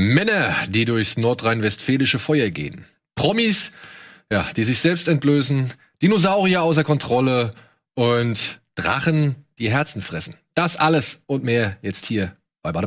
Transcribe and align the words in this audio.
Männer, 0.00 0.56
die 0.66 0.86
durchs 0.86 1.18
nordrhein-westfälische 1.18 2.18
Feuer 2.18 2.48
gehen. 2.48 2.86
Promis, 3.14 3.72
ja, 4.32 4.48
die 4.56 4.64
sich 4.64 4.78
selbst 4.78 5.08
entblößen. 5.08 5.74
Dinosaurier 6.00 6.62
außer 6.62 6.84
Kontrolle 6.84 7.52
und 7.92 8.62
Drachen, 8.76 9.44
die 9.58 9.70
Herzen 9.70 10.00
fressen. 10.00 10.36
Das 10.54 10.78
alles 10.78 11.22
und 11.26 11.44
mehr 11.44 11.76
jetzt 11.82 12.06
hier 12.06 12.34
bei 12.62 12.72
Bada 12.72 12.86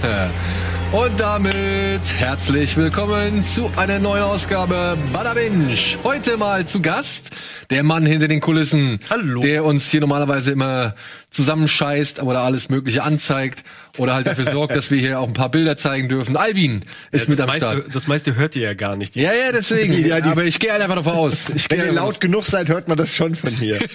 Und 0.92 1.20
damit 1.20 2.00
herzlich 2.18 2.76
willkommen 2.76 3.42
zu 3.42 3.70
einer 3.76 3.98
neuen 3.98 4.22
Ausgabe 4.22 4.98
Bada 5.12 5.34
Binge. 5.34 5.76
Heute 6.02 6.36
mal 6.36 6.66
zu 6.66 6.82
Gast 6.82 7.30
der 7.70 7.82
Mann 7.84 8.04
hinter 8.04 8.26
den 8.26 8.40
Kulissen, 8.40 8.98
Hallo. 9.08 9.40
der 9.40 9.64
uns 9.64 9.88
hier 9.90 10.00
normalerweise 10.00 10.52
immer 10.52 10.94
zusammenscheißt 11.30 12.22
oder 12.22 12.40
alles 12.40 12.68
Mögliche 12.68 13.02
anzeigt 13.02 13.62
oder 13.98 14.14
halt 14.14 14.26
dafür 14.26 14.44
sorgt, 14.44 14.74
dass 14.76 14.90
wir 14.90 14.98
hier 14.98 15.20
auch 15.20 15.28
ein 15.28 15.32
paar 15.34 15.48
Bilder 15.50 15.76
zeigen 15.76 16.08
dürfen. 16.08 16.36
Alvin 16.36 16.80
ist 17.12 17.24
Ja, 17.24 17.30
mit 17.30 17.40
am 17.40 17.46
meiste, 17.48 17.64
Start. 17.66 17.84
das 17.94 18.06
meiste 18.06 18.34
hört 18.36 18.56
ihr 18.56 18.62
ja 18.62 18.74
gar 18.74 18.96
nicht. 18.96 19.16
Ja, 19.16 19.32
ja, 19.32 19.52
deswegen. 19.52 19.92
Ja, 20.06 20.20
die- 20.20 20.28
aber 20.28 20.44
ich 20.44 20.58
gehe 20.58 20.72
einfach 20.72 20.94
davon 20.96 21.14
aus. 21.14 21.48
Ich 21.54 21.70
Wenn 21.70 21.80
ihr 21.80 21.92
laut 21.92 22.20
genug 22.20 22.44
seid, 22.46 22.68
hört 22.68 22.88
man 22.88 22.96
das 22.96 23.14
schon 23.14 23.34
von 23.34 23.56
mir. 23.58 23.78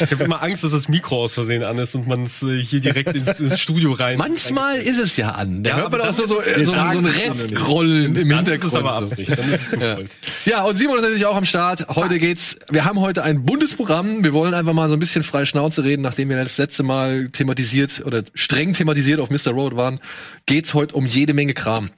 Ich 0.00 0.10
habe 0.10 0.24
immer 0.24 0.42
Angst, 0.42 0.64
dass 0.64 0.72
das 0.72 0.88
Mikro 0.88 1.22
aus 1.24 1.34
Versehen 1.34 1.62
an 1.62 1.78
ist 1.78 1.94
und 1.94 2.06
man 2.06 2.24
es 2.24 2.42
äh, 2.42 2.60
hier 2.60 2.80
direkt 2.80 3.14
ins, 3.14 3.40
ins 3.40 3.60
Studio 3.60 3.92
rein. 3.92 4.18
Manchmal 4.18 4.78
ist 4.78 4.98
es 4.98 5.16
ja 5.16 5.30
an. 5.30 5.62
Da 5.62 5.70
Ja, 5.70 5.76
hört 5.76 5.92
man 5.92 6.00
auch 6.00 6.12
so, 6.12 6.26
so, 6.26 6.40
ist 6.40 6.66
so, 6.66 6.72
so, 6.72 6.78
ein 6.78 7.04
Restgrollen 7.04 8.16
im 8.16 8.30
ist 8.30 8.36
Hintergrund. 8.36 8.72
es 8.72 8.78
aber. 8.78 8.92
Absicht. 8.94 9.30
Dann 9.38 9.52
ist 9.52 9.72
es 9.72 9.80
Ja. 9.80 9.98
ja, 10.44 10.62
und 10.64 10.76
Simon 10.76 10.96
ist 10.96 11.02
natürlich 11.02 11.26
auch 11.26 11.36
am 11.36 11.44
Start. 11.44 11.86
Heute 11.94 12.18
geht's, 12.18 12.56
wir 12.70 12.84
haben 12.84 13.00
heute 13.00 13.22
ein 13.22 13.44
buntes 13.44 13.74
Programm. 13.74 14.24
Wir 14.24 14.32
wollen 14.32 14.54
einfach 14.54 14.72
mal 14.72 14.88
so 14.88 14.94
ein 14.94 14.98
bisschen 15.00 15.22
frei 15.22 15.44
Schnauze 15.44 15.84
reden, 15.84 16.02
nachdem 16.02 16.28
wir 16.28 16.36
das 16.44 16.58
letzte 16.58 16.82
Mal 16.82 17.28
thematisiert 17.30 18.02
oder 18.04 18.24
streng 18.34 18.72
thematisiert 18.72 19.20
auf 19.20 19.30
Mr. 19.30 19.52
Road 19.52 19.76
waren, 19.76 20.00
geht's 20.46 20.74
heute 20.74 20.94
um 20.94 21.06
jede 21.06 21.34
Menge 21.34 21.54
Kram. 21.54 21.90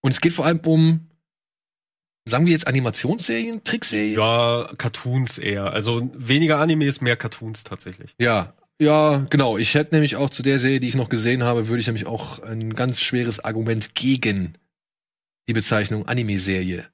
Und 0.00 0.10
es 0.10 0.20
geht 0.20 0.32
vor 0.32 0.44
allem 0.46 0.60
um, 0.60 1.08
sagen 2.26 2.46
wir 2.46 2.52
jetzt 2.52 2.66
Animationsserien, 2.66 3.64
Trickserien? 3.64 4.18
Ja, 4.18 4.70
Cartoons 4.78 5.38
eher. 5.38 5.72
Also 5.72 6.10
weniger 6.14 6.58
Animes, 6.58 7.00
mehr 7.00 7.16
Cartoons 7.16 7.64
tatsächlich. 7.64 8.14
Ja, 8.18 8.54
ja, 8.80 9.26
genau. 9.30 9.56
Ich 9.56 9.74
hätte 9.74 9.94
nämlich 9.94 10.16
auch 10.16 10.30
zu 10.30 10.42
der 10.42 10.58
Serie, 10.58 10.80
die 10.80 10.88
ich 10.88 10.96
noch 10.96 11.08
gesehen 11.08 11.44
habe, 11.44 11.68
würde 11.68 11.80
ich 11.80 11.86
nämlich 11.86 12.06
auch 12.06 12.40
ein 12.42 12.74
ganz 12.74 13.00
schweres 13.00 13.40
Argument 13.40 13.94
gegen 13.94 14.58
die 15.48 15.52
Bezeichnung 15.52 16.06
Anime-Serie 16.06 16.86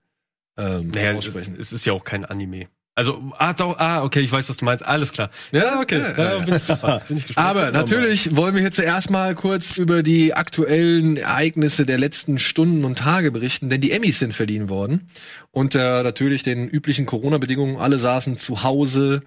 ähm, 0.58 0.88
Naja, 0.91 1.12
es, 1.12 1.16
aussprechen. 1.18 1.56
es 1.58 1.72
ist 1.72 1.84
ja 1.84 1.92
auch 1.92 2.05
kein 2.05 2.24
Anime. 2.24 2.68
Also, 2.96 3.33
ah, 3.38 3.52
doch, 3.52 3.78
ah, 3.78 4.02
okay, 4.02 4.20
ich 4.20 4.30
weiß, 4.30 4.48
was 4.48 4.56
du 4.58 4.64
meinst. 4.64 4.84
Alles 4.84 5.12
klar. 5.12 5.30
Ja, 5.52 5.80
okay. 5.80 6.00
ja, 6.00 6.36
ja. 6.36 6.38
bin 6.44 6.56
ich 6.56 6.66
gespannt. 6.66 7.08
Bin 7.08 7.16
ich 7.16 7.27
gespannt. 7.28 7.48
Aber 7.48 7.70
natürlich 7.70 8.36
wollen 8.36 8.55
wir 8.55 8.62
jetzt 8.62 8.77
zuerst 8.77 9.10
mal 9.10 9.34
kurz 9.34 9.78
über 9.78 10.02
die 10.02 10.34
aktuellen 10.34 11.16
Ereignisse 11.16 11.86
der 11.86 11.98
letzten 11.98 12.38
Stunden 12.38 12.84
und 12.84 12.98
Tage 12.98 13.30
berichten, 13.30 13.70
denn 13.70 13.80
die 13.80 13.92
Emmys 13.92 14.18
sind 14.18 14.34
verliehen 14.34 14.68
worden. 14.68 15.08
Unter 15.52 16.02
natürlich 16.02 16.42
den 16.42 16.68
üblichen 16.68 17.06
Corona-Bedingungen. 17.06 17.77
Alle 17.78 17.98
saßen 17.98 18.36
zu 18.36 18.64
Hause, 18.64 19.22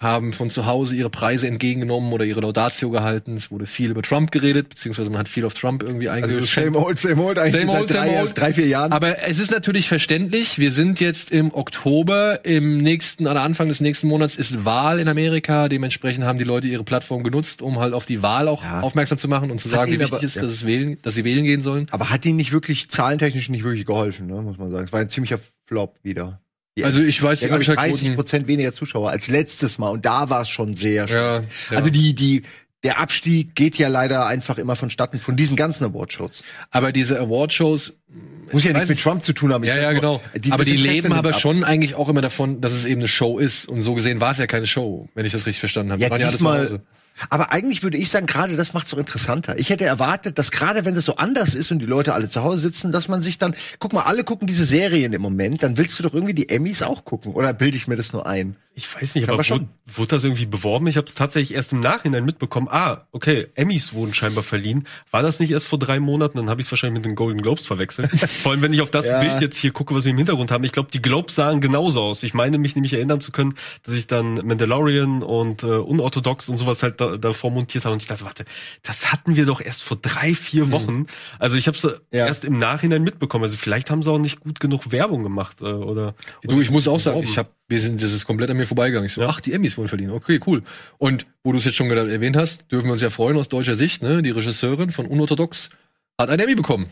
haben 0.00 0.32
von 0.32 0.48
zu 0.48 0.64
Hause 0.66 0.94
ihre 0.94 1.10
Preise 1.10 1.48
entgegengenommen 1.48 2.12
oder 2.12 2.24
ihre 2.24 2.40
Laudatio 2.40 2.88
gehalten. 2.90 3.36
Es 3.36 3.50
wurde 3.50 3.66
viel 3.66 3.90
über 3.90 4.00
Trump 4.02 4.30
geredet, 4.30 4.68
beziehungsweise 4.68 5.10
man 5.10 5.18
hat 5.18 5.28
viel 5.28 5.44
auf 5.44 5.54
Trump 5.54 5.82
irgendwie 5.82 6.08
Also 6.08 6.34
eingeschränkt. 6.36 6.74
same 6.74 6.86
old, 6.86 6.98
same 6.98 7.20
old, 7.22 7.38
eigentlich 7.38 7.60
Same 7.66 7.72
old, 7.80 7.88
seit 7.88 7.98
drei, 8.06 8.22
old. 8.22 8.38
drei, 8.38 8.52
vier 8.54 8.66
Jahren. 8.68 8.92
Aber 8.92 9.18
es 9.26 9.40
ist 9.40 9.50
natürlich 9.50 9.88
verständlich. 9.88 10.58
Wir 10.60 10.70
sind 10.70 11.00
jetzt 11.00 11.32
im 11.32 11.52
Oktober. 11.52 12.44
Im 12.44 12.78
nächsten, 12.78 13.26
oder 13.26 13.42
Anfang 13.42 13.68
des 13.68 13.80
nächsten 13.80 14.06
Monats 14.06 14.36
ist 14.36 14.64
Wahl 14.64 15.00
in 15.00 15.08
Amerika. 15.08 15.68
Dementsprechend 15.68 16.24
haben 16.24 16.38
die 16.38 16.44
Leute 16.44 16.68
ihre 16.68 16.84
Plattform 16.84 17.24
genutzt, 17.24 17.60
um 17.60 17.80
halt 17.80 17.92
auf 17.92 18.06
die 18.06 18.22
Wahl 18.22 18.46
auch 18.46 18.62
Ja. 18.62 18.80
aufmerksam 18.82 19.18
zu 19.18 19.26
machen 19.26 19.50
und 19.50 19.58
zu 19.60 19.68
sagen, 19.68 19.90
wie 19.90 19.98
wichtig 19.98 20.14
aber- 20.14 20.22
ist, 20.24 20.36
ja. 20.36 20.42
dass 20.42 20.52
es 20.52 20.64
wählen, 20.64 20.98
dass 21.02 21.14
sie 21.16 21.24
wählen 21.24 21.42
gehen 21.44 21.64
sollen. 21.64 21.88
Aber 21.90 22.10
hat 22.10 22.24
ihnen 22.24 22.36
nicht 22.36 22.52
wirklich 22.52 22.88
zahlentechnisch 22.88 23.48
nicht 23.48 23.64
wirklich 23.64 23.84
geholfen, 23.86 24.28
ne, 24.28 24.34
muss 24.42 24.58
man 24.58 24.70
sagen. 24.70 24.84
Es 24.84 24.92
war 24.92 25.00
ein 25.00 25.08
ziemlicher 25.08 25.40
Flop 25.66 25.96
wieder. 26.04 26.40
Die- 26.78 26.84
Also 26.84 27.02
ich 27.02 27.22
weiß, 27.22 27.40
die 27.40 27.46
glaub 27.48 27.60
ich, 27.60 27.66
30 27.66 27.78
Einschaltquoten. 27.78 28.14
Prozent 28.16 28.46
weniger 28.46 28.72
Zuschauer 28.72 29.10
als 29.10 29.28
letztes 29.28 29.78
Mal. 29.78 29.88
Und 29.88 30.06
da 30.06 30.30
war 30.30 30.42
es 30.42 30.48
schon 30.48 30.76
sehr 30.76 31.06
schön. 31.08 31.16
Ja, 31.16 31.36
ja. 31.40 31.42
Also 31.76 31.90
die, 31.90 32.14
die, 32.14 32.42
der 32.84 33.00
Abstieg 33.00 33.54
geht 33.56 33.76
ja 33.78 33.88
leider 33.88 34.26
einfach 34.26 34.56
immer 34.58 34.76
vonstatten 34.76 35.18
von 35.18 35.36
diesen 35.36 35.56
ganzen 35.56 35.84
Awardshows. 35.84 36.44
aber 36.70 36.92
diese 36.92 37.18
Awardshows, 37.20 37.94
Muss 38.52 38.64
ja 38.64 38.72
nichts 38.72 38.88
mit 38.88 39.00
Trump 39.02 39.24
zu 39.24 39.32
tun 39.32 39.52
haben. 39.52 39.64
Ja, 39.64 39.76
ja, 39.76 39.92
genau. 39.92 40.22
die- 40.36 40.52
aber 40.52 40.64
die 40.64 40.76
leben 40.76 41.12
aber 41.12 41.30
ab. 41.30 41.40
schon 41.40 41.64
eigentlich 41.64 41.96
auch 41.96 42.08
immer 42.08 42.20
davon, 42.20 42.60
dass 42.60 42.72
es 42.72 42.84
eben 42.84 43.00
eine 43.00 43.08
Show 43.08 43.38
ist. 43.38 43.68
Und 43.68 43.82
so 43.82 43.94
gesehen 43.94 44.20
war 44.20 44.30
es 44.30 44.38
ja 44.38 44.46
keine 44.46 44.66
Show, 44.68 45.08
wenn 45.14 45.26
ich 45.26 45.32
das 45.32 45.44
richtig 45.46 45.60
verstanden 45.60 45.90
habe. 45.92 46.00
Ja, 46.02 46.06
Die 46.08 46.12
waren 46.12 46.20
ja 46.20 46.26
alle 46.28 46.32
zu 46.32 46.38
diesmal, 46.38 46.64
Hause. 46.64 46.80
Aber 47.30 47.52
eigentlich 47.52 47.82
würde 47.82 47.96
ich 47.96 48.10
sagen, 48.10 48.26
gerade 48.26 48.56
das 48.56 48.74
macht 48.74 48.86
es 48.86 48.90
doch 48.90 48.98
interessanter. 48.98 49.58
Ich 49.58 49.70
hätte 49.70 49.84
erwartet, 49.84 50.38
dass 50.38 50.50
gerade 50.50 50.84
wenn 50.84 50.94
das 50.94 51.04
so 51.04 51.16
anders 51.16 51.54
ist 51.54 51.70
und 51.70 51.78
die 51.78 51.86
Leute 51.86 52.14
alle 52.14 52.28
zu 52.28 52.42
Hause 52.42 52.60
sitzen, 52.60 52.92
dass 52.92 53.08
man 53.08 53.22
sich 53.22 53.38
dann, 53.38 53.54
guck 53.78 53.92
mal, 53.92 54.02
alle 54.02 54.24
gucken 54.24 54.46
diese 54.46 54.64
Serien 54.64 55.12
im 55.12 55.22
Moment, 55.22 55.62
dann 55.62 55.76
willst 55.76 55.98
du 55.98 56.02
doch 56.02 56.14
irgendwie 56.14 56.34
die 56.34 56.48
Emmys 56.48 56.82
auch 56.82 57.04
gucken. 57.04 57.32
Oder 57.32 57.52
bilde 57.52 57.76
ich 57.76 57.88
mir 57.88 57.96
das 57.96 58.12
nur 58.12 58.26
ein? 58.26 58.56
Ich 58.78 58.94
weiß 58.94 59.16
nicht, 59.16 59.28
aber 59.28 59.42
schon. 59.42 59.62
wurde, 59.62 59.68
wurde 59.86 60.08
das 60.10 60.22
irgendwie 60.22 60.46
beworben? 60.46 60.86
Ich 60.86 60.96
habe 60.96 61.06
es 61.08 61.16
tatsächlich 61.16 61.56
erst 61.56 61.72
im 61.72 61.80
Nachhinein 61.80 62.24
mitbekommen. 62.24 62.68
Ah, 62.70 63.08
okay, 63.10 63.48
Emmys 63.56 63.92
wurden 63.92 64.14
scheinbar 64.14 64.44
verliehen. 64.44 64.86
War 65.10 65.20
das 65.20 65.40
nicht 65.40 65.50
erst 65.50 65.66
vor 65.66 65.80
drei 65.80 65.98
Monaten? 65.98 66.36
Dann 66.38 66.48
habe 66.48 66.60
ich 66.60 66.68
es 66.68 66.72
wahrscheinlich 66.72 66.98
mit 67.02 67.04
den 67.04 67.16
Golden 67.16 67.42
Globes 67.42 67.66
verwechselt. 67.66 68.08
vor 68.12 68.52
allem, 68.52 68.62
wenn 68.62 68.72
ich 68.72 68.80
auf 68.80 68.90
das 68.92 69.08
Ja. 69.08 69.18
Bild 69.18 69.40
jetzt 69.40 69.56
hier 69.56 69.72
gucke, 69.72 69.96
was 69.96 70.04
wir 70.04 70.12
im 70.12 70.16
Hintergrund 70.16 70.52
haben. 70.52 70.62
Ich 70.62 70.70
glaube, 70.70 70.90
die 70.92 71.02
Globes 71.02 71.34
sahen 71.34 71.60
genauso 71.60 72.02
aus. 72.02 72.22
Ich 72.22 72.34
meine 72.34 72.56
mich 72.58 72.76
nämlich 72.76 72.92
erinnern 72.92 73.20
zu 73.20 73.32
können, 73.32 73.54
dass 73.82 73.94
ich 73.94 74.06
dann 74.06 74.34
Mandalorian 74.34 75.24
und 75.24 75.64
äh, 75.64 75.66
Unorthodox 75.66 76.48
und 76.48 76.56
sowas 76.56 76.84
halt 76.84 77.00
da, 77.00 77.16
davor 77.16 77.50
montiert 77.50 77.84
habe. 77.84 77.94
Und 77.94 78.02
ich 78.02 78.06
dachte, 78.08 78.24
warte, 78.26 78.44
das 78.84 79.10
hatten 79.10 79.34
wir 79.34 79.44
doch 79.44 79.60
erst 79.60 79.82
vor 79.82 79.96
drei, 80.00 80.34
vier 80.34 80.70
Wochen. 80.70 81.06
Also 81.40 81.56
ich 81.56 81.66
habe 81.66 81.76
es 81.76 81.82
Ja. 81.82 82.26
erst 82.26 82.44
im 82.44 82.58
Nachhinein 82.58 83.02
mitbekommen. 83.02 83.42
Also 83.42 83.56
vielleicht 83.56 83.90
haben 83.90 84.04
sie 84.04 84.10
auch 84.12 84.18
nicht 84.18 84.38
gut 84.38 84.60
genug 84.60 84.92
Werbung 84.92 85.24
gemacht 85.24 85.62
äh, 85.62 85.64
oder. 85.64 86.14
Du, 86.42 86.52
oder 86.52 86.60
ich 86.60 86.70
muss 86.70 86.86
auch 86.86 87.00
sagen, 87.00 87.24
ich 87.24 87.38
habe, 87.38 87.48
wir 87.68 87.80
sind, 87.80 88.02
das 88.02 88.12
ist 88.12 88.24
komplett 88.24 88.50
an 88.50 88.56
mir 88.56 88.66
vorbeigegangen. 88.66 89.06
Ich 89.06 89.12
so, 89.12 89.20
Ja. 89.20 89.28
ach, 89.28 89.40
die 89.40 89.52
Emmys 89.52 89.76
wollen 89.76 89.88
verdienen. 89.88 90.12
Okay, 90.12 90.40
cool. 90.46 90.62
Und 90.96 91.26
wo 91.44 91.52
du 91.52 91.58
es 91.58 91.64
jetzt 91.64 91.74
schon 91.76 91.90
erwähnt 91.90 92.36
hast, 92.36 92.70
dürfen 92.72 92.86
wir 92.86 92.92
uns 92.94 93.02
ja 93.02 93.10
freuen 93.10 93.36
aus 93.36 93.48
deutscher 93.48 93.74
Sicht, 93.74 94.02
ne? 94.02 94.22
Die 94.22 94.30
Regisseurin 94.30 94.90
von 94.90 95.06
Unorthodox 95.06 95.70
hat 96.18 96.30
ein 96.30 96.40
Emmy 96.40 96.54
bekommen. 96.54 96.88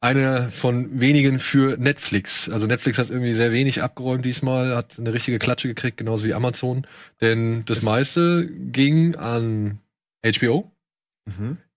Eine 0.00 0.50
von 0.52 1.00
wenigen 1.00 1.40
für 1.40 1.76
Netflix. 1.76 2.48
Also 2.48 2.66
Netflix 2.68 2.98
hat 2.98 3.10
irgendwie 3.10 3.34
sehr 3.34 3.52
wenig 3.52 3.82
abgeräumt 3.82 4.24
diesmal, 4.24 4.76
hat 4.76 4.96
eine 4.98 5.12
richtige 5.12 5.38
Klatsche 5.40 5.66
gekriegt, 5.68 5.96
genauso 5.96 6.24
wie 6.24 6.34
Amazon. 6.34 6.86
Denn 7.20 7.64
das, 7.64 7.78
Das- 7.78 7.84
meiste 7.84 8.46
ging 8.46 9.16
an 9.16 9.80
HBO. 10.24 10.70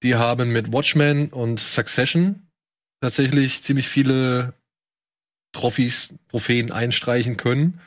Die 0.03 0.15
haben 0.15 0.51
mit 0.53 0.71
Watchmen 0.71 1.27
und 1.29 1.59
Succession 1.59 2.43
tatsächlich 3.01 3.63
ziemlich 3.63 3.89
viele 3.89 4.53
Trophys, 5.51 6.13
Trophäen 6.29 6.71
einstreichen 6.71 7.35
können. 7.37 7.79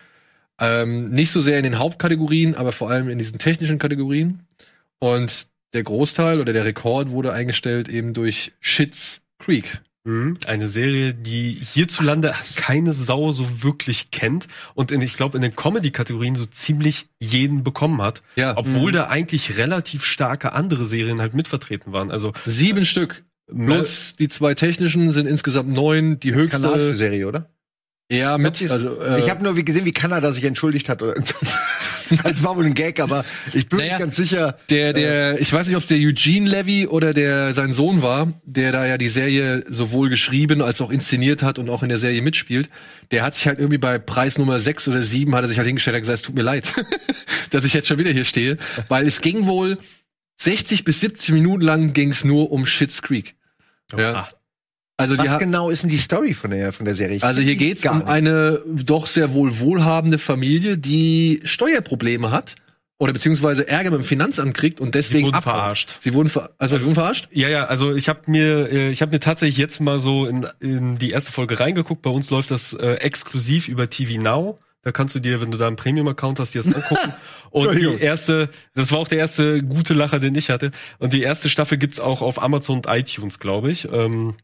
Ähm, 0.61 1.11
nicht 1.11 1.31
so 1.31 1.41
sehr 1.41 1.59
in 1.59 1.65
den 1.65 1.79
Hauptkategorien, 1.79 2.55
aber 2.55 2.73
vor 2.73 2.91
allem 2.91 3.09
in 3.09 3.19
diesen 3.19 3.39
technischen 3.39 3.79
Kategorien. 3.79 4.41
Und 5.01 5.47
der 5.73 5.83
Großteil 5.83 6.41
oder 6.41 6.53
der 6.53 6.65
Rekord 6.65 7.11
wurde 7.11 7.33
eingestellt 7.33 7.89
eben 7.89 8.15
durch 8.15 8.53
Shits 8.61 9.23
Creek. 9.39 9.81
Mhm. 10.05 10.37
Eine 10.47 10.69
Serie, 10.69 11.15
die 11.15 11.55
hierzulande 11.55 12.35
keine 12.57 12.93
Sau 12.93 13.33
so 13.33 13.63
wirklich 13.63 14.11
kennt 14.11 14.49
und 14.75 14.93
in, 14.93 15.01
ich 15.01 15.15
glaube 15.17 15.39
in 15.39 15.43
den 15.43 15.57
Comedy-Kategorien 15.57 16.37
so 16.37 16.45
ziemlich 16.45 17.07
jeden 17.21 17.65
bekommen 17.65 18.03
hat, 18.03 18.23
Ja, 18.37 18.57
obwohl 18.57 18.93
da 18.93 19.09
eigentlich 19.09 19.57
relativ 19.57 20.05
starke 20.05 20.53
andere 20.53 20.85
Serien 20.85 21.23
halt 21.23 21.33
mitvertreten 21.33 21.93
waren. 21.93 22.11
Also 22.11 22.33
sieben 22.45 22.85
Stück. 22.85 23.25
Plus 23.47 24.17
die 24.17 24.29
zwei 24.29 24.55
technischen 24.55 25.13
sind 25.13 25.27
insgesamt 25.27 25.71
neun. 25.71 26.19
Die 26.21 26.31
Kanadische 26.33 26.69
höchste, 26.69 26.95
Serie, 26.95 27.27
oder? 27.27 27.51
Ja, 28.11 28.37
Ich 28.37 28.43
mit, 28.43 28.61
dies- 28.61 28.71
also, 28.71 29.01
äh, 29.01 29.21
ich 29.21 29.31
habe 29.31 29.43
nur 29.43 29.57
wie 29.57 29.65
gesehen, 29.65 29.85
wie 29.87 29.93
Kanada 29.93 30.31
sich 30.33 30.45
entschuldigt 30.45 30.89
hat. 30.89 31.03
Oder 31.03 31.15
das 31.15 32.43
war 32.43 32.57
wohl 32.57 32.67
ein 32.67 32.75
Gag, 32.75 33.01
aber 33.01 33.25
ich 33.53 33.69
bin 33.69 33.79
Naja, 33.79 33.95
mir 33.95 33.99
ganz 34.01 34.17
sicher. 34.17 34.59
Der, 34.71 34.93
der, 34.93 35.41
ich 35.41 35.53
weiß 35.53 35.67
nicht, 35.67 35.77
ob 35.77 35.83
es 35.83 35.89
der 35.89 35.97
Eugene 35.99 36.49
Levy 36.49 36.87
oder 36.87 37.15
der 37.15 37.55
sein 37.55 37.73
Sohn 37.73 38.03
war, 38.03 38.33
der 38.45 38.73
da 38.73 38.87
ja 38.87 38.99
die 38.99 39.09
Serie 39.09 39.65
sowohl 39.69 40.11
geschrieben 40.11 40.61
als 40.61 40.81
auch 40.83 40.91
inszeniert 40.91 41.43
hat 41.43 41.59
und 41.59 41.71
auch 41.71 41.83
in 41.83 41.89
der 41.89 41.99
Serie 41.99 42.21
mitspielt. 42.21 42.69
Der 43.11 43.23
hat 43.23 43.35
sich 43.35 43.47
halt 43.47 43.59
irgendwie 43.59 43.79
bei 43.79 43.99
Preis 43.99 44.37
Nummer 44.39 44.61
sechs 44.61 44.87
oder 44.87 45.03
sieben 45.03 45.35
hat 45.35 45.43
er 45.45 45.49
sich 45.49 45.57
halt 45.59 45.67
hingestellt 45.67 45.97
und 45.97 46.03
gesagt, 46.03 46.17
es 46.19 46.23
tut 46.23 46.35
mir 46.35 46.43
leid, 46.43 46.71
dass 47.51 47.65
ich 47.65 47.73
jetzt 47.73 47.89
schon 47.89 47.99
wieder 47.99 48.11
hier 48.11 48.25
stehe, 48.25 48.59
weil 48.89 49.07
es 49.07 49.21
ging 49.23 49.47
wohl 49.47 49.79
60 50.41 50.85
bis 50.85 51.01
70 51.01 51.33
Minuten 51.35 51.63
lang 51.63 51.93
ging 51.95 52.11
es 52.11 52.25
nur 52.25 52.51
um 52.53 52.67
Shits 52.67 53.01
Creek. 53.03 53.35
Ja. 53.97 54.15
Ah. 54.15 54.29
Also, 54.97 55.17
die 55.17 55.29
Was 55.29 55.39
genau 55.39 55.71
ist 55.71 55.83
denn 55.83 55.91
die 55.91 55.99
Story 55.99 56.35
von 56.35 56.51
der, 56.51 56.73
von 56.73 56.87
der 56.87 56.95
Serie? 56.95 57.17
Ich 57.17 57.25
also 57.25 57.43
hier 57.43 57.57
geht's 57.57 57.85
um 57.85 57.99
nicht. 57.99 58.09
eine 58.09 58.61
doch 58.67 59.07
sehr 59.07 59.35
wohl 59.35 59.59
wohlhabende 59.59 60.19
Familie, 60.19 60.79
die 60.79 61.41
Steuerprobleme 61.43 62.31
hat 62.31 62.55
oder 62.99 63.13
beziehungsweise 63.13 63.67
Ärger 63.67 63.91
mit 63.91 64.01
dem 64.01 64.05
Finanzamt 64.05 64.55
kriegt 64.55 64.81
und 64.81 64.95
deswegen 64.95 65.27
wurden 65.27 65.35
abhaut. 65.35 65.55
verarscht. 65.55 65.97
Sie 66.01 66.15
wurden 66.15 66.29
ver 66.29 66.51
also, 66.59 66.79
sie 66.79 66.85
wurden 66.85 66.95
verarscht? 66.95 67.29
Ja, 67.33 67.49
ja, 67.49 67.67
also 67.67 67.95
ich 67.95 68.09
habe 68.09 68.21
mir, 68.27 68.71
äh, 68.71 68.91
ich 68.91 69.03
habe 69.03 69.11
mir 69.11 69.21
tatsächlich 69.21 69.59
jetzt 69.59 69.81
mal 69.81 69.99
so 69.99 70.27
in, 70.27 70.47
in 70.61 70.97
die 70.97 71.11
erste 71.11 71.33
Folge 71.33 71.59
reingeguckt. 71.59 72.03
Bei 72.03 72.11
uns 72.11 72.31
läuft 72.31 72.53
das 72.53 72.73
äh, 72.73 72.95
exklusiv 72.95 73.69
über 73.69 73.91
TV 73.91 74.23
Now. 74.23 74.59
Da 74.83 74.93
kannst 74.93 75.15
du 75.15 75.21
dir, 75.21 75.41
wenn 75.41 75.51
du 75.51 75.57
da 75.57 75.67
einen 75.67 75.77
Premium-Account 75.77 76.39
hast, 76.39 76.55
dir 76.55 76.63
das 76.63 76.73
angucken. 76.73 77.15
Und 77.51 77.75
die 77.75 77.95
erste, 78.01 78.51
das 78.75 78.93
war 78.93 78.99
auch 78.99 79.09
der 79.09 79.19
erste 79.19 79.63
gute 79.63 79.95
Lacher, 79.95 80.21
den 80.21 80.35
ich 80.35 80.51
hatte. 80.51 80.73
Und 80.99 81.15
die 81.15 81.23
erste 81.23 81.49
Staffel 81.49 81.79
gibt's 81.79 82.01
auch 82.01 82.21
auf 82.21 82.43
Amazon 82.43 82.79
und 82.79 82.87
iTunes, 82.89 83.39
glaube 83.39 83.71
ich. 83.71 83.89
Ähm, 83.91 84.35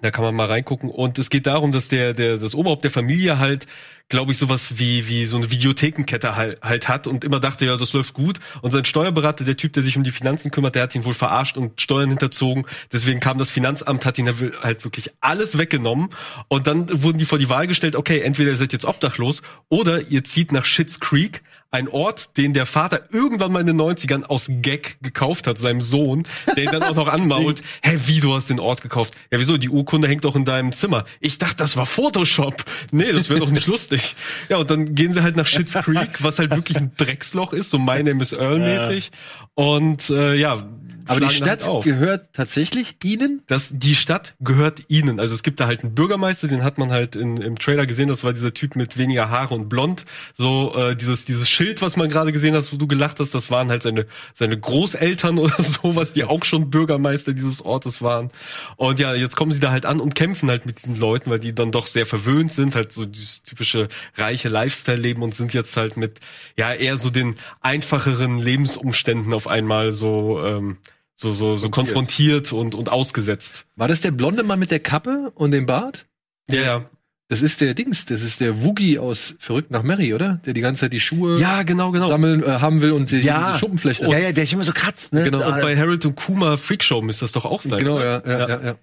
da 0.00 0.10
kann 0.10 0.24
man 0.24 0.34
mal 0.34 0.46
reingucken. 0.46 0.90
Und 0.90 1.18
es 1.18 1.30
geht 1.30 1.46
darum, 1.46 1.72
dass 1.72 1.88
der, 1.88 2.14
der, 2.14 2.38
das 2.38 2.54
Oberhaupt 2.54 2.84
der 2.84 2.90
Familie 2.90 3.38
halt, 3.38 3.66
glaube 4.08 4.32
ich, 4.32 4.38
sowas 4.38 4.78
wie, 4.78 5.06
wie 5.06 5.26
so 5.26 5.36
eine 5.36 5.50
Videothekenkette 5.50 6.34
halt, 6.34 6.60
halt 6.62 6.88
hat 6.88 7.06
und 7.06 7.24
immer 7.24 7.40
dachte, 7.40 7.66
ja, 7.66 7.76
das 7.76 7.92
läuft 7.92 8.14
gut. 8.14 8.40
Und 8.62 8.70
sein 8.70 8.84
Steuerberater, 8.84 9.44
der 9.44 9.56
Typ, 9.56 9.72
der 9.74 9.82
sich 9.82 9.96
um 9.96 10.02
die 10.02 10.10
Finanzen 10.10 10.50
kümmert, 10.50 10.74
der 10.74 10.84
hat 10.84 10.94
ihn 10.94 11.04
wohl 11.04 11.14
verarscht 11.14 11.56
und 11.56 11.80
Steuern 11.80 12.08
hinterzogen. 12.08 12.64
Deswegen 12.92 13.20
kam 13.20 13.38
das 13.38 13.50
Finanzamt, 13.50 14.04
hat 14.04 14.18
ihn 14.18 14.28
halt 14.62 14.84
wirklich 14.84 15.10
alles 15.20 15.58
weggenommen. 15.58 16.08
Und 16.48 16.66
dann 16.66 17.02
wurden 17.02 17.18
die 17.18 17.24
vor 17.24 17.38
die 17.38 17.48
Wahl 17.48 17.66
gestellt, 17.66 17.94
okay, 17.94 18.20
entweder 18.20 18.50
ihr 18.50 18.56
seid 18.56 18.72
jetzt 18.72 18.84
obdachlos 18.84 19.42
oder 19.68 20.08
ihr 20.08 20.24
zieht 20.24 20.52
nach 20.52 20.64
Schitt's 20.64 21.00
Creek, 21.00 21.42
ein 21.72 21.88
Ort, 21.88 22.36
den 22.36 22.52
der 22.52 22.66
Vater 22.66 23.08
irgendwann 23.12 23.50
mal 23.50 23.60
in 23.60 23.66
den 23.66 23.80
90ern 23.80 24.24
aus 24.24 24.48
Gag 24.60 24.98
gekauft 25.00 25.46
hat, 25.46 25.56
seinem 25.56 25.80
Sohn, 25.80 26.22
der 26.54 26.64
ihn 26.64 26.70
dann 26.70 26.82
auch 26.82 26.94
noch 26.94 27.08
anmault. 27.08 27.62
Hä, 27.82 27.98
wie, 28.04 28.20
du 28.20 28.34
hast 28.34 28.50
den 28.50 28.60
Ort 28.60 28.82
gekauft? 28.82 29.14
Ja, 29.30 29.40
wieso? 29.40 29.56
Die 29.56 29.70
Urkunde 29.70 30.06
hängt 30.06 30.26
doch 30.26 30.36
in 30.36 30.44
deinem 30.44 30.74
Zimmer. 30.74 31.04
Ich 31.20 31.38
dachte, 31.38 31.56
das 31.56 31.78
war 31.78 31.86
Photoshop. 31.86 32.62
Nee, 32.92 33.10
das 33.12 33.30
wäre 33.30 33.40
doch 33.40 33.50
nicht 33.50 33.66
lustig. 33.66 34.16
Ja, 34.50 34.58
und 34.58 34.70
dann 34.70 34.94
gehen 34.94 35.14
sie 35.14 35.22
halt 35.22 35.36
nach 35.36 35.46
Schitt's 35.46 35.72
Creek, 35.72 36.22
was 36.22 36.38
halt 36.38 36.50
wirklich 36.50 36.76
ein 36.76 36.92
Drecksloch 36.98 37.54
ist, 37.54 37.70
so 37.70 37.78
My 37.78 38.02
Name 38.02 38.22
is 38.22 38.32
Earl 38.32 38.58
mäßig. 38.58 39.10
Und 39.54 40.08
äh, 40.08 40.34
ja, 40.34 40.64
Aber 41.06 41.20
die 41.20 41.28
Stadt 41.28 41.68
auf 41.68 41.84
gehört 41.84 42.28
tatsächlich 42.32 42.96
ihnen? 43.04 43.42
das, 43.46 43.70
die 43.74 43.94
Stadt 43.94 44.34
gehört 44.40 44.84
ihnen. 44.88 45.20
Also 45.20 45.34
es 45.34 45.42
gibt 45.42 45.60
da 45.60 45.66
halt 45.66 45.84
einen 45.84 45.94
Bürgermeister, 45.94 46.48
den 46.48 46.64
hat 46.64 46.78
man 46.78 46.90
halt 46.90 47.16
in, 47.16 47.36
im 47.36 47.58
Trailer 47.58 47.84
gesehen, 47.84 48.08
das 48.08 48.24
war 48.24 48.32
dieser 48.32 48.54
Typ 48.54 48.76
mit 48.76 48.96
weniger 48.96 49.28
Haare 49.28 49.54
und 49.54 49.68
blond. 49.68 50.04
So 50.34 50.74
äh, 50.74 50.96
dieses, 50.96 51.26
dieses 51.26 51.50
Schild, 51.50 51.82
was 51.82 51.96
man 51.96 52.08
gerade 52.08 52.32
gesehen 52.32 52.54
hast, 52.54 52.72
wo 52.72 52.78
du 52.78 52.86
gelacht 52.86 53.20
hast, 53.20 53.34
das 53.34 53.50
waren 53.50 53.70
halt 53.70 53.82
seine, 53.82 54.06
seine 54.32 54.58
Großeltern 54.58 55.38
oder 55.40 55.62
sowas, 55.62 56.14
die 56.14 56.24
auch 56.24 56.44
schon 56.44 56.70
Bürgermeister 56.70 57.34
dieses 57.34 57.62
Ortes 57.62 58.00
waren. 58.00 58.30
Und 58.76 58.98
ja, 58.98 59.14
jetzt 59.14 59.36
kommen 59.36 59.52
sie 59.52 59.60
da 59.60 59.70
halt 59.70 59.84
an 59.84 60.00
und 60.00 60.14
kämpfen 60.14 60.48
halt 60.48 60.64
mit 60.64 60.82
diesen 60.82 60.98
Leuten, 60.98 61.30
weil 61.30 61.40
die 61.40 61.54
dann 61.54 61.72
doch 61.72 61.88
sehr 61.88 62.06
verwöhnt 62.06 62.52
sind, 62.52 62.74
halt 62.74 62.92
so 62.92 63.04
dieses 63.04 63.42
typische 63.42 63.88
reiche 64.16 64.48
Lifestyle 64.48 65.00
leben 65.00 65.22
und 65.22 65.34
sind 65.34 65.52
jetzt 65.52 65.76
halt 65.76 65.98
mit 65.98 66.20
ja 66.56 66.72
eher 66.72 66.96
so 66.96 67.10
den 67.10 67.36
einfacheren 67.60 68.38
Lebensumständen 68.38 69.34
auf 69.34 69.41
einmal 69.48 69.92
so 69.92 70.44
ähm, 70.44 70.78
so 71.16 71.32
so 71.32 71.54
so 71.56 71.70
konfrontiert 71.70 72.52
und 72.52 72.74
und 72.74 72.88
ausgesetzt. 72.88 73.66
War 73.76 73.88
das 73.88 74.00
der 74.00 74.10
blonde 74.10 74.42
Mann 74.42 74.58
mit 74.58 74.70
der 74.70 74.80
Kappe 74.80 75.32
und 75.34 75.50
dem 75.52 75.66
Bart? 75.66 76.06
Ja, 76.50 76.60
ja. 76.60 76.90
Das 77.28 77.40
ist 77.40 77.62
der 77.62 77.72
Dings, 77.72 78.04
das 78.04 78.20
ist 78.20 78.42
der 78.42 78.62
Woogie 78.62 78.98
aus 78.98 79.36
Verrückt 79.38 79.70
nach 79.70 79.82
Mary, 79.82 80.12
oder? 80.12 80.40
Der 80.44 80.52
die 80.52 80.60
ganze 80.60 80.80
Zeit 80.80 80.92
die 80.92 81.00
Schuhe 81.00 81.38
Ja, 81.40 81.62
genau, 81.62 81.90
genau. 81.90 82.08
sammeln 82.08 82.42
äh, 82.42 82.46
haben 82.46 82.82
will 82.82 82.92
und 82.92 83.10
die, 83.10 83.20
Ja. 83.20 83.46
diese 83.52 83.58
Schuppenflechte. 83.60 84.06
Ja, 84.10 84.18
ja, 84.18 84.32
der 84.32 84.44
sich 84.44 84.52
immer 84.52 84.64
so 84.64 84.72
kratzt, 84.72 85.14
ne? 85.14 85.24
Genau. 85.24 85.38
Und 85.38 85.62
bei 85.62 85.74
Harold 85.74 86.04
und 86.04 86.14
Kuma 86.14 86.58
Freakshow 86.58 87.00
müsste 87.00 87.24
das 87.24 87.32
doch 87.32 87.46
auch 87.46 87.62
sein. 87.62 87.78
Genau, 87.78 88.00
ja, 88.00 88.22
ja, 88.26 88.48
ja, 88.48 88.64
ja. 88.66 88.74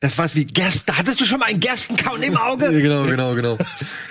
Das 0.00 0.16
war's 0.16 0.34
wie 0.34 0.46
Gersten. 0.46 0.96
Hattest 0.96 1.20
du 1.20 1.26
schon 1.26 1.40
mal 1.40 1.46
einen 1.50 1.60
Gerstenkauen 1.60 2.22
im 2.22 2.38
Auge? 2.38 2.70
genau, 2.80 3.04
genau, 3.04 3.34
genau. 3.34 3.58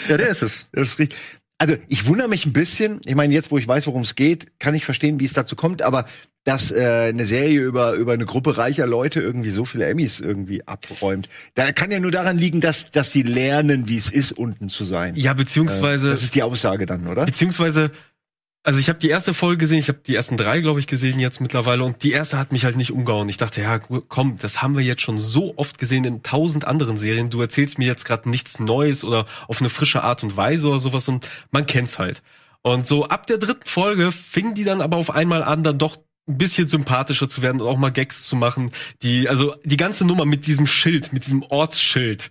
Ja, 0.07 0.17
der 0.17 0.27
ist 0.29 0.43
es. 0.43 0.67
Das 0.71 0.89
ist 0.89 0.99
richtig. 0.99 1.17
Also 1.59 1.75
ich 1.89 2.07
wundere 2.07 2.29
mich 2.29 2.45
ein 2.45 2.53
bisschen. 2.53 3.01
Ich 3.06 3.15
meine, 3.15 3.33
jetzt, 3.33 3.51
wo 3.51 3.57
ich 3.57 3.67
weiß, 3.67 3.85
worum 3.88 4.01
es 4.01 4.15
geht, 4.15 4.59
kann 4.59 4.73
ich 4.75 4.85
verstehen, 4.85 5.19
wie 5.19 5.25
es 5.25 5.33
dazu 5.33 5.56
kommt. 5.57 5.81
Aber 5.81 6.06
dass 6.45 6.71
äh, 6.71 7.09
eine 7.09 7.25
Serie 7.25 7.59
über 7.59 7.94
über 7.94 8.13
eine 8.13 8.25
Gruppe 8.25 8.57
reicher 8.57 8.88
Leute 8.88 9.19
irgendwie 9.21 9.51
so 9.51 9.65
viele 9.65 9.85
Emmys 9.85 10.21
irgendwie 10.21 10.65
abräumt, 10.65 11.27
da 11.56 11.73
kann 11.73 11.91
ja 11.91 12.00
nur 12.00 12.11
daran 12.11 12.38
liegen, 12.38 12.61
dass 12.61 12.91
dass 12.91 13.11
die 13.11 13.23
lernen, 13.23 13.89
wie 13.89 13.97
es 13.97 14.09
ist, 14.09 14.31
unten 14.31 14.69
zu 14.69 14.85
sein. 14.85 15.15
Ja, 15.15 15.33
beziehungsweise 15.33 16.09
Das 16.09 16.23
ist 16.23 16.35
die 16.35 16.44
Aussage 16.44 16.85
dann, 16.85 17.07
oder? 17.07 17.25
beziehungsweise 17.25 17.91
also 18.69 18.80
ich 18.80 18.88
habe 18.88 19.00
die 19.00 19.10
erste 19.10 19.33
Folge 19.33 19.57
gesehen, 19.57 19.80
ich 19.80 19.88
habe 19.88 20.01
die 20.06 20.13
ersten 20.13 20.38
drei, 20.38 20.62
glaube 20.62 20.80
ich, 20.80 20.86
gesehen 20.86 21.19
jetzt 21.19 21.42
mittlerweile 21.42 21.83
und 21.83 22.04
die 22.04 22.12
erste 22.12 22.38
hat 22.38 22.51
mich 22.51 22.66
halt 22.66 22.77
nicht 22.77 22.92
umgehauen. 22.92 23.27
Ich 23.27 23.38
dachte, 23.38 23.63
ja, 23.63 23.80
komm, 23.80 24.38
das 24.38 24.62
haben 24.62 24.77
wir 24.77 24.83
jetzt 24.83 25.01
schon 25.01 25.18
so 25.18 25.57
oft 25.57 25.80
gesehen 25.80 26.04
in 26.04 26.21
tausend 26.21 26.66
anderen 26.66 27.00
Serien. 27.00 27.31
Du 27.31 27.42
erzählst 27.42 27.80
mir 27.80 27.88
jetzt 27.88 28.06
gerade 28.06 28.30
nichts 28.30 28.60
Neues 28.60 29.04
oder 29.04 29.25
auf 29.48 29.60
eine 29.60 29.71
frische 29.71 30.04
Art 30.04 30.21
und 30.21 30.38
Weise 30.38 30.68
oder 30.68 30.80
sowas 30.80 31.07
und 31.07 31.27
man 31.50 31.66
kennt's 31.66 31.98
halt. 31.98 32.21
Und 32.62 32.86
so 32.86 33.06
ab 33.06 33.25
der 33.25 33.39
dritten 33.39 33.68
Folge 33.68 34.12
fing 34.12 34.54
die 34.54 34.66
dann 34.66 34.81
aber 34.81 34.98
auf 34.98 35.10
einmal 35.10 35.42
an, 35.42 35.63
dann 35.63 35.80
doch 35.80 35.98
ein 36.27 36.38
bisschen 36.38 36.69
sympathischer 36.69 37.27
zu 37.27 37.42
werden 37.42 37.62
und 37.62 37.68
auch 37.68 37.80
mal 37.80 37.92
Gags 37.92 38.27
zu 38.27 38.36
machen. 38.36 38.69
Die, 39.01 39.27
also 39.27 39.56
die 39.63 39.77
ganze 39.77 40.06
Nummer 40.06 40.25
mit 40.25 40.45
diesem 40.45 40.68
Schild, 40.68 41.12
mit 41.12 41.25
diesem 41.25 41.42
Ortsschild. 41.42 42.30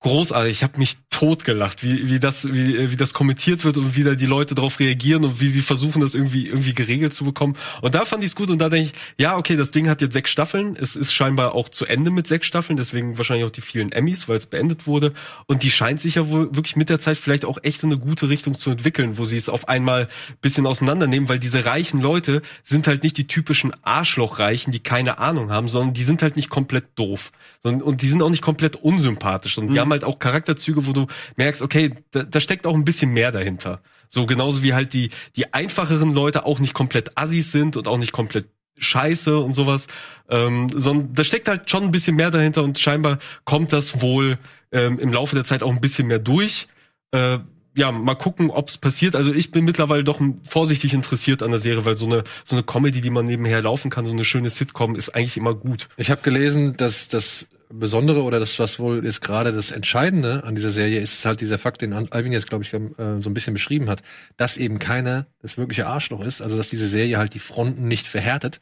Großartig, 0.00 0.50
ich 0.50 0.62
habe 0.62 0.78
mich 0.78 0.98
totgelacht, 1.08 1.82
wie, 1.82 2.10
wie 2.10 2.20
das 2.20 2.52
wie, 2.52 2.90
wie 2.90 2.96
das 2.98 3.14
kommentiert 3.14 3.64
wird 3.64 3.78
und 3.78 3.96
wie 3.96 4.04
da 4.04 4.14
die 4.14 4.26
Leute 4.26 4.54
darauf 4.54 4.78
reagieren 4.78 5.24
und 5.24 5.40
wie 5.40 5.48
sie 5.48 5.62
versuchen 5.62 6.02
das 6.02 6.14
irgendwie 6.14 6.46
irgendwie 6.46 6.74
geregelt 6.74 7.14
zu 7.14 7.24
bekommen. 7.24 7.56
Und 7.80 7.94
da 7.94 8.04
fand 8.04 8.22
ich 8.22 8.28
es 8.28 8.36
gut 8.36 8.50
und 8.50 8.58
da 8.58 8.68
denke 8.68 8.90
ich, 8.90 8.94
ja, 9.18 9.38
okay, 9.38 9.56
das 9.56 9.70
Ding 9.70 9.88
hat 9.88 10.02
jetzt 10.02 10.12
sechs 10.12 10.30
Staffeln, 10.30 10.76
es 10.78 10.94
ist 10.94 11.14
scheinbar 11.14 11.54
auch 11.54 11.70
zu 11.70 11.86
Ende 11.86 12.10
mit 12.10 12.26
sechs 12.26 12.46
Staffeln, 12.46 12.76
deswegen 12.76 13.16
wahrscheinlich 13.16 13.46
auch 13.46 13.50
die 13.50 13.62
vielen 13.62 13.90
Emmys, 13.90 14.28
weil 14.28 14.36
es 14.36 14.44
beendet 14.44 14.86
wurde. 14.86 15.14
Und 15.46 15.62
die 15.62 15.70
scheint 15.70 15.98
sich 15.98 16.16
ja 16.16 16.28
wohl 16.28 16.54
wirklich 16.54 16.76
mit 16.76 16.90
der 16.90 16.98
Zeit 16.98 17.16
vielleicht 17.16 17.46
auch 17.46 17.58
echt 17.62 17.82
in 17.82 17.90
eine 17.90 17.98
gute 17.98 18.28
Richtung 18.28 18.58
zu 18.58 18.70
entwickeln, 18.70 19.16
wo 19.16 19.24
sie 19.24 19.38
es 19.38 19.48
auf 19.48 19.68
einmal 19.68 20.08
bisschen 20.42 20.66
auseinandernehmen, 20.66 21.30
weil 21.30 21.38
diese 21.38 21.64
reichen 21.64 22.02
Leute 22.02 22.42
sind 22.62 22.86
halt 22.86 23.02
nicht 23.02 23.16
die 23.16 23.26
typischen 23.26 23.72
Arschlochreichen, 23.82 24.70
die 24.70 24.80
keine 24.80 25.16
Ahnung 25.16 25.50
haben, 25.50 25.68
sondern 25.68 25.94
die 25.94 26.04
sind 26.04 26.20
halt 26.20 26.36
nicht 26.36 26.50
komplett 26.50 26.84
doof, 26.96 27.32
sondern 27.62 27.80
und 27.80 28.02
die 28.02 28.08
sind 28.08 28.20
auch 28.22 28.28
nicht 28.28 28.42
komplett 28.42 28.76
unsympathisch. 28.76 29.56
Und 29.56 29.72
die 29.72 29.80
haben 29.80 29.85
halt 29.90 30.04
auch 30.04 30.18
Charakterzüge, 30.18 30.86
wo 30.86 30.92
du 30.92 31.06
merkst, 31.36 31.62
okay, 31.62 31.90
da, 32.10 32.22
da 32.22 32.40
steckt 32.40 32.66
auch 32.66 32.74
ein 32.74 32.84
bisschen 32.84 33.12
mehr 33.12 33.32
dahinter. 33.32 33.80
So 34.08 34.26
genauso 34.26 34.62
wie 34.62 34.74
halt 34.74 34.92
die 34.92 35.10
die 35.34 35.52
einfacheren 35.52 36.12
Leute 36.12 36.44
auch 36.44 36.58
nicht 36.58 36.74
komplett 36.74 37.16
Assis 37.16 37.52
sind 37.52 37.76
und 37.76 37.88
auch 37.88 37.98
nicht 37.98 38.12
komplett 38.12 38.46
Scheiße 38.78 39.38
und 39.38 39.54
sowas, 39.54 39.86
ähm, 40.28 40.70
sondern 40.74 41.14
da 41.14 41.24
steckt 41.24 41.48
halt 41.48 41.70
schon 41.70 41.84
ein 41.84 41.90
bisschen 41.90 42.16
mehr 42.16 42.30
dahinter 42.30 42.62
und 42.62 42.78
scheinbar 42.78 43.18
kommt 43.44 43.72
das 43.72 44.02
wohl 44.02 44.38
ähm, 44.70 44.98
im 44.98 45.12
Laufe 45.12 45.34
der 45.34 45.44
Zeit 45.44 45.62
auch 45.62 45.72
ein 45.72 45.80
bisschen 45.80 46.08
mehr 46.08 46.18
durch. 46.18 46.68
Äh, 47.12 47.38
ja, 47.76 47.92
mal 47.92 48.14
gucken, 48.14 48.50
ob 48.50 48.68
es 48.68 48.78
passiert. 48.78 49.14
Also 49.16 49.32
ich 49.32 49.50
bin 49.50 49.64
mittlerweile 49.64 50.02
doch 50.02 50.20
vorsichtig 50.44 50.94
interessiert 50.94 51.42
an 51.42 51.50
der 51.50 51.60
Serie, 51.60 51.84
weil 51.84 51.96
so 51.96 52.06
eine 52.06 52.24
so 52.42 52.56
eine 52.56 52.62
Comedy, 52.62 53.02
die 53.02 53.10
man 53.10 53.26
nebenher 53.26 53.62
laufen 53.62 53.90
kann, 53.90 54.06
so 54.06 54.12
eine 54.12 54.24
schöne 54.24 54.50
Sitcom, 54.50 54.96
ist 54.96 55.10
eigentlich 55.10 55.36
immer 55.36 55.54
gut. 55.54 55.88
Ich 55.96 56.10
habe 56.10 56.22
gelesen, 56.22 56.76
dass 56.76 57.08
das 57.08 57.46
Besondere 57.68 58.22
oder 58.22 58.38
das, 58.40 58.58
was 58.58 58.78
wohl 58.78 59.04
jetzt 59.04 59.20
gerade 59.20 59.52
das 59.52 59.70
Entscheidende 59.70 60.44
an 60.44 60.54
dieser 60.54 60.70
Serie 60.70 61.00
ist, 61.00 61.14
ist 61.14 61.24
halt 61.24 61.40
dieser 61.40 61.58
Fakt, 61.58 61.82
den 61.82 61.92
Al- 61.92 62.06
Alvin 62.10 62.32
jetzt, 62.32 62.48
glaube 62.48 62.64
ich, 62.64 62.72
äh, 62.72 62.80
so 63.20 63.28
ein 63.30 63.34
bisschen 63.34 63.54
beschrieben 63.54 63.88
hat, 63.90 64.02
dass 64.36 64.56
eben 64.56 64.78
keiner 64.78 65.26
das 65.40 65.58
wirkliche 65.58 65.86
Arschloch 65.86 66.24
ist, 66.24 66.40
also 66.40 66.56
dass 66.56 66.70
diese 66.70 66.86
Serie 66.86 67.18
halt 67.18 67.34
die 67.34 67.38
Fronten 67.38 67.88
nicht 67.88 68.06
verhärtet, 68.06 68.60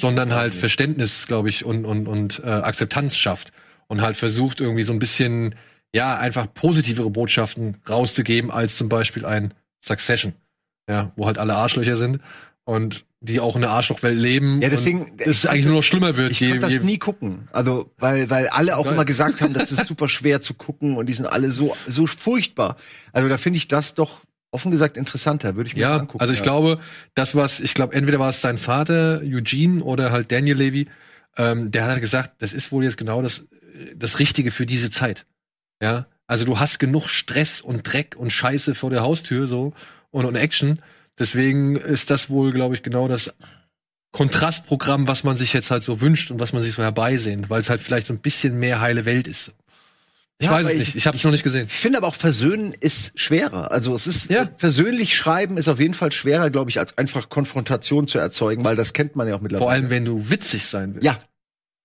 sondern 0.00 0.34
halt 0.34 0.54
Verständnis, 0.54 1.26
glaube 1.26 1.48
ich, 1.48 1.64
und, 1.64 1.84
und, 1.84 2.06
und 2.06 2.42
äh, 2.44 2.48
Akzeptanz 2.48 3.16
schafft 3.16 3.52
und 3.88 4.02
halt 4.02 4.16
versucht 4.16 4.60
irgendwie 4.60 4.82
so 4.84 4.92
ein 4.92 4.98
bisschen, 4.98 5.54
ja, 5.94 6.16
einfach 6.18 6.46
positivere 6.52 7.10
Botschaften 7.10 7.78
rauszugeben, 7.88 8.50
als 8.50 8.76
zum 8.76 8.88
Beispiel 8.88 9.24
ein 9.24 9.54
Succession, 9.80 10.34
ja, 10.88 11.12
wo 11.16 11.26
halt 11.26 11.38
alle 11.38 11.54
Arschlöcher 11.56 11.96
sind. 11.96 12.20
Und 12.64 13.04
die 13.24 13.40
auch 13.40 13.54
in 13.56 13.62
der 13.62 13.70
Arschlochwelt 13.70 14.18
leben. 14.18 14.60
Ja, 14.62 14.68
deswegen- 14.68 15.12
es 15.18 15.40
fand 15.40 15.52
eigentlich 15.52 15.64
nur 15.66 15.74
noch 15.74 15.80
das- 15.80 15.86
schlimmer 15.86 16.16
wird. 16.16 16.30
Ich 16.32 16.40
konnte 16.40 16.58
das 16.58 16.82
nie 16.82 16.98
gucken. 16.98 17.48
Also, 17.52 17.90
weil, 17.98 18.28
weil 18.30 18.48
alle 18.48 18.76
auch 18.76 18.84
Geil. 18.84 18.94
immer 18.94 19.04
gesagt 19.04 19.40
haben, 19.40 19.54
das 19.54 19.72
ist 19.72 19.86
super 19.86 20.08
schwer 20.08 20.40
zu 20.42 20.54
gucken 20.54 20.96
und 20.96 21.06
die 21.06 21.14
sind 21.14 21.26
alle 21.26 21.50
so, 21.50 21.76
so 21.86 22.06
furchtbar. 22.06 22.76
Also 23.12 23.28
da 23.28 23.36
finde 23.38 23.56
ich 23.56 23.68
das 23.68 23.94
doch 23.94 24.20
offen 24.50 24.70
gesagt 24.70 24.96
interessanter. 24.96 25.56
Würde 25.56 25.68
ich 25.68 25.74
mir 25.74 25.80
Ja, 25.82 25.96
angucken. 25.96 26.20
also 26.20 26.32
ich 26.32 26.42
glaube, 26.42 26.78
das 27.14 27.34
was, 27.34 27.60
ich 27.60 27.74
glaube, 27.74 27.94
entweder 27.94 28.18
war 28.18 28.28
es 28.30 28.40
sein 28.40 28.58
Vater, 28.58 29.20
Eugene, 29.24 29.82
oder 29.82 30.12
halt 30.12 30.30
Daniel 30.30 30.56
Levy, 30.56 30.86
ähm, 31.36 31.70
der 31.72 31.84
hat 31.84 31.90
halt 31.92 32.00
gesagt, 32.02 32.34
das 32.42 32.52
ist 32.52 32.70
wohl 32.70 32.84
jetzt 32.84 32.96
genau 32.96 33.20
das, 33.22 33.44
das 33.96 34.18
Richtige 34.20 34.50
für 34.52 34.66
diese 34.66 34.90
Zeit. 34.90 35.26
Ja, 35.82 36.06
also 36.26 36.44
du 36.44 36.60
hast 36.60 36.78
genug 36.78 37.08
Stress 37.08 37.60
und 37.60 37.82
Dreck 37.82 38.14
und 38.16 38.30
Scheiße 38.32 38.74
vor 38.74 38.90
der 38.90 39.02
Haustür 39.02 39.48
so 39.48 39.72
und, 40.10 40.24
und 40.24 40.36
Action. 40.36 40.80
Deswegen 41.18 41.76
ist 41.76 42.10
das 42.10 42.28
wohl, 42.30 42.52
glaube 42.52 42.74
ich, 42.74 42.82
genau 42.82 43.06
das 43.08 43.32
Kontrastprogramm, 44.12 45.08
was 45.08 45.24
man 45.24 45.36
sich 45.36 45.52
jetzt 45.52 45.70
halt 45.70 45.82
so 45.82 46.00
wünscht 46.00 46.30
und 46.30 46.40
was 46.40 46.52
man 46.52 46.62
sich 46.62 46.72
so 46.74 46.82
herbeisehnt, 46.82 47.50
weil 47.50 47.60
es 47.60 47.68
halt 47.70 47.80
vielleicht 47.80 48.06
so 48.06 48.14
ein 48.14 48.20
bisschen 48.20 48.58
mehr 48.58 48.80
heile 48.80 49.04
Welt 49.04 49.26
ist. 49.26 49.52
Ich 50.38 50.46
Ja, 50.46 50.52
weiß 50.52 50.66
es 50.68 50.74
nicht, 50.76 50.94
ich 50.96 51.06
habe 51.06 51.16
es 51.16 51.22
noch 51.24 51.30
nicht 51.30 51.44
gesehen. 51.44 51.66
Ich 51.66 51.72
finde 51.72 51.98
aber 51.98 52.08
auch 52.08 52.14
versöhnen 52.14 52.74
ist 52.78 53.18
schwerer. 53.18 53.70
Also 53.72 53.94
es 53.94 54.06
ist 54.06 54.30
Ja. 54.30 54.44
persönlich 54.44 55.14
schreiben 55.16 55.56
ist 55.56 55.68
auf 55.68 55.78
jeden 55.80 55.94
Fall 55.94 56.10
schwerer, 56.12 56.50
glaube 56.50 56.70
ich, 56.70 56.78
als 56.78 56.98
einfach 56.98 57.28
Konfrontation 57.28 58.06
zu 58.08 58.18
erzeugen, 58.18 58.64
weil 58.64 58.74
das 58.76 58.92
kennt 58.92 59.14
man 59.16 59.28
ja 59.28 59.36
auch 59.36 59.40
mittlerweile. 59.40 59.64
Vor 59.66 59.70
allem, 59.72 59.90
wenn 59.90 60.04
du 60.04 60.30
witzig 60.30 60.66
sein 60.66 60.94
willst. 60.94 61.06
ja, 61.06 61.18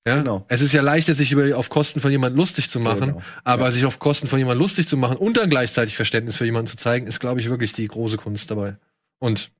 Ja? 0.07 0.17
Genau. 0.17 0.45
Es 0.49 0.61
ist 0.61 0.71
ja 0.73 0.81
leichter, 0.81 1.13
sich 1.13 1.31
über, 1.31 1.55
auf 1.57 1.69
Kosten 1.69 1.99
von 1.99 2.09
jemand 2.11 2.35
lustig 2.35 2.69
zu 2.71 2.79
machen, 2.79 2.99
Genau. 3.01 3.21
aber 3.43 3.71
sich 3.71 3.85
auf 3.85 3.99
Kosten 3.99 4.27
von 4.27 4.39
jemand 4.39 4.59
lustig 4.59 4.87
zu 4.87 4.97
machen 4.97 5.17
und 5.17 5.37
dann 5.37 5.49
gleichzeitig 5.51 5.95
Verständnis 5.95 6.37
für 6.37 6.45
jemanden 6.45 6.67
zu 6.67 6.77
zeigen, 6.77 7.05
ist, 7.07 7.19
glaube 7.19 7.39
ich, 7.39 7.49
wirklich 7.49 7.73
die 7.73 7.87
große 7.87 8.17
Kunst 8.17 8.49
dabei. 8.51 8.77
Und 9.19 9.51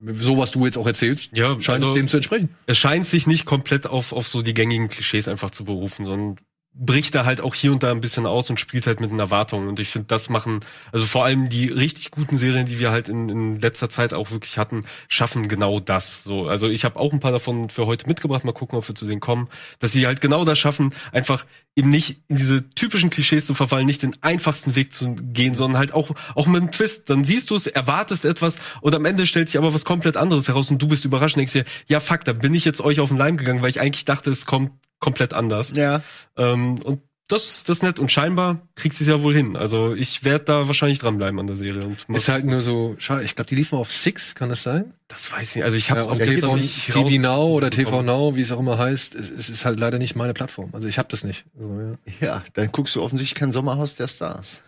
so, 0.00 0.38
was 0.38 0.50
du 0.52 0.64
jetzt 0.64 0.78
auch 0.78 0.86
erzählst, 0.86 1.36
Ja, 1.36 1.60
scheint 1.60 1.82
also- 1.82 1.88
es 1.88 1.94
dem 1.94 2.08
zu 2.08 2.16
entsprechen. 2.18 2.54
Es 2.66 2.78
scheint 2.78 3.04
sich 3.06 3.26
nicht 3.26 3.44
komplett 3.44 3.86
auf, 3.86 4.12
auf 4.12 4.28
so 4.28 4.42
die 4.42 4.54
gängigen 4.54 4.88
Klischees 4.88 5.28
einfach 5.28 5.50
zu 5.50 5.64
berufen, 5.64 6.04
sondern 6.04 6.38
bricht 6.78 7.14
da 7.14 7.24
halt 7.24 7.40
auch 7.40 7.54
hier 7.54 7.72
und 7.72 7.82
da 7.82 7.90
ein 7.90 8.00
bisschen 8.00 8.24
aus 8.24 8.48
und 8.50 8.60
spielt 8.60 8.86
halt 8.86 9.00
mit 9.00 9.10
den 9.10 9.18
Erwartungen. 9.18 9.68
Und 9.68 9.80
ich 9.80 9.88
finde, 9.88 10.06
das 10.06 10.28
machen, 10.28 10.60
also 10.92 11.06
vor 11.06 11.24
allem 11.24 11.48
die 11.48 11.68
richtig 11.68 12.12
guten 12.12 12.36
Serien, 12.36 12.66
die 12.66 12.78
wir 12.78 12.92
halt 12.92 13.08
in, 13.08 13.28
in 13.28 13.60
letzter 13.60 13.90
Zeit 13.90 14.14
auch 14.14 14.30
wirklich 14.30 14.58
hatten, 14.58 14.84
schaffen 15.08 15.48
genau 15.48 15.80
das. 15.80 16.22
So, 16.22 16.46
also 16.46 16.68
ich 16.68 16.84
habe 16.84 16.96
auch 16.96 17.12
ein 17.12 17.20
paar 17.20 17.32
davon 17.32 17.68
für 17.68 17.86
heute 17.86 18.06
mitgebracht, 18.06 18.44
mal 18.44 18.52
gucken, 18.52 18.78
ob 18.78 18.86
wir 18.86 18.94
zu 18.94 19.06
denen 19.06 19.20
kommen, 19.20 19.48
dass 19.80 19.92
sie 19.92 20.06
halt 20.06 20.20
genau 20.20 20.44
das 20.44 20.58
schaffen, 20.58 20.94
einfach 21.12 21.46
eben 21.74 21.90
nicht 21.90 22.22
in 22.28 22.36
diese 22.36 22.70
typischen 22.70 23.10
Klischees 23.10 23.46
zu 23.46 23.54
verfallen, 23.54 23.86
nicht 23.86 24.02
den 24.02 24.16
einfachsten 24.20 24.76
Weg 24.76 24.92
zu 24.92 25.16
gehen, 25.16 25.56
sondern 25.56 25.78
halt 25.78 25.92
auch, 25.92 26.10
auch 26.36 26.46
mit 26.46 26.62
einem 26.62 26.72
Twist. 26.72 27.10
Dann 27.10 27.24
siehst 27.24 27.50
du 27.50 27.56
es, 27.56 27.66
erwartest 27.66 28.24
etwas 28.24 28.58
und 28.80 28.94
am 28.94 29.04
Ende 29.04 29.26
stellt 29.26 29.48
sich 29.48 29.58
aber 29.58 29.74
was 29.74 29.84
komplett 29.84 30.16
anderes 30.16 30.46
heraus 30.46 30.70
und 30.70 30.80
du 30.80 30.86
bist 30.86 31.04
überrascht 31.04 31.36
und 31.36 31.40
denkst 31.40 31.52
dir, 31.52 31.64
ja 31.88 31.98
fuck, 31.98 32.24
da 32.24 32.32
bin 32.32 32.54
ich 32.54 32.64
jetzt 32.64 32.80
euch 32.80 33.00
auf 33.00 33.08
den 33.08 33.18
Leim 33.18 33.36
gegangen, 33.36 33.62
weil 33.62 33.70
ich 33.70 33.80
eigentlich 33.80 34.04
dachte, 34.04 34.30
es 34.30 34.46
kommt 34.46 34.70
komplett 34.98 35.34
anders. 35.34 35.72
Ja. 35.74 36.02
Ähm, 36.36 36.80
und 36.82 37.02
das, 37.28 37.64
das 37.64 37.78
ist 37.78 37.82
nett 37.82 37.98
und 37.98 38.10
scheinbar 38.10 38.66
kriegst 38.74 39.00
du 39.00 39.04
es 39.04 39.08
ja 39.08 39.22
wohl 39.22 39.34
hin. 39.34 39.54
Also 39.54 39.94
ich 39.94 40.24
werde 40.24 40.46
da 40.46 40.66
wahrscheinlich 40.66 40.98
dranbleiben 40.98 41.38
an 41.38 41.46
der 41.46 41.56
Serie. 41.56 41.84
Und 41.84 42.16
Ist 42.16 42.28
halt 42.30 42.46
nur 42.46 42.62
so, 42.62 42.94
schade, 42.98 43.22
ich 43.22 43.34
glaube, 43.34 43.50
die 43.50 43.54
liefen 43.54 43.76
auf 43.76 43.92
Six, 43.92 44.34
kann 44.34 44.48
das 44.48 44.62
sein? 44.62 44.94
das 45.08 45.30
weiß 45.30 45.50
ich 45.50 45.56
nicht. 45.56 45.64
Also 45.64 45.76
ich 45.76 45.90
habe 45.90 46.00
Ja, 46.00 46.06
es 46.06 46.10
auf 46.12 46.20
auch 46.20 46.24
TV, 46.24 46.56
nicht 46.56 46.86
TV 46.92 47.20
Now 47.20 47.48
oder 47.48 47.70
TV 47.70 48.02
Now, 48.02 48.34
wie 48.34 48.40
es 48.40 48.50
auch 48.50 48.58
immer 48.60 48.78
heißt, 48.78 49.14
es 49.14 49.50
ist 49.50 49.64
halt 49.66 49.78
leider 49.78 49.98
nicht 49.98 50.16
meine 50.16 50.32
Plattform. 50.32 50.70
Also 50.72 50.88
ich 50.88 50.98
habe 50.98 51.08
das 51.10 51.22
nicht. 51.22 51.44
Also, 51.58 51.98
ja. 52.20 52.26
Ja, 52.26 52.44
dann 52.54 52.72
guckst 52.72 52.94
du 52.96 53.02
offensichtlich 53.02 53.38
kein 53.38 53.52
Sommerhaus 53.52 53.94
der 53.94 54.08
Stars. 54.08 54.62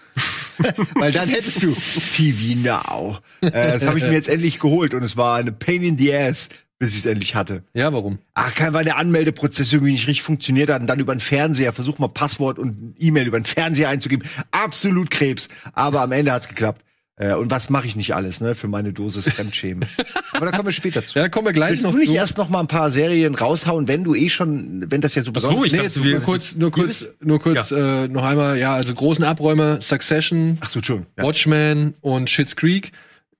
Weil 0.94 1.12
dann 1.12 1.28
hättest 1.28 1.62
du 1.62 1.72
TV 1.72 2.58
Now. 2.58 3.18
Äh, 3.40 3.50
das 3.78 3.86
habe 3.86 3.98
ich 3.98 4.04
mir 4.04 4.12
jetzt 4.12 4.28
endlich 4.28 4.60
geholt 4.60 4.92
und 4.92 5.02
es 5.02 5.16
war 5.16 5.36
eine 5.36 5.52
Pain 5.52 5.82
in 5.82 5.96
the 5.96 6.14
Ass, 6.14 6.50
bis 6.80 6.94
ich 6.94 7.00
es 7.00 7.06
endlich 7.06 7.34
hatte. 7.36 7.62
ja, 7.74 7.92
warum? 7.92 8.18
Ach, 8.34 8.52
kein, 8.56 8.72
weil 8.72 8.84
der 8.84 8.96
Anmeldeprozess 8.96 9.72
irgendwie 9.72 9.92
nicht 9.92 10.08
richtig 10.08 10.22
funktioniert 10.24 10.70
hat 10.70 10.80
und 10.80 10.88
dann 10.88 10.98
über 10.98 11.14
den 11.14 11.20
Fernseher, 11.20 11.72
versuch 11.72 11.98
mal 12.00 12.08
Passwort 12.08 12.58
und 12.58 12.96
E-Mail 12.98 13.28
über 13.28 13.38
den 13.38 13.44
Fernseher 13.44 13.88
einzugeben. 13.90 14.26
Absolut 14.50 15.10
Krebs. 15.12 15.48
Aber 15.74 16.00
am 16.00 16.10
Ende 16.10 16.32
hat's 16.32 16.48
geklappt. 16.48 16.82
Äh, 17.16 17.34
und 17.34 17.50
was 17.50 17.68
mache 17.68 17.86
ich 17.86 17.96
nicht 17.96 18.14
alles, 18.14 18.40
ne, 18.40 18.54
für 18.54 18.66
meine 18.66 18.94
Dosis 18.94 19.28
Fremdschämen. 19.28 19.86
Aber 20.32 20.46
da 20.46 20.52
kommen 20.52 20.68
wir 20.68 20.72
später 20.72 21.04
zu. 21.04 21.18
Ja, 21.18 21.28
kommen 21.28 21.46
wir 21.48 21.52
gleich 21.52 21.72
Willst 21.72 21.82
noch 21.84 21.92
du 21.92 21.98
nicht 21.98 22.08
zu. 22.08 22.14
erst 22.14 22.38
noch 22.38 22.48
mal 22.48 22.60
ein 22.60 22.66
paar 22.66 22.90
Serien 22.90 23.34
raushauen, 23.34 23.86
wenn 23.86 24.02
du 24.04 24.14
eh 24.14 24.30
schon, 24.30 24.90
wenn 24.90 25.02
das 25.02 25.14
ja 25.16 25.22
so 25.22 25.30
so, 25.36 25.62
ich 25.66 25.72
Nee, 25.72 25.78
dachte, 25.78 25.88
jetzt 25.88 26.02
wir- 26.02 26.12
nur 26.12 26.20
kurz, 26.22 26.56
nur 26.56 26.70
kurz, 26.70 27.04
nur 27.22 27.38
kurz 27.42 27.72
äh, 27.72 28.08
noch 28.08 28.24
einmal, 28.24 28.58
ja, 28.58 28.72
also 28.74 28.94
großen 28.94 29.22
Abräumer, 29.24 29.82
Succession, 29.82 30.56
Ach 30.62 30.70
so, 30.70 30.82
schon. 30.82 31.04
Ja. 31.18 31.24
Watchmen 31.24 31.92
und 32.00 32.30
Schitt's 32.30 32.56
Creek. 32.56 32.92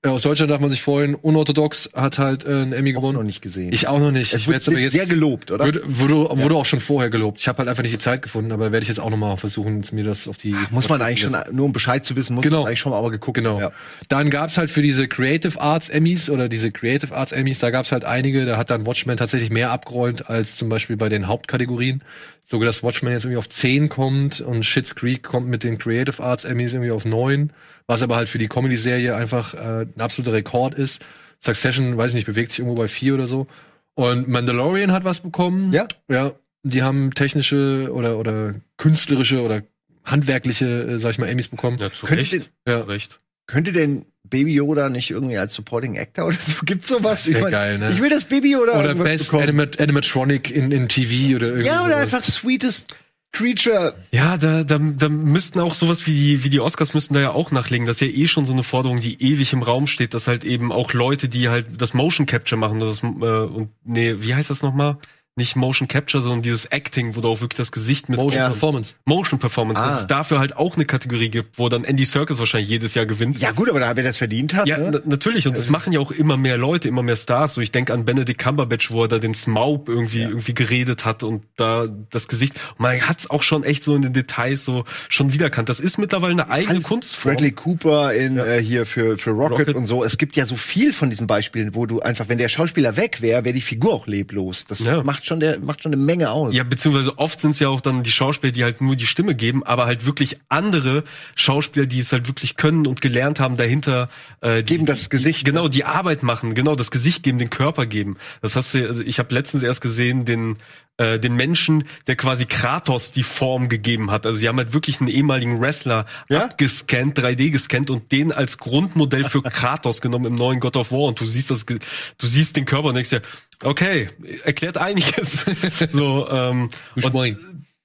Äh, 0.02 0.08
Aus 0.08 0.22
Deutschland 0.22 0.50
darf 0.50 0.60
man 0.60 0.70
sich 0.70 0.80
freuen. 0.82 1.14
Unorthodox 1.14 1.90
hat 1.94 2.18
halt 2.18 2.46
äh, 2.46 2.48
einen 2.48 2.72
Emmy 2.72 2.92
noch 2.94 3.02
gewonnen. 3.02 3.26
nicht 3.26 3.42
gesehen. 3.42 3.70
Ich 3.72 3.86
auch 3.86 3.98
noch 3.98 4.10
nicht. 4.10 4.32
Es 4.32 4.40
ich 4.42 4.48
wird 4.48 4.66
aber 4.66 4.78
jetzt 4.78 4.92
sehr 4.92 5.04
gelobt, 5.04 5.50
oder? 5.50 5.66
Wurde, 5.66 5.82
wurde, 5.86 6.14
wurde 6.42 6.54
auch 6.54 6.64
schon 6.64 6.80
vorher 6.80 7.10
gelobt. 7.10 7.38
Ich 7.40 7.48
habe 7.48 7.58
halt 7.58 7.68
einfach 7.68 7.82
nicht 7.82 7.94
die 7.94 7.98
Zeit 7.98 8.22
gefunden, 8.22 8.50
aber 8.52 8.72
werde 8.72 8.82
ich 8.82 8.88
jetzt 8.88 8.98
auch 9.00 9.10
noch 9.10 9.18
mal 9.18 9.36
versuchen, 9.36 9.84
mir 9.92 10.04
das 10.04 10.26
auf 10.26 10.38
die 10.38 10.56
Muss 10.70 10.88
man 10.88 11.02
eigentlich 11.02 11.20
schon, 11.20 11.36
nur 11.52 11.66
um 11.66 11.72
Bescheid 11.72 12.02
zu 12.02 12.16
wissen, 12.16 12.34
muss 12.34 12.44
Genau. 12.44 12.60
man 12.60 12.68
eigentlich 12.68 12.80
schon 12.80 12.92
mal 12.92 12.98
aber 12.98 13.10
geguckt. 13.10 13.36
Genau. 13.36 13.60
Ja. 13.60 13.72
Dann 14.08 14.30
gab's 14.30 14.56
halt 14.56 14.70
für 14.70 14.80
diese 14.80 15.06
Creative 15.06 15.60
Arts 15.60 15.90
Emmys 15.90 16.30
oder 16.30 16.48
diese 16.48 16.72
Creative 16.72 17.14
Arts 17.14 17.32
Emmys, 17.32 17.58
da 17.58 17.68
gab's 17.70 17.92
halt 17.92 18.04
einige, 18.04 18.46
da 18.46 18.56
hat 18.56 18.70
dann 18.70 18.86
Watchmen 18.86 19.18
tatsächlich 19.18 19.50
mehr 19.50 19.70
abgeräumt 19.70 20.30
als 20.30 20.56
zum 20.56 20.70
Beispiel 20.70 20.96
bei 20.96 21.10
den 21.10 21.26
Hauptkategorien. 21.28 22.02
So 22.50 22.58
dass 22.58 22.82
Watchmen 22.82 23.12
jetzt 23.12 23.24
irgendwie 23.24 23.38
auf 23.38 23.48
10 23.48 23.88
kommt 23.88 24.40
und 24.40 24.64
Schitt's 24.64 24.96
Creek 24.96 25.22
kommt 25.22 25.46
mit 25.46 25.62
den 25.62 25.78
Creative 25.78 26.20
Arts 26.20 26.44
Emmys 26.44 26.72
irgendwie 26.72 26.90
auf 26.90 27.04
9, 27.04 27.52
was 27.86 28.02
aber 28.02 28.16
halt 28.16 28.28
für 28.28 28.38
die 28.38 28.48
Comedy-Serie 28.48 29.14
einfach 29.14 29.54
äh, 29.54 29.82
ein 29.82 30.00
absoluter 30.00 30.32
Rekord 30.32 30.74
ist. 30.74 31.00
Succession, 31.38 31.96
weiß 31.96 32.08
ich 32.08 32.16
nicht, 32.16 32.26
bewegt 32.26 32.50
sich 32.50 32.58
irgendwo 32.58 32.74
bei 32.74 32.88
4 32.88 33.14
oder 33.14 33.28
so. 33.28 33.46
Und 33.94 34.26
Mandalorian 34.26 34.90
hat 34.90 35.04
was 35.04 35.20
bekommen. 35.20 35.72
Ja. 35.72 35.86
Ja. 36.10 36.32
Die 36.64 36.82
haben 36.82 37.14
technische 37.14 37.88
oder, 37.92 38.18
oder 38.18 38.56
künstlerische 38.78 39.42
oder 39.42 39.62
handwerkliche, 40.04 40.66
äh, 40.66 40.98
sag 40.98 41.12
ich 41.12 41.18
mal, 41.18 41.28
Emmys 41.28 41.46
bekommen. 41.46 41.78
Ja, 41.78 41.92
zu 41.92 42.06
Recht. 42.06 42.50
Ja. 42.66 42.80
Zu 42.80 42.88
Recht. 42.88 43.20
Könnte 43.50 43.72
denn 43.72 44.06
Baby 44.22 44.54
Yoda 44.54 44.88
nicht 44.88 45.10
irgendwie 45.10 45.36
als 45.36 45.54
Supporting 45.54 45.98
Actor 45.98 46.26
oder 46.26 46.36
so? 46.36 46.60
Gibt's 46.64 46.88
sowas? 46.88 47.26
Ich 47.26 47.40
mein, 47.40 47.50
geil, 47.50 47.78
ne? 47.78 47.90
Ich 47.90 48.00
will 48.00 48.08
das 48.10 48.26
Baby 48.26 48.52
Yoda 48.52 48.78
Oder 48.78 48.94
Best. 48.94 49.34
Animat 49.34 49.80
Animatronic 49.80 50.50
in, 50.52 50.70
in 50.70 50.88
TV 50.88 51.34
oder 51.36 51.48
irgendwie. 51.48 51.66
Ja, 51.66 51.80
oder 51.80 51.94
sowas. 51.94 52.14
einfach 52.14 52.24
Sweetest 52.24 52.96
Creature. 53.32 53.94
Ja, 54.12 54.36
da, 54.36 54.62
da, 54.62 54.78
da 54.78 55.08
müssten 55.08 55.58
auch 55.58 55.74
sowas 55.74 56.06
wie 56.06 56.12
die, 56.12 56.44
wie 56.44 56.48
die 56.48 56.60
Oscars 56.60 56.94
müssten 56.94 57.14
da 57.14 57.20
ja 57.20 57.30
auch 57.32 57.50
nachlegen. 57.50 57.86
Das 57.86 58.00
ist 58.00 58.08
ja 58.08 58.14
eh 58.14 58.28
schon 58.28 58.46
so 58.46 58.52
eine 58.52 58.62
Forderung, 58.62 59.00
die 59.00 59.20
ewig 59.20 59.52
im 59.52 59.62
Raum 59.62 59.88
steht, 59.88 60.14
dass 60.14 60.28
halt 60.28 60.44
eben 60.44 60.70
auch 60.70 60.92
Leute, 60.92 61.28
die 61.28 61.48
halt 61.48 61.80
das 61.80 61.92
Motion 61.92 62.26
Capture 62.26 62.58
machen, 62.58 62.78
das, 62.78 63.02
äh, 63.02 63.06
und 63.06 63.70
nee, 63.84 64.16
wie 64.18 64.34
heißt 64.34 64.50
das 64.50 64.62
nochmal? 64.62 64.98
Nicht 65.40 65.56
Motion 65.56 65.88
Capture, 65.88 66.22
sondern 66.22 66.42
dieses 66.42 66.66
Acting, 66.66 67.16
wo 67.16 67.22
du 67.22 67.28
auch 67.28 67.40
wirklich 67.40 67.56
das 67.56 67.72
Gesicht 67.72 68.10
mit 68.10 68.18
Motion 68.18 68.42
Ja. 68.42 68.48
Performance. 68.48 68.92
Motion 69.06 69.38
Performance, 69.38 69.80
Ah. 69.80 69.86
dass 69.86 70.00
es 70.02 70.06
dafür 70.06 70.38
halt 70.38 70.54
auch 70.54 70.76
eine 70.76 70.84
Kategorie 70.84 71.30
gibt, 71.30 71.58
wo 71.58 71.68
dann 71.70 71.84
Andy 71.84 72.04
Serkis 72.04 72.38
wahrscheinlich 72.38 72.68
jedes 72.68 72.94
Jahr 72.94 73.06
gewinnt. 73.06 73.40
Ja 73.40 73.52
gut, 73.52 73.70
aber 73.70 73.80
da 73.80 73.96
wer 73.96 74.04
das 74.04 74.18
verdient 74.18 74.52
hat. 74.52 74.68
Ja, 74.68 74.76
ne? 74.76 74.90
na- 74.92 75.00
natürlich. 75.06 75.46
Und 75.48 75.56
das 75.56 75.70
machen 75.70 75.94
ja 75.94 76.00
auch 76.00 76.10
immer 76.10 76.36
mehr 76.36 76.58
Leute, 76.58 76.88
immer 76.88 77.02
mehr 77.02 77.16
Stars. 77.16 77.54
So, 77.54 77.62
ich 77.62 77.72
denke 77.72 77.94
an 77.94 78.04
Benedict 78.04 78.38
Cumberbatch, 78.38 78.90
wo 78.90 79.02
er 79.04 79.08
da 79.08 79.18
den 79.18 79.32
Smaug 79.34 79.88
irgendwie, 79.88 80.22
irgendwie 80.22 80.52
geredet 80.52 81.04
hat 81.06 81.22
und 81.22 81.42
da 81.56 81.86
das 82.10 82.28
Gesicht. 82.28 82.54
Und 82.76 82.80
man 82.80 83.00
hat 83.00 83.20
es 83.20 83.30
auch 83.30 83.42
schon 83.42 83.64
echt 83.64 83.82
so 83.82 83.96
in 83.96 84.02
den 84.02 84.12
Details 84.12 84.64
so 84.64 84.84
schon 85.08 85.32
wiedererkannt. 85.32 85.68
Das 85.70 85.80
ist 85.80 85.96
mittlerweile 85.96 86.32
eine 86.32 86.50
eigene 86.50 86.80
Kunstform. 86.82 87.34
Bradley 87.34 87.52
Cooper 87.52 88.12
in 88.12 88.36
äh, 88.36 88.60
hier 88.60 88.84
für 88.84 89.16
für 89.16 89.30
Rocket, 89.30 89.60
Rocket. 89.60 89.76
und 89.76 89.86
so. 89.86 90.04
Es 90.04 90.18
gibt 90.18 90.36
ja 90.36 90.44
so 90.44 90.56
viel 90.56 90.92
von 90.92 91.08
diesen 91.08 91.26
Beispielen, 91.26 91.74
wo 91.74 91.86
du 91.86 92.00
einfach, 92.00 92.28
wenn 92.28 92.36
der 92.38 92.48
Schauspieler 92.48 92.96
weg 92.96 93.22
wäre, 93.22 93.44
wäre 93.44 93.54
die 93.54 93.60
Figur 93.62 93.94
auch 93.94 94.06
leblos. 94.06 94.66
Das 94.66 94.80
Ja. 94.80 95.02
macht 95.02 95.24
schon 95.30 95.40
der 95.40 95.58
macht 95.60 95.82
schon 95.82 95.92
eine 95.94 96.02
Menge 96.02 96.30
aus. 96.30 96.54
Ja, 96.54 96.64
beziehungsweise 96.64 97.18
oft 97.18 97.40
sind 97.40 97.52
es 97.52 97.60
ja 97.60 97.68
auch 97.68 97.80
dann 97.80 98.02
die 98.02 98.10
Schauspieler, 98.10 98.52
die 98.52 98.64
halt 98.64 98.80
nur 98.80 98.96
die 98.96 99.06
Stimme 99.06 99.34
geben, 99.34 99.62
aber 99.64 99.86
halt 99.86 100.04
wirklich 100.04 100.38
andere 100.48 101.04
Schauspieler, 101.36 101.86
die 101.86 102.00
es 102.00 102.12
halt 102.12 102.26
wirklich 102.28 102.56
können 102.56 102.86
und 102.86 103.00
gelernt 103.00 103.40
haben, 103.40 103.56
dahinter 103.56 104.08
äh, 104.40 104.62
die, 104.62 104.74
Geben 104.74 104.86
das 104.86 105.08
Gesicht. 105.08 105.44
genau 105.44 105.68
die 105.68 105.84
Arbeit 105.84 106.22
machen, 106.22 106.54
genau 106.54 106.74
das 106.74 106.90
Gesicht 106.90 107.22
geben, 107.22 107.38
den 107.38 107.50
Körper 107.50 107.86
geben. 107.86 108.16
Das 108.42 108.56
hast 108.56 108.74
du, 108.74 108.86
also 108.86 109.02
ich 109.02 109.18
habe 109.18 109.32
letztens 109.32 109.62
erst 109.62 109.80
gesehen, 109.80 110.24
den 110.24 110.56
äh, 111.00 111.18
den 111.18 111.34
Menschen, 111.34 111.84
der 112.08 112.16
quasi 112.16 112.44
Kratos 112.44 113.10
die 113.10 113.22
Form 113.22 113.70
gegeben 113.70 114.10
hat. 114.10 114.26
Also 114.26 114.38
sie 114.38 114.48
haben 114.48 114.58
halt 114.58 114.74
wirklich 114.74 115.00
einen 115.00 115.08
ehemaligen 115.08 115.58
Wrestler 115.58 116.04
Ja? 116.28 116.44
abgescannt, 116.44 117.18
3D 117.18 117.50
gescannt 117.50 117.88
und 117.88 118.12
den 118.12 118.32
als 118.32 118.58
Grundmodell 118.58 119.24
für 119.24 119.40
Kratos 119.60 120.02
genommen 120.02 120.26
im 120.26 120.34
neuen 120.34 120.60
God 120.60 120.76
of 120.76 120.92
War 120.92 121.04
und 121.04 121.18
du 121.18 121.24
siehst 121.24 121.50
das, 121.50 121.64
du 121.64 121.78
siehst 122.18 122.54
den 122.56 122.66
Körper 122.66 122.88
und 122.88 122.96
denkst 122.96 123.08
dir, 123.08 123.22
okay, 123.64 124.08
erklärt 124.44 124.78
einiges. 124.78 125.44
so 125.90 126.28
ähm, 126.30 126.70
und 126.96 127.36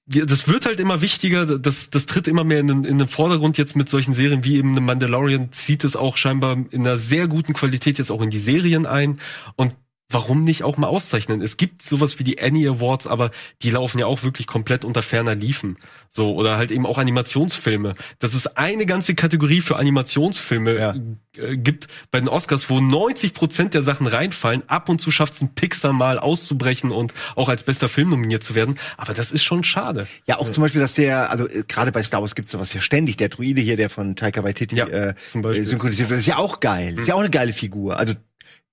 das 0.08 0.48
wird 0.48 0.67
halt 0.67 0.79
immer 0.79 1.01
wichtiger, 1.01 1.58
das, 1.58 1.89
das 1.89 2.05
tritt 2.05 2.27
immer 2.27 2.44
mehr 2.44 2.60
in 2.60 2.67
den, 2.67 2.84
in 2.84 3.00
den 3.00 3.08
Vordergrund 3.08 3.58
jetzt 3.58 3.75
mit 3.75 3.89
solchen 3.89 4.13
Serien 4.13 4.44
wie 4.44 4.58
eben 4.58 4.75
The 4.75 4.82
Mandalorian, 4.82 5.51
zieht 5.51 5.84
es 5.84 5.96
auch 5.96 6.15
scheinbar 6.17 6.58
in 6.70 6.82
einer 6.86 6.98
sehr 6.98 7.27
guten 7.27 7.53
Qualität 7.53 7.98
jetzt 7.98 8.12
auch 8.12 8.22
in 8.22 8.29
die 8.29 8.39
Serien 8.39 8.86
ein 8.86 9.20
und 9.55 9.75
Warum 10.09 10.43
nicht 10.43 10.63
auch 10.63 10.77
mal 10.77 10.88
auszeichnen? 10.88 11.41
Es 11.41 11.57
gibt 11.57 11.81
sowas 11.81 12.19
wie 12.19 12.24
die 12.24 12.39
Annie 12.41 12.69
Awards, 12.69 13.07
aber 13.07 13.31
die 13.63 13.71
laufen 13.71 13.97
ja 13.97 14.05
auch 14.05 14.21
wirklich 14.24 14.45
komplett 14.45 14.85
unter 14.85 15.01
ferner 15.01 15.33
Liefen. 15.33 15.77
So, 16.12 16.35
oder 16.35 16.57
halt 16.57 16.69
eben 16.69 16.85
auch 16.85 17.00
Animationsfilme. 17.00 17.93
Dass 18.19 18.35
es 18.35 18.45
eine 18.55 18.85
ganze 18.85 19.15
Kategorie 19.15 19.62
für 19.62 19.77
Animationsfilme 19.77 20.75
Ja. 20.79 20.95
äh, 21.38 21.57
gibt 21.57 21.88
bei 22.12 22.19
den 22.19 22.29
Oscars, 22.29 22.69
wo 22.69 22.79
90 22.79 23.33
Prozent 23.33 23.74
der 23.74 23.81
Sachen 23.81 24.05
reinfallen. 24.05 24.62
Ab 24.67 24.89
und 24.89 25.01
zu 25.01 25.09
schafft 25.09 25.33
es 25.33 25.41
ein 25.41 25.55
Pixar 25.55 25.91
mal 25.91 26.19
auszubrechen 26.19 26.91
und 26.91 27.13
auch 27.35 27.50
als 27.50 27.63
bester 27.63 27.89
Film 27.89 28.12
nominiert 28.12 28.43
zu 28.43 28.53
werden. 28.53 28.77
Aber 28.97 29.13
das 29.15 29.31
ist 29.31 29.43
schon 29.43 29.63
schade. 29.63 30.07
Ja, 30.27 30.38
auch 30.38 30.50
zum 30.51 30.62
Beispiel, 30.62 30.81
dass 30.81 30.93
der, 30.93 31.31
also 31.31 31.47
äh, 31.50 31.63
gerade 31.67 31.91
bei 31.91 32.03
Star 32.03 32.21
Wars 32.21 32.35
gibt's 32.35 32.51
sowas 32.51 32.74
ja 32.74 32.79
ständig. 32.81 33.17
Der 33.17 33.29
Druide 33.29 33.59
hier, 33.62 33.75
der 33.75 33.89
von 33.89 34.15
Taika 34.15 34.43
Waititi 34.43 34.75
Ja, 34.75 34.85
äh, 34.88 35.15
synchronisiert 35.27 36.09
wird, 36.12 36.19
ist 36.19 36.27
ja 36.27 36.38
auch 36.38 36.59
geil. 36.59 37.00
Ist 37.00 37.07
ja 37.07 37.15
auch 37.15 37.19
eine 37.21 37.31
geile 37.31 37.53
Figur. 37.53 37.97
Also 37.97 38.13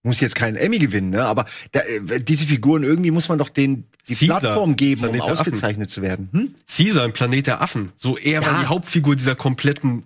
muss 0.03 0.21
jetzt 0.21 0.35
keinen 0.35 0.57
Emmy 0.57 0.79
gewinnen, 0.79 1.11
ne? 1.11 1.25
Aber 1.25 1.47
da, 1.73 1.81
äh, 1.81 2.21
diese 2.21 2.45
Figuren 2.47 2.83
irgendwie 2.83 3.11
muss 3.11 3.29
man 3.29 3.39
doch 3.39 3.49
den 3.49 3.85
die 4.09 4.15
Caesar, 4.17 4.41
Plattform 4.41 4.75
geben, 4.77 5.03
um 5.05 5.11
Planet 5.13 5.23
Affen. 5.31 5.33
ausgezeichnet 5.53 5.91
zu 5.91 6.03
werden. 6.03 6.29
Hm? 6.33 6.55
Caesar 6.67 7.05
im 7.05 7.13
Planet 7.13 7.47
der 7.47 7.63
Affen. 7.63 7.93
So, 7.97 8.17
er 8.19 8.41
Ja. 8.43 8.47
war 8.47 8.61
die 8.61 8.67
Hauptfigur 8.67 9.15
dieser 9.15 9.37
kompletten 9.37 10.05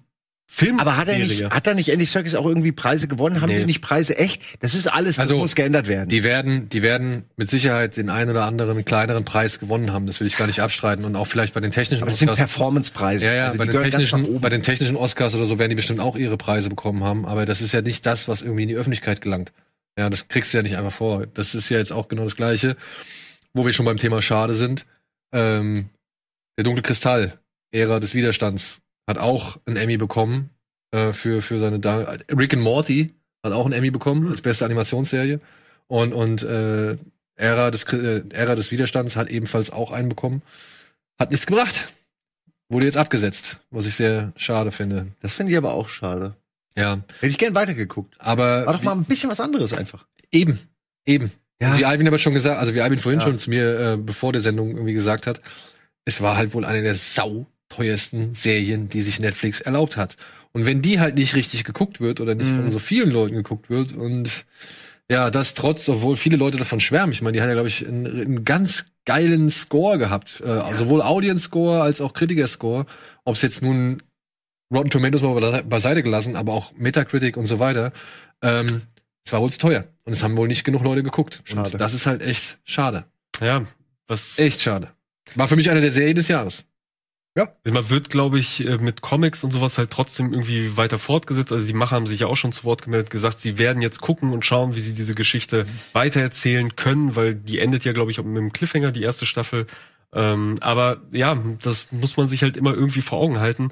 Film. 0.48 0.78
Aber 0.78 0.96
hat 0.96 1.08
er 1.08 1.18
nicht, 1.18 1.44
hat 1.50 1.66
er 1.66 1.74
nicht 1.74 1.88
Andy 1.88 2.04
Serkis 2.04 2.34
auch 2.34 2.46
irgendwie 2.46 2.70
Preise 2.72 3.08
gewonnen? 3.08 3.40
Haben 3.40 3.48
Nee. 3.50 3.58
die 3.60 3.66
nicht 3.66 3.80
Preise 3.82 4.16
echt? 4.16 4.42
Das 4.62 4.74
ist 4.74 4.86
alles, 4.90 5.16
das 5.16 5.22
Also, 5.24 5.38
muss 5.38 5.54
geändert 5.54 5.88
werden. 5.88 6.08
Die 6.08 6.22
werden, 6.22 6.68
die 6.68 6.82
werden 6.82 7.24
mit 7.36 7.50
Sicherheit 7.50 7.96
den 7.96 8.10
einen 8.10 8.30
oder 8.30 8.44
anderen 8.44 8.84
kleineren 8.84 9.24
Preis 9.24 9.58
gewonnen 9.58 9.92
haben. 9.92 10.06
Das 10.06 10.20
will 10.20 10.26
ich 10.26 10.36
gar 10.36 10.46
nicht 10.46 10.60
abstreiten. 10.60 11.04
Und 11.04 11.16
auch 11.16 11.26
vielleicht 11.26 11.52
bei 11.52 11.60
den 11.60 11.72
technischen 11.72 12.02
Aber 12.02 12.10
das 12.10 12.20
sind 12.20 12.28
Oscars. 12.30 12.48
Performance-Preise. 12.50 13.26
Ja, 13.26 13.34
ja, 13.34 13.46
Also 13.46 13.58
bei, 13.58 13.64
den 13.66 13.82
technischen, 13.82 14.40
bei 14.40 14.48
den 14.48 14.62
technischen 14.62 14.96
Oscars 14.96 15.34
oder 15.34 15.46
so 15.46 15.58
werden 15.58 15.70
die 15.70 15.76
bestimmt 15.76 16.00
auch 16.00 16.16
ihre 16.16 16.36
Preise 16.36 16.68
bekommen 16.68 17.02
haben. 17.02 17.26
Aber 17.26 17.44
das 17.44 17.60
ist 17.60 17.72
ja 17.72 17.82
nicht 17.82 18.06
das, 18.06 18.28
was 18.28 18.42
irgendwie 18.42 18.62
in 18.62 18.68
die 18.68 18.76
Öffentlichkeit 18.76 19.20
gelangt. 19.20 19.52
Ja, 19.98 20.10
das 20.10 20.28
kriegst 20.28 20.52
du 20.52 20.58
ja 20.58 20.62
nicht 20.62 20.76
einfach 20.76 20.92
vor. 20.92 21.26
Das 21.26 21.54
ist 21.54 21.68
ja 21.70 21.78
jetzt 21.78 21.92
auch 21.92 22.08
genau 22.08 22.24
das 22.24 22.36
Gleiche. 22.36 22.76
wo 23.54 23.64
wir 23.64 23.72
schon 23.72 23.86
beim 23.86 23.96
Thema 23.96 24.20
Schade 24.20 24.54
sind, 24.54 24.84
ähm, 25.32 25.88
der 26.58 26.64
dunkle 26.64 26.82
Kristall, 26.82 27.38
Ära 27.72 28.00
des 28.00 28.12
Widerstands, 28.12 28.82
hat 29.08 29.16
auch 29.16 29.58
einen 29.64 29.78
Emmy 29.78 29.96
bekommen 29.96 30.50
äh, 30.90 31.12
für, 31.12 31.40
für 31.40 31.58
seine 31.58 31.78
da 31.78 32.16
Rick 32.30 32.52
and 32.52 32.62
Morty 32.62 33.14
hat 33.42 33.52
auch 33.52 33.64
einen 33.64 33.74
Emmy 33.74 33.90
bekommen 33.90 34.28
als 34.28 34.42
beste 34.42 34.64
Animationsserie. 34.64 35.40
Und, 35.86 36.12
und 36.12 36.42
äh, 36.42 36.96
Ära, 37.36 37.70
des, 37.70 37.84
äh, 37.92 38.22
Ära 38.30 38.56
des 38.56 38.70
Widerstands 38.72 39.16
hat 39.16 39.28
ebenfalls 39.28 39.70
auch 39.70 39.90
einen 39.90 40.08
bekommen. 40.08 40.42
Hat 41.18 41.30
nichts 41.30 41.46
gebracht. 41.46 41.88
Wurde 42.68 42.86
jetzt 42.86 42.96
abgesetzt, 42.96 43.60
was 43.70 43.86
ich 43.86 43.94
sehr 43.94 44.32
schade 44.36 44.72
finde. 44.72 45.08
Das 45.20 45.32
finde 45.32 45.52
ich 45.52 45.58
aber 45.58 45.74
auch 45.74 45.88
schade. 45.88 46.34
Ja, 46.76 47.02
Hätte 47.20 47.26
ich 47.28 47.38
gern 47.38 47.54
weitergeguckt. 47.54 48.14
aber 48.18 48.66
War 48.66 48.72
doch 48.74 48.82
mal 48.82 48.92
ein 48.92 49.04
bisschen 49.04 49.30
was 49.30 49.40
anderes 49.40 49.72
einfach. 49.72 50.06
Eben, 50.30 50.58
eben. 51.06 51.30
Ja. 51.60 51.78
Wie 51.78 51.84
Alvin 51.86 52.06
aber 52.06 52.18
schon 52.18 52.34
gesagt, 52.34 52.58
also 52.58 52.74
wie 52.74 52.82
Alvin 52.82 52.98
vorhin 52.98 53.20
Ja. 53.20 53.26
schon 53.26 53.38
zu 53.38 53.48
mir 53.50 53.78
äh, 53.92 53.96
bevor 53.96 54.32
der 54.32 54.42
Sendung 54.42 54.72
irgendwie 54.72 54.92
gesagt 54.92 55.26
hat, 55.26 55.40
es 56.04 56.20
war 56.20 56.36
halt 56.36 56.52
wohl 56.52 56.64
eine 56.66 56.82
der 56.82 56.94
sauteuersten 56.94 58.34
Serien, 58.34 58.88
die 58.88 59.02
sich 59.02 59.20
Netflix 59.20 59.60
erlaubt 59.60 59.96
hat. 59.96 60.16
Und 60.52 60.66
wenn 60.66 60.82
die 60.82 61.00
halt 61.00 61.16
nicht 61.16 61.34
richtig 61.34 61.64
geguckt 61.64 62.00
wird 62.00 62.20
oder 62.20 62.34
nicht 62.34 62.48
Mhm. 62.48 62.56
von 62.62 62.72
so 62.72 62.78
vielen 62.78 63.10
Leuten 63.10 63.34
geguckt 63.36 63.68
wird 63.70 63.92
und 63.92 64.44
ja, 65.10 65.30
das 65.30 65.54
trotz, 65.54 65.88
obwohl 65.88 66.16
viele 66.16 66.36
Leute 66.36 66.56
davon 66.58 66.80
schwärmen. 66.80 67.12
Ich 67.12 67.22
meine, 67.22 67.32
die 67.34 67.40
hat 67.40 67.48
ja, 67.48 67.54
glaube 67.54 67.68
ich, 67.68 67.86
einen, 67.86 68.06
einen 68.06 68.44
ganz 68.44 68.86
geilen 69.04 69.50
Score 69.50 69.98
gehabt. 69.98 70.40
Äh, 70.44 70.74
Sowohl 70.74 71.00
Audience-Score 71.00 71.80
als 71.82 72.00
auch 72.00 72.12
Kritiker-Score. 72.12 72.86
Ob 73.24 73.34
es 73.36 73.42
jetzt 73.42 73.62
nun 73.62 74.02
Rotten 74.72 74.90
Tomatoes 74.90 75.22
mal 75.22 75.34
be- 75.40 75.64
beiseite 75.64 76.02
gelassen, 76.02 76.36
aber 76.36 76.52
auch 76.52 76.72
Metacritic 76.76 77.36
und 77.36 77.46
so 77.46 77.58
weiter. 77.58 77.92
Ähm, 78.42 78.82
es 79.24 79.32
war 79.32 79.40
wohl 79.40 79.50
zu 79.50 79.58
teuer. 79.58 79.86
Und 80.04 80.12
es 80.12 80.22
haben 80.22 80.36
wohl 80.36 80.48
nicht 80.48 80.64
genug 80.64 80.82
Leute 80.82 81.02
geguckt. 81.02 81.42
Schade. 81.44 81.70
Und 81.72 81.80
das 81.80 81.94
ist 81.94 82.06
halt 82.06 82.22
echt 82.22 82.58
schade. 82.64 83.04
Ja, 83.40 83.64
was 84.06 84.38
Echt 84.38 84.62
schade. 84.62 84.92
War 85.34 85.48
für 85.48 85.56
mich 85.56 85.70
eine 85.70 85.80
der 85.80 85.90
Serien 85.92 86.16
des 86.16 86.28
Jahres. 86.28 86.64
man 87.70 87.90
wird, 87.90 88.08
glaube 88.08 88.38
ich, 88.38 88.64
äh, 88.66 88.78
mit 88.78 89.02
Comics 89.02 89.44
und 89.44 89.50
sowas 89.50 89.76
halt 89.76 89.90
trotzdem 89.90 90.32
irgendwie 90.32 90.76
weiter 90.76 90.98
fortgesetzt. 90.98 91.52
Also 91.52 91.66
die 91.66 91.74
Macher 91.74 91.96
haben 91.96 92.06
sich 92.06 92.20
ja 92.20 92.28
auch 92.28 92.36
schon 92.36 92.52
zu 92.52 92.64
Wort 92.64 92.82
gemeldet, 92.82 93.10
gesagt, 93.10 93.40
sie 93.40 93.58
werden 93.58 93.82
jetzt 93.82 94.00
gucken 94.00 94.32
und 94.32 94.44
schauen, 94.46 94.74
wie 94.74 94.80
sie 94.80 94.94
diese 94.94 95.14
Geschichte 95.14 95.66
weitererzählen 95.92 96.76
können, 96.76 97.14
weil 97.14 97.34
die 97.34 97.58
endet 97.58 97.84
ja, 97.84 97.92
glaube 97.92 98.10
ich, 98.10 98.18
mit 98.18 98.36
dem 98.36 98.52
Cliffhanger, 98.52 98.90
die 98.90 99.02
erste 99.02 99.26
Staffel. 99.26 99.66
Ähm, 100.14 100.56
aber 100.60 101.02
ja, 101.12 101.36
das 101.62 101.92
muss 101.92 102.16
man 102.16 102.26
sich 102.28 102.42
halt 102.42 102.56
immer 102.56 102.72
irgendwie 102.72 103.02
vor 103.02 103.18
Augen 103.18 103.38
halten. 103.38 103.68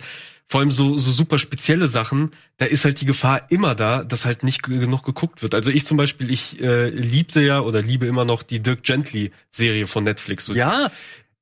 Vor 0.46 0.60
allem 0.60 0.70
so, 0.70 0.98
so 0.98 1.10
super 1.10 1.38
spezielle 1.38 1.88
Sachen, 1.88 2.32
da 2.58 2.66
ist 2.66 2.84
halt 2.84 3.00
die 3.00 3.06
Gefahr 3.06 3.50
immer 3.50 3.74
da, 3.74 4.04
dass 4.04 4.24
halt 4.26 4.42
nicht 4.44 4.62
ge- 4.62 4.78
genug 4.78 5.02
geguckt 5.02 5.42
wird. 5.42 5.54
Also 5.54 5.70
ich 5.70 5.84
zum 5.86 5.96
Beispiel, 5.96 6.30
ich 6.30 6.60
äh, 6.60 6.90
liebte 6.90 7.40
ja 7.40 7.60
oder 7.60 7.80
liebe 7.80 8.06
immer 8.06 8.24
noch 8.24 8.42
die 8.42 8.60
Dirk 8.60 8.82
Gently-Serie 8.82 9.86
von 9.86 10.04
Netflix. 10.04 10.46
So 10.46 10.54
Ja, 10.54 10.90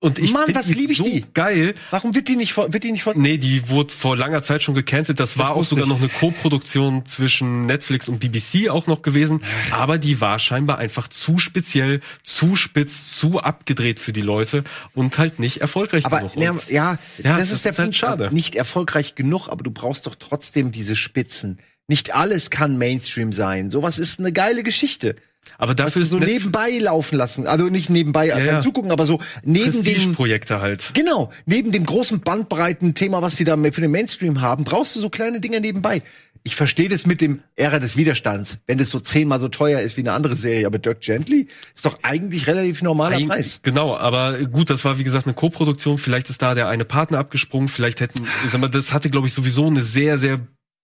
Und 0.02 0.18
ich 0.18 0.32
Mann, 0.32 0.52
was 0.52 0.66
die 0.66 0.74
lieb 0.74 0.90
ich 0.90 0.98
so 0.98 1.04
die? 1.04 1.24
geil. 1.32 1.74
warum 1.92 2.12
wird 2.14 2.26
die 2.26 2.34
nicht 2.34 2.52
von, 2.52 2.72
wird 2.72 2.82
die 2.82 2.90
nicht 2.90 3.04
von, 3.04 3.16
Nee, 3.20 3.38
die 3.38 3.68
wurde 3.68 3.94
vor 3.94 4.16
langer 4.16 4.42
Zeit 4.42 4.62
schon 4.64 4.74
gecancelt. 4.74 5.20
Das 5.20 5.38
war 5.38 5.52
auch 5.54 5.64
sogar 5.64 5.84
ich. 5.84 5.88
noch 5.90 5.98
eine 6.00 6.08
Co-Produktion 6.08 7.06
zwischen 7.06 7.66
Netflix 7.66 8.08
und 8.08 8.18
BBC 8.18 8.68
auch 8.68 8.88
noch 8.88 9.02
gewesen. 9.02 9.42
Aber 9.70 9.98
die 9.98 10.20
war 10.20 10.40
scheinbar 10.40 10.78
einfach 10.78 11.06
zu 11.06 11.38
speziell, 11.38 12.00
zu 12.24 12.56
spitz, 12.56 13.16
zu 13.16 13.38
abgedreht 13.40 14.00
für 14.00 14.12
die 14.12 14.22
Leute 14.22 14.64
und 14.92 15.18
halt 15.18 15.38
nicht 15.38 15.58
erfolgreich 15.60 16.04
Aber 16.04 16.18
genug. 16.18 16.36
ne, 16.36 16.54
ja, 16.68 16.98
Ja, 17.22 17.38
das, 17.38 17.48
das 17.48 17.50
ist 17.52 17.64
der 17.64 17.72
ist 17.72 17.78
halt 17.78 17.86
Punkt. 17.86 17.96
schade. 17.96 18.28
Nicht 18.32 18.56
erfolgreich 18.56 19.14
genug, 19.14 19.48
aber 19.48 19.62
du 19.62 19.70
brauchst 19.70 20.06
doch 20.06 20.16
trotzdem 20.16 20.72
diese 20.72 20.96
Spitzen. 20.96 21.58
Nicht 21.86 22.12
alles 22.14 22.50
kann 22.50 22.76
Mainstream 22.76 23.32
sein. 23.32 23.70
Sowas 23.70 23.98
ist 24.00 24.18
eine 24.18 24.32
geile 24.32 24.64
Geschichte. 24.64 25.14
Aber 25.58 25.74
dafür 25.74 26.02
ist 26.02 26.10
so 26.10 26.16
Netflix 26.16 26.42
nebenbei 26.42 26.78
laufen 26.78 27.16
lassen. 27.16 27.46
Also 27.46 27.66
nicht 27.66 27.88
nebenbei 27.90 28.30
beim 28.30 28.44
ja. 28.44 28.60
Zugucken, 28.60 28.90
aber 28.90 29.06
so 29.06 29.20
neben 29.44 29.70
dem 29.70 29.82
Prestige-Projekte 29.82 30.60
halt. 30.60 30.90
Genau, 30.94 31.30
neben 31.46 31.72
dem 31.72 31.86
großen 31.86 32.20
bandbreiten 32.20 32.94
Thema, 32.94 33.22
was 33.22 33.36
die 33.36 33.44
da 33.44 33.56
für 33.56 33.80
den 33.80 33.90
Mainstream 33.90 34.40
haben, 34.40 34.64
brauchst 34.64 34.96
du 34.96 35.00
so 35.00 35.08
kleine 35.08 35.40
Dinger 35.40 35.60
nebenbei. 35.60 36.02
Ich 36.44 36.56
verstehe 36.56 36.88
das 36.88 37.06
mit 37.06 37.20
dem 37.20 37.42
Ära 37.54 37.78
des 37.78 37.96
Widerstands, 37.96 38.58
wenn 38.66 38.78
das 38.78 38.90
so 38.90 38.98
zehnmal 38.98 39.38
so 39.38 39.48
teuer 39.48 39.80
ist 39.80 39.96
wie 39.96 40.00
eine 40.00 40.12
andere 40.12 40.34
Serie, 40.34 40.66
aber 40.66 40.80
Dirk 40.80 41.00
Gently 41.00 41.46
ist 41.74 41.84
doch 41.84 42.00
eigentlich 42.02 42.48
relativ 42.48 42.82
normaler 42.82 43.16
Ein- 43.16 43.28
Preis. 43.28 43.60
Genau, 43.62 43.96
aber 43.96 44.42
gut, 44.46 44.68
das 44.68 44.84
war 44.84 44.98
wie 44.98 45.04
gesagt 45.04 45.26
eine 45.26 45.34
Co-Produktion. 45.34 45.98
Vielleicht 45.98 46.30
ist 46.30 46.42
da 46.42 46.56
der 46.56 46.68
eine 46.68 46.84
Partner 46.84 47.18
abgesprungen. 47.18 47.68
Vielleicht 47.68 48.00
hätten, 48.00 48.26
sag 48.48 48.60
mal, 48.60 48.68
das 48.68 48.92
hatte 48.92 49.10
glaube 49.10 49.28
ich 49.28 49.32
sowieso 49.32 49.68
eine 49.68 49.84
sehr, 49.84 50.18
sehr 50.18 50.40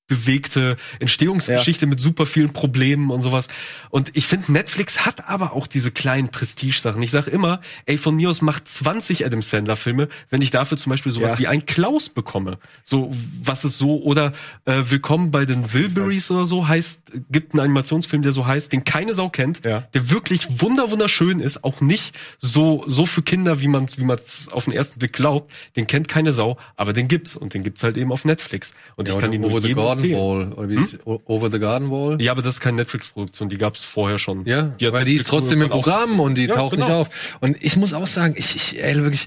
bewegte 0.09 0.77
Entstehungsgeschichte 1.01 1.87
mit 1.87 2.01
super 2.01 2.27
vielen 2.27 2.53
Problemen 2.53 3.11
und 3.11 3.23
sowas. 3.23 3.49
Und 3.91 4.17
ich 4.17 4.27
finde, 4.27 4.51
Netflix 4.53 5.05
hat 5.07 5.29
aber 5.29 5.53
auch 5.53 5.67
diese 5.67 5.91
kleinen 5.91 6.31
Prestige-Sachen. 6.31 7.01
Ich 7.03 7.11
sag 7.11 7.27
immer, 7.29 7.61
ey, 7.87 7.99
von 7.99 8.17
mir 8.17 8.31
aus 8.31 8.43
macht 8.43 8.67
20 8.69 9.25
Adam 9.25 9.43
Sandler-Filme, 9.43 10.09
wenn 10.31 10.43
ich 10.43 10.51
dafür 10.51 10.77
zum 10.79 10.91
Beispiel 10.91 11.13
sowas 11.13 11.35
Ja. 11.35 11.39
wie 11.39 11.47
ein 11.47 11.67
Klaus 11.67 12.09
bekomme. 12.09 12.59
So, 12.85 13.11
was 13.43 13.65
ist 13.65 13.79
so, 13.79 14.03
oder 14.03 14.33
äh, 14.65 14.83
Willkommen 14.89 15.31
bei 15.31 15.45
den 15.45 15.73
Wilburys 15.75 16.31
oder 16.31 16.47
so 16.47 16.67
heißt, 16.67 17.13
gibt 17.31 17.53
einen 17.53 17.61
Animationsfilm, 17.61 18.23
der 18.23 18.33
so 18.33 18.47
heißt, 18.47 18.73
den 18.73 18.85
keine 18.85 19.15
Sau 19.15 19.29
kennt, 19.29 19.65
Ja. 19.65 19.81
der 19.93 20.11
wirklich 20.11 20.61
wunder 20.63 20.91
wunderschön 20.91 21.41
ist, 21.41 21.65
auch 21.65 21.81
nicht 21.83 22.19
so 22.39 22.83
so 22.87 23.05
für 23.07 23.23
Kinder, 23.23 23.61
wie 23.61 23.69
man 23.69 23.87
wie 23.97 24.05
man 24.05 24.17
es 24.17 24.49
auf 24.49 24.65
den 24.65 24.73
ersten 24.73 24.99
Blick 24.99 25.13
glaubt. 25.13 25.53
Den 25.77 25.87
kennt 25.87 26.09
keine 26.09 26.33
Sau, 26.33 26.57
aber 26.77 26.93
den 26.95 27.09
gibt's 27.09 27.37
und 27.37 27.53
den 27.55 27.63
gibt's 27.63 27.83
halt 27.83 27.97
eben 27.99 28.11
auf 28.13 28.25
Netflix. 28.25 28.73
Und 28.97 29.07
Ja, 29.09 29.15
ich 29.15 29.21
kann 29.21 29.33
ihn 29.33 29.43
nur 29.43 29.61
jedem 29.61 29.79
Garden 29.99 30.11
empfehlen. 30.13 30.51
Wall. 30.51 30.53
Oder 30.55 30.69
wie 30.69 30.83
ist, 30.83 31.07
O- 31.07 31.21
Over 31.27 31.51
the 31.51 31.59
Garden 31.59 31.91
Wall. 31.91 32.21
Ja, 32.23 32.33
aber 32.33 32.43
das 32.43 32.57
ist 32.57 32.61
keine 32.61 32.77
Netflix-Produktion, 32.79 33.49
die 33.49 33.59
gab's 33.59 33.85
vorher 33.85 34.19
schon. 34.19 34.45
Ja, 34.47 34.63
Die 34.81 34.93
weil 34.93 35.05
die 35.05 35.15
ist 35.15 35.29
trotzdem 35.29 35.63
im 35.63 35.69
Programm 35.71 36.21
und 36.21 36.37
die 36.37 36.47
Ja, 36.47 36.55
taucht 36.55 36.77
nicht 36.77 36.87
genau. 36.87 37.01
auf. 37.03 37.39
Und 37.41 37.63
ich 37.63 37.77
muss 37.77 37.93
auch 37.93 38.07
sagen, 38.07 38.35
ich, 38.37 38.57
ich 38.57 38.83
ey, 38.83 38.95
wirklich, 38.97 39.27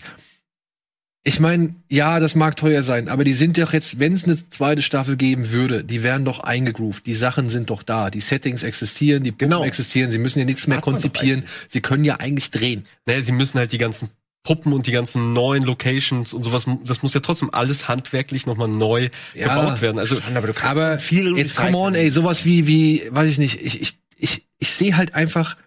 ich 1.23 1.39
meine, 1.39 1.75
ja, 1.87 2.19
das 2.19 2.33
mag 2.33 2.55
teuer 2.55 2.81
sein, 2.81 3.07
aber 3.07 3.23
die 3.23 3.35
sind 3.35 3.55
doch 3.59 3.73
jetzt, 3.73 3.99
wenn 3.99 4.13
es 4.13 4.23
eine 4.23 4.39
zweite 4.49 4.81
Staffel 4.81 5.17
geben 5.17 5.51
würde, 5.51 5.83
die 5.83 6.01
wären 6.01 6.25
doch 6.25 6.39
eingegroovt. 6.39 7.05
Die 7.05 7.13
Sachen 7.13 7.47
sind 7.49 7.69
doch 7.69 7.83
da. 7.83 8.09
Die 8.09 8.21
Settings 8.21 8.63
existieren, 8.63 9.23
die 9.23 9.31
Puppen 9.31 9.49
Genau. 9.51 9.63
existieren, 9.63 10.09
sie 10.09 10.17
müssen 10.17 10.39
ja 10.39 10.45
nichts 10.45 10.65
mehr 10.65 10.81
konzipieren. 10.81 11.43
Sie 11.69 11.79
können 11.79 12.05
ja 12.05 12.15
eigentlich 12.19 12.49
drehen. 12.49 12.85
Naja, 13.05 13.21
sie 13.21 13.33
müssen 13.33 13.59
halt 13.59 13.71
die 13.71 13.77
ganzen 13.77 14.09
Puppen 14.43 14.73
und 14.73 14.87
die 14.87 14.91
ganzen 14.91 15.33
neuen 15.33 15.63
Locations 15.63 16.33
und 16.33 16.43
sowas, 16.43 16.65
das 16.83 17.03
muss 17.03 17.13
ja 17.13 17.19
trotzdem 17.19 17.49
alles 17.53 17.87
handwerklich 17.87 18.45
nochmal 18.47 18.69
neu 18.69 19.09
Ja, 19.35 19.55
gebaut 19.55 19.81
werden. 19.81 19.99
Also 19.99 20.17
aber 20.35 20.47
du 20.47 20.53
kannst 20.53 20.65
Aber 20.71 20.97
viel 20.99 21.37
jetzt 21.37 21.55
come 21.55 21.77
on, 21.77 21.93
ey, 21.95 22.09
sowas 22.09 22.43
wie, 22.45 22.65
wie, 22.65 23.03
weiß 23.11 23.29
ich 23.29 23.37
nicht, 23.37 23.61
ich, 23.61 23.79
ich, 23.81 23.97
ich, 24.17 24.45
ich 24.57 24.71
sehe 24.73 24.97
halt 24.97 25.13
einfach, 25.13 25.57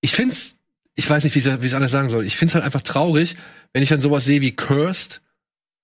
ich 0.00 0.12
find's, 0.12 0.56
ich 0.94 1.08
weiß 1.08 1.24
nicht, 1.24 1.34
wie 1.34 1.40
ich 1.40 1.46
es 1.46 1.74
anders 1.74 1.90
sagen 1.90 2.08
soll, 2.10 2.24
ich 2.24 2.36
find's 2.36 2.54
halt 2.54 2.64
einfach 2.64 2.82
traurig, 2.82 3.36
wenn 3.72 3.82
ich 3.82 3.88
dann 3.88 4.00
sowas 4.00 4.24
sehe 4.24 4.40
wie 4.40 4.54
Cursed 4.54 5.20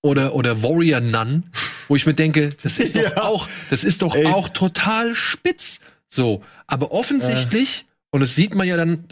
oder, 0.01 0.33
oder 0.35 0.61
Warrior 0.63 0.99
Nun, 1.01 1.43
wo 1.87 1.95
ich 1.95 2.05
mir 2.05 2.13
denke, 2.13 2.49
das 2.63 2.79
ist 2.79 2.95
doch 2.95 3.01
Ja. 3.01 3.23
auch, 3.23 3.49
das 3.69 3.83
ist 3.83 4.01
doch 4.01 4.15
Ey. 4.15 4.27
auch 4.27 4.49
total 4.49 5.13
spitz. 5.15 5.79
So. 6.09 6.43
Aber 6.67 6.91
offensichtlich, 6.91 7.85
und 8.15 8.21
das 8.21 8.33
sieht 8.33 8.55
man 8.55 8.65
ja 8.65 8.77
dann, 8.77 9.09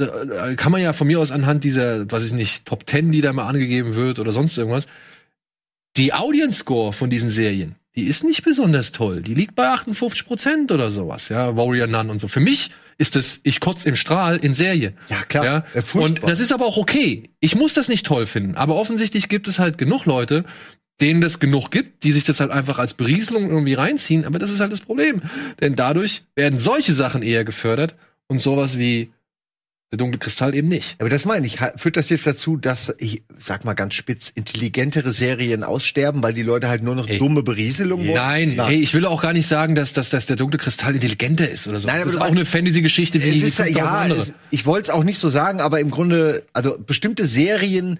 kann 0.55 0.71
man 0.71 0.81
ja 0.81 0.93
von 0.93 1.07
mir 1.07 1.19
aus 1.19 1.33
anhand 1.33 1.65
dieser, 1.65 2.09
weiß 2.09 2.23
ich 2.23 2.31
nicht, 2.31 2.63
Top 2.63 2.89
10, 2.89 3.11
die 3.11 3.19
da 3.19 3.33
mal 3.33 3.49
angegeben 3.49 3.95
wird 3.95 4.17
oder 4.17 4.31
sonst 4.31 4.57
irgendwas, 4.57 4.87
die 5.97 6.13
Audience 6.13 6.59
Score 6.59 6.93
von 6.93 7.09
diesen 7.09 7.29
Serien, 7.29 7.75
die 7.97 8.05
ist 8.05 8.23
nicht 8.23 8.45
besonders 8.45 8.93
toll. 8.93 9.21
Die 9.21 9.33
liegt 9.33 9.55
bei 9.55 9.67
58 9.67 10.25
Prozent 10.25 10.71
oder 10.71 10.89
sowas, 10.89 11.27
ja, 11.27 11.57
Warrior 11.57 11.87
Nun 11.87 12.11
und 12.11 12.19
so. 12.19 12.29
Für 12.29 12.39
mich 12.39 12.69
ist 12.97 13.17
es, 13.17 13.41
ich 13.43 13.59
kotz 13.59 13.83
im 13.83 13.95
Strahl 13.95 14.37
in 14.37 14.53
Serie. 14.53 14.93
Ja, 15.09 15.23
klar. 15.23 15.43
Ja? 15.43 15.81
Furchtbar. 15.81 16.03
Und 16.03 16.23
das 16.23 16.39
ist 16.39 16.53
aber 16.53 16.65
auch 16.65 16.77
okay. 16.77 17.29
Ich 17.41 17.57
muss 17.57 17.73
das 17.73 17.89
nicht 17.89 18.05
toll 18.05 18.25
finden. 18.25 18.55
Aber 18.55 18.75
offensichtlich 18.75 19.27
gibt 19.27 19.49
es 19.49 19.59
halt 19.59 19.77
genug 19.77 20.05
Leute, 20.05 20.45
denen 21.01 21.19
das 21.19 21.41
genug 21.41 21.71
gibt, 21.71 22.05
die 22.05 22.13
sich 22.13 22.23
das 22.23 22.39
halt 22.39 22.51
einfach 22.51 22.79
als 22.79 22.93
Berieselung 22.93 23.49
irgendwie 23.49 23.73
reinziehen. 23.73 24.23
Aber 24.23 24.39
das 24.39 24.49
ist 24.49 24.61
halt 24.61 24.71
das 24.71 24.79
Problem. 24.79 25.21
Denn 25.59 25.75
dadurch 25.75 26.23
werden 26.37 26.57
solche 26.57 26.93
Sachen 26.93 27.21
eher 27.21 27.43
gefördert 27.43 27.95
und 28.27 28.41
sowas 28.41 28.77
wie 28.77 29.11
der 29.91 29.97
dunkle 29.99 30.17
Kristall 30.17 30.55
eben 30.55 30.69
nicht. 30.69 30.95
Aber 30.99 31.09
das 31.09 31.23
meine 31.25 31.45
ich, 31.45 31.57
führt 31.75 31.97
das 31.97 32.09
jetzt 32.09 32.25
dazu, 32.25 32.57
dass, 32.57 32.95
ich 32.97 33.21
sag 33.37 33.63
mal 33.63 33.75
ganz 33.75 33.93
spitz, 33.93 34.29
intelligentere 34.29 35.11
Serien 35.11 35.63
aussterben, 35.63 36.23
weil 36.23 36.33
die 36.33 36.41
Leute 36.41 36.67
halt 36.67 36.81
nur 36.81 36.95
noch 36.95 37.07
Ey. 37.07 37.19
dumme 37.19 37.43
Berieselung 37.43 37.99
wollen? 37.99 38.13
Nein, 38.15 38.55
Nein. 38.55 38.67
hey, 38.69 38.79
ich 38.79 38.95
will 38.95 39.05
auch 39.05 39.21
gar 39.21 39.33
nicht 39.33 39.45
sagen, 39.47 39.75
dass, 39.75 39.93
dass, 39.93 40.09
dass 40.09 40.25
der 40.25 40.35
dunkle 40.35 40.57
Kristall 40.57 40.95
intelligenter 40.95 41.47
ist 41.47 41.67
oder 41.67 41.79
so. 41.79 41.85
Nein, 41.85 41.97
aber 41.97 42.05
das 42.05 42.15
ist 42.15 42.21
auch 42.21 42.25
eine 42.31 42.43
Fantasy-Geschichte 42.43 43.21
wie 43.23 43.29
es 43.37 43.43
ist 43.43 43.59
ja, 43.59 43.65
5000 43.65 43.77
ja, 43.77 43.91
andere. 43.99 44.19
es, 44.19 44.33
ich 44.49 44.65
wollte 44.65 44.85
es 44.85 44.89
auch 44.89 45.03
nicht 45.03 45.19
so 45.19 45.29
sagen, 45.29 45.61
aber 45.61 45.79
im 45.79 45.91
Grunde, 45.91 46.43
also 46.53 46.75
bestimmte 46.79 47.27
Serien 47.27 47.99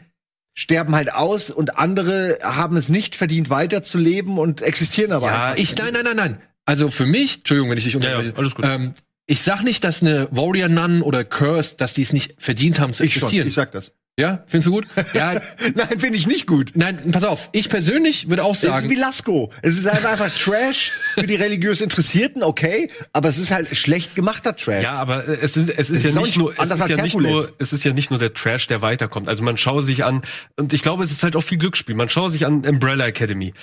sterben 0.56 0.96
halt 0.96 1.14
aus 1.14 1.52
und 1.52 1.78
andere 1.78 2.40
haben 2.42 2.76
es 2.76 2.90
nicht 2.90 3.16
verdient, 3.16 3.52
weiterzuleben 3.52 4.40
und 4.40 4.64
existieren 4.64 5.12
aber 5.12 5.28
Ja. 5.28 5.54
Ich, 5.58 5.76
nein, 5.76 5.94
nein, 5.94 6.06
nein, 6.06 6.16
nein. 6.16 6.38
Also 6.66 6.90
für 6.90 7.06
mich, 7.06 7.38
Entschuldigung, 7.38 7.70
wenn 7.70 7.78
ich 7.78 7.84
dich 7.84 7.94
Ja, 7.94 8.00
ja, 8.00 8.18
unterbreche. 8.18 8.38
alles 8.40 8.56
gut. 8.56 8.66
Ähm, 8.66 8.94
ich 9.26 9.42
sag 9.42 9.64
nicht, 9.64 9.84
dass 9.84 10.02
eine 10.02 10.28
Warrior 10.32 10.70
Nun 10.70 11.02
oder 11.02 11.24
Cursed, 11.24 11.80
dass 11.82 11.94
die 11.94 12.02
es 12.02 12.14
nicht 12.14 12.36
verdient 12.38 12.80
haben 12.80 12.94
zu 12.94 13.04
Ich 13.04 13.14
schon, 13.14 13.24
existieren. 13.24 13.48
ich 13.48 13.54
sag 13.54 13.72
das. 13.72 13.94
Ja, 14.20 14.44
findest 14.46 14.68
du 14.68 14.72
gut? 14.74 14.86
Ja, 15.14 15.34
Nein, 15.76 15.88
finde 16.00 16.18
ich 16.18 16.28
nicht 16.28 16.46
gut. 16.46 16.74
nein, 16.76 17.10
pass 17.12 17.24
auf. 17.24 17.50
Ich 17.52 17.68
persönlich 17.68 18.30
würde 18.30 18.44
auch 18.44 18.52
Es 18.52 18.64
ist 18.64 18.70
sagen, 18.70 18.88
wie 18.92 18.96
Lasko. 18.96 19.52
Es 19.64 19.80
ist 19.80 19.92
halt 19.92 20.06
einfach 20.06 20.30
Trash 20.38 20.92
für 21.16 21.26
die 21.26 21.34
religiös 21.34 21.82
Interessierten, 21.82 22.44
okay, 22.44 22.92
aber 23.12 23.30
es 23.30 23.40
ist 23.40 23.50
halt 23.50 23.76
schlecht 23.76 24.14
gemachter 24.14 24.56
Trash. 24.56 24.84
Ja, 24.84 24.92
aber 24.94 25.28
äh, 25.28 25.40
es 25.42 25.58
ist, 25.58 25.68
es 25.68 25.90
ist 25.90 25.98
Es 25.98 26.04
ja 26.04 26.10
ist 26.12 26.16
nicht 26.28 26.38
nur, 26.38 26.52
es 26.52 26.70
ist 26.70 26.90
ja 26.90 27.02
nicht 27.02 27.18
nur, 27.18 27.52
es 27.58 27.74
ist 27.74 27.84
ja 27.86 27.94
nicht 27.94 28.12
nur 28.12 28.20
der 28.20 28.36
Trash, 28.36 28.68
der 28.68 28.84
weiterkommt. 28.84 29.28
Also 29.28 29.42
man 29.42 29.58
schaue 29.58 29.82
sich 29.82 30.04
an, 30.06 30.22
und 30.58 30.74
ich 30.74 30.84
glaube, 30.84 31.04
es 31.04 31.12
ist 31.12 31.24
halt 31.24 31.36
auch 31.36 31.42
viel 31.44 31.58
Glücksspiel. 31.58 31.96
Man 31.96 32.08
schaue 32.10 32.30
sich 32.30 32.46
an 32.46 32.64
Umbrella 32.68 33.08
Academy. 33.08 33.54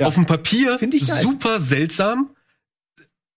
Ja. 0.00 0.06
Auf 0.06 0.14
dem 0.14 0.24
Papier 0.24 0.78
ich 0.80 1.06
geil. 1.06 1.20
super 1.20 1.60
seltsam, 1.60 2.30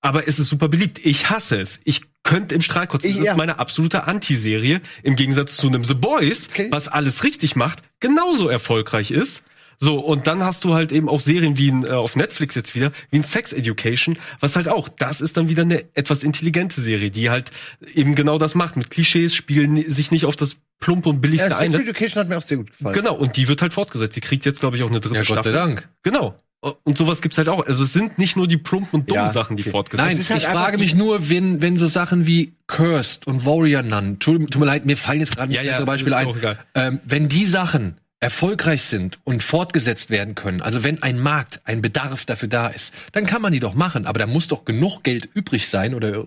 aber 0.08 0.28
es 0.28 0.40
ist 0.40 0.50
super 0.50 0.68
beliebt. 0.70 1.00
Ich 1.06 1.30
hasse 1.30 1.60
es. 1.60 1.80
Ich 1.84 2.02
könnte 2.24 2.56
im 2.56 2.62
Strahl 2.62 2.88
kotzen. 2.88 3.10
Ich- 3.10 3.18
Das 3.18 3.26
ja. 3.26 3.32
ist 3.34 3.38
meine 3.38 3.60
absolute 3.60 4.06
Antiserie. 4.06 4.82
Im 5.04 5.16
Gegensatz 5.16 5.58
zu 5.58 5.68
einem 5.68 5.84
The 5.84 5.94
Boys, 5.94 6.50
Okay. 6.52 6.68
was 6.72 6.88
alles 6.88 7.24
richtig 7.24 7.56
macht, 7.56 7.84
genauso 8.00 8.50
erfolgreich 8.50 9.12
ist. 9.12 9.44
So, 9.80 10.00
und 10.00 10.26
dann 10.26 10.44
hast 10.44 10.64
du 10.64 10.74
halt 10.74 10.92
eben 10.92 11.08
auch 11.08 11.20
Serien 11.20 11.58
wie 11.60 11.68
in, 11.68 11.84
äh, 11.86 11.90
auf 11.92 12.16
Netflix 12.16 12.56
jetzt 12.56 12.74
wieder, 12.74 12.92
wie 13.12 13.18
in 13.18 13.24
Sex 13.24 13.54
Education, 13.54 14.18
was 14.40 14.56
halt 14.56 14.68
auch, 14.70 14.90
das 14.90 15.22
ist 15.22 15.38
dann 15.38 15.50
wieder 15.50 15.62
eine 15.62 15.84
etwas 15.96 16.24
intelligente 16.24 16.82
Serie, 16.82 17.12
die 17.12 17.30
halt 17.30 17.52
eben 17.94 18.16
genau 18.16 18.40
das 18.40 18.56
macht. 18.56 18.76
Mit 18.76 18.90
Klischees 18.90 19.36
spielen 19.36 19.76
sich 19.90 20.10
nicht 20.10 20.26
auf 20.26 20.36
das 20.36 20.56
plumpe 20.80 21.10
und 21.10 21.22
billigste 21.22 21.50
Ja, 21.52 21.58
ein. 21.60 21.70
Sex 21.70 21.84
Education 21.84 22.20
hat 22.20 22.28
mir 22.28 22.40
auch 22.40 22.42
sehr 22.42 22.58
gut 22.58 22.76
gefallen. 22.76 22.96
genau, 22.96 23.14
und 23.16 23.38
die 23.38 23.48
wird 23.48 23.62
halt 23.62 23.74
fortgesetzt. 23.76 24.16
Die 24.16 24.22
kriegt 24.22 24.46
jetzt, 24.46 24.62
glaube 24.62 24.78
ich, 24.78 24.84
auch 24.84 24.90
eine 24.90 25.00
dritte 25.00 25.14
ja, 25.16 25.22
Gott 25.22 25.28
Staffel. 25.28 25.52
sei 25.54 25.58
Dank. 25.60 25.88
Genau. 26.02 26.40
Und 26.60 26.98
sowas 26.98 27.22
gibt's 27.22 27.38
halt 27.38 27.50
auch. 27.50 27.66
Also 27.66 27.84
es 27.84 27.94
sind 27.94 28.18
nicht 28.18 28.36
nur 28.36 28.48
die 28.48 28.58
plumpen 28.58 29.02
und 29.02 29.10
dummen 29.10 29.26
Ja, 29.26 29.32
Sachen, 29.32 29.58
die 29.58 29.64
okay. 29.64 29.72
fortgesetzt 29.72 30.08
Nein, 30.08 30.18
halt 30.18 30.42
ich 30.42 30.48
frage 30.48 30.78
mich 30.80 30.96
nur, 30.96 31.30
wenn, 31.30 31.62
wenn 31.62 31.78
so 31.78 31.88
Sachen 31.88 32.26
wie 32.26 32.54
Cursed 32.66 33.28
und 33.28 33.46
Warrior 33.46 33.84
Nun, 33.84 34.18
tut, 34.20 34.52
tut 34.52 34.60
mir 34.60 34.66
leid, 34.66 34.86
mir 34.86 34.98
fallen 34.98 35.20
jetzt 35.20 35.36
gerade 35.36 35.54
Ja, 35.54 35.62
nicht 35.62 35.68
ja, 35.68 35.74
bessere 35.74 35.86
Beispiele 35.86 36.18
ein, 36.18 36.58
ähm, 36.74 37.00
wenn 37.06 37.30
die 37.30 37.46
Sachen 37.46 37.98
erfolgreich 38.20 38.82
sind 38.84 39.20
und 39.24 39.44
fortgesetzt 39.44 40.10
werden 40.10 40.34
können, 40.34 40.62
also 40.62 40.84
wenn 40.84 41.04
ein 41.04 41.20
Markt, 41.20 41.62
ein 41.66 41.84
Bedarf 41.84 42.26
dafür 42.26 42.50
da 42.50 42.68
ist, 42.68 42.92
dann 43.12 43.28
kann 43.28 43.44
man 43.44 43.54
die 43.54 43.60
doch 43.60 43.76
machen, 43.76 44.08
aber 44.08 44.18
da 44.18 44.26
muss 44.26 44.48
doch 44.48 44.66
genug 44.66 45.04
Geld 45.04 45.30
übrig 45.36 45.70
sein 45.70 45.94
oder 45.94 46.26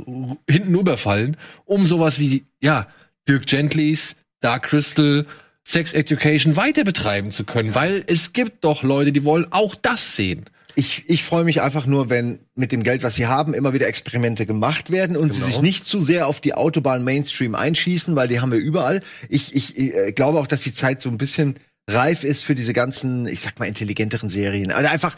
hinten 0.49 0.79
überfallen, 0.79 1.37
um 1.65 1.85
sowas 1.85 2.21
wie, 2.21 2.29
die, 2.29 2.47
ja, 2.63 2.87
Dirk 3.29 3.47
Gentlys, 3.47 4.15
Dark 4.41 4.65
Crystal, 4.65 5.27
Sex 5.71 5.93
Education 5.93 6.57
weiter 6.57 6.83
betreiben 6.83 7.31
zu 7.31 7.45
können, 7.45 7.75
weil 7.77 8.03
es 8.09 8.33
gibt 8.33 8.65
doch 8.65 8.83
Leute, 8.83 9.13
die 9.13 9.25
wollen 9.25 9.47
auch 9.53 9.77
das 9.77 10.17
sehen. 10.17 10.47
Ich, 10.75 11.05
ich 11.09 11.23
freue 11.23 11.45
mich 11.45 11.61
einfach 11.63 11.87
nur, 11.87 12.11
wenn 12.11 12.41
mit 12.57 12.73
dem 12.73 12.83
Geld, 12.83 13.03
was 13.05 13.15
sie 13.15 13.27
haben, 13.27 13.55
immer 13.55 13.73
wieder 13.73 13.87
Experimente 13.87 14.47
gemacht 14.47 14.91
werden 14.91 15.17
und 15.17 15.33
sie 15.33 15.41
Genau. 15.41 15.53
sich 15.53 15.63
nicht 15.63 15.85
zu 15.85 16.01
sehr 16.01 16.27
auf 16.27 16.41
die 16.41 16.55
Autobahn 16.55 17.05
Mainstream 17.05 17.55
einschießen, 17.55 18.17
weil 18.17 18.27
die 18.29 18.41
haben 18.41 18.51
wir 18.51 18.59
überall. 18.59 19.01
Ich, 19.29 19.55
ich 19.55 19.79
äh, 19.79 20.13
glaube 20.13 20.41
auch, 20.41 20.49
dass 20.49 20.63
die 20.63 20.73
Zeit 20.75 21.01
so 21.01 21.09
ein 21.09 21.19
bisschen 21.19 21.57
reif 21.89 22.25
ist 22.25 22.45
für 22.45 22.55
diese 22.57 22.73
ganzen, 22.73 23.29
ich 23.29 23.41
sag 23.41 23.59
mal, 23.61 23.67
intelligenteren 23.67 24.29
Serien. 24.29 24.71
Also 24.73 24.89
einfach, 24.91 25.17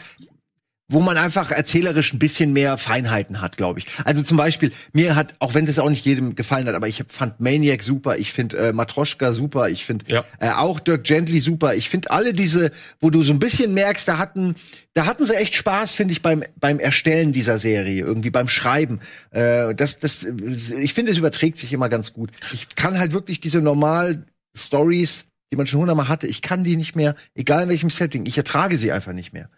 wo 0.89 0.99
man 0.99 1.17
einfach 1.17 1.51
erzählerisch 1.51 2.13
ein 2.13 2.19
bisschen 2.19 2.51
mehr 2.53 2.77
Feinheiten 2.77 3.41
hat, 3.41 3.55
glaube 3.57 3.79
ich. 3.79 3.87
Also 4.03 4.21
zum 4.21 4.37
Beispiel, 4.37 4.71
mir 4.91 5.15
hat, 5.15 5.33
auch 5.39 5.53
wenn 5.53 5.65
das 5.65 5.79
auch 5.79 5.89
nicht 5.89 6.05
jedem 6.05 6.35
gefallen 6.35 6.67
hat, 6.67 6.75
aber 6.75 6.87
ich 6.87 7.03
fand 7.07 7.39
Maniac 7.39 7.81
super, 7.83 8.17
ich 8.17 8.33
finde 8.33 8.57
äh, 8.57 8.73
Matroschka 8.73 9.33
super, 9.33 9.69
ich 9.69 9.85
finde 9.85 10.05
Ja. 10.09 10.25
äh, 10.39 10.49
auch 10.51 10.79
Dirk 10.79 11.03
Gently 11.05 11.39
super. 11.39 11.73
Ich 11.75 11.89
finde 11.89 12.11
alle 12.11 12.33
diese, 12.33 12.71
wo 12.99 13.09
du 13.09 13.23
so 13.23 13.31
ein 13.31 13.39
bisschen 13.39 13.73
merkst, 13.73 14.07
da 14.07 14.17
hatten, 14.17 14.55
da 14.93 15.05
hatten 15.05 15.25
sie 15.25 15.35
echt 15.35 15.55
Spaß, 15.55 15.93
finde 15.93 16.11
ich, 16.11 16.21
beim 16.21 16.43
beim 16.59 16.79
Erstellen 16.79 17.31
dieser 17.31 17.59
Serie, 17.59 18.03
irgendwie 18.03 18.29
beim 18.29 18.49
Schreiben. 18.49 18.99
Äh, 19.31 19.73
das, 19.75 19.99
das, 19.99 20.23
ich 20.23 20.93
finde, 20.93 21.11
es 21.13 21.17
überträgt 21.17 21.57
sich 21.57 21.71
immer 21.71 21.87
ganz 21.89 22.13
gut. 22.13 22.31
Ich 22.51 22.75
kann 22.75 22.99
halt 22.99 23.13
wirklich 23.13 23.39
diese 23.39 23.61
normal 23.61 24.25
Stories, 24.55 25.27
die 25.51 25.57
man 25.57 25.65
schon 25.65 25.79
hundertmal 25.79 26.07
hatte, 26.09 26.27
ich 26.27 26.41
kann 26.41 26.63
die 26.63 26.75
nicht 26.75 26.95
mehr, 26.95 27.15
egal 27.35 27.63
in 27.63 27.69
welchem 27.69 27.89
Setting, 27.89 28.25
ich 28.25 28.37
ertrage 28.37 28.77
sie 28.77 28.91
einfach 28.91 29.13
nicht 29.13 29.33
mehr. 29.33 29.49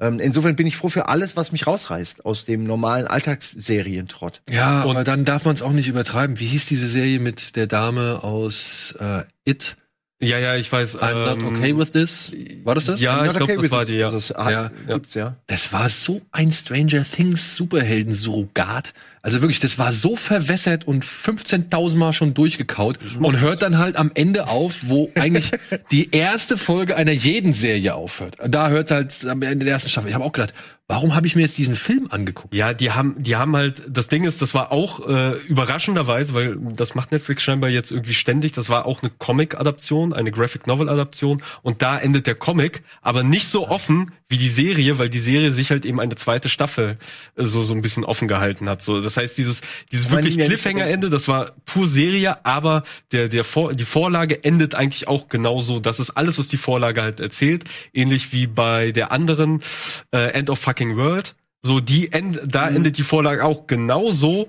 Ähm, 0.00 0.18
insofern 0.18 0.56
bin 0.56 0.66
ich 0.66 0.76
froh 0.76 0.88
für 0.88 1.08
alles, 1.08 1.36
was 1.36 1.52
mich 1.52 1.66
rausreißt 1.66 2.24
aus 2.24 2.46
dem 2.46 2.64
normalen 2.64 3.06
Alltagsserientrott. 3.06 4.40
Ja, 4.50 4.82
Und- 4.82 4.96
aber 4.96 5.04
dann 5.04 5.24
darf 5.24 5.44
man 5.44 5.54
es 5.54 5.62
auch 5.62 5.72
nicht 5.72 5.88
übertreiben. 5.88 6.40
Wie 6.40 6.46
hieß 6.46 6.66
diese 6.66 6.88
Serie 6.88 7.20
mit 7.20 7.54
der 7.56 7.66
Dame 7.66 8.22
aus 8.24 8.94
äh, 8.98 9.24
It? 9.44 9.76
Ja, 10.22 10.38
ja, 10.38 10.54
ich 10.54 10.70
weiß. 10.70 10.98
I'm 10.98 11.24
not 11.24 11.38
ähm, 11.38 11.46
okay 11.56 11.76
with 11.78 11.92
this. 11.92 12.32
War 12.64 12.74
das 12.74 12.84
das? 12.86 13.00
Ja, 13.00 13.16
Not 13.18 13.26
ich 13.26 13.30
glaube, 13.38 13.52
okay 13.54 13.62
das 13.62 13.70
war 13.70 13.80
this. 13.80 13.88
die, 13.88 13.94
ja. 13.96 14.10
Das 14.10 14.30
hat- 14.30 14.52
Ja. 14.52 14.70
gibt's, 14.86 15.14
ja. 15.14 15.36
Das 15.46 15.72
war 15.72 15.88
so 15.88 16.20
ein 16.30 16.52
Stranger 16.52 17.04
Things 17.04 17.56
Superhelden-Surrogat. 17.56 18.92
Also 19.22 19.42
wirklich, 19.42 19.60
das 19.60 19.78
war 19.78 19.92
so 19.92 20.16
verwässert 20.16 20.86
und 20.86 21.04
15.000 21.04 21.98
Mal 21.98 22.12
schon 22.14 22.32
durchgekaut 22.32 22.98
und 23.20 23.40
hört 23.40 23.60
dann 23.60 23.76
halt 23.76 23.96
am 23.96 24.10
Ende 24.14 24.48
auf, 24.48 24.78
wo 24.82 25.10
eigentlich 25.14 25.50
die 25.90 26.10
erste 26.10 26.56
Folge 26.56 26.96
einer 26.96 27.12
jeden 27.12 27.52
Serie 27.52 27.94
aufhört. 27.94 28.36
Da 28.48 28.70
hört 28.70 28.90
halt 28.90 29.26
am 29.26 29.42
Ende 29.42 29.66
der 29.66 29.74
ersten 29.74 29.90
Staffel. 29.90 30.08
Ich 30.08 30.14
habe 30.14 30.24
auch 30.24 30.32
gedacht, 30.32 30.54
warum 30.90 31.14
habe 31.14 31.24
ich 31.24 31.36
mir 31.36 31.42
jetzt 31.42 31.56
diesen 31.56 31.76
Film 31.76 32.08
angeguckt? 32.10 32.52
Ja, 32.52 32.74
die 32.74 32.90
haben, 32.90 33.14
die 33.16 33.36
haben 33.36 33.54
halt, 33.54 33.84
das 33.88 34.08
Ding 34.08 34.24
ist, 34.24 34.42
das 34.42 34.54
war 34.54 34.72
auch 34.72 35.08
äh, 35.08 35.36
überraschenderweise, 35.46 36.34
weil 36.34 36.56
das 36.74 36.96
macht 36.96 37.12
Netflix 37.12 37.44
scheinbar 37.44 37.70
jetzt 37.70 37.92
irgendwie 37.92 38.14
ständig, 38.14 38.52
das 38.52 38.70
war 38.70 38.86
auch 38.86 39.00
eine 39.00 39.12
Comic-Adaption, 39.16 40.12
eine 40.12 40.32
Graphic-Novel-Adaption 40.32 41.42
und 41.62 41.80
da 41.80 41.96
endet 41.96 42.26
der 42.26 42.34
Comic, 42.34 42.82
aber 43.02 43.22
nicht 43.22 43.46
so 43.46 43.68
offen 43.68 44.10
wie 44.30 44.38
die 44.38 44.48
Serie, 44.48 44.98
weil 44.98 45.10
die 45.10 45.18
Serie 45.18 45.52
sich 45.52 45.70
halt 45.70 45.84
eben 45.84 46.00
eine 46.00 46.14
zweite 46.14 46.48
Staffel 46.48 46.94
äh, 47.36 47.44
so 47.44 47.64
so 47.64 47.74
ein 47.74 47.82
bisschen 47.82 48.04
offen 48.04 48.28
gehalten 48.28 48.68
hat. 48.68 48.80
So, 48.80 49.00
das 49.00 49.16
heißt, 49.16 49.36
dieses 49.36 49.60
dieses 49.90 50.06
Aber 50.06 50.16
wirklich 50.16 50.38
Cliffhanger-Ende, 50.38 51.10
das 51.10 51.26
war 51.28 51.50
pur 51.66 51.86
Serie, 51.86 52.44
aber 52.44 52.84
der 53.12 53.28
der 53.28 53.44
Vor 53.44 53.74
die 53.74 53.84
Vorlage 53.84 54.42
endet 54.44 54.76
eigentlich 54.76 55.08
auch 55.08 55.28
genauso. 55.28 55.80
Das 55.80 55.98
ist 55.98 56.10
alles, 56.10 56.38
was 56.38 56.46
die 56.48 56.56
Vorlage 56.56 57.02
halt 57.02 57.18
erzählt, 57.18 57.64
ähnlich 57.92 58.32
wie 58.32 58.46
bei 58.46 58.92
der 58.92 59.10
anderen 59.10 59.60
äh, 60.14 60.32
End 60.32 60.48
of 60.48 60.60
Fucking 60.80 60.96
World. 60.96 61.34
So 61.62 61.80
die 61.80 62.10
end, 62.12 62.40
da 62.46 62.68
endet 62.68 62.96
die 62.96 63.02
Vorlage 63.02 63.44
auch 63.44 63.66
genauso. 63.66 64.48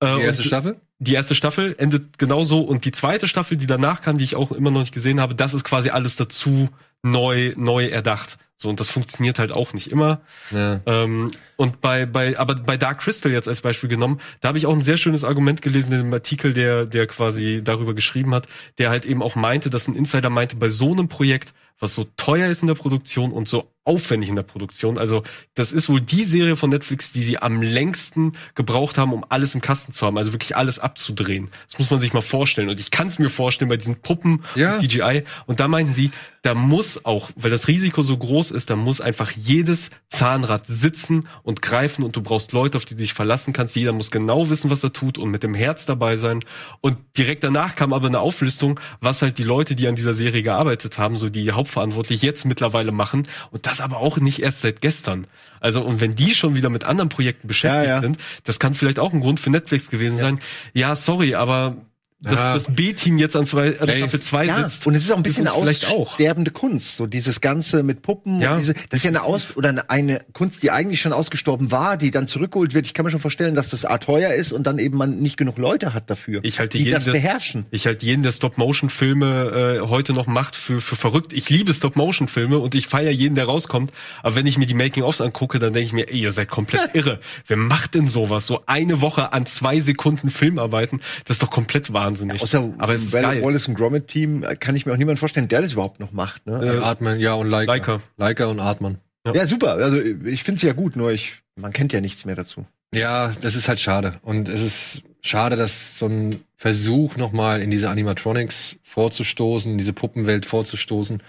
Äh, 0.00 0.16
Die 0.16 0.22
erste 0.22 0.42
Staffel? 0.44 0.76
die 1.02 1.14
erste 1.14 1.34
Staffel 1.34 1.74
endet 1.78 2.18
genauso 2.18 2.60
und 2.60 2.84
die 2.84 2.92
zweite 2.92 3.26
Staffel, 3.26 3.56
die 3.56 3.64
danach 3.66 4.02
kam, 4.02 4.18
die 4.18 4.24
ich 4.24 4.36
auch 4.36 4.52
immer 4.52 4.70
noch 4.70 4.80
nicht 4.80 4.92
gesehen 4.92 5.18
habe, 5.18 5.34
das 5.34 5.54
ist 5.54 5.64
quasi 5.64 5.88
alles 5.88 6.16
dazu 6.16 6.68
neu 7.02 7.54
neu 7.56 7.86
erdacht. 7.86 8.36
So 8.58 8.68
und 8.68 8.78
das 8.78 8.90
funktioniert 8.90 9.38
halt 9.38 9.56
auch 9.56 9.72
nicht 9.72 9.86
immer. 9.90 10.20
Ja. 10.50 10.82
Ähm, 10.84 11.30
und 11.56 11.80
bei 11.80 12.04
bei 12.04 12.38
aber 12.38 12.56
bei 12.56 12.76
Dark 12.76 13.00
Crystal 13.00 13.32
jetzt 13.32 13.48
als 13.48 13.62
Beispiel 13.62 13.88
genommen, 13.88 14.20
da 14.42 14.48
habe 14.48 14.58
ich 14.58 14.66
auch 14.66 14.74
ein 14.74 14.82
sehr 14.82 14.98
schönes 14.98 15.24
Argument 15.24 15.62
gelesen 15.62 15.94
in 15.94 16.00
dem 16.02 16.12
Artikel, 16.12 16.52
der 16.52 16.84
der 16.84 17.06
quasi 17.06 17.62
darüber 17.64 17.94
geschrieben 17.94 18.34
hat, 18.34 18.46
der 18.76 18.90
halt 18.90 19.06
eben 19.06 19.22
auch 19.22 19.36
meinte, 19.36 19.70
dass 19.70 19.88
ein 19.88 19.96
Insider 19.96 20.28
meinte, 20.28 20.56
bei 20.56 20.68
so 20.68 20.92
einem 20.92 21.08
Projekt, 21.08 21.54
was 21.78 21.94
so 21.94 22.06
teuer 22.18 22.50
ist 22.50 22.60
in 22.60 22.68
der 22.68 22.74
Produktion 22.74 23.32
und 23.32 23.48
so 23.48 23.72
aufwendig 23.90 24.28
in 24.30 24.36
der 24.36 24.44
Produktion, 24.44 24.98
also 24.98 25.24
das 25.54 25.72
ist 25.72 25.88
wohl 25.88 26.00
die 26.00 26.22
Serie 26.22 26.54
von 26.54 26.70
Netflix, 26.70 27.12
die 27.12 27.22
sie 27.24 27.38
am 27.38 27.60
längsten 27.60 28.32
gebraucht 28.54 28.98
haben, 28.98 29.12
um 29.12 29.24
alles 29.28 29.54
im 29.56 29.60
Kasten 29.60 29.92
zu 29.92 30.06
haben, 30.06 30.16
also 30.16 30.32
wirklich 30.32 30.56
alles 30.56 30.78
abzudrehen. 30.78 31.50
Das 31.68 31.78
muss 31.80 31.90
man 31.90 31.98
sich 31.98 32.12
mal 32.12 32.20
vorstellen. 32.22 32.68
Und 32.68 32.78
ich 32.78 32.92
kann 32.92 33.08
es 33.08 33.18
mir 33.18 33.30
vorstellen 33.30 33.68
bei 33.68 33.76
diesen 33.76 33.96
Puppen 33.96 34.44
Ja. 34.54 34.74
und 34.74 34.80
CGI. 34.80 35.24
Und 35.46 35.58
da 35.58 35.66
meinten 35.66 35.92
sie, 35.92 36.12
da 36.42 36.54
muss 36.54 37.04
auch, 37.04 37.30
weil 37.36 37.50
das 37.50 37.68
Risiko 37.68 38.02
so 38.02 38.16
groß 38.16 38.52
ist, 38.52 38.70
da 38.70 38.76
muss 38.76 39.00
einfach 39.00 39.30
jedes 39.32 39.90
Zahnrad 40.08 40.66
sitzen 40.66 41.26
und 41.42 41.60
greifen 41.62 42.02
und 42.04 42.16
du 42.16 42.22
brauchst 42.22 42.52
Leute, 42.52 42.78
auf 42.78 42.84
die 42.84 42.94
du 42.94 43.00
dich 43.02 43.12
verlassen 43.12 43.52
kannst. 43.52 43.76
Jeder 43.76 43.92
muss 43.92 44.10
genau 44.10 44.48
wissen, 44.48 44.70
was 44.70 44.82
er 44.84 44.92
tut 44.92 45.18
und 45.18 45.30
mit 45.30 45.42
dem 45.42 45.54
Herz 45.54 45.84
dabei 45.84 46.16
sein. 46.16 46.44
Und 46.80 46.96
direkt 47.18 47.44
danach 47.44 47.74
kam 47.74 47.92
aber 47.92 48.06
eine 48.06 48.20
Auflistung, 48.20 48.78
was 49.00 49.20
halt 49.20 49.36
die 49.38 49.42
Leute, 49.42 49.74
die 49.74 49.86
an 49.88 49.96
dieser 49.96 50.14
Serie 50.14 50.42
gearbeitet 50.42 50.98
haben, 50.98 51.16
so 51.16 51.28
die 51.28 51.50
hauptverantwortlich 51.52 52.22
jetzt 52.22 52.44
mittlerweile 52.44 52.92
machen. 52.92 53.24
Und 53.50 53.66
das 53.66 53.79
aber 53.80 53.98
auch 53.98 54.18
nicht 54.18 54.40
erst 54.40 54.60
seit 54.60 54.80
gestern. 54.80 55.26
Also, 55.60 55.82
und 55.82 56.00
wenn 56.00 56.14
die 56.14 56.34
schon 56.34 56.54
wieder 56.54 56.70
mit 56.70 56.84
anderen 56.84 57.08
Projekten 57.08 57.48
beschäftigt 57.48 57.86
Ja, 57.86 57.94
ja. 57.96 58.00
sind, 58.00 58.18
das 58.44 58.58
kann 58.58 58.74
vielleicht 58.74 58.98
auch 58.98 59.12
ein 59.12 59.20
Grund 59.20 59.40
für 59.40 59.50
Netflix 59.50 59.90
gewesen 59.90 60.16
sein. 60.16 60.40
Ja, 60.72 60.94
sorry, 60.96 61.34
aber 61.34 61.76
dass 62.22 62.34
Ja. 62.34 62.54
das 62.54 62.74
B-Team 62.74 63.16
jetzt 63.18 63.34
an 63.34 63.46
zwei, 63.46 63.78
an 63.80 63.88
Staffel 63.88 64.20
2 64.20 64.44
Ja, 64.44 64.68
sitzt. 64.68 64.86
und 64.86 64.94
es 64.94 65.04
ist 65.04 65.10
auch 65.10 65.16
ein 65.16 65.22
bisschen 65.22 65.46
uns 65.48 65.56
vielleicht 65.58 65.86
auch. 65.88 66.12
aussterbende 66.12 66.50
Kunst, 66.50 66.96
so 66.96 67.06
dieses 67.06 67.40
Ganze 67.40 67.82
mit 67.82 68.02
Puppen. 68.02 68.40
Ja. 68.40 68.52
Und 68.52 68.60
diese, 68.60 68.74
das 68.74 68.98
ist 68.98 69.04
ja 69.04 69.08
eine 69.10 69.22
Aus 69.22 69.56
oder 69.56 69.70
eine, 69.70 69.88
eine 69.90 70.20
Kunst, 70.34 70.62
die 70.62 70.70
eigentlich 70.70 71.00
schon 71.00 71.12
ausgestorben 71.14 71.70
war, 71.70 71.96
die 71.96 72.10
dann 72.10 72.26
zurückgeholt 72.26 72.74
wird. 72.74 72.84
Ich 72.86 72.92
kann 72.94 73.04
mir 73.06 73.10
schon 73.10 73.20
vorstellen, 73.20 73.54
dass 73.54 73.70
das 73.70 73.84
A 73.84 73.96
teuer 73.98 74.34
ist 74.34 74.52
und 74.52 74.64
dann 74.66 74.78
eben 74.78 74.98
man 74.98 75.18
nicht 75.20 75.36
genug 75.38 75.56
Leute 75.56 75.94
hat 75.94 76.10
dafür, 76.10 76.40
Ich 76.42 76.58
halte 76.60 76.76
die 76.78 76.84
jeden, 76.84 76.94
das 76.94 77.06
beherrschen. 77.06 77.64
Ich 77.70 77.86
halte 77.86 78.04
jeden, 78.04 78.22
der 78.22 78.32
Stop-Motion-Filme 78.32 79.78
äh, 79.82 79.88
heute 79.88 80.12
noch 80.12 80.26
macht, 80.26 80.56
für, 80.56 80.80
für 80.80 80.96
verrückt. 80.96 81.32
Ich 81.32 81.50
liebe 81.50 81.72
Stop-Motion-Filme 81.74 82.58
und 82.58 82.74
ich 82.74 82.86
feiere 82.86 83.10
jeden, 83.12 83.34
der 83.34 83.44
rauskommt. 83.44 83.92
Aber 84.22 84.36
wenn 84.36 84.46
ich 84.46 84.58
mir 84.58 84.66
die 84.66 84.74
Making-ofs 84.74 85.20
angucke, 85.20 85.58
dann 85.58 85.72
denke 85.72 85.86
ich 85.86 85.92
mir, 85.92 86.08
ey, 86.10 86.20
ihr 86.20 86.30
seid 86.32 86.50
komplett 86.50 86.90
irre. 86.94 87.20
Wer 87.46 87.56
macht 87.56 87.94
denn 87.94 88.08
sowas? 88.08 88.46
So 88.46 88.62
eine 88.66 89.00
Woche 89.00 89.32
an 89.32 89.46
zwei 89.46 89.80
Sekunden 89.80 90.30
Film 90.30 90.58
arbeiten, 90.58 91.00
das 91.24 91.36
ist 91.36 91.42
doch 91.42 91.50
komplett 91.50 91.92
wahnsinnig. 92.10 92.42
Außer 92.42 92.74
Aber 92.78 92.94
es 92.94 93.02
ist 93.02 93.12
geil. 93.12 93.42
Wallace 93.42 93.68
und 93.68 93.74
Gromit 93.74 94.08
Team 94.08 94.42
äh, 94.42 94.56
kann 94.56 94.76
ich 94.76 94.86
mir 94.86 94.92
auch 94.92 94.98
niemand 94.98 95.18
vorstellen, 95.18 95.48
der 95.48 95.62
das 95.62 95.72
überhaupt 95.72 96.00
noch 96.00 96.12
macht. 96.12 96.46
Ne? 96.46 96.64
Äh, 96.64 96.78
Artman, 96.78 97.18
ja, 97.20 97.34
und 97.34 97.48
Leica. 97.48 97.72
Leica. 97.72 98.00
Leica 98.16 98.46
und 98.46 98.60
Artman. 98.60 98.98
ja. 99.26 99.46
super. 99.46 99.74
Also 99.74 100.00
ich 100.00 100.44
finde 100.44 100.56
es 100.56 100.62
ja 100.62 100.72
gut, 100.72 100.96
nur 100.96 101.12
ich 101.12 101.42
man 101.56 101.72
kennt 101.72 101.92
ja 101.92 102.00
nichts 102.00 102.24
mehr 102.24 102.36
dazu. 102.36 102.66
Ja, 102.94 103.34
das 103.40 103.54
ist 103.54 103.68
halt 103.68 103.80
schade. 103.80 104.12
Und 104.22 104.48
es 104.48 104.62
ist 104.62 105.02
schade, 105.20 105.56
dass 105.56 105.98
so 105.98 106.06
ein 106.06 106.40
Versuch 106.56 107.16
nochmal 107.16 107.62
in 107.62 107.70
diese 107.70 107.88
Animatronics 107.90 108.76
vorzustoßen, 108.82 109.72
in 109.72 109.78
diese 109.78 109.92
Puppenwelt 109.92 110.46
vorzustoßen, 110.46 111.22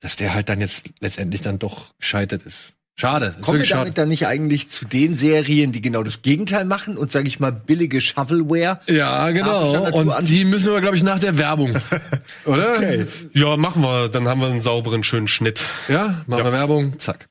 dass 0.00 0.16
der 0.16 0.34
halt 0.34 0.48
dann 0.48 0.60
jetzt 0.60 0.90
letztendlich 1.00 1.40
dann 1.40 1.58
doch 1.58 1.94
gescheitert 1.98 2.42
ist. 2.46 2.73
Schade. 2.96 3.34
Kommen 3.42 3.58
wir 3.58 3.66
damit 3.66 3.98
dann 3.98 4.08
nicht 4.08 4.28
eigentlich 4.28 4.70
zu 4.70 4.84
den 4.84 5.16
Serien, 5.16 5.72
die 5.72 5.82
genau 5.82 6.04
das 6.04 6.22
Gegenteil 6.22 6.64
machen 6.64 6.96
und 6.96 7.10
sage 7.10 7.26
ich 7.26 7.40
mal 7.40 7.50
billige 7.50 8.00
Shovelware? 8.00 8.78
Ja, 8.86 9.32
genau. 9.32 9.90
Und 9.90 10.28
die 10.28 10.44
müssen 10.44 10.72
wir, 10.72 10.80
glaube 10.80 10.94
ich, 10.94 11.02
nach 11.02 11.18
der 11.18 11.36
Werbung, 11.36 11.74
oder? 12.44 12.76
Okay. 12.76 13.06
Ja, 13.32 13.56
machen 13.56 13.82
wir. 13.82 14.08
Dann 14.10 14.28
haben 14.28 14.40
wir 14.40 14.46
einen 14.46 14.60
sauberen, 14.60 15.02
schönen 15.02 15.26
Schnitt. 15.26 15.60
Ja, 15.88 16.22
machen 16.28 16.38
ja. 16.38 16.44
wir 16.44 16.52
Werbung. 16.52 16.96
Zack. 17.00 17.28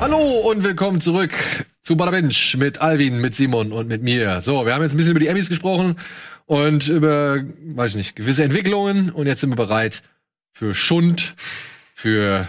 Hallo 0.00 0.38
und 0.50 0.64
willkommen 0.64 1.02
zurück 1.02 1.32
zu 1.82 1.96
Badabench 1.96 2.56
mit 2.56 2.80
Alvin, 2.80 3.20
mit 3.20 3.34
Simon 3.34 3.72
und 3.72 3.88
mit 3.88 4.02
mir. 4.02 4.40
So, 4.40 4.64
wir 4.64 4.72
haben 4.72 4.82
jetzt 4.82 4.92
ein 4.92 4.96
bisschen 4.96 5.12
über 5.12 5.20
die 5.20 5.26
Emmys 5.26 5.50
gesprochen 5.50 5.96
und 6.46 6.88
über, 6.88 7.42
weiß 7.74 7.90
ich 7.90 7.96
nicht, 7.96 8.16
gewisse 8.16 8.42
Entwicklungen 8.42 9.10
und 9.10 9.26
jetzt 9.26 9.42
sind 9.42 9.50
wir 9.50 9.56
bereit 9.56 10.02
für 10.52 10.74
Schund, 10.74 11.34
für 11.94 12.48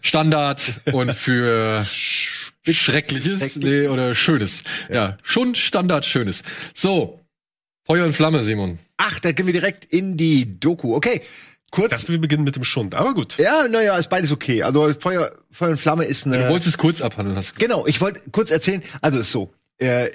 Standard 0.00 0.80
und 0.92 1.12
für 1.14 1.86
Schreckliches 2.64 3.56
nee, 3.56 3.86
oder 3.86 4.14
Schönes. 4.14 4.64
Ja, 4.92 5.16
Schund, 5.22 5.56
Standard, 5.58 6.04
Schönes. 6.04 6.42
So, 6.74 7.20
Feuer 7.84 8.04
und 8.04 8.12
Flamme, 8.12 8.44
Simon. 8.44 8.78
Ach, 8.96 9.18
da 9.20 9.32
gehen 9.32 9.46
wir 9.46 9.52
direkt 9.52 9.84
in 9.86 10.16
die 10.16 10.58
Doku. 10.60 10.94
Okay, 10.94 11.22
kurz. 11.70 11.92
Ich 11.92 11.98
dachte, 12.00 12.12
wir 12.12 12.20
beginnen 12.20 12.44
mit 12.44 12.56
dem 12.56 12.64
Schund, 12.64 12.94
aber 12.94 13.14
gut. 13.14 13.38
Ja, 13.38 13.66
naja, 13.68 13.96
ist 13.96 14.10
beides 14.10 14.30
okay. 14.30 14.62
Also 14.62 14.92
Feuer, 14.94 15.32
Feuer 15.50 15.70
und 15.70 15.78
Flamme 15.78 16.04
ist 16.04 16.26
eine. 16.26 16.38
Du 16.38 16.48
wolltest 16.48 16.68
es 16.68 16.78
kurz 16.78 17.00
abhandeln, 17.00 17.36
hast 17.36 17.56
du 17.56 17.60
Genau, 17.60 17.86
ich 17.86 18.00
wollte 18.00 18.20
kurz 18.30 18.50
erzählen. 18.50 18.82
Also 19.00 19.18
ist 19.18 19.30
so. 19.30 19.54
Äh, 19.78 20.10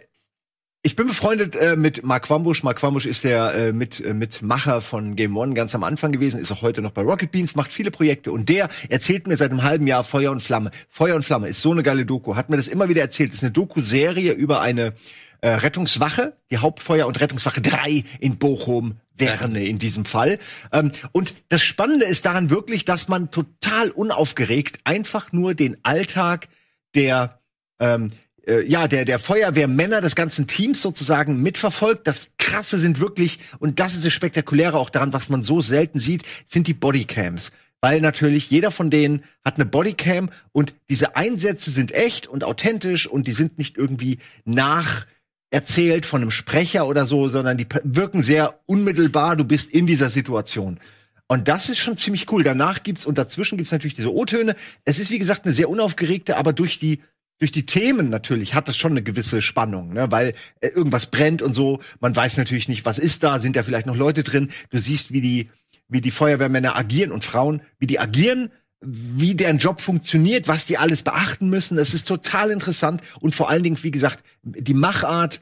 ich 0.86 0.98
bin 0.98 1.08
befreundet 1.08 1.56
äh, 1.56 1.78
mit 1.78 2.04
Mark 2.04 2.30
Wambusch. 2.30 2.62
Mark 2.62 2.84
Wambusch 2.84 3.06
ist 3.06 3.24
der 3.24 3.54
äh, 3.54 3.74
mit, 3.74 4.02
äh, 4.02 4.13
Mitmacher 4.13 4.82
von 4.82 5.15
Game 5.15 5.38
One 5.38 5.54
ganz 5.54 5.74
am 5.74 5.84
Anfang 5.84 6.12
gewesen, 6.12 6.41
ist 6.41 6.52
auch 6.52 6.62
heute 6.62 6.82
noch 6.82 6.91
bei 6.91 7.02
Rocket 7.02 7.32
Beans, 7.32 7.56
macht 7.56 7.72
viele 7.72 7.89
Projekte 7.89 8.34
und 8.34 8.50
der 8.50 8.67
erzählt 8.89 9.26
mir 9.26 9.38
seit 9.38 9.52
einem 9.52 9.63
halben 9.63 9.88
Jahr 9.88 10.04
Feuer 10.04 10.32
und 10.32 10.43
Flamme. 10.43 10.72
Feuer 10.89 11.15
und 11.15 11.24
Flamme 11.24 11.48
ist 11.48 11.62
so 11.62 11.72
eine 11.72 11.84
geile 11.84 12.06
Doku, 12.06 12.36
hat 12.36 12.50
mir 12.50 12.58
das 12.58 12.67
immer 12.67 12.89
wieder 12.89 13.02
erzählt. 13.02 13.34
ist 13.34 13.43
eine 13.43 13.54
Doku-Serie 13.54 14.34
über 14.34 14.60
eine 14.60 14.93
äh, 15.39 15.52
Rettungswache, 15.52 16.36
die 16.52 16.58
Hauptfeuer- 16.58 17.08
und 17.08 17.22
Rettungswache 17.22 17.62
3 17.62 18.04
in 18.19 18.38
Bochum, 18.38 18.98
Werne 19.17 19.65
in 19.65 19.80
diesem 19.80 20.04
Fall. 20.04 20.38
Ähm, 20.74 20.91
und 21.13 21.34
das 21.48 21.63
Spannende 21.63 22.06
ist 22.06 22.26
daran 22.26 22.50
wirklich, 22.50 22.84
dass 22.84 23.08
man 23.08 23.32
total 23.32 23.89
unaufgeregt 23.89 24.80
einfach 24.84 25.32
nur 25.32 25.56
den 25.56 25.78
Alltag 25.84 26.50
der 26.93 27.39
ähm, 27.80 28.08
äh, 28.08 28.15
ja, 28.46 28.88
der, 28.88 29.06
der 29.06 29.20
Feuerwehrmänner 29.20 30.02
des 30.02 30.16
ganzen 30.16 30.48
Teams 30.48 30.82
sozusagen 30.82 31.42
mitverfolgt. 31.42 32.08
Das 32.08 32.32
Krasse 32.38 32.78
sind 32.78 33.00
wirklich, 33.00 33.40
und 33.60 33.80
das 33.80 33.96
ist 33.96 34.06
das 34.06 34.14
Spektakuläre 34.14 34.78
auch 34.78 34.90
daran, 34.90 35.14
was 35.14 35.30
man 35.30 35.44
so 35.44 35.62
selten 35.62 36.00
sieht, 36.00 36.24
sind 36.46 36.68
die 36.68 36.74
Bodycams. 36.74 37.52
Weil 37.80 38.00
natürlich 38.00 38.50
jeder 38.50 38.72
von 38.72 38.90
denen 38.90 39.24
hat 39.44 39.56
eine 39.56 39.66
Bodycam 39.66 40.30
und 40.52 40.74
diese 40.90 41.16
Einsätze 41.16 41.70
sind 41.70 41.92
echt 41.92 42.28
und 42.28 42.44
authentisch 42.44 43.08
und 43.08 43.28
die 43.28 43.34
sind 43.34 43.58
nicht 43.58 43.78
irgendwie 43.78 44.20
nach 44.46 45.06
erzählt 45.50 46.06
von 46.06 46.22
einem 46.22 46.32
Sprecher 46.32 46.88
oder 46.88 47.06
so, 47.06 47.28
sondern 47.28 47.58
die 47.58 47.68
wirken 47.84 48.22
sehr 48.22 48.60
unmittelbar. 48.66 49.36
Du 49.36 49.44
bist 49.44 49.70
in 49.70 49.86
dieser 49.86 50.10
Situation. 50.10 50.80
Und 51.28 51.48
das 51.48 51.70
ist 51.70 51.78
schon 51.78 51.96
ziemlich 51.98 52.32
cool. 52.32 52.44
Danach 52.44 52.84
gibt's 52.84 53.06
und 53.06 53.18
dazwischen 53.18 53.58
gibt's 53.58 53.72
natürlich 53.72 53.96
diese 53.96 54.14
O-Töne. 54.14 54.56
Es 54.84 55.00
ist 55.00 55.12
wie 55.12 55.20
gesagt 55.20 55.46
eine 55.46 55.54
sehr 55.54 55.70
unaufgeregte, 55.70 56.38
aber 56.38 56.54
durch 56.54 56.80
die 56.80 57.02
durch 57.39 57.52
die 57.52 57.65
Themen 57.65 58.10
natürlich 58.10 58.54
hat 58.54 58.69
es 58.69 58.78
schon 58.78 58.93
eine 58.93 59.04
gewisse 59.04 59.41
Spannung, 59.41 59.93
ne? 59.93 60.12
weil 60.12 60.34
äh, 60.62 60.69
irgendwas 60.69 61.08
brennt 61.08 61.41
und 61.41 61.54
so. 61.54 61.80
Man 62.00 62.15
weiß 62.15 62.38
natürlich 62.38 62.69
nicht, 62.69 62.86
was 62.86 63.00
ist 63.00 63.24
da, 63.24 63.39
sind 63.39 63.56
da 63.56 63.63
vielleicht 63.63 63.88
noch 63.88 63.96
Leute 63.96 64.24
drin. 64.24 64.50
Du 64.69 64.80
siehst, 64.80 65.12
wie 65.12 65.22
die, 65.22 65.50
wie 65.88 66.02
die 66.02 66.12
Feuerwehrmänner 66.12 66.76
agieren 66.76 67.12
und 67.12 67.24
Frauen, 67.24 67.62
wie 67.80 67.88
die 67.88 68.00
agieren, 68.00 68.52
wie 68.80 69.36
deren 69.36 69.58
Job 69.58 69.82
funktioniert, 69.82 70.48
was 70.48 70.65
die 70.65 70.78
alles 70.78 71.04
beachten 71.04 71.50
müssen. 71.50 71.78
Das 71.78 71.93
ist 71.93 72.08
total 72.08 72.52
interessant 72.52 73.02
und 73.19 73.34
vor 73.34 73.50
allen 73.50 73.63
Dingen, 73.63 73.82
wie 73.82 73.91
gesagt, 73.91 74.24
die 74.43 74.74
Machart 74.74 75.41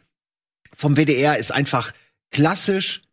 vom 0.74 0.96
WDR 0.96 1.38
ist 1.38 1.52
einfach 1.52 1.92
klassisch, 2.32 3.04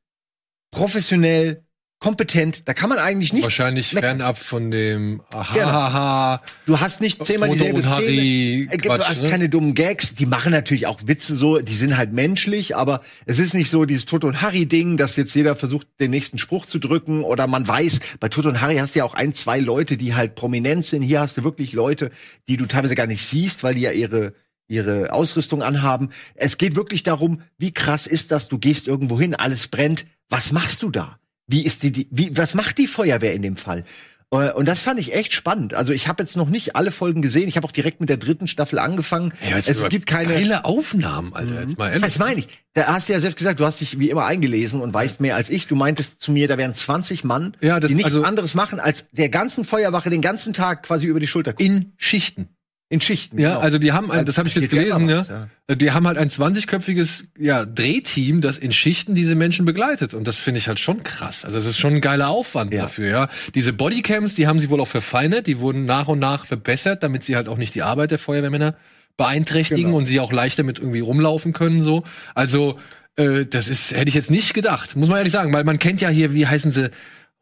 professionell, 0.71 1.65
kompetent. 2.01 2.69
Da 2.69 2.75
kann 2.75 2.89
man 2.89 2.99
eigentlich 2.99 3.33
nicht. 3.33 3.43
Wahrscheinlich 3.43 3.93
meckern. 3.93 4.19
fernab 4.19 4.39
von 4.39 4.71
dem 4.71 5.21
Ahaha. 5.33 6.37
Genau. 6.37 6.53
Du 6.67 6.81
hast 6.81 7.01
nicht 7.01 7.25
zehnmal 7.25 7.51
dieselbe 7.51 7.81
Szene. 7.81 7.95
Harry 7.95 8.69
äh, 8.71 8.79
Quatsch, 8.79 9.01
du 9.01 9.05
hast 9.05 9.23
ne? 9.23 9.31
keine 9.31 9.49
dummen 9.49 9.75
Gags. 9.75 10.15
Die 10.15 10.27
machen 10.27 10.53
natürlich 10.53 10.87
auch 10.87 11.01
Witze 11.07 11.35
so. 11.35 11.59
Die 11.59 11.75
sind 11.75 11.97
halt 11.97 12.13
menschlich, 12.13 12.77
aber 12.77 13.03
es 13.27 13.39
ist 13.39 13.55
nicht 13.55 13.71
so 13.71 13.85
dieses 13.85 14.07
Toto 14.07 14.29
und 14.29 14.43
Harry 14.43 14.67
Ding, 14.67 14.97
dass 14.97 15.17
jetzt 15.17 15.35
jeder 15.35 15.57
versucht, 15.57 15.89
den 15.99 16.11
nächsten 16.11 16.39
Spruch 16.39 16.67
zu 16.67 16.79
drücken 16.79 17.25
oder 17.25 17.47
man 17.47 17.67
weiß, 17.67 18.01
bei 18.21 18.29
Toto 18.29 18.49
und 18.49 18.61
Harry 18.61 18.77
hast 18.77 18.95
du 18.95 19.01
ja 19.01 19.05
auch 19.05 19.15
ein, 19.15 19.35
zwei 19.35 19.59
Leute, 19.59 19.97
die 19.97 20.15
halt 20.15 20.37
prominent 20.37 20.85
sind. 20.85 21.03
Hier 21.03 21.21
hast 21.21 21.37
du 21.37 21.45
wirklich 21.45 21.73
Leute, 21.73 22.11
die 22.49 22.57
du 22.57 22.67
teilweise 22.67 22.95
gar 22.95 23.07
nicht 23.07 23.27
siehst, 23.27 23.63
weil 23.65 23.75
die 23.75 23.83
ja 23.83 23.91
ihre 23.91 24.35
ihre 24.71 25.15
Ausrüstung 25.15 25.63
anhaben. 25.63 26.11
Es 26.35 26.59
geht 26.59 26.77
wirklich 26.77 27.03
darum, 27.03 27.41
wie 27.57 27.73
krass 27.73 28.07
ist 28.07 28.31
das? 28.31 28.49
Du 28.49 28.59
gehst 28.59 28.87
irgendwo 28.87 29.19
hin, 29.19 29.35
alles 29.35 29.69
brennt. 29.69 30.05
Was 30.29 30.53
machst 30.53 30.83
du 30.83 30.91
da? 30.91 31.19
Wie 31.49 31.65
ist 31.65 31.83
die, 31.83 31.91
die 31.91 32.09
wie, 32.11 32.37
was 32.37 32.55
macht 32.55 32.79
die 32.79 32.87
Feuerwehr 32.87 33.35
in 33.35 33.43
dem 33.43 33.57
Fall? 33.57 33.85
Äh, 34.31 34.53
und 34.53 34.67
das 34.67 34.81
fand 34.81 35.01
ich 35.01 35.15
echt 35.15 35.33
spannend. 35.33 35.75
Also 35.75 35.93
ich 35.93 36.09
habe 36.09 36.23
jetzt 36.23 36.37
noch 36.37 36.49
nicht 36.49 36.77
alle 36.77 36.91
Folgen 36.91 37.23
gesehen. 37.23 37.49
Ich 37.49 37.57
habe 37.57 37.67
auch 37.67 37.73
direkt 37.73 38.01
mit 38.01 38.11
der 38.11 38.19
dritten 38.19 38.49
Staffel 38.49 38.79
angefangen. 38.79 39.33
Ja, 39.49 39.57
es 39.57 39.89
gibt 39.89 40.07
keine 40.07 40.35
geile 40.35 40.65
Aufnahmen, 40.65 41.35
Alter. 41.35 41.63
Jetzt 41.63 41.79
mal 41.79 41.89
ehrlich. 41.89 42.03
Das 42.03 42.19
meine 42.19 42.41
ich. 42.41 42.49
Da 42.75 42.87
hast 42.89 43.09
du 43.09 43.15
ja 43.15 43.21
selbst 43.21 43.39
gesagt, 43.39 43.61
du 43.61 43.65
hast 43.65 43.81
dich 43.81 43.99
wie 43.99 44.11
immer 44.11 44.27
eingelesen 44.27 44.81
und 44.81 44.93
weißt 44.93 45.21
mehr 45.21 45.37
als 45.37 45.51
ich. 45.51 45.67
Du 45.67 45.75
meintest 45.75 46.21
zu 46.21 46.31
mir, 46.31 46.47
da 46.47 46.59
wären 46.59 46.75
20 46.75 47.25
Mann, 47.25 47.57
ja, 47.61 47.81
das, 47.81 47.89
die 47.89 47.95
nichts 47.95 48.13
also, 48.13 48.25
anderes 48.25 48.55
machen, 48.55 48.79
als 48.79 49.11
der 49.11 49.31
ganzen 49.31 49.65
Feuerwache 49.65 50.11
den 50.11 50.21
ganzen 50.23 50.53
Tag 50.53 50.83
quasi 50.85 51.07
über 51.07 51.19
die 51.19 51.27
Schulter 51.27 51.53
gucken. 51.53 51.67
In 51.67 51.93
Schichten. 51.97 52.51
In 52.91 53.03
Schichten. 53.03 53.39
Ja, 53.39 53.51
genau. 53.51 53.61
also 53.61 53.79
die 53.79 53.93
haben 53.93 54.11
ein, 54.11 54.25
das 54.25 54.39
habe 54.39 54.49
ich 54.49 54.55
jetzt 54.55 54.71
gelesen, 54.71 55.11
ja, 55.11 55.23
ja. 55.69 55.75
Die 55.75 55.91
haben 55.91 56.07
halt 56.07 56.17
ein 56.17 56.31
20-köpfiges 56.31 57.25
ja, 57.39 57.67
Drehteam, 57.67 58.41
das 58.41 58.57
in 58.57 58.73
Schichten 58.73 59.15
diese 59.15 59.35
Menschen 59.35 59.67
begleitet. 59.67 60.15
Und 60.15 60.27
das 60.27 60.39
finde 60.39 60.59
ich 60.59 60.69
halt 60.69 60.81
schon 60.81 61.03
krass. 61.03 61.45
Also 61.45 61.59
das 61.59 61.67
ist 61.67 61.79
schon 61.79 61.97
ein 61.97 62.01
geiler 62.01 62.31
Aufwand 62.31 62.73
ja. 62.73 62.83
dafür, 62.83 63.11
ja. 63.11 63.29
Diese 63.55 63.75
Bodycams, 63.75 64.37
die 64.37 64.47
haben 64.47 64.59
sie 64.59 64.71
wohl 64.71 64.81
auch 64.81 64.89
verfeinert, 64.89 65.47
die 65.47 65.59
wurden 65.61 65.85
nach 65.85 66.09
und 66.09 66.19
nach 66.19 66.47
verbessert, 66.47 67.03
damit 67.03 67.25
sie 67.25 67.37
halt 67.37 67.47
auch 67.49 67.59
nicht 67.59 67.75
die 67.75 67.83
Arbeit 67.83 68.11
der 68.11 68.19
Feuerwehrmänner 68.19 68.75
beeinträchtigen 69.19 69.85
genau. 69.85 69.99
und 69.99 70.07
sie 70.07 70.21
auch 70.21 70.33
leichter 70.33 70.63
mit 70.63 70.79
irgendwie 70.79 71.01
rumlaufen 71.01 71.53
können. 71.53 71.83
so. 71.83 72.05
Also, 72.35 72.79
äh, 73.17 73.45
das 73.45 73.69
ist, 73.69 73.95
hätte 73.95 74.09
ich 74.09 74.15
jetzt 74.15 74.31
nicht 74.31 74.55
gedacht, 74.55 74.97
muss 74.97 75.09
man 75.11 75.19
ehrlich 75.19 75.33
sagen, 75.33 75.53
weil 75.53 75.65
man 75.65 75.79
kennt 75.79 76.01
ja 76.01 76.09
hier, 76.09 76.33
wie 76.33 76.47
heißen 76.47 76.73
sie, 76.73 76.91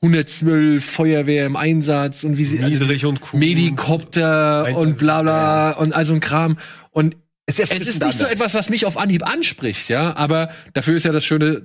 112 0.02 0.84
Feuerwehr 0.84 1.46
im 1.46 1.56
Einsatz 1.56 2.22
und 2.24 2.36
wie 2.36 2.44
sie 2.44 2.62
also 2.62 3.08
und 3.08 3.20
cool. 3.32 3.40
Medikopter 3.40 4.64
Einsatz. 4.64 4.82
und 4.82 4.98
bla 4.98 5.22
bla 5.22 5.72
und 5.72 5.94
all 5.94 6.04
so 6.04 6.14
ein 6.14 6.20
Kram. 6.20 6.58
Und 6.90 7.16
es, 7.46 7.58
es 7.58 7.70
ist 7.70 7.86
nicht 7.86 8.02
anders. 8.02 8.18
so 8.18 8.26
etwas, 8.26 8.54
was 8.54 8.68
mich 8.68 8.86
auf 8.86 8.98
Anhieb 8.98 9.26
anspricht, 9.26 9.88
ja, 9.88 10.16
aber 10.16 10.50
dafür 10.74 10.96
ist 10.96 11.04
ja 11.04 11.12
das 11.12 11.24
Schöne 11.24 11.62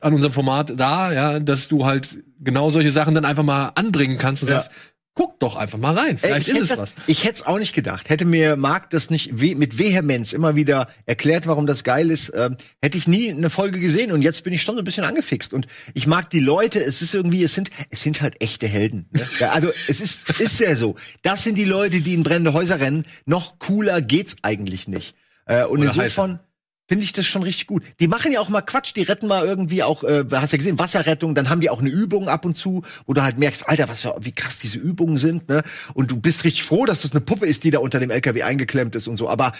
an 0.00 0.14
unserem 0.14 0.32
Format 0.32 0.72
da, 0.76 1.12
ja, 1.12 1.38
dass 1.38 1.68
du 1.68 1.84
halt 1.84 2.18
genau 2.40 2.70
solche 2.70 2.90
Sachen 2.90 3.14
dann 3.14 3.24
einfach 3.24 3.44
mal 3.44 3.72
anbringen 3.74 4.18
kannst 4.18 4.42
und 4.42 4.48
ja. 4.48 4.60
sagst, 4.60 4.72
guck 5.14 5.38
doch 5.40 5.56
einfach 5.56 5.78
mal 5.78 5.96
rein. 5.96 6.18
Vielleicht 6.18 6.48
Ey, 6.48 6.54
ist 6.54 6.70
es 6.72 6.78
was. 6.78 6.94
Ich 7.06 7.24
hätte 7.24 7.34
es 7.34 7.46
auch 7.46 7.58
nicht 7.58 7.74
gedacht. 7.74 8.08
Hätte 8.08 8.24
mir 8.24 8.56
Marc 8.56 8.90
das 8.90 9.10
nicht 9.10 9.40
we 9.40 9.54
mit 9.54 9.78
Vehemenz 9.78 10.32
immer 10.32 10.56
wieder 10.56 10.88
erklärt, 11.06 11.46
warum 11.46 11.66
das 11.66 11.84
geil 11.84 12.10
ist, 12.10 12.32
ähm, 12.34 12.56
hätte 12.80 12.96
ich 12.96 13.06
nie 13.06 13.30
eine 13.30 13.50
Folge 13.50 13.78
gesehen. 13.78 14.12
Und 14.12 14.22
jetzt 14.22 14.42
bin 14.44 14.52
ich 14.52 14.62
schon 14.62 14.74
so 14.74 14.80
ein 14.80 14.84
bisschen 14.84 15.04
angefixt. 15.04 15.52
Und 15.52 15.66
ich 15.94 16.06
mag 16.06 16.30
die 16.30 16.40
Leute. 16.40 16.82
Es 16.82 17.02
ist 17.02 17.14
irgendwie, 17.14 17.42
es 17.42 17.54
sind, 17.54 17.70
es 17.90 18.02
sind 18.02 18.22
halt 18.22 18.40
echte 18.40 18.66
Helden. 18.66 19.08
Ne? 19.12 19.22
ja, 19.38 19.50
also 19.50 19.70
es 19.88 20.00
ist, 20.00 20.40
ist 20.40 20.60
ja 20.60 20.74
so. 20.76 20.96
Das 21.22 21.44
sind 21.44 21.56
die 21.56 21.64
Leute, 21.64 22.00
die 22.00 22.14
in 22.14 22.22
brennende 22.22 22.52
Häuser 22.54 22.80
rennen. 22.80 23.04
Noch 23.26 23.58
cooler 23.58 24.00
geht's 24.00 24.36
eigentlich 24.42 24.88
nicht. 24.88 25.14
Äh, 25.46 25.64
und 25.64 25.80
Oder 25.80 25.90
insofern. 25.90 26.32
Heißer 26.32 26.51
finde 26.88 27.04
ich 27.04 27.12
das 27.12 27.26
schon 27.26 27.42
richtig 27.42 27.66
gut. 27.66 27.84
Die 28.00 28.08
machen 28.08 28.32
ja 28.32 28.40
auch 28.40 28.48
mal 28.48 28.60
Quatsch, 28.60 28.94
die 28.94 29.02
retten 29.02 29.26
mal 29.26 29.46
irgendwie 29.46 29.82
auch, 29.82 30.04
äh, 30.04 30.24
hast 30.32 30.52
ja 30.52 30.58
gesehen, 30.58 30.78
Wasserrettung, 30.78 31.34
dann 31.34 31.48
haben 31.48 31.60
die 31.60 31.70
auch 31.70 31.80
eine 31.80 31.88
Übung 31.88 32.28
ab 32.28 32.44
und 32.44 32.54
zu, 32.54 32.82
wo 33.06 33.14
du 33.14 33.22
halt 33.22 33.38
merkst, 33.38 33.68
Alter, 33.68 33.88
was 33.88 34.02
für, 34.02 34.14
wie 34.20 34.32
krass 34.32 34.58
diese 34.58 34.78
Übungen 34.78 35.16
sind, 35.16 35.48
ne? 35.48 35.62
Und 35.94 36.10
du 36.10 36.16
bist 36.18 36.44
richtig 36.44 36.64
froh, 36.64 36.84
dass 36.84 37.02
das 37.02 37.12
eine 37.12 37.20
Puppe 37.20 37.46
ist, 37.46 37.64
die 37.64 37.70
da 37.70 37.78
unter 37.78 38.00
dem 38.00 38.10
LKW 38.10 38.42
eingeklemmt 38.42 38.94
ist 38.96 39.06
und 39.06 39.16
so. 39.16 39.28
Aber 39.28 39.52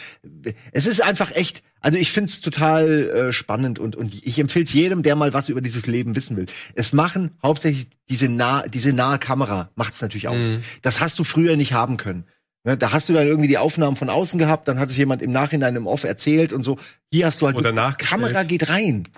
äh, 0.44 0.52
es 0.72 0.86
ist 0.86 1.00
einfach 1.00 1.30
echt, 1.30 1.62
also 1.80 1.98
ich 1.98 2.10
find's 2.10 2.40
total 2.40 3.08
äh, 3.08 3.32
spannend 3.32 3.78
und, 3.78 3.96
und 3.96 4.14
ich 4.24 4.38
empfehle 4.38 4.64
es 4.64 4.72
jedem, 4.72 5.02
der 5.02 5.16
mal 5.16 5.32
was 5.32 5.48
über 5.48 5.60
dieses 5.60 5.86
Leben 5.86 6.16
wissen 6.16 6.36
will. 6.36 6.46
Es 6.74 6.92
machen 6.92 7.32
hauptsächlich 7.42 7.88
diese 8.08 8.28
nah, 8.28 8.66
diese 8.68 8.92
nahe 8.92 9.18
Kamera 9.18 9.70
macht's 9.74 10.02
natürlich 10.02 10.28
aus. 10.28 10.48
Mhm. 10.48 10.62
Das 10.82 11.00
hast 11.00 11.18
du 11.18 11.24
früher 11.24 11.56
nicht 11.56 11.72
haben 11.72 11.96
können. 11.96 12.24
Ne, 12.64 12.76
da 12.76 12.92
hast 12.92 13.08
du 13.08 13.12
dann 13.12 13.26
irgendwie 13.26 13.48
die 13.48 13.58
Aufnahmen 13.58 13.96
von 13.96 14.08
außen 14.08 14.38
gehabt, 14.38 14.68
dann 14.68 14.78
hat 14.78 14.88
es 14.90 14.96
jemand 14.96 15.20
im 15.20 15.32
Nachhinein 15.32 15.74
im 15.74 15.86
Off 15.88 16.04
erzählt 16.04 16.52
und 16.52 16.62
so. 16.62 16.78
Hier 17.10 17.26
hast 17.26 17.42
du 17.42 17.46
halt 17.46 17.56
Oder 17.56 17.72
Kamera 17.94 18.44
geht 18.44 18.68
rein. 18.68 19.08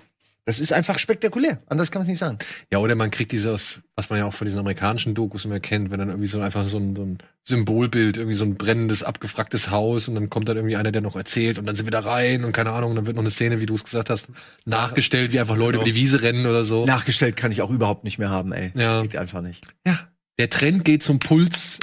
Das 0.47 0.59
ist 0.59 0.71
einfach 0.73 0.99
spektakulär. 0.99 1.59
Anders 1.67 1.89
kann 1.91 2.01
man 2.01 2.03
es 2.03 2.09
nicht 2.09 2.19
sagen. 2.19 2.37
Ja, 2.71 2.77
oder 2.77 2.93
man 2.93 3.09
kriegt 3.09 3.31
dieses, 3.31 3.81
was 3.95 4.11
man 4.11 4.19
ja 4.19 4.25
auch 4.25 4.33
von 4.33 4.45
diesen 4.45 4.59
amerikanischen 4.59 5.15
Dokus 5.15 5.43
immer 5.45 5.59
kennt, 5.59 5.89
wenn 5.89 5.97
dann 5.97 6.09
irgendwie 6.09 6.27
so 6.27 6.39
einfach 6.39 6.67
so 6.69 6.77
ein, 6.77 6.95
so 6.95 7.01
ein 7.01 7.17
Symbolbild, 7.43 8.17
irgendwie 8.17 8.35
so 8.35 8.45
ein 8.45 8.55
brennendes, 8.55 9.01
abgefragtes 9.01 9.71
Haus 9.71 10.07
und 10.07 10.13
dann 10.13 10.29
kommt 10.29 10.47
dann 10.47 10.57
irgendwie 10.57 10.75
einer, 10.75 10.91
der 10.91 11.01
noch 11.01 11.15
erzählt 11.15 11.57
und 11.57 11.65
dann 11.65 11.75
sind 11.75 11.87
wir 11.87 11.91
da 11.91 12.01
rein 12.01 12.43
und 12.43 12.51
keine 12.51 12.73
Ahnung, 12.73 12.91
und 12.91 12.95
dann 12.95 13.07
wird 13.07 13.15
noch 13.15 13.23
eine 13.23 13.31
Szene, 13.31 13.59
wie 13.59 13.65
du 13.65 13.73
es 13.73 13.83
gesagt 13.83 14.11
hast, 14.11 14.27
nachgestellt, 14.65 15.33
wie 15.33 15.39
einfach 15.39 15.55
Leute 15.55 15.73
Genau. 15.73 15.81
über 15.83 15.91
die 15.91 15.95
Wiese 15.95 16.21
rennen 16.21 16.45
oder 16.45 16.63
so. 16.63 16.85
Nachgestellt 16.85 17.35
kann 17.37 17.51
ich 17.51 17.63
auch 17.63 17.71
überhaupt 17.71 18.03
nicht 18.03 18.19
mehr 18.19 18.29
haben, 18.29 18.51
ey. 18.53 18.71
Ja. 18.75 19.01
Geht 19.01 19.17
einfach 19.17 19.41
nicht. 19.41 19.65
Ja. 19.85 19.99
Der 20.37 20.51
Trend 20.51 20.85
geht 20.85 21.01
zum 21.01 21.17
Puls, 21.17 21.79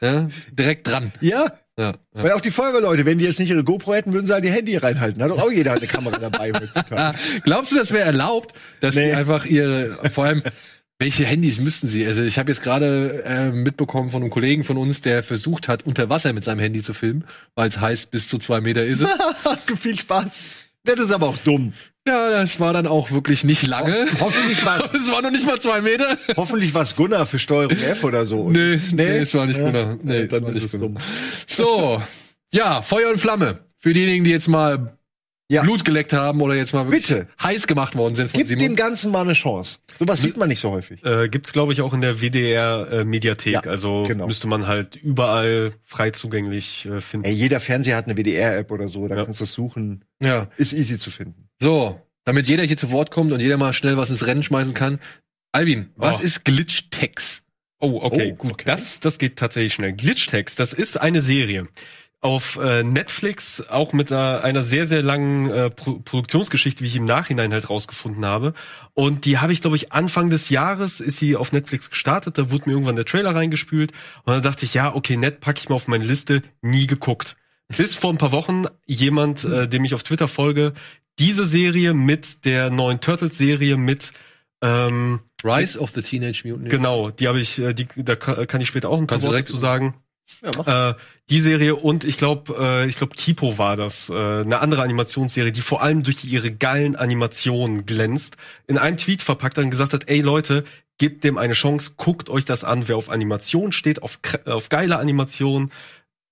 ja, 0.00 0.28
direkt 0.52 0.86
dran. 0.88 1.12
Ja. 1.20 1.52
Ja, 1.78 1.92
ja. 2.12 2.22
Weil 2.24 2.32
auch 2.32 2.40
die 2.40 2.50
Feuerwehrleute, 2.50 3.06
wenn 3.06 3.18
die 3.18 3.24
jetzt 3.24 3.38
nicht 3.38 3.50
ihre 3.50 3.62
GoPro 3.62 3.94
hätten, 3.94 4.12
würden 4.12 4.26
sie 4.26 4.32
halt 4.32 4.44
ihr 4.44 4.50
Handy 4.50 4.76
reinhalten. 4.76 5.22
Hat 5.22 5.30
doch 5.30 5.40
auch 5.40 5.52
jeder 5.52 5.74
eine 5.74 5.86
Kamera 5.86 6.18
dabei 6.18 6.50
glaubst 7.44 7.70
du, 7.70 7.76
das 7.76 7.92
wäre 7.92 8.04
erlaubt, 8.04 8.56
dass 8.80 8.96
Nee. 8.96 9.10
die 9.10 9.12
einfach 9.12 9.44
ihre, 9.46 10.10
vor 10.10 10.24
allem, 10.24 10.42
welche 10.98 11.24
Handys 11.24 11.60
müssten 11.60 11.86
sie? 11.86 12.04
Also 12.04 12.22
ich 12.22 12.36
habe 12.40 12.50
jetzt 12.50 12.64
gerade 12.64 13.22
äh, 13.24 13.50
mitbekommen 13.50 14.10
von 14.10 14.22
einem 14.22 14.30
Kollegen 14.32 14.64
von 14.64 14.76
uns, 14.76 15.02
der 15.02 15.22
versucht 15.22 15.68
hat, 15.68 15.86
unter 15.86 16.08
Wasser 16.10 16.32
mit 16.32 16.42
seinem 16.42 16.58
Handy 16.58 16.82
zu 16.82 16.94
filmen, 16.94 17.24
weil 17.54 17.68
es 17.68 17.78
heißt, 17.78 18.10
bis 18.10 18.26
zu 18.26 18.38
zwei 18.38 18.60
Meter 18.60 18.84
ist 18.84 19.02
es. 19.02 19.08
Viel 19.78 19.94
Spaß. 19.96 20.32
Das 20.84 20.98
ist 21.00 21.12
aber 21.12 21.26
auch 21.28 21.36
dumm. 21.38 21.72
ja, 22.06 22.30
das 22.30 22.60
war 22.60 22.72
dann 22.72 22.86
auch 22.86 23.10
wirklich 23.10 23.44
nicht 23.44 23.66
lange. 23.66 24.06
Hoffentlich 24.20 24.64
war 24.64 24.82
Es 24.94 25.10
war 25.10 25.20
noch 25.22 25.30
nicht 25.30 25.44
mal 25.44 25.60
zwei 25.60 25.80
Meter. 25.80 26.16
hoffentlich 26.36 26.72
war's 26.74 26.96
Gunnar 26.96 27.26
für 27.26 27.38
Steuerung 27.38 27.76
F 27.76 28.04
oder 28.04 28.24
so. 28.24 28.48
Nee, 28.50 28.80
nee, 28.92 29.18
es 29.18 29.34
war 29.34 29.46
nicht. 29.46 29.60
Gunnar. 29.60 29.98
Nee, 30.02 30.26
dann 30.26 30.42
war 30.44 30.48
ist 30.50 30.54
nicht 30.54 30.64
es 30.66 30.72
Gunnar. 30.72 30.88
dumm. 30.88 30.98
So, 31.46 32.02
ja, 32.52 32.82
Feuer 32.82 33.10
und 33.10 33.18
Flamme. 33.18 33.60
Für 33.78 33.92
diejenigen, 33.92 34.24
die 34.24 34.30
jetzt 34.30 34.48
mal 34.48 34.97
Ja. 35.50 35.62
Blut 35.62 35.84
geleckt 35.86 36.12
haben 36.12 36.42
oder 36.42 36.54
jetzt 36.54 36.74
mal 36.74 36.84
wirklich 36.86 37.06
Bitte. 37.08 37.26
heiß 37.42 37.66
gemacht 37.66 37.94
worden 37.96 38.14
sind 38.14 38.30
von 38.30 38.36
Gib 38.38 38.48
Simon. 38.48 38.64
dem 38.64 38.76
Ganzen 38.76 39.10
mal 39.10 39.22
eine 39.22 39.32
Chance. 39.32 39.78
Sowas 39.98 40.20
sieht 40.20 40.36
man 40.36 40.48
nicht 40.48 40.60
so 40.60 40.70
häufig. 40.70 41.02
Äh, 41.04 41.30
gibt's 41.30 41.54
glaube 41.54 41.72
ich 41.72 41.80
auch 41.80 41.94
in 41.94 42.02
der 42.02 42.20
WDR 42.20 42.86
äh, 42.90 43.04
Mediathek. 43.06 43.52
Ja, 43.54 43.60
also 43.60 44.02
genau. 44.06 44.26
müsste 44.26 44.46
man 44.46 44.66
halt 44.66 44.96
überall 44.96 45.72
frei 45.84 46.10
zugänglich 46.10 46.84
äh, 46.84 47.00
finden. 47.00 47.24
Ey, 47.24 47.32
jeder 47.32 47.60
Fernseher 47.60 47.96
hat 47.96 48.04
eine 48.04 48.16
WDR-App 48.18 48.70
oder 48.70 48.88
so, 48.88 49.08
da 49.08 49.16
Ja. 49.16 49.24
kannst 49.24 49.40
du 49.40 49.44
es 49.44 49.52
suchen. 49.54 50.04
ja. 50.22 50.48
Ist 50.58 50.74
easy 50.74 50.98
zu 50.98 51.10
finden. 51.10 51.48
So, 51.62 51.98
damit 52.26 52.46
jeder 52.46 52.64
hier 52.64 52.76
zu 52.76 52.90
Wort 52.90 53.10
kommt 53.10 53.32
und 53.32 53.40
jeder 53.40 53.56
mal 53.56 53.72
schnell 53.72 53.96
was 53.96 54.10
ins 54.10 54.26
Rennen 54.26 54.42
schmeißen 54.42 54.74
kann. 54.74 54.98
Alvin, 55.52 55.88
was 55.96 56.18
Oh. 56.20 56.22
ist 56.24 56.44
Glitch-Text? 56.44 57.42
Oh, 57.80 58.00
okay, 58.02 58.32
Oh, 58.32 58.36
gut. 58.36 58.52
okay. 58.52 58.64
Das, 58.66 59.00
das 59.00 59.18
geht 59.18 59.36
tatsächlich 59.36 59.72
schnell. 59.72 59.94
Glitchtext, 59.94 60.58
das 60.60 60.74
ist 60.74 61.00
eine 61.00 61.22
Serie 61.22 61.68
auf 62.20 62.58
äh, 62.60 62.82
Netflix, 62.82 63.68
auch 63.68 63.92
mit 63.92 64.10
einer, 64.10 64.42
einer 64.42 64.62
sehr, 64.64 64.86
sehr 64.86 65.02
langen 65.02 65.48
äh, 65.50 65.70
Pro 65.70 66.00
Produktionsgeschichte, 66.00 66.82
wie 66.82 66.88
ich 66.88 66.96
im 66.96 67.04
Nachhinein 67.04 67.52
halt 67.52 67.70
rausgefunden 67.70 68.24
habe. 68.26 68.54
Und 68.94 69.24
die 69.24 69.38
habe 69.38 69.52
ich, 69.52 69.60
glaube 69.60 69.76
ich, 69.76 69.92
Anfang 69.92 70.28
des 70.28 70.48
Jahres 70.50 70.98
ist 71.00 71.18
sie 71.18 71.36
auf 71.36 71.52
Netflix 71.52 71.90
gestartet. 71.90 72.36
Da 72.36 72.50
wurde 72.50 72.64
mir 72.66 72.72
irgendwann 72.72 72.96
der 72.96 73.04
Trailer 73.04 73.34
reingespült. 73.36 73.92
Und 74.24 74.32
dann 74.32 74.42
dachte 74.42 74.64
ich, 74.64 74.74
ja, 74.74 74.92
okay, 74.94 75.16
nett, 75.16 75.40
packe 75.40 75.60
ich 75.60 75.68
mal 75.68 75.76
auf 75.76 75.86
meine 75.86 76.04
Liste. 76.04 76.42
Nie 76.60 76.88
geguckt. 76.88 77.36
Bis 77.76 77.94
vor 77.94 78.12
ein 78.12 78.18
paar 78.18 78.32
Wochen 78.32 78.64
jemand, 78.86 79.44
äh, 79.44 79.68
dem 79.68 79.84
ich 79.84 79.94
auf 79.94 80.02
Twitter 80.02 80.26
folge, 80.26 80.72
diese 81.20 81.46
Serie 81.46 81.94
mit 81.94 82.44
der 82.44 82.70
neuen 82.70 83.00
Turtles-Serie 83.00 83.76
mit 83.76 84.12
ähm, 84.62 85.20
Rise 85.44 85.78
of 85.78 85.90
the 85.94 86.02
Teenage 86.02 86.42
Mutant 86.48 86.70
Genau, 86.70 87.10
die 87.10 87.28
habe 87.28 87.38
ich, 87.40 87.58
äh, 87.60 87.74
die, 87.74 87.86
da 87.96 88.16
ka- 88.16 88.44
kann 88.46 88.60
ich 88.60 88.66
später 88.68 88.88
auch 88.88 88.98
ein 88.98 89.06
paar 89.06 89.16
Kannst 89.18 89.26
Worte 89.26 89.34
direkt- 89.36 89.48
zu 89.48 89.56
sagen. 89.56 89.94
Ja, 90.42 90.50
mach. 90.56 90.66
Äh, 90.66 90.94
die 91.30 91.40
Serie 91.40 91.76
und 91.76 92.04
ich 92.04 92.16
glaube, 92.16 92.54
äh, 92.58 92.86
ich 92.88 92.96
glaube 92.96 93.14
Kipo 93.14 93.58
war 93.58 93.76
das, 93.76 94.08
äh, 94.08 94.14
eine 94.14 94.60
andere 94.60 94.82
Animationsserie, 94.82 95.52
die 95.52 95.60
vor 95.60 95.82
allem 95.82 96.02
durch 96.02 96.24
ihre 96.24 96.52
geilen 96.52 96.96
Animationen 96.96 97.86
glänzt. 97.86 98.36
In 98.66 98.78
einem 98.78 98.96
Tweet 98.96 99.22
verpackt 99.22 99.58
dann 99.58 99.70
gesagt 99.70 99.92
hat, 99.92 100.08
ey 100.08 100.20
Leute, 100.20 100.64
gebt 100.98 101.24
dem 101.24 101.38
eine 101.38 101.54
Chance, 101.54 101.92
guckt 101.96 102.28
euch 102.28 102.44
das 102.44 102.64
an, 102.64 102.88
wer 102.88 102.96
auf 102.96 103.08
Animation 103.10 103.72
steht, 103.72 104.02
auf, 104.02 104.18
auf 104.44 104.68
geile 104.68 104.98
Animation, 104.98 105.70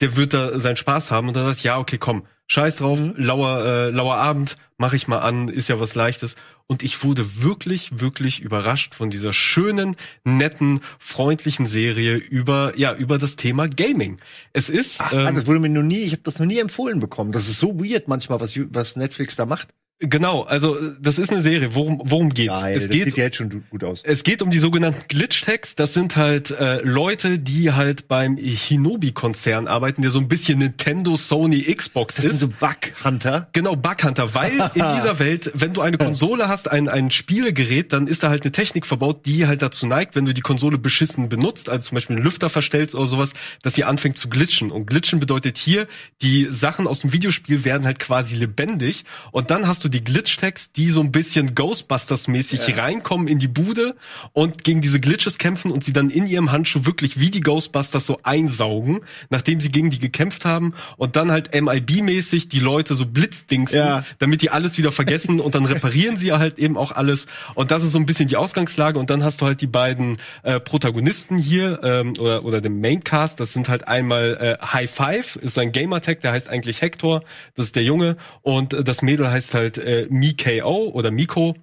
der 0.00 0.16
wird 0.16 0.34
da 0.34 0.58
seinen 0.58 0.76
Spaß 0.76 1.10
haben. 1.10 1.28
Und 1.28 1.36
dann 1.36 1.50
ich, 1.50 1.62
ja, 1.62 1.78
okay, 1.78 1.98
komm, 1.98 2.26
scheiß 2.46 2.76
drauf, 2.76 3.00
lauer, 3.16 3.64
äh, 3.64 3.90
lauer 3.90 4.16
Abend, 4.16 4.56
mach 4.78 4.92
ich 4.92 5.08
mal 5.08 5.18
an, 5.18 5.48
ist 5.48 5.68
ja 5.68 5.80
was 5.80 5.94
Leichtes. 5.94 6.36
Und 6.68 6.82
ich 6.82 7.04
wurde 7.04 7.42
wirklich, 7.42 8.00
wirklich 8.00 8.40
überrascht 8.40 8.94
von 8.94 9.10
dieser 9.10 9.32
schönen, 9.32 9.96
netten, 10.24 10.80
freundlichen 10.98 11.66
Serie 11.66 12.16
über, 12.16 12.72
ja, 12.76 12.94
über 12.94 13.18
das 13.18 13.36
Thema 13.36 13.68
Gaming. 13.68 14.18
Es 14.52 14.68
ist, 14.68 15.00
Ach, 15.00 15.12
ähm, 15.12 15.34
das 15.36 15.46
wurde 15.46 15.60
mir 15.60 15.68
noch 15.68 15.82
nie, 15.82 16.00
ich 16.00 16.12
habe 16.12 16.22
das 16.22 16.38
noch 16.38 16.46
nie 16.46 16.58
empfohlen 16.58 16.98
bekommen. 16.98 17.32
Das 17.32 17.48
ist 17.48 17.60
so 17.60 17.78
weird 17.78 18.08
manchmal, 18.08 18.40
was, 18.40 18.58
was 18.72 18.96
Netflix 18.96 19.36
da 19.36 19.46
macht. 19.46 19.68
Genau, 19.98 20.42
also 20.42 20.76
äh, 20.76 20.92
das 21.00 21.18
ist 21.18 21.30
eine 21.30 21.42
Serie. 21.42 21.74
Worum, 21.74 22.00
worum 22.04 22.30
geht's? 22.30 22.52
Geil, 22.52 22.76
es 22.76 22.84
das 22.84 22.92
geht 22.92 23.04
sieht 23.04 23.16
ja 23.16 23.24
jetzt 23.24 23.36
schon 23.36 23.64
gut 23.70 23.84
aus. 23.84 24.02
Es 24.04 24.22
geht 24.24 24.42
um 24.42 24.50
die 24.50 24.58
sogenannten 24.58 25.02
Glitch-Tags. 25.08 25.76
Das 25.76 25.94
sind 25.94 26.16
halt 26.16 26.50
äh, 26.50 26.80
Leute, 26.82 27.38
die 27.38 27.72
halt 27.72 28.08
beim 28.08 28.36
Hinobi-Konzern 28.36 29.68
arbeiten, 29.68 30.02
der 30.02 30.10
so 30.10 30.18
ein 30.18 30.28
bisschen 30.28 30.58
Nintendo, 30.58 31.16
Sony, 31.16 31.62
Xbox 31.62 32.16
Das 32.16 32.24
ist. 32.24 32.38
sind 32.40 32.52
so 32.52 32.66
Bug-Hunter. 32.66 33.48
Genau, 33.52 33.76
Bughunter, 33.76 34.34
weil 34.34 34.52
in 34.74 34.84
dieser 34.96 35.18
Welt, 35.18 35.50
wenn 35.54 35.72
du 35.72 35.80
eine 35.80 35.98
Konsole 35.98 36.48
hast, 36.48 36.70
ein, 36.70 36.88
ein 36.88 37.10
Spielegerät, 37.10 37.92
dann 37.92 38.06
ist 38.06 38.22
da 38.22 38.28
halt 38.28 38.42
eine 38.42 38.52
Technik 38.52 38.86
verbaut, 38.86 39.26
die 39.26 39.46
halt 39.46 39.62
dazu 39.62 39.86
neigt, 39.86 40.16
wenn 40.16 40.24
du 40.24 40.34
die 40.34 40.40
Konsole 40.40 40.78
beschissen 40.78 41.28
benutzt, 41.28 41.68
also 41.68 41.88
zum 41.88 41.96
Beispiel 41.96 42.16
einen 42.16 42.24
Lüfter 42.24 42.48
verstellst 42.48 42.94
oder 42.94 43.06
sowas, 43.06 43.32
dass 43.62 43.74
sie 43.74 43.84
anfängt 43.84 44.18
zu 44.18 44.28
glitchen. 44.28 44.70
Und 44.70 44.86
glitchen 44.86 45.20
bedeutet 45.20 45.58
hier, 45.58 45.86
die 46.22 46.48
Sachen 46.50 46.86
aus 46.86 47.00
dem 47.00 47.12
Videospiel 47.12 47.64
werden 47.64 47.84
halt 47.86 47.98
quasi 47.98 48.34
lebendig. 48.36 49.04
Und 49.32 49.50
dann 49.50 49.66
hast 49.66 49.84
du 49.84 49.85
die 49.88 50.02
Glitch-Tags, 50.04 50.72
die 50.72 50.88
so 50.90 51.00
ein 51.00 51.12
bisschen 51.12 51.54
Ghostbusters-mäßig 51.54 52.76
reinkommen 52.78 53.28
in 53.28 53.38
die 53.38 53.48
Bude 53.48 53.96
und 54.32 54.64
gegen 54.64 54.80
diese 54.80 55.00
Glitches 55.00 55.38
kämpfen 55.38 55.70
und 55.70 55.84
sie 55.84 55.92
dann 55.92 56.10
in 56.10 56.26
ihrem 56.26 56.52
Handschuh 56.52 56.84
wirklich 56.84 57.18
wie 57.20 57.30
die 57.30 57.40
Ghostbusters 57.40 58.06
so 58.06 58.18
einsaugen, 58.22 59.00
nachdem 59.30 59.60
sie 59.60 59.68
gegen 59.68 59.90
die 59.90 59.98
gekämpft 59.98 60.44
haben 60.44 60.74
und 60.96 61.16
dann 61.16 61.30
halt 61.30 61.52
MIB-mäßig 61.54 62.48
die 62.48 62.60
Leute 62.60 62.94
so 62.94 63.06
blitzdingsen, 63.06 63.78
Ja. 63.78 64.04
damit 64.18 64.42
die 64.42 64.50
alles 64.50 64.78
wieder 64.78 64.92
vergessen 64.92 65.40
und 65.40 65.54
dann 65.54 65.64
reparieren 65.66 66.16
sie 66.16 66.32
halt 66.32 66.58
eben 66.58 66.76
auch 66.76 66.92
alles. 66.92 67.26
Und 67.54 67.70
das 67.70 67.82
ist 67.82 67.92
so 67.92 67.98
ein 67.98 68.06
bisschen 68.06 68.28
die 68.28 68.36
Ausgangslage. 68.36 68.98
Und 68.98 69.10
dann 69.10 69.22
hast 69.24 69.40
du 69.40 69.46
halt 69.46 69.60
die 69.60 69.66
beiden 69.66 70.18
äh, 70.42 70.60
Protagonisten 70.60 71.38
hier 71.38 71.80
ähm, 71.82 72.14
oder, 72.18 72.44
oder 72.44 72.60
den 72.60 72.80
Maincast. 72.80 73.40
Das 73.40 73.52
sind 73.52 73.68
halt 73.68 73.88
einmal 73.88 74.58
äh, 74.60 74.66
High 74.66 74.90
Five, 74.90 75.36
ist 75.36 75.58
ein 75.58 75.72
Gamertag, 75.72 76.20
der 76.20 76.32
heißt 76.32 76.48
eigentlich 76.48 76.80
Hector, 76.82 77.20
das 77.54 77.66
ist 77.66 77.76
der 77.76 77.84
Junge. 77.84 78.16
Und 78.42 78.72
äh, 78.74 78.84
das 78.84 79.02
Mädel 79.02 79.30
heißt 79.30 79.54
halt 79.54 79.75
äh, 79.78 80.06
Mikao 80.10 80.88
oder 80.90 81.10
Miko. 81.10 81.54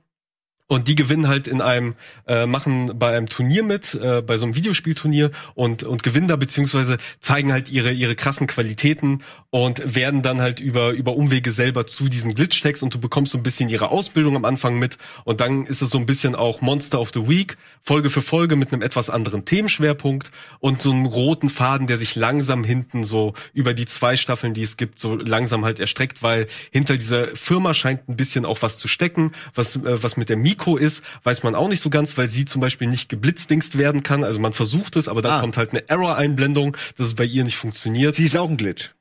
Und 0.74 0.88
die 0.88 0.96
gewinnen 0.96 1.28
halt 1.28 1.48
in 1.48 1.62
einem, 1.62 1.94
äh, 2.28 2.48
machen 2.48 2.98
bei 2.98 3.16
einem 3.16 3.30
Turnier 3.30 3.62
mit, 3.62 3.94
äh, 3.94 4.24
bei 4.24 4.40
so 4.40 4.46
einem 4.46 4.56
Videospielturnier 4.56 5.30
und, 5.54 5.84
und 5.84 6.02
gewinnen 6.02 6.28
da, 6.28 6.36
beziehungsweise 6.36 6.98
zeigen 7.20 7.52
halt 7.52 7.70
ihre, 7.70 7.92
ihre 7.92 8.16
krassen 8.16 8.48
Qualitäten 8.48 9.22
und 9.52 9.96
werden 9.96 10.24
dann 10.24 10.42
halt 10.42 10.60
über, 10.60 10.90
über 10.90 11.16
Umwege 11.16 11.52
selber 11.52 11.86
zu 11.86 12.10
diesen 12.10 12.34
Glitch-Tags 12.34 12.82
und 12.82 12.92
du 12.92 13.00
bekommst 13.00 13.34
so 13.34 13.38
ein 13.38 13.44
bisschen 13.44 13.70
ihre 13.70 13.90
Ausbildung 13.90 14.36
am 14.36 14.46
Anfang 14.46 14.80
mit 14.80 14.98
und 15.26 15.42
dann 15.42 15.68
ist 15.68 15.84
es 15.84 15.92
so 15.92 16.00
ein 16.00 16.08
bisschen 16.08 16.34
auch 16.34 16.62
Monster 16.62 17.00
of 17.00 17.12
the 17.14 17.28
Week, 17.30 17.56
Folge 17.84 18.10
für 18.10 18.24
Folge 18.24 18.56
mit 18.56 18.74
einem 18.74 18.82
etwas 18.82 19.12
anderen 19.12 19.46
Themenschwerpunkt 19.46 20.32
und 20.60 20.82
so 20.82 20.92
einem 20.92 21.06
roten 21.06 21.52
Faden, 21.52 21.86
der 21.86 22.00
sich 22.00 22.16
langsam 22.16 22.64
hinten 22.64 23.04
so 23.04 23.36
über 23.54 23.76
die 23.76 23.86
zwei 23.86 24.18
Staffeln, 24.18 24.56
die 24.56 24.64
es 24.64 24.76
gibt, 24.76 24.98
so 24.98 25.14
langsam 25.14 25.66
halt 25.66 25.80
erstreckt, 25.80 26.24
weil 26.24 26.48
hinter 26.72 26.98
dieser 26.98 27.28
Firma 27.36 27.76
scheint 27.76 28.10
ein 28.10 28.16
bisschen 28.16 28.46
auch 28.46 28.64
was 28.64 28.80
zu 28.80 28.88
stecken, 28.88 29.34
was, 29.54 29.76
äh, 29.76 30.02
was 30.02 30.18
mit 30.18 30.30
der 30.30 30.38
Mikro 30.38 30.62
ist, 30.78 31.04
weiß 31.23 31.43
man 31.43 31.56
auch 31.56 31.67
nicht 31.69 31.80
so 31.82 31.89
ganz, 31.89 32.17
weil 32.17 32.30
sie 32.30 32.45
zum 32.45 32.62
Beispiel 32.62 32.88
nicht 32.88 33.10
geblitzdingst 33.10 33.78
werden 33.78 34.04
kann. 34.04 34.23
Also 34.23 34.39
man 34.39 34.54
versucht 34.54 34.95
es, 34.95 35.08
aber 35.08 35.21
dann 35.21 35.32
Ah. 35.34 35.41
kommt 35.41 35.58
halt 35.58 35.71
eine 35.71 35.88
Error-Einblendung, 35.89 36.76
dass 36.97 37.08
es 37.08 37.13
bei 37.15 37.26
ihr 37.26 37.43
nicht 37.43 37.58
funktioniert. 37.58 38.15
Sie 38.15 38.23
ist 38.26 38.36
auch 38.38 38.49
ein 38.49 38.58
Glitch. 38.58 38.91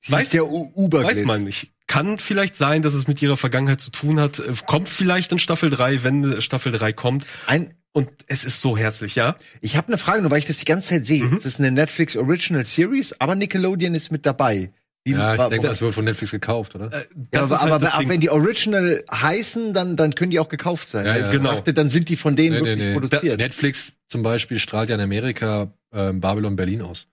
Sie 0.00 0.12
Weiß- 0.12 0.22
ist 0.22 0.32
der 0.34 0.46
U- 0.46 0.70
Uber-Glitch. 0.74 1.18
Weiß 1.18 1.24
man 1.24 1.40
nicht. 1.40 1.72
Kann 1.86 2.18
vielleicht 2.18 2.54
sein, 2.56 2.82
dass 2.82 2.94
es 2.94 3.06
mit 3.06 3.20
ihrer 3.22 3.36
Vergangenheit 3.36 3.80
zu 3.80 3.90
tun 3.90 4.20
hat. 4.20 4.38
Äh, 4.38 4.52
Kommt 4.66 4.88
vielleicht 4.88 5.32
in 5.32 5.38
Staffel 5.38 5.70
3, 5.70 6.02
wenn 6.04 6.24
äh, 6.34 6.40
Staffel 6.42 6.70
3 6.72 6.92
kommt. 6.92 7.26
Ein, 7.46 7.74
Und 7.92 8.08
es 8.26 8.44
ist 8.44 8.60
so 8.60 8.76
herzlich, 8.76 9.14
ja? 9.16 9.36
ich 9.60 9.76
habe 9.76 9.88
eine 9.88 9.96
Frage, 9.98 10.20
nur 10.22 10.30
weil 10.30 10.38
ich 10.38 10.44
das 10.44 10.58
die 10.58 10.66
ganze 10.66 10.90
Zeit 10.90 11.06
sehe. 11.06 11.24
Mhm. 11.24 11.36
Es 11.36 11.46
ist 11.46 11.58
eine 11.58 11.70
Netflix 11.72 12.16
Original 12.16 12.64
Series, 12.64 13.18
aber 13.20 13.34
Nickelodeon 13.34 13.94
ist 13.94 14.12
mit 14.12 14.24
dabei. 14.26 14.70
Wie, 15.14 15.18
Ja, 15.18 15.34
ich 15.34 15.40
denke, 15.50 15.68
das 15.68 15.80
wird 15.80 15.94
von 15.94 16.04
Netflix 16.04 16.30
gekauft, 16.32 16.74
oder? 16.74 16.92
Äh, 16.92 17.04
ja, 17.34 17.42
aber, 17.42 17.60
halt 17.60 17.72
aber, 17.72 17.98
Ding. 18.00 18.08
wenn 18.08 18.20
die 18.20 18.30
Original 18.30 19.04
heißen, 19.10 19.74
dann, 19.74 19.96
dann 19.96 20.14
können 20.14 20.30
die 20.30 20.40
auch 20.40 20.48
gekauft 20.48 20.88
sein. 20.88 21.06
Ja, 21.06 21.16
ja. 21.16 21.30
Genau. 21.30 21.54
dachte, 21.54 21.72
dann 21.74 21.88
sind 21.88 22.08
die 22.08 22.16
von 22.16 22.36
denen 22.36 22.56
Nee, 22.56 22.60
nee, 22.60 22.66
wirklich 22.68 22.86
nee. 22.86 22.94
produziert. 22.94 23.38
Netflix 23.38 23.92
zum 24.08 24.22
Beispiel 24.22 24.58
strahlt 24.58 24.88
ja 24.88 24.94
in 24.94 25.00
Amerika 25.00 25.72
ähm, 25.92 26.20
Babylon 26.20 26.56
Berlin 26.56 26.82
aus. 26.82 27.06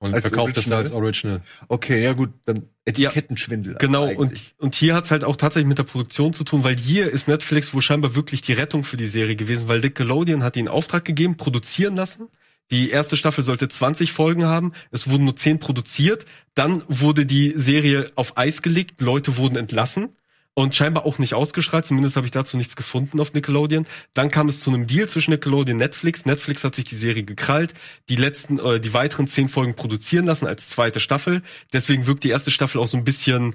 Und 0.00 0.14
Als 0.14 0.22
verkauft 0.28 0.56
das 0.56 0.66
da 0.66 0.76
Original? 0.76 0.84
als 0.84 0.92
Original. 0.92 1.42
Okay, 1.66 2.04
ja 2.04 2.12
gut, 2.12 2.30
dann 2.44 2.68
Etikettenschwindel. 2.84 3.74
Genau, 3.80 4.04
eigentlich. 4.04 4.18
und, 4.18 4.54
und 4.58 4.74
hier 4.76 4.94
hat's 4.94 5.10
halt 5.10 5.24
auch 5.24 5.34
tatsächlich 5.34 5.66
mit 5.66 5.78
der 5.78 5.82
Produktion 5.82 6.32
zu 6.32 6.44
tun, 6.44 6.62
weil 6.62 6.76
hier 6.76 7.10
ist 7.10 7.26
Netflix 7.26 7.74
wohl 7.74 7.82
scheinbar 7.82 8.14
wirklich 8.14 8.40
die 8.40 8.52
Rettung 8.52 8.84
für 8.84 8.96
die 8.96 9.08
Serie 9.08 9.34
gewesen, 9.34 9.68
weil 9.68 9.80
Nickelodeon 9.80 10.44
hat 10.44 10.56
ihnen 10.56 10.68
Auftrag 10.68 11.04
gegeben, 11.04 11.36
produzieren 11.36 11.96
lassen. 11.96 12.28
Die 12.70 12.90
erste 12.90 13.16
Staffel 13.16 13.44
sollte 13.44 13.68
20 13.68 14.12
Folgen 14.12 14.44
haben, 14.44 14.72
es 14.90 15.08
wurden 15.08 15.24
nur 15.24 15.36
10 15.36 15.58
produziert, 15.58 16.26
dann 16.54 16.82
wurde 16.88 17.24
die 17.24 17.54
Serie 17.56 18.10
auf 18.14 18.36
Eis 18.36 18.62
gelegt, 18.62 19.00
Leute 19.00 19.36
wurden 19.38 19.56
entlassen 19.56 20.10
und 20.58 20.74
scheinbar 20.74 21.06
auch 21.06 21.20
nicht 21.20 21.34
ausgestrahlt. 21.34 21.86
Zumindest 21.86 22.16
habe 22.16 22.26
ich 22.26 22.32
dazu 22.32 22.56
nichts 22.56 22.74
gefunden 22.74 23.20
auf 23.20 23.32
Nickelodeon. 23.32 23.86
Dann 24.12 24.28
kam 24.28 24.48
es 24.48 24.58
zu 24.58 24.70
einem 24.70 24.88
Deal 24.88 25.08
zwischen 25.08 25.30
Nickelodeon 25.30 25.76
und 25.76 25.78
Netflix. 25.78 26.26
Netflix 26.26 26.64
hat 26.64 26.74
sich 26.74 26.84
die 26.84 26.96
Serie 26.96 27.22
gekrallt, 27.22 27.74
die 28.08 28.16
letzten, 28.16 28.58
äh, 28.58 28.80
die 28.80 28.92
weiteren 28.92 29.28
zehn 29.28 29.48
Folgen 29.48 29.76
produzieren 29.76 30.26
lassen 30.26 30.48
als 30.48 30.68
zweite 30.68 30.98
Staffel. 30.98 31.42
Deswegen 31.72 32.08
wirkt 32.08 32.24
die 32.24 32.30
erste 32.30 32.50
Staffel 32.50 32.80
auch 32.80 32.88
so 32.88 32.96
ein 32.96 33.04
bisschen, 33.04 33.54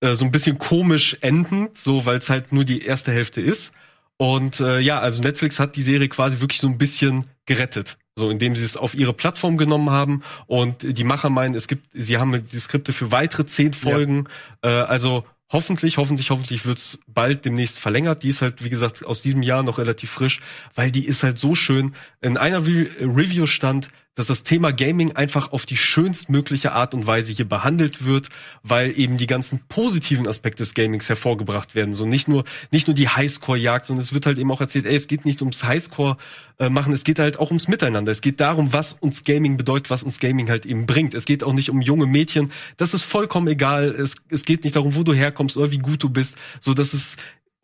äh, 0.00 0.14
so 0.14 0.24
ein 0.24 0.30
bisschen 0.30 0.58
komisch 0.58 1.16
endend, 1.20 1.76
so 1.76 2.06
weil 2.06 2.18
es 2.18 2.30
halt 2.30 2.52
nur 2.52 2.64
die 2.64 2.82
erste 2.82 3.10
Hälfte 3.10 3.40
ist. 3.40 3.72
Und 4.16 4.60
äh, 4.60 4.78
ja, 4.78 5.00
also 5.00 5.22
Netflix 5.22 5.58
hat 5.58 5.74
die 5.74 5.82
Serie 5.82 6.08
quasi 6.08 6.40
wirklich 6.40 6.60
so 6.60 6.68
ein 6.68 6.78
bisschen 6.78 7.26
gerettet. 7.46 7.98
So, 8.18 8.30
indem 8.30 8.56
sie 8.56 8.64
es 8.64 8.78
auf 8.78 8.94
ihre 8.94 9.12
Plattform 9.12 9.58
genommen 9.58 9.90
haben 9.90 10.22
und 10.46 10.98
die 10.98 11.04
Macher 11.04 11.28
meinen, 11.28 11.54
es 11.54 11.68
gibt, 11.68 11.86
sie 11.92 12.16
haben 12.16 12.32
die 12.32 12.58
Skripte 12.60 12.94
für 12.94 13.12
weitere 13.12 13.44
zehn 13.44 13.74
Folgen. 13.74 14.26
Ja. 14.64 14.84
Äh, 14.84 14.84
also 14.86 15.24
hoffentlich, 15.50 15.98
hoffentlich, 15.98 16.30
hoffentlich 16.30 16.64
wird's 16.64 16.98
bald 17.06 17.44
demnächst 17.44 17.78
verlängert. 17.78 18.22
Die 18.22 18.30
ist 18.30 18.40
halt, 18.40 18.64
wie 18.64 18.70
gesagt, 18.70 19.04
aus 19.04 19.20
diesem 19.20 19.42
Jahr 19.42 19.62
noch 19.62 19.76
relativ 19.76 20.10
frisch, 20.10 20.40
weil 20.74 20.90
die 20.90 21.04
ist 21.04 21.22
halt 21.22 21.38
so 21.38 21.54
schön. 21.54 21.94
In 22.22 22.38
einer 22.38 22.66
Re 22.66 22.88
Review 23.00 23.46
stand, 23.46 23.90
dass 24.16 24.26
das 24.26 24.42
Thema 24.42 24.72
Gaming 24.72 25.12
einfach 25.12 25.52
auf 25.52 25.66
die 25.66 25.76
schönstmögliche 25.76 26.72
Art 26.72 26.94
und 26.94 27.06
Weise 27.06 27.32
hier 27.32 27.48
behandelt 27.48 28.04
wird, 28.04 28.30
weil 28.64 28.98
eben 28.98 29.18
die 29.18 29.26
ganzen 29.28 29.60
positiven 29.68 30.26
Aspekte 30.26 30.62
des 30.62 30.74
Gamings 30.74 31.08
hervorgebracht 31.08 31.76
werden. 31.76 31.94
So 31.94 32.06
nicht 32.06 32.26
nur, 32.26 32.44
nicht 32.72 32.88
nur 32.88 32.94
die 32.94 33.08
Highscore-Jagd, 33.08 33.86
sondern 33.86 34.02
es 34.02 34.12
wird 34.12 34.26
halt 34.26 34.38
eben 34.38 34.50
auch 34.50 34.60
erzählt, 34.60 34.86
ey, 34.86 34.96
es 34.96 35.06
geht 35.06 35.24
nicht 35.24 35.42
ums 35.42 35.62
Highscore 35.62 36.16
äh, 36.58 36.70
es 36.90 37.04
geht 37.04 37.18
halt 37.18 37.38
auch 37.38 37.50
ums 37.50 37.68
Miteinander. 37.68 38.10
Es 38.10 38.22
geht 38.22 38.40
darum, 38.40 38.72
was 38.72 38.94
uns 38.94 39.24
Gaming 39.24 39.58
bedeutet, 39.58 39.90
was 39.90 40.02
uns 40.02 40.18
Gaming 40.18 40.48
halt 40.48 40.64
eben 40.64 40.86
bringt. 40.86 41.14
Es 41.14 41.26
geht 41.26 41.44
auch 41.44 41.52
nicht 41.52 41.70
um 41.70 41.82
junge 41.82 42.06
Mädchen. 42.06 42.50
Das 42.78 42.94
ist 42.94 43.02
vollkommen 43.02 43.48
egal. 43.48 43.90
Es, 43.90 44.16
es 44.30 44.44
geht 44.44 44.64
nicht 44.64 44.76
darum, 44.76 44.94
wo 44.94 45.02
du 45.02 45.12
herkommst 45.12 45.56
oder 45.58 45.70
wie 45.70 45.78
gut 45.78 46.02
du 46.02 46.08
bist. 46.08 46.38
So, 46.60 46.72
das 46.72 46.94
ist 46.94 47.18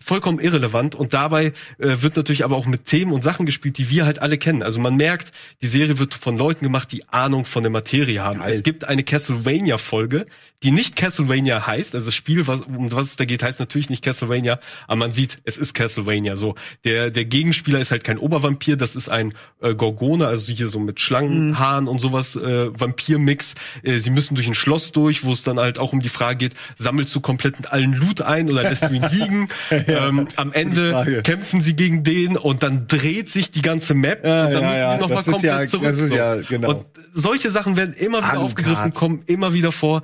vollkommen 0.05 0.39
irrelevant 0.39 0.95
und 0.95 1.15
dabei 1.15 1.47
äh, 1.47 1.53
wird 1.79 2.17
natürlich 2.17 2.45
aber 2.45 2.57
auch 2.57 2.67
mit 2.67 2.87
Themen 2.87 3.13
und 3.13 3.23
Sachen 3.23 3.47
gespielt, 3.47 3.79
die 3.79 3.91
wir 3.91 4.05
halt 4.05 4.21
alle 4.21 4.39
kennen. 4.39 4.63
Also 4.63 4.81
man 4.81 4.97
merkt, 4.97 5.33
die 5.63 5.67
Serie 5.67 5.99
wird 5.99 6.15
von 6.15 6.37
Leuten 6.37 6.65
gemacht, 6.65 6.93
die 6.93 7.09
Ahnung 7.09 7.45
von 7.45 7.63
der 7.63 7.71
Materie 7.71 8.21
haben. 8.23 8.41
Geil. 8.41 8.53
Es 8.53 8.63
gibt 8.63 8.85
eine 8.85 9.05
Castlevania 9.05 9.79
Folge, 9.79 10.25
die 10.63 10.71
nicht 10.71 10.95
Castlevania 10.95 11.67
heißt, 11.67 11.95
also 11.95 12.07
das 12.07 12.15
Spiel, 12.15 12.47
was, 12.47 12.63
um 12.63 12.93
was 12.93 13.09
es 13.09 13.17
da 13.17 13.25
geht, 13.25 13.43
heißt 13.43 13.59
natürlich 13.59 13.91
nicht 13.91 14.05
Castlevania, 14.05 14.61
aber 14.87 14.97
man 14.97 15.13
sieht, 15.13 15.39
es 15.45 15.59
ist 15.59 15.75
Castlevania. 15.75 16.37
So 16.37 16.55
der 16.85 17.11
der 17.11 17.25
Gegenspieler 17.25 17.81
ist 17.81 17.91
halt 17.91 18.05
kein 18.05 18.19
Obervampir, 18.19 18.77
das 18.77 18.95
ist 18.95 19.09
ein 19.09 19.35
äh, 19.61 19.75
Gorgone, 19.75 20.27
also 20.27 20.53
hier 20.53 20.69
so 20.69 20.79
mit 20.79 21.01
Schlangenhaaren 21.01 21.85
mhm. 21.85 21.91
und 21.91 21.99
sowas 21.99 22.37
äh, 22.37 22.69
Vampirmix. 22.79 23.55
Äh, 23.83 23.99
sie 23.99 24.11
müssen 24.11 24.35
durch 24.35 24.47
ein 24.47 24.55
Schloss 24.55 24.93
durch, 24.93 25.25
wo 25.25 25.33
es 25.33 25.43
dann 25.43 25.59
halt 25.59 25.79
auch 25.79 25.93
um 25.93 26.01
die 26.01 26.09
Frage 26.09 26.37
geht, 26.37 26.55
sammelst 26.77 27.15
du 27.15 27.21
komplett 27.21 27.73
allen 27.73 27.93
Loot 27.93 28.21
ein 28.21 28.51
oder 28.51 28.63
lässt 28.63 28.85
du 28.85 28.95
ihn 28.95 29.07
liegen? 29.13 29.49
Ähm, 29.93 30.28
am 30.36 30.53
Ende 30.53 31.22
kämpfen 31.24 31.61
sie 31.61 31.74
gegen 31.74 32.05
den 32.05 32.36
und 32.36 32.62
dann 32.62 32.86
dreht 32.88 33.30
sich 33.30 33.51
die 33.51 33.62
ganze 33.62 33.95
Map 33.95 34.24
ja, 34.24 34.47
und 34.47 34.53
dann 34.53 34.62
ja, 34.62 34.68
müssen 34.70 34.90
sie 34.90 35.01
nochmal 35.01 35.24
komplett 35.24 35.43
ja, 35.45 35.66
zurück. 35.66 35.95
So. 35.97 36.14
Ja, 36.14 36.36
genau. 36.36 36.70
Und 36.70 36.86
solche 37.12 37.51
Sachen 37.51 37.76
werden 37.76 37.95
immer 37.95 38.18
wieder 38.18 38.32
Alucard. 38.32 38.45
aufgegriffen, 38.45 38.93
kommen 38.93 39.22
immer 39.26 39.53
wieder 39.55 39.72
vor 39.72 40.03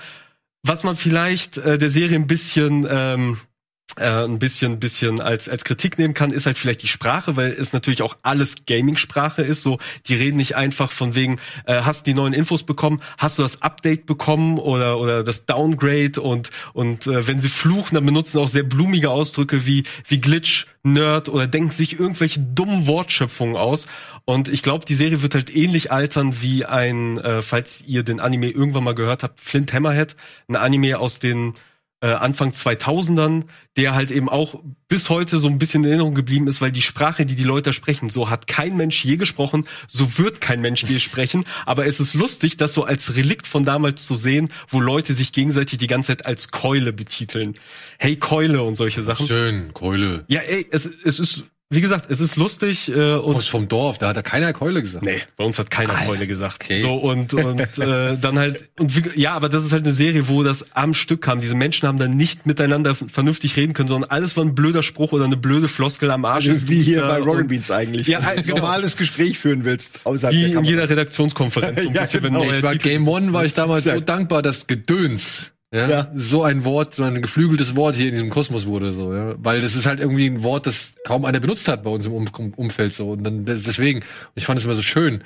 was 0.63 0.85
man 0.85 0.97
vielleicht 0.97 1.59
äh, 1.59 1.79
der 1.79 1.91
Serie 1.91 2.17
ein 2.17 2.27
bisschen 2.27 2.87
ähm, 2.91 3.35
äh, 3.35 3.48
ein 3.97 4.39
bisschen 4.39 4.79
bisschen 4.79 5.21
als 5.21 5.49
als 5.49 5.65
Kritik 5.65 5.99
nehmen 5.99 6.15
kann, 6.15 6.31
ist 6.31 6.47
halt 6.47 6.59
vielleicht 6.59 6.83
die 6.83 6.89
Sprache, 6.89 7.37
weil 7.37 7.51
es 7.51 7.73
natürlich 7.73 8.03
auch 8.03 8.17
alles 8.23 8.67
Gaming-Sprache 8.67 9.43
ist. 9.43 9.63
So, 9.63 9.79
die 10.07 10.15
reden 10.15 10.37
nicht 10.37 10.57
einfach 10.57 10.93
von 10.93 11.15
wegen, 11.15 11.41
äh, 11.65 11.83
hast 11.83 12.07
die 12.07 12.15
neuen 12.15 12.33
Infos 12.33 12.63
bekommen, 12.63 13.01
hast 13.17 13.39
du 13.39 13.43
das 13.43 13.63
Update 13.63 14.07
bekommen 14.07 14.59
oder 14.59 14.99
oder 15.01 15.25
das 15.25 15.47
Downgrade 15.47 16.21
und 16.21 16.51
und 16.75 17.07
äh, 17.07 17.27
wenn 17.27 17.41
sie 17.41 17.49
fluchen, 17.49 17.95
dann 17.95 18.07
benutzen 18.07 18.39
auch 18.39 18.49
sehr 18.49 18.63
blumige 18.63 19.11
Ausdrücke 19.11 19.67
wie 19.67 19.85
wie 20.07 20.21
Glitch, 20.21 20.67
Nerd 20.83 21.29
oder 21.29 21.47
denken 21.47 21.71
sich 21.71 21.99
irgendwelche 21.99 22.41
dummen 22.41 22.87
Wortschöpfungen 22.87 23.57
aus. 23.57 23.87
Und 24.25 24.49
ich 24.49 24.63
glaube, 24.63 24.85
die 24.85 24.95
Serie 24.95 25.23
wird 25.23 25.35
halt 25.35 25.55
ähnlich 25.55 25.91
altern 25.91 26.41
wie 26.41 26.65
ein, 26.65 27.19
äh, 27.19 27.43
falls 27.43 27.83
ihr 27.87 28.03
den 28.03 28.21
Anime 28.21 28.51
irgendwann 28.51 28.85
mal 28.85 28.95
gehört 28.95 29.23
habt, 29.23 29.41
Flint 29.41 29.73
Hammerhead, 29.73 30.17
ein 30.49 30.57
Anime 30.57 30.99
aus 30.99 31.19
den 31.19 31.55
äh, 32.01 32.09
Anfang 32.09 32.51
2000ern, 32.51 33.45
der 33.77 33.95
halt 33.95 34.11
eben 34.11 34.29
auch 34.29 34.61
bis 34.89 35.11
heute 35.11 35.39
so 35.39 35.49
ein 35.49 35.59
bisschen 35.59 35.83
in 35.83 35.91
Erinnerung 35.91 36.15
geblieben 36.15 36.47
ist, 36.47 36.61
weil 36.61 36.71
die 36.71 36.83
Sprache, 36.83 37.27
die 37.27 37.35
die 37.35 37.45
Leute 37.45 37.73
sprechen, 37.73 38.09
so 38.09 38.31
hat 38.31 38.47
kein 38.47 38.77
Mensch 38.77 39.05
je 39.05 39.17
gesprochen, 39.17 39.67
so 39.89 40.19
wird 40.19 40.41
kein 40.41 40.61
Mensch 40.61 40.85
je 40.85 41.01
sprechen. 41.01 41.45
Aber 41.67 41.87
es 41.87 42.01
ist 42.01 42.15
lustig, 42.15 42.57
das 42.57 42.75
so 42.75 42.85
als 42.85 43.17
Relikt 43.17 43.47
von 43.47 43.65
damals 43.65 44.07
zu 44.07 44.15
sehen, 44.15 44.51
wo 44.69 44.81
Leute 44.81 45.13
sich 45.13 45.33
gegenseitig 45.33 45.79
die 45.79 45.87
ganze 45.89 46.09
Zeit 46.09 46.27
als 46.27 46.51
Keule 46.51 46.93
betiteln. 46.93 47.55
Hey 47.99 48.17
Keule 48.17 48.63
und 48.63 48.77
solche 48.77 49.03
Sachen. 49.03 49.27
Schön, 49.27 49.75
Keule. 49.75 50.25
Ja, 50.29 50.41
ey, 50.41 50.67
es, 50.71 50.87
es 51.05 51.19
ist 51.19 51.45
wie 51.71 51.83
gesagt, 51.83 52.07
es 52.11 52.21
ist 52.21 52.37
lustig 52.37 52.89
äh, 52.89 53.13
und 53.13 53.37
Aus 53.37 53.47
vom 53.47 53.69
Dorf, 53.69 53.99
da 53.99 54.09
hat 54.09 54.17
da 54.17 54.23
keiner 54.23 54.55
Keule 54.55 54.81
gesagt. 54.81 55.05
nee, 55.05 55.21
bei 55.37 55.45
uns 55.45 55.59
hat 55.59 55.71
keiner 55.71 55.95
Alter, 55.95 56.07
Keule 56.07 56.27
gesagt. 56.27 56.63
okay. 56.65 56.81
So 56.81 56.95
und 56.95 57.35
und 57.35 57.61
äh, 57.79 58.17
dann 58.17 58.39
halt 58.39 58.71
und 58.79 58.97
wie, 58.97 59.21
ja, 59.21 59.35
aber 59.35 59.51
das 59.51 59.65
ist 59.65 59.73
halt 59.73 59.85
eine 59.85 59.93
Serie, 59.93 60.29
wo 60.29 60.43
das 60.43 60.75
am 60.75 60.95
Stück 60.95 61.21
kam. 61.21 61.43
Diese 61.43 61.55
Menschen 61.55 61.87
haben 61.87 61.99
dann 61.99 62.17
nicht 62.17 62.47
miteinander 62.47 62.95
vernünftig 62.95 63.57
reden 63.59 63.75
können, 63.75 63.89
sondern 63.89 64.11
alles 64.11 64.35
war 64.39 64.45
ein 64.47 64.55
blöder 64.55 64.83
Spruch 64.83 65.13
oder 65.13 65.27
eine 65.27 65.37
blöde 65.37 65.69
Floskel 65.69 66.11
am 66.11 66.25
Arsch. 66.25 66.47
ist 66.47 66.69
Wie 66.69 66.81
hier 66.81 67.03
bei 67.03 67.19
Rocket 67.19 67.49
Beans 67.49 67.71
eigentlich. 67.71 68.07
Ja, 68.07 68.23
halt, 68.25 68.47
genau. 68.47 68.61
normales 68.61 68.97
Gespräch 68.97 69.39
führen 69.39 69.67
willst. 69.67 70.01
Außerhalb 70.05 70.35
Wie 70.35 70.51
der 70.51 70.59
in 70.61 70.65
jeder 70.65 70.89
Redaktionskonferenz. 70.89 71.83
So 71.83 71.91
Ja, 71.93 72.01
bisschen, 72.03 72.23
genau. 72.23 72.45
Ich 72.45 72.63
war 72.63 72.77
Game 72.77 73.07
One 73.07 73.35
war 73.35 73.45
ich 73.45 73.53
damals 73.53 73.85
so 73.85 74.01
dankbar, 74.01 74.41
dass 74.41 74.69
Gedöns 74.69 75.51
ja, 75.73 75.89
Ja. 75.89 76.13
so 76.17 76.43
ein 76.43 76.65
Wort, 76.65 76.95
so 76.95 77.03
ein 77.05 77.21
geflügeltes 77.21 77.77
Wort 77.77 77.95
hier 77.97 78.07
in 78.07 78.13
diesem 78.15 78.31
Kosmos 78.31 78.67
wurde 78.67 78.93
so, 78.93 79.15
ja, 79.15 79.35
weil 79.39 79.61
das 79.61 79.77
ist 79.77 79.87
halt 79.87 80.01
irgendwie 80.01 80.27
ein 80.27 80.43
Wort, 80.43 80.67
das 80.67 80.95
kaum 81.05 81.25
einer 81.25 81.41
benutzt 81.41 81.69
hat 81.69 81.83
bei 81.85 81.91
uns 81.91 82.07
im 82.07 82.13
um 82.13 82.27
um 82.39 82.55
Umfeld 82.55 82.95
so. 82.95 83.11
Und 83.13 83.25
dann 83.25 83.45
des- 83.45 83.63
deswegen 83.65 84.03
ich 84.35 84.47
fand 84.47 84.59
es 84.59 84.65
immer 84.65 84.75
so 84.75 84.83
schön, 84.83 85.23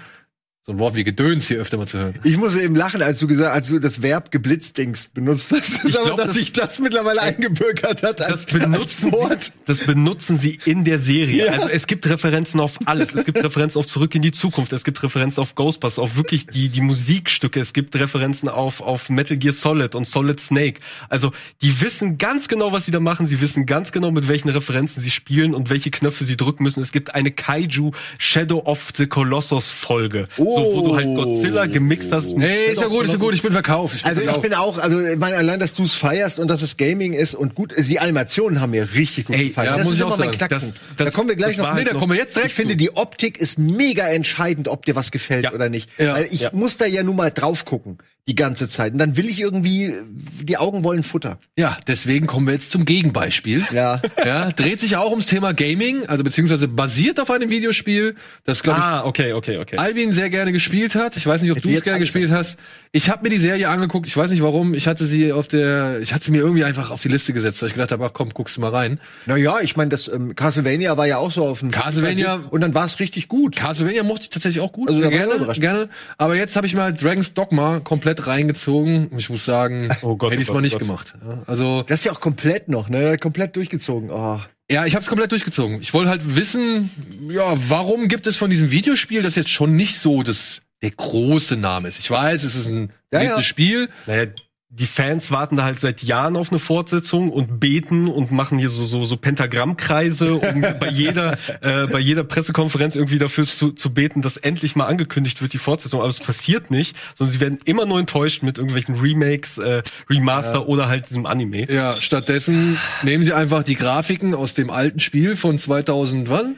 so 0.64 0.70
ein 0.70 0.78
Wort 0.78 0.94
wie 0.94 1.02
Gedöns 1.02 1.48
hier 1.48 1.58
öfter 1.58 1.76
mal 1.76 1.88
zu 1.88 1.98
hören. 1.98 2.14
Ich 2.22 2.36
muss 2.36 2.54
eben 2.54 2.76
lachen, 2.76 3.02
als 3.02 3.18
du 3.18 3.26
gesagt, 3.26 3.52
als 3.52 3.66
du 3.66 3.80
das 3.80 4.00
Verb 4.00 4.30
geblitzdingst 4.30 5.12
benutzt 5.12 5.50
hast, 5.50 5.84
Ich 5.84 5.96
aber 5.96 6.04
glaub, 6.04 6.18
dass 6.18 6.26
das- 6.28 6.36
sich 6.36 6.52
das 6.52 6.78
mittlerweile 6.78 7.20
eingebürgert 7.20 8.04
hat 8.04 8.20
das 8.20 8.28
als, 8.28 8.46
benutzen, 8.46 9.06
als 9.06 9.12
Wort. 9.12 9.42
sie, 9.42 9.50
das 9.66 9.80
benutzen 9.80 10.36
sie 10.36 10.56
in 10.64 10.84
der 10.84 11.00
Serie. 11.00 11.46
Ja. 11.46 11.52
Also 11.54 11.68
es 11.68 11.88
gibt 11.88 12.06
Referenzen 12.08 12.60
auf 12.60 12.78
alles. 12.84 13.12
Es 13.12 13.24
gibt 13.24 13.42
Referenzen 13.42 13.76
auf 13.80 13.88
Zurück 13.88 14.14
in 14.14 14.22
die 14.22 14.30
Zukunft. 14.30 14.72
Es 14.72 14.84
gibt 14.84 15.02
Referenzen 15.02 15.40
auf 15.40 15.56
Ghostbusters, 15.56 15.98
auf 15.98 16.14
wirklich 16.14 16.46
die, 16.46 16.68
die 16.68 16.80
Musikstücke. 16.80 17.58
Es 17.58 17.72
gibt 17.72 17.96
Referenzen 17.96 18.48
auf, 18.48 18.80
auf 18.82 19.08
Metal 19.10 19.36
Gear 19.36 19.54
Solid 19.54 19.96
und 19.96 20.06
Solid 20.06 20.38
Snake. 20.38 20.80
Also 21.08 21.32
die 21.62 21.80
wissen 21.80 22.18
ganz 22.18 22.46
genau, 22.46 22.70
was 22.70 22.84
sie 22.84 22.92
da 22.92 23.00
machen. 23.00 23.26
Sie 23.26 23.40
wissen 23.40 23.66
ganz 23.66 23.90
genau, 23.90 24.12
mit 24.12 24.28
welchen 24.28 24.48
Referenzen 24.48 25.02
sie 25.02 25.10
spielen 25.10 25.56
und 25.56 25.70
welche 25.70 25.90
Knöpfe 25.90 26.24
sie 26.24 26.36
drücken 26.36 26.62
müssen. 26.62 26.84
Es 26.84 26.92
gibt 26.92 27.16
eine 27.16 27.32
Kaiju 27.32 27.90
Shadow 28.20 28.60
of 28.64 28.90
the 28.94 29.08
Colossus 29.08 29.68
Folge. 29.68 30.28
So, 30.55 30.72
wo 30.74 30.80
du 30.82 30.96
halt 30.96 31.07
Godzilla 31.14 31.66
gemixt 31.66 32.12
hast. 32.12 32.34
Hey, 32.36 32.72
ist 32.72 32.80
ja 32.80 32.88
gut, 32.88 33.05
ist 33.07 33.12
ja 33.12 33.18
gut, 33.18 33.34
ich 33.34 33.42
bin 33.42 33.53
verkauft. 33.53 33.96
Ich 33.96 34.03
bin 34.03 34.09
Also 34.11 34.20
ich 34.20 34.24
verkauft. 34.26 34.42
bin 34.42 34.55
auch, 34.55 34.78
also 34.78 35.00
ich 35.00 35.16
meine, 35.18 35.36
allein, 35.36 35.59
dass 35.59 35.74
du 35.74 35.84
es 35.84 35.92
feierst 35.92 36.38
und 36.38 36.48
dass 36.48 36.62
es 36.62 36.76
Gaming 36.76 37.12
ist 37.12 37.34
und 37.34 37.55
gut, 37.55 37.72
die 37.76 37.98
Animationen 38.00 38.61
haben 38.61 38.70
mir 38.70 38.94
richtig 38.94 39.26
gut 39.26 39.36
Ey, 39.36 39.48
gefallen. 39.48 39.66
ja, 39.66 39.76
das 39.76 39.84
muss 39.84 39.92
ist 39.94 39.98
ich 40.00 40.05
auch 40.05 40.09
immer 40.16 40.26
mein 40.26 40.34
sagen. 40.34 40.48
Knackpunkt. 40.48 40.74
Das- 40.74 40.96
das- 40.96 41.07
da 41.07 41.11
kommen 41.12 41.28
wir 41.28 41.36
gleich 41.36 41.57
noch. 41.59 41.66
halt 41.66 41.76
nee, 41.76 41.84
da 41.84 41.98
kommen 41.98 42.12
wir 42.12 42.18
jetzt 42.18 42.36
direkt 42.36 42.50
Ich 42.53 42.57
finde, 42.57 42.76
die 42.76 42.94
Optik 42.96 43.38
ist 43.38 43.59
mega 43.59 44.07
entscheidend, 44.09 44.68
ob 44.68 44.84
dir 44.86 44.94
was 44.96 45.11
gefällt 45.11 45.44
Ja. 45.44 45.53
oder 45.53 45.68
nicht. 45.68 45.88
Ja. 45.98 46.14
Weil 46.14 46.28
ich 46.30 46.40
Ja. 46.40 46.50
muss 46.53 46.76
da 46.78 46.84
ja 46.86 47.03
nun 47.03 47.16
mal 47.16 47.30
drauf 47.30 47.64
gucken, 47.64 47.98
die 48.29 48.37
ganze 48.37 48.68
Zeit. 48.68 48.93
Und 48.93 48.99
dann 49.01 49.16
will 49.16 49.27
ich 49.29 49.41
irgendwie, 49.41 49.95
die 50.43 50.57
Augen 50.57 50.85
wollen 50.85 51.03
Futter. 51.03 51.39
Ja, 51.59 51.77
deswegen 51.89 52.29
kommen 52.29 52.47
wir 52.47 52.55
jetzt 52.55 52.70
zum 52.70 52.85
Gegenbeispiel. 52.85 53.64
Ja. 53.73 54.01
Ja, 54.25 54.53
dreht 54.53 54.79
sich 54.79 54.97
auch 54.97 55.11
ums 55.11 55.27
Thema 55.27 55.53
Gaming, 55.53 56.07
also 56.07 56.23
beziehungsweise 56.23 56.68
basiert 56.68 57.18
auf 57.18 57.31
einem 57.31 57.51
Videospiel, 57.51 58.14
das 58.45 58.62
glaube 58.62 58.79
ich 58.79 58.85
Ah, 58.85 59.05
okay, 59.05 59.33
okay, 59.33 59.59
okay. 59.59 59.79
Alvin 59.79 60.12
sehr 60.12 60.31
gerne 60.31 60.53
gespielt 60.53 60.95
hat. 60.95 61.16
Ich 61.16 61.27
weiß 61.27 61.43
nicht, 61.43 61.51
ob 61.51 61.61
du 61.61 61.68
es 61.68 61.83
gerne 61.83 61.99
gespielt 61.99 62.31
hast. 62.31 62.57
Ich 62.93 63.11
habe 63.11 63.23
mir 63.25 63.31
die 63.31 63.39
Serie 63.39 63.68
angeguckt. 63.68 64.07
Ich 64.07 64.16
weiß 64.16 64.31
nicht 64.31 64.43
warum. 64.43 64.75
Ich 64.75 64.87
hatte 64.87 65.07
sie 65.07 65.33
auf 65.33 65.49
der, 65.49 66.01
ich 66.01 66.12
hatte 66.12 66.27
sie 66.27 66.31
mir 66.31 66.39
irgendwie 66.39 66.62
einfach 66.62 66.91
auf 66.91 67.03
die 67.03 67.09
Liste 67.09 67.33
gesetzt, 67.33 67.62
weil 67.62 67.68
ich 67.68 67.75
gedacht 67.75 67.91
habe, 67.91 68.05
ach 68.05 68.12
komm, 68.12 68.31
guckst 68.31 68.57
du 68.57 68.61
mal 68.61 68.70
rein. 68.70 69.01
Naja, 69.27 69.61
ich 69.61 69.77
meine, 69.77 69.89
das 69.89 70.09
ähm, 70.09 70.37
Castlevania 70.37 70.97
war 70.97 71.07
ja 71.07 71.18
auch 71.18 71.33
so 71.33 71.47
auf 71.47 71.61
dem 71.61 71.70
Castlevania- 71.70 72.45
und 72.51 72.61
dann 72.61 72.75
war 72.75 72.85
es 72.85 73.01
richtig 73.01 73.29
gut. 73.29 73.57
Castlevania 73.57 74.05
mochte 74.05 74.25
ich 74.25 74.31
tatsächlich 74.31 74.62
auch 74.62 74.73
gut. 74.73 74.89
Also, 74.89 75.05
auch 75.05 75.11
gerne, 75.11 75.53
gerne. 75.55 75.89
Aber 76.18 76.37
jetzt 76.37 76.55
habe 76.55 76.66
ich 76.66 76.75
mal 76.75 76.93
Dragon's 76.93 77.35
Dogma 77.35 77.81
komplett 77.81 78.11
reingezogen. 78.26 79.08
Und 79.08 79.18
Ich 79.18 79.30
muss 79.30 79.44
sagen, 79.44 79.88
Oh 80.02 80.16
Gott, 80.16 80.32
hätte 80.32 80.42
ich 80.42 80.48
es 80.48 80.50
oh 80.50 80.54
mal 80.54 80.58
Gott, 80.58 80.64
nicht 80.64 80.76
oh 80.76 80.78
Gott. 80.78 80.86
gemacht. 80.88 81.14
Ja, 81.24 81.42
also 81.46 81.82
Das 81.86 82.00
ist 82.00 82.04
ja 82.04 82.12
auch 82.12 82.20
komplett 82.20 82.68
noch, 82.68 82.88
ne? 82.88 83.18
Komplett 83.18 83.56
durchgezogen. 83.56 84.10
Oh. 84.10 84.40
Ja, 84.70 84.86
ich 84.86 84.94
habe 84.94 85.02
es 85.02 85.08
komplett 85.08 85.30
durchgezogen. 85.32 85.80
Ich 85.82 85.92
wollte 85.92 86.08
halt 86.10 86.36
wissen, 86.36 86.88
ja, 87.28 87.54
warum 87.68 88.08
gibt 88.08 88.26
es 88.26 88.36
von 88.36 88.48
diesem 88.50 88.70
Videospiel, 88.70 89.22
das 89.22 89.34
jetzt 89.34 89.50
schon 89.50 89.74
nicht 89.76 89.98
so 89.98 90.22
das 90.22 90.62
der 90.82 90.90
große 90.90 91.56
Name 91.56 91.88
ist. 91.88 91.98
Ich 92.00 92.10
weiß, 92.10 92.42
es 92.42 92.54
ist 92.56 92.66
ein 92.66 92.90
Ja, 93.12 93.22
ja. 93.22 93.42
Spiel. 93.42 93.88
Naja, 94.06 94.26
die 94.75 94.87
Fans 94.87 95.31
warten 95.31 95.57
da 95.57 95.64
halt 95.64 95.79
seit 95.79 96.03
Jahren 96.03 96.35
auf 96.35 96.51
eine 96.51 96.59
Fortsetzung 96.59 97.31
und 97.31 97.61
beten 97.61 98.09
und 98.09 98.31
machen 98.33 98.59
hier 98.59 98.70
so 98.70 98.85
so, 98.85 99.05
so 99.05 99.18
Pentagrammkreise, 99.18 100.37
um 100.37 100.61
bei 100.81 100.89
jeder 100.89 101.37
äh, 101.61 101.87
bei 101.87 101.99
jeder 101.99 102.25
Pressekonferenz 102.25 102.97
irgendwie 102.97 103.18
dafür 103.18 103.47
zu, 103.47 103.73
zu 103.73 103.93
beten, 103.93 104.23
dass 104.23 104.39
endlich 104.39 104.75
mal 104.75 104.87
angekündigt 104.87 105.43
wird 105.43 105.53
die 105.53 105.59
Fortsetzung. 105.59 106.01
Aber 106.01 106.09
es 106.09 106.20
passiert 106.20 106.70
nicht, 106.70 106.97
sondern 107.14 107.33
sie 107.33 107.41
werden 107.41 107.59
immer 107.66 107.85
nur 107.85 108.01
enttäuscht 108.01 108.43
mit 108.43 108.57
irgendwelchen 108.57 108.99
Remakes, 108.99 109.59
äh, 109.59 109.83
Remaster 110.09 110.61
ja. 110.61 110.66
oder 110.66 110.89
halt 110.89 111.11
diesem 111.11 111.27
Anime. 111.27 111.70
Ja, 111.70 111.95
stattdessen 111.97 112.79
nehmen 113.03 113.25
sie 113.25 113.35
einfach 113.35 113.62
die 113.64 113.75
Grafiken 113.75 114.35
aus 114.35 114.55
dem 114.55 114.70
alten 114.70 115.01
Spiel 115.01 115.37
von 115.37 115.59
2000 115.59 116.31
wann? 116.31 116.57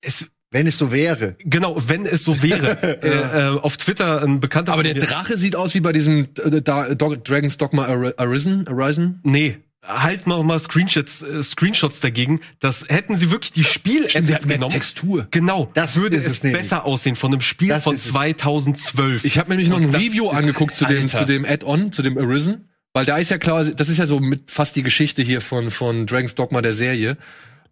Es 0.00 0.30
wenn 0.50 0.66
es 0.66 0.78
so 0.78 0.92
wäre. 0.92 1.36
Genau, 1.40 1.76
wenn 1.86 2.06
es 2.06 2.24
so 2.24 2.42
wäre. 2.42 2.82
äh, 3.02 3.56
äh, 3.56 3.60
auf 3.60 3.76
Twitter 3.76 4.22
ein 4.22 4.40
bekannter. 4.40 4.72
Aber 4.72 4.82
der 4.82 4.94
Drache 4.94 5.36
sieht 5.36 5.56
aus 5.56 5.74
wie 5.74 5.80
bei 5.80 5.92
diesem 5.92 6.28
äh, 6.42 6.62
da, 6.62 6.94
Dog, 6.94 7.24
Dragon's 7.24 7.58
Dogma 7.58 7.86
Arisen. 8.16 8.66
Arisen? 8.66 9.20
Nee. 9.24 9.58
Halt 9.82 10.26
noch 10.26 10.42
mal 10.42 10.58
Screenshots, 10.58 11.22
äh, 11.22 11.42
Screenshots 11.42 12.00
dagegen. 12.00 12.40
Das 12.60 12.86
hätten 12.88 13.16
sie 13.16 13.30
wirklich 13.30 13.52
die 13.52 13.64
Spiel 13.64 14.08
Stimmt, 14.08 14.48
genommen. 14.48 14.70
Textur. 14.70 15.28
Genau. 15.30 15.70
Das 15.74 15.96
würde 15.96 16.16
es 16.16 16.40
besser 16.40 16.84
aussehen 16.84 17.16
von 17.16 17.32
einem 17.32 17.40
Spiel 17.40 17.68
das 17.68 17.84
von 17.84 17.96
2012. 17.96 19.24
Ich 19.24 19.38
habe 19.38 19.50
nämlich 19.50 19.68
noch 19.68 19.80
ein 19.80 19.94
Review 19.94 20.28
angeguckt 20.28 20.74
zu 20.74 20.84
dem 20.84 21.08
zu 21.08 21.24
dem 21.24 21.44
Add-on, 21.44 21.92
zu 21.92 22.02
dem 22.02 22.18
Arisen, 22.18 22.68
weil 22.92 23.06
da 23.06 23.16
ist 23.16 23.30
ja 23.30 23.38
klar, 23.38 23.64
das 23.64 23.88
ist 23.88 23.98
ja 23.98 24.06
so 24.06 24.20
mit 24.20 24.50
fast 24.50 24.76
die 24.76 24.82
Geschichte 24.82 25.22
hier 25.22 25.40
von 25.40 25.70
von 25.70 26.06
Dragon's 26.06 26.34
Dogma 26.34 26.60
der 26.60 26.74
Serie. 26.74 27.16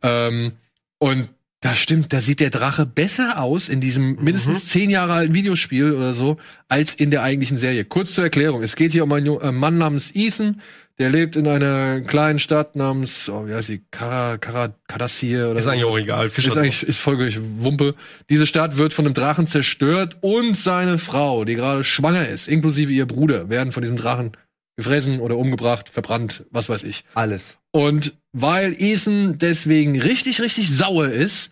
Ähm, 0.03 0.53
und 0.99 1.29
das 1.67 1.79
stimmt, 1.79 2.13
da 2.13 2.21
sieht 2.21 2.41
der 2.41 2.51
Drache 2.51 2.87
besser 2.87 3.41
aus 3.41 3.69
in 3.69 3.81
diesem 3.81 4.17
mindestens 4.23 4.65
mhm. 4.65 4.69
zehn 4.69 4.91
Jahre 4.91 5.15
alten 5.15 5.35
Videospiel 5.35 5.93
oder 5.93 6.15
so, 6.15 6.37
als 6.69 6.95
in 6.95 7.11
der 7.11 7.23
eigentlichen 7.23 7.59
Serie. 7.59 7.85
Kurz 7.85 8.15
zur 8.15 8.25
Erklärung. 8.25 8.63
Es 8.63 8.77
geht 8.77 8.93
hier 8.93 9.03
um 9.03 9.13
einen 9.13 9.41
äh, 9.41 9.51
Mann 9.51 9.77
namens 9.77 10.15
Ethan, 10.15 10.61
der 10.99 11.11
lebt 11.11 11.35
in 11.37 11.47
einer 11.47 12.01
kleinen 12.01 12.39
Stadt 12.39 12.77
namens, 12.77 13.29
oh, 13.29 13.47
wie 13.47 13.55
heißt 13.55 13.67
sie, 13.67 13.83
Kara, 13.91 14.39
Kara, 14.39 14.75
Kadassir 14.87 15.51
oder 15.51 15.59
Ist 15.59 15.67
eigentlich 15.67 15.85
auch 15.85 15.99
egal. 15.99 16.31
Fischer 16.31 16.49
ist 16.49 16.57
eigentlich, 16.57 16.83
ist 16.85 17.01
folglich 17.01 17.39
Wumpe. 17.59 17.95
Diese 18.31 18.47
Stadt 18.47 18.79
wird 18.79 18.95
von 18.95 19.05
einem 19.05 19.15
Drachen 19.15 19.49
zerstört 19.49 20.17
und 20.21 20.57
seine 20.57 20.99
Frau, 20.99 21.45
die 21.45 21.57
gerade 21.57 21.85
schwanger 21.85 22.29
ist, 22.29 22.49
inklusive 22.49 22.93
ihr 22.93 23.07
Bruder, 23.07 23.49
werden 23.51 23.73
von 23.73 23.83
diesem 23.83 23.97
Drachen 23.97 24.33
gefressen 24.77 25.21
oder 25.21 25.37
umgebracht, 25.37 25.89
verbrannt, 25.89 26.45
was 26.51 26.69
weiß 26.69 26.83
ich. 26.85 27.05
Alles. 27.15 27.59
Und 27.73 28.17
weil 28.33 28.75
Ethan 28.79 29.39
deswegen 29.39 30.01
richtig, 30.01 30.41
richtig 30.41 30.71
sauer 30.71 31.09
ist, 31.09 31.51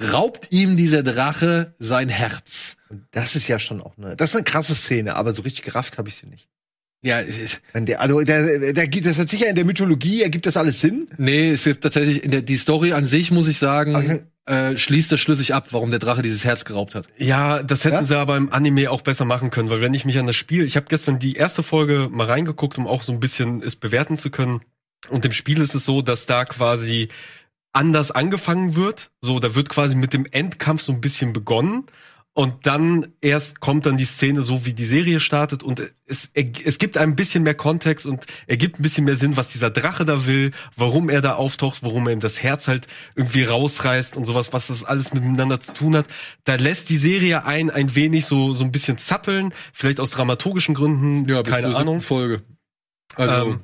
raubt 0.00 0.48
ihm 0.50 0.76
dieser 0.76 1.02
Drache 1.02 1.74
sein 1.78 2.08
Herz. 2.08 2.76
Und 2.88 3.04
das 3.10 3.36
ist 3.36 3.48
ja 3.48 3.58
schon 3.58 3.80
auch 3.80 3.96
eine, 3.98 4.16
das 4.16 4.30
ist 4.30 4.36
eine 4.36 4.44
krasse 4.44 4.74
Szene, 4.74 5.16
aber 5.16 5.32
so 5.32 5.42
richtig 5.42 5.64
gerafft 5.64 5.98
habe 5.98 6.08
ich 6.08 6.16
sie 6.16 6.26
nicht. 6.26 6.48
Ja, 7.04 7.20
Wenn 7.72 7.86
der, 7.86 8.00
also 8.00 8.20
der, 8.20 8.72
der, 8.72 8.86
das 8.86 9.18
hat 9.18 9.28
sicher 9.28 9.48
in 9.48 9.56
der 9.56 9.64
Mythologie 9.64 10.22
ergibt 10.22 10.46
das 10.46 10.56
alles 10.56 10.80
Sinn. 10.80 11.08
Nee, 11.18 11.50
es 11.50 11.64
gibt 11.64 11.82
tatsächlich 11.82 12.22
in 12.22 12.30
der 12.30 12.42
die 12.42 12.56
Story 12.56 12.92
an 12.92 13.06
sich 13.06 13.32
muss 13.32 13.48
ich 13.48 13.58
sagen. 13.58 14.28
Äh, 14.46 14.76
schließt 14.76 15.12
das 15.12 15.20
schlüssig 15.20 15.54
ab, 15.54 15.68
warum 15.70 15.90
der 15.90 16.00
Drache 16.00 16.22
dieses 16.22 16.44
Herz 16.44 16.64
geraubt 16.64 16.94
hat. 16.94 17.06
Ja, 17.16 17.62
das 17.62 17.84
hätten 17.84 17.96
ja? 17.96 18.02
sie 18.02 18.18
aber 18.18 18.36
im 18.36 18.52
Anime 18.52 18.90
auch 18.90 19.02
besser 19.02 19.24
machen 19.24 19.50
können, 19.50 19.70
weil 19.70 19.80
wenn 19.80 19.94
ich 19.94 20.04
mich 20.04 20.18
an 20.18 20.26
das 20.26 20.36
Spiel, 20.36 20.64
ich 20.64 20.76
habe 20.76 20.86
gestern 20.88 21.18
die 21.18 21.34
erste 21.34 21.62
Folge 21.62 22.08
mal 22.10 22.26
reingeguckt, 22.26 22.76
um 22.78 22.86
auch 22.86 23.02
so 23.02 23.12
ein 23.12 23.20
bisschen 23.20 23.62
es 23.62 23.76
bewerten 23.76 24.16
zu 24.16 24.30
können. 24.30 24.60
Und 25.08 25.24
im 25.24 25.32
Spiel 25.32 25.60
ist 25.60 25.74
es 25.74 25.84
so, 25.84 26.02
dass 26.02 26.26
da 26.26 26.44
quasi 26.44 27.08
anders 27.72 28.10
angefangen 28.10 28.74
wird. 28.74 29.10
So, 29.20 29.38
da 29.38 29.54
wird 29.54 29.68
quasi 29.68 29.94
mit 29.94 30.12
dem 30.12 30.26
Endkampf 30.30 30.82
so 30.82 30.92
ein 30.92 31.00
bisschen 31.00 31.32
begonnen. 31.32 31.84
Und 32.34 32.66
dann 32.66 33.12
erst 33.20 33.60
kommt 33.60 33.84
dann 33.84 33.98
die 33.98 34.06
Szene 34.06 34.42
so, 34.42 34.64
wie 34.64 34.72
die 34.72 34.86
Serie 34.86 35.20
startet 35.20 35.62
und 35.62 35.82
es, 36.06 36.30
es 36.32 36.78
gibt 36.78 36.96
ein 36.96 37.14
bisschen 37.14 37.42
mehr 37.42 37.54
Kontext 37.54 38.06
und 38.06 38.24
er 38.46 38.56
gibt 38.56 38.78
ein 38.78 38.82
bisschen 38.82 39.04
mehr 39.04 39.16
Sinn, 39.16 39.36
was 39.36 39.48
dieser 39.48 39.68
Drache 39.68 40.06
da 40.06 40.26
will, 40.26 40.52
warum 40.74 41.10
er 41.10 41.20
da 41.20 41.34
auftaucht, 41.34 41.82
warum 41.82 42.06
er 42.06 42.14
ihm 42.14 42.20
das 42.20 42.42
Herz 42.42 42.68
halt 42.68 42.86
irgendwie 43.16 43.44
rausreißt 43.44 44.16
und 44.16 44.24
sowas, 44.24 44.54
was 44.54 44.68
das 44.68 44.82
alles 44.82 45.12
miteinander 45.12 45.60
zu 45.60 45.74
tun 45.74 45.94
hat. 45.94 46.06
Da 46.44 46.54
lässt 46.54 46.88
die 46.88 46.96
Serie 46.96 47.44
ein 47.44 47.70
ein 47.70 47.94
wenig 47.94 48.24
so, 48.24 48.54
so 48.54 48.64
ein 48.64 48.72
bisschen 48.72 48.96
zappeln, 48.96 49.52
vielleicht 49.74 50.00
aus 50.00 50.10
dramaturgischen 50.10 50.74
Gründen, 50.74 51.30
ja, 51.30 51.42
keine 51.42 51.76
Ahnung. 51.76 52.00
Folge. 52.00 52.42
Also, 53.14 53.34
ähm, 53.34 53.60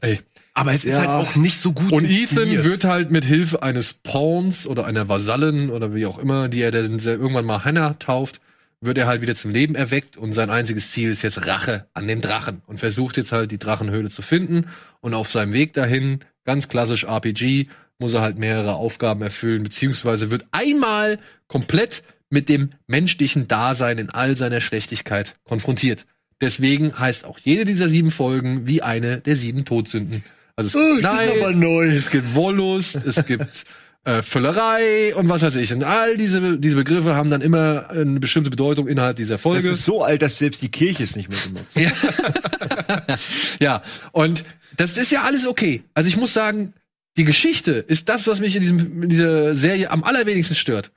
ey, 0.00 0.20
aber 0.54 0.72
es 0.72 0.84
ja. 0.84 0.92
ist 0.92 0.98
halt 0.98 1.08
auch 1.10 1.36
nicht 1.36 1.58
so 1.58 1.72
gut. 1.72 1.92
Und 1.92 2.04
Ethan 2.04 2.64
wird 2.64 2.84
halt 2.84 3.10
mit 3.10 3.24
Hilfe 3.24 3.62
eines 3.62 3.94
Pawns 3.94 4.66
oder 4.66 4.84
einer 4.84 5.08
Vasallen 5.08 5.70
oder 5.70 5.94
wie 5.94 6.06
auch 6.06 6.18
immer, 6.18 6.48
die 6.48 6.62
er 6.62 6.70
dann 6.70 6.98
irgendwann 6.98 7.44
mal 7.44 7.64
Hannah 7.64 7.94
tauft, 7.94 8.40
wird 8.80 8.98
er 8.98 9.06
halt 9.06 9.20
wieder 9.20 9.34
zum 9.34 9.50
Leben 9.50 9.74
erweckt 9.74 10.16
und 10.16 10.32
sein 10.32 10.50
einziges 10.50 10.90
Ziel 10.90 11.10
ist 11.10 11.22
jetzt 11.22 11.46
Rache 11.46 11.86
an 11.92 12.08
dem 12.08 12.20
Drachen 12.20 12.62
und 12.66 12.78
versucht 12.78 13.16
jetzt 13.16 13.32
halt 13.32 13.52
die 13.52 13.58
Drachenhöhle 13.58 14.08
zu 14.08 14.22
finden 14.22 14.68
und 15.00 15.14
auf 15.14 15.30
seinem 15.30 15.52
Weg 15.52 15.74
dahin, 15.74 16.20
ganz 16.44 16.68
klassisch 16.68 17.04
RPG, 17.04 17.68
muss 17.98 18.14
er 18.14 18.22
halt 18.22 18.38
mehrere 18.38 18.74
Aufgaben 18.74 19.20
erfüllen, 19.20 19.62
beziehungsweise 19.62 20.30
wird 20.30 20.46
einmal 20.52 21.18
komplett 21.46 22.02
mit 22.30 22.48
dem 22.48 22.70
menschlichen 22.86 23.48
Dasein 23.48 23.98
in 23.98 24.08
all 24.08 24.34
seiner 24.36 24.60
Schlechtigkeit 24.60 25.34
konfrontiert. 25.44 26.06
Deswegen 26.40 26.98
heißt 26.98 27.26
auch 27.26 27.38
jede 27.38 27.66
dieser 27.66 27.88
sieben 27.88 28.10
Folgen 28.10 28.66
wie 28.66 28.80
eine 28.80 29.20
der 29.20 29.36
sieben 29.36 29.66
Todsünden. 29.66 30.24
Also 30.60 30.78
es 30.78 30.96
gibt 30.96 31.06
oh, 31.06 31.50
Neid, 31.50 31.92
es 31.94 32.10
gibt 32.10 32.34
Wollust, 32.34 32.96
es 33.06 33.24
gibt 33.24 33.64
äh, 34.04 34.22
Völlerei 34.22 35.14
und 35.14 35.28
was 35.28 35.40
weiß 35.40 35.56
ich. 35.56 35.72
Und 35.72 35.84
all 35.84 36.18
diese, 36.18 36.58
diese 36.58 36.76
Begriffe 36.76 37.14
haben 37.14 37.30
dann 37.30 37.40
immer 37.40 37.88
eine 37.88 38.20
bestimmte 38.20 38.50
Bedeutung 38.50 38.86
innerhalb 38.86 39.16
dieser 39.16 39.38
Folge. 39.38 39.68
Das 39.68 39.78
ist 39.78 39.84
so 39.86 40.02
alt, 40.02 40.20
dass 40.20 40.36
selbst 40.36 40.60
die 40.60 40.68
Kirche 40.68 41.04
es 41.04 41.16
nicht 41.16 41.30
mehr 41.30 41.38
benutzt. 41.38 41.76
Ja. 41.76 43.16
ja, 43.60 43.82
und 44.12 44.44
das 44.76 44.98
ist 44.98 45.10
ja 45.10 45.22
alles 45.22 45.46
okay. 45.46 45.82
Also 45.94 46.08
ich 46.08 46.18
muss 46.18 46.34
sagen, 46.34 46.74
die 47.16 47.24
Geschichte 47.24 47.72
ist 47.72 48.10
das, 48.10 48.26
was 48.26 48.40
mich 48.40 48.54
in, 48.54 48.60
diesem, 48.60 49.02
in 49.02 49.08
dieser 49.08 49.54
Serie 49.54 49.90
am 49.90 50.04
allerwenigsten 50.04 50.56
stört. 50.56 50.92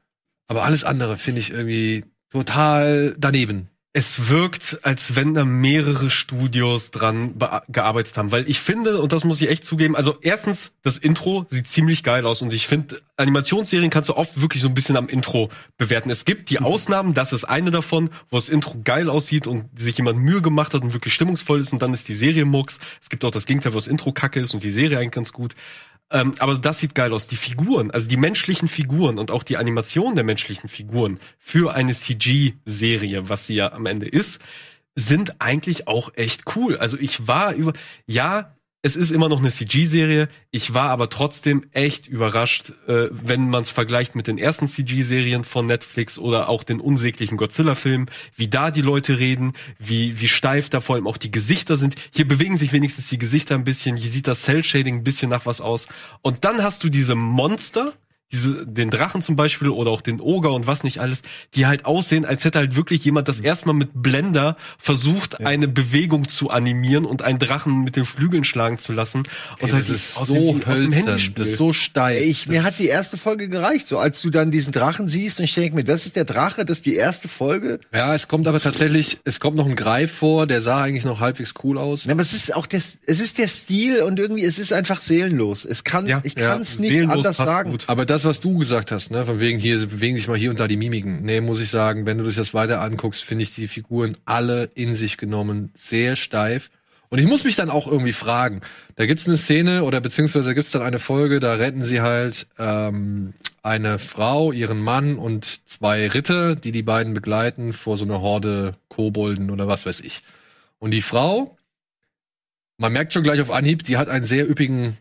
Aber 0.48 0.66
alles 0.66 0.84
andere 0.84 1.18
finde 1.18 1.40
ich 1.40 1.52
irgendwie 1.52 2.04
total 2.32 3.16
daneben 3.18 3.70
es 3.96 4.28
wirkt, 4.28 4.80
als 4.82 5.16
wenn 5.16 5.36
da 5.36 5.46
mehrere 5.46 6.10
Studios 6.10 6.90
dran 6.90 7.36
gearbeitet 7.70 8.18
haben, 8.18 8.32
weil 8.32 8.50
ich 8.50 8.60
finde, 8.60 9.00
und 9.00 9.14
das 9.14 9.24
muss 9.24 9.40
ich 9.40 9.50
echt 9.50 9.64
zugeben, 9.64 9.96
also 9.96 10.18
erstens, 10.20 10.72
das 10.82 10.98
Intro 10.98 11.46
sieht 11.48 11.68
ziemlich 11.68 12.02
geil 12.02 12.26
aus 12.26 12.42
und 12.42 12.54
ich 12.54 12.68
finde, 12.68 13.02
Animationsserien 13.18 13.92
kannst 13.92 14.10
du 14.10 14.16
oft 14.16 14.42
wirklich 14.42 14.64
so 14.64 14.68
ein 14.68 14.74
bisschen 14.74 14.98
am 14.98 15.08
Intro 15.10 15.50
bewerten. 15.78 16.10
Es 16.10 16.26
gibt 16.26 16.50
die 16.50 16.58
Ausnahmen, 16.58 17.14
das 17.14 17.34
ist 17.34 17.46
eine 17.46 17.70
davon, 17.70 18.10
wo 18.32 18.38
das 18.38 18.50
Intro 18.50 18.82
geil 18.84 19.12
aussieht 19.12 19.46
und 19.46 19.80
sich 19.80 19.96
jemand 19.96 20.18
Mühe 20.18 20.42
gemacht 20.42 20.74
hat 20.74 20.82
und 20.82 20.94
wirklich 20.94 21.14
stimmungsvoll 21.14 21.60
ist 21.60 21.72
und 21.72 21.84
dann 21.84 21.94
ist 21.94 22.10
die 22.10 22.16
Serie 22.16 22.46
Mux. 22.46 22.80
Es 23.00 23.12
gibt 23.12 23.24
auch 23.24 23.32
das 23.32 23.46
Gegenteil, 23.46 23.74
wo 23.74 23.78
das 23.78 23.88
Intro 23.88 24.12
kacke 24.12 24.40
ist 24.40 24.56
und 24.56 24.64
die 24.64 24.72
Serie 24.72 24.98
eigentlich 24.98 25.12
ganz 25.12 25.32
gut. 25.32 25.54
Ähm, 26.14 26.34
aber 26.38 26.56
das 26.56 26.80
sieht 26.80 26.94
geil 26.94 27.12
aus. 27.12 27.28
Die 27.28 27.36
Figuren, 27.36 27.92
also 27.92 28.08
die 28.08 28.18
menschlichen 28.18 28.68
Figuren 28.68 29.18
und 29.18 29.32
auch 29.32 29.44
die 29.44 29.58
Animation 29.58 30.14
der 30.14 30.24
menschlichen 30.24 30.70
Figuren 30.70 31.20
für 31.40 31.74
eine 31.74 31.94
CG-Serie, 31.94 33.28
was 33.30 33.48
sie 33.48 33.56
ja 33.56 33.74
am 33.74 33.88
Ende 33.88 34.08
ist, 34.08 34.40
sind 34.96 35.42
eigentlich 35.42 35.88
auch 35.88 36.12
echt 36.16 36.56
cool. 36.56 36.78
Also 36.78 36.98
ich 37.00 37.28
war 37.28 37.54
über, 37.56 37.74
ja, 38.06 38.56
es 38.86 38.98
ist 38.98 39.12
immer 39.12 39.30
noch 39.30 39.40
eine 39.40 39.50
CG-Serie. 39.50 40.28
Ich 40.52 40.74
war 40.74 40.90
aber 40.90 41.10
trotzdem 41.10 41.66
echt 41.72 42.10
überrascht, 42.10 42.74
äh, 42.86 43.08
wenn 43.12 43.50
man 43.50 43.62
es 43.62 43.70
vergleicht 43.70 44.14
mit 44.14 44.28
den 44.28 44.38
ersten 44.38 44.68
CG-Serien 44.68 45.46
von 45.46 45.66
Netflix 45.66 46.20
oder 46.20 46.50
auch 46.50 46.64
den 46.64 46.82
unsäglichen 46.82 47.38
Godzilla-Film, 47.38 48.08
wie 48.36 48.50
da 48.50 48.72
die 48.72 48.82
Leute 48.82 49.20
reden, 49.20 49.54
wie, 49.80 50.20
wie 50.20 50.28
steif 50.28 50.70
da 50.70 50.82
vor 50.82 50.98
allem 50.98 51.08
auch 51.08 51.16
die 51.16 51.32
Gesichter 51.32 51.78
sind. 51.78 51.96
Hier 52.14 52.28
bewegen 52.28 52.58
sich 52.58 52.74
wenigstens 52.74 53.08
die 53.08 53.18
Gesichter 53.18 53.56
ein 53.56 53.64
bisschen. 53.64 53.96
Hier 53.96 54.12
sieht 54.12 54.28
das 54.28 54.42
Cell-Shading 54.42 54.98
ein 54.98 55.04
bisschen 55.06 55.30
nach 55.30 55.46
was 55.46 55.62
aus. 55.62 55.88
Und 56.22 56.44
dann 56.44 56.62
hast 56.62 56.84
du 56.84 56.90
diese 56.90 57.16
Monster, 57.16 57.94
diese, 58.32 58.66
den 58.66 58.90
Drachen 58.90 59.22
zum 59.22 59.36
Beispiel 59.36 59.70
oder 59.70 59.92
auch 59.92 60.02
den 60.02 60.20
Oger 60.20 60.54
und 60.54 60.66
was 60.66 60.84
nicht 60.84 61.00
alles, 61.00 61.22
die 61.54 61.68
halt 61.68 61.86
aussehen, 61.86 62.26
als 62.26 62.44
hätte 62.44 62.58
halt 62.58 62.76
wirklich 62.76 63.06
jemand 63.06 63.28
das 63.28 63.40
erstmal 63.40 63.76
mit 63.76 63.90
Blender 63.94 64.58
versucht, 64.80 65.40
ja. 65.40 65.46
eine 65.46 65.68
Bewegung 65.68 66.28
zu 66.28 66.50
animieren 66.50 67.06
und 67.06 67.22
einen 67.22 67.38
Drachen 67.38 67.84
mit 67.84 67.96
den 67.96 68.06
Flügeln 68.06 68.44
schlagen 68.44 68.80
zu 68.80 68.92
lassen. 68.92 69.20
Und 69.20 69.28
Ey, 69.68 69.70
halt 69.70 69.84
das 69.84 69.90
ist 69.90 70.16
so 70.16 70.60
hölzern, 70.66 71.22
das 71.36 71.50
ist 71.50 71.58
so 71.58 71.74
steil. 71.74 72.24
Ich, 72.24 72.48
mir 72.48 72.64
hat 72.64 72.80
die 72.80 72.88
erste 72.88 73.18
Folge 73.18 73.50
gereicht, 73.50 73.88
so 73.88 74.00
als 74.00 74.22
du 74.22 74.32
dann 74.32 74.50
diesen 74.50 74.74
Drachen 74.74 75.08
siehst 75.08 75.40
und 75.40 75.46
ich 75.46 75.54
denke 75.54 75.76
mir, 75.76 75.84
das 75.84 76.08
ist 76.08 76.16
der 76.16 76.26
Drache, 76.26 76.66
das 76.66 76.78
ist 76.78 76.88
die 76.88 76.96
erste 76.96 77.28
Folge. 77.28 77.80
Ja, 77.94 78.16
es 78.16 78.28
kommt 78.28 78.48
aber 78.48 78.60
tatsächlich, 78.60 79.20
es 79.26 79.40
kommt 79.40 79.58
noch 79.58 79.68
ein 79.68 79.76
Greif 79.76 80.12
vor, 80.12 80.48
der 80.48 80.62
sah 80.62 80.82
eigentlich 80.82 81.06
noch 81.06 81.20
halbwegs 81.20 81.54
cool 81.64 81.78
aus. 81.78 82.06
Ja, 82.06 82.14
aber 82.14 82.22
es 82.24 82.34
ist 82.34 82.56
auch 82.56 82.66
der, 82.66 82.80
es 82.80 83.22
ist 83.22 83.38
der 83.38 83.48
Stil 83.48 84.02
und 84.02 84.18
irgendwie, 84.18 84.44
es 84.44 84.58
ist 84.58 84.74
einfach 84.74 85.02
seelenlos. 85.02 85.66
Es 85.66 85.84
kann, 85.84 86.08
ja, 86.08 86.20
ich 86.24 86.34
kann 86.34 86.62
es 86.62 86.80
nicht 86.80 87.08
anders 87.08 87.38
sagen. 87.38 87.72
Gut. 87.72 87.84
Aber 87.88 88.06
das, 88.14 88.26
was 88.26 88.40
du 88.40 88.58
gesagt 88.58 88.92
hast, 88.92 89.12
ne, 89.12 89.26
von 89.26 89.40
wegen 89.40 89.60
hier 89.60 89.86
bewegen 89.86 90.16
sich 90.16 90.28
mal 90.28 90.38
hier 90.38 90.50
und 90.50 90.60
da 90.60 90.68
die 90.68 90.78
Mimiken. 90.78 91.24
Nee, 91.24 91.42
muss 91.42 91.60
ich 91.60 91.70
sagen, 91.70 92.06
wenn 92.06 92.18
du 92.18 92.24
das 92.24 92.38
jetzt 92.38 92.54
weiter 92.54 92.82
anguckst, 92.82 93.24
finde 93.24 93.44
ich 93.44 93.54
die 93.54 93.68
Figuren 93.68 94.18
alle 94.26 94.70
in 94.76 94.96
sich 94.96 95.18
genommen 95.18 95.72
sehr 95.76 96.16
steif. 96.16 96.70
Und 97.10 97.20
ich 97.20 97.28
muss 97.28 97.44
mich 97.44 97.56
dann 97.56 97.70
auch 97.70 97.86
irgendwie 97.86 98.14
fragen. 98.14 98.62
Da 98.96 99.06
gibt's 99.06 99.28
eine 99.28 99.38
Szene 99.38 99.84
oder 99.84 100.02
beziehungsweise 100.02 100.56
gibt's 100.56 100.72
dann 100.72 100.82
eine 100.82 101.00
Folge, 101.00 101.40
da 101.40 101.54
retten 101.54 101.84
sie 101.84 102.02
halt 102.02 102.48
ähm, 102.58 103.34
eine 103.62 104.00
Frau, 104.00 104.52
ihren 104.52 104.82
Mann 104.82 105.18
und 105.20 105.68
zwei 105.70 106.08
Ritter, 106.08 106.56
die 106.56 106.72
die 106.72 106.82
beiden 106.82 107.14
begleiten 107.14 107.74
vor 107.74 107.98
so 107.98 108.06
einer 108.06 108.22
Horde 108.22 108.78
Kobolden 108.88 109.52
oder 109.52 109.68
was 109.68 109.86
weiß 109.86 110.00
ich. 110.00 110.24
Und 110.80 110.92
die 110.92 111.02
Frau 111.02 111.58
man 112.78 112.94
merkt 112.94 113.14
schon 113.14 113.24
gleich 113.24 113.40
auf 113.42 113.52
Anhieb, 113.52 113.84
die 113.84 113.98
hat 113.98 114.10
einen 114.10 114.26
sehr 114.26 114.50
üppigen 114.50 114.98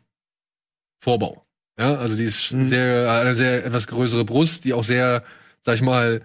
Vorbau. 1.00 1.41
Ja, 1.78 1.94
also 1.96 2.16
die 2.16 2.24
ist 2.24 2.52
Mhm. 2.52 2.68
sehr, 2.68 3.10
eine 3.12 3.34
sehr 3.34 3.64
etwas 3.64 3.86
größere 3.86 4.24
Brust, 4.24 4.64
die 4.64 4.74
auch 4.74 4.84
sehr, 4.84 5.24
sag 5.64 5.74
ich 5.76 5.82
mal, 5.82 6.20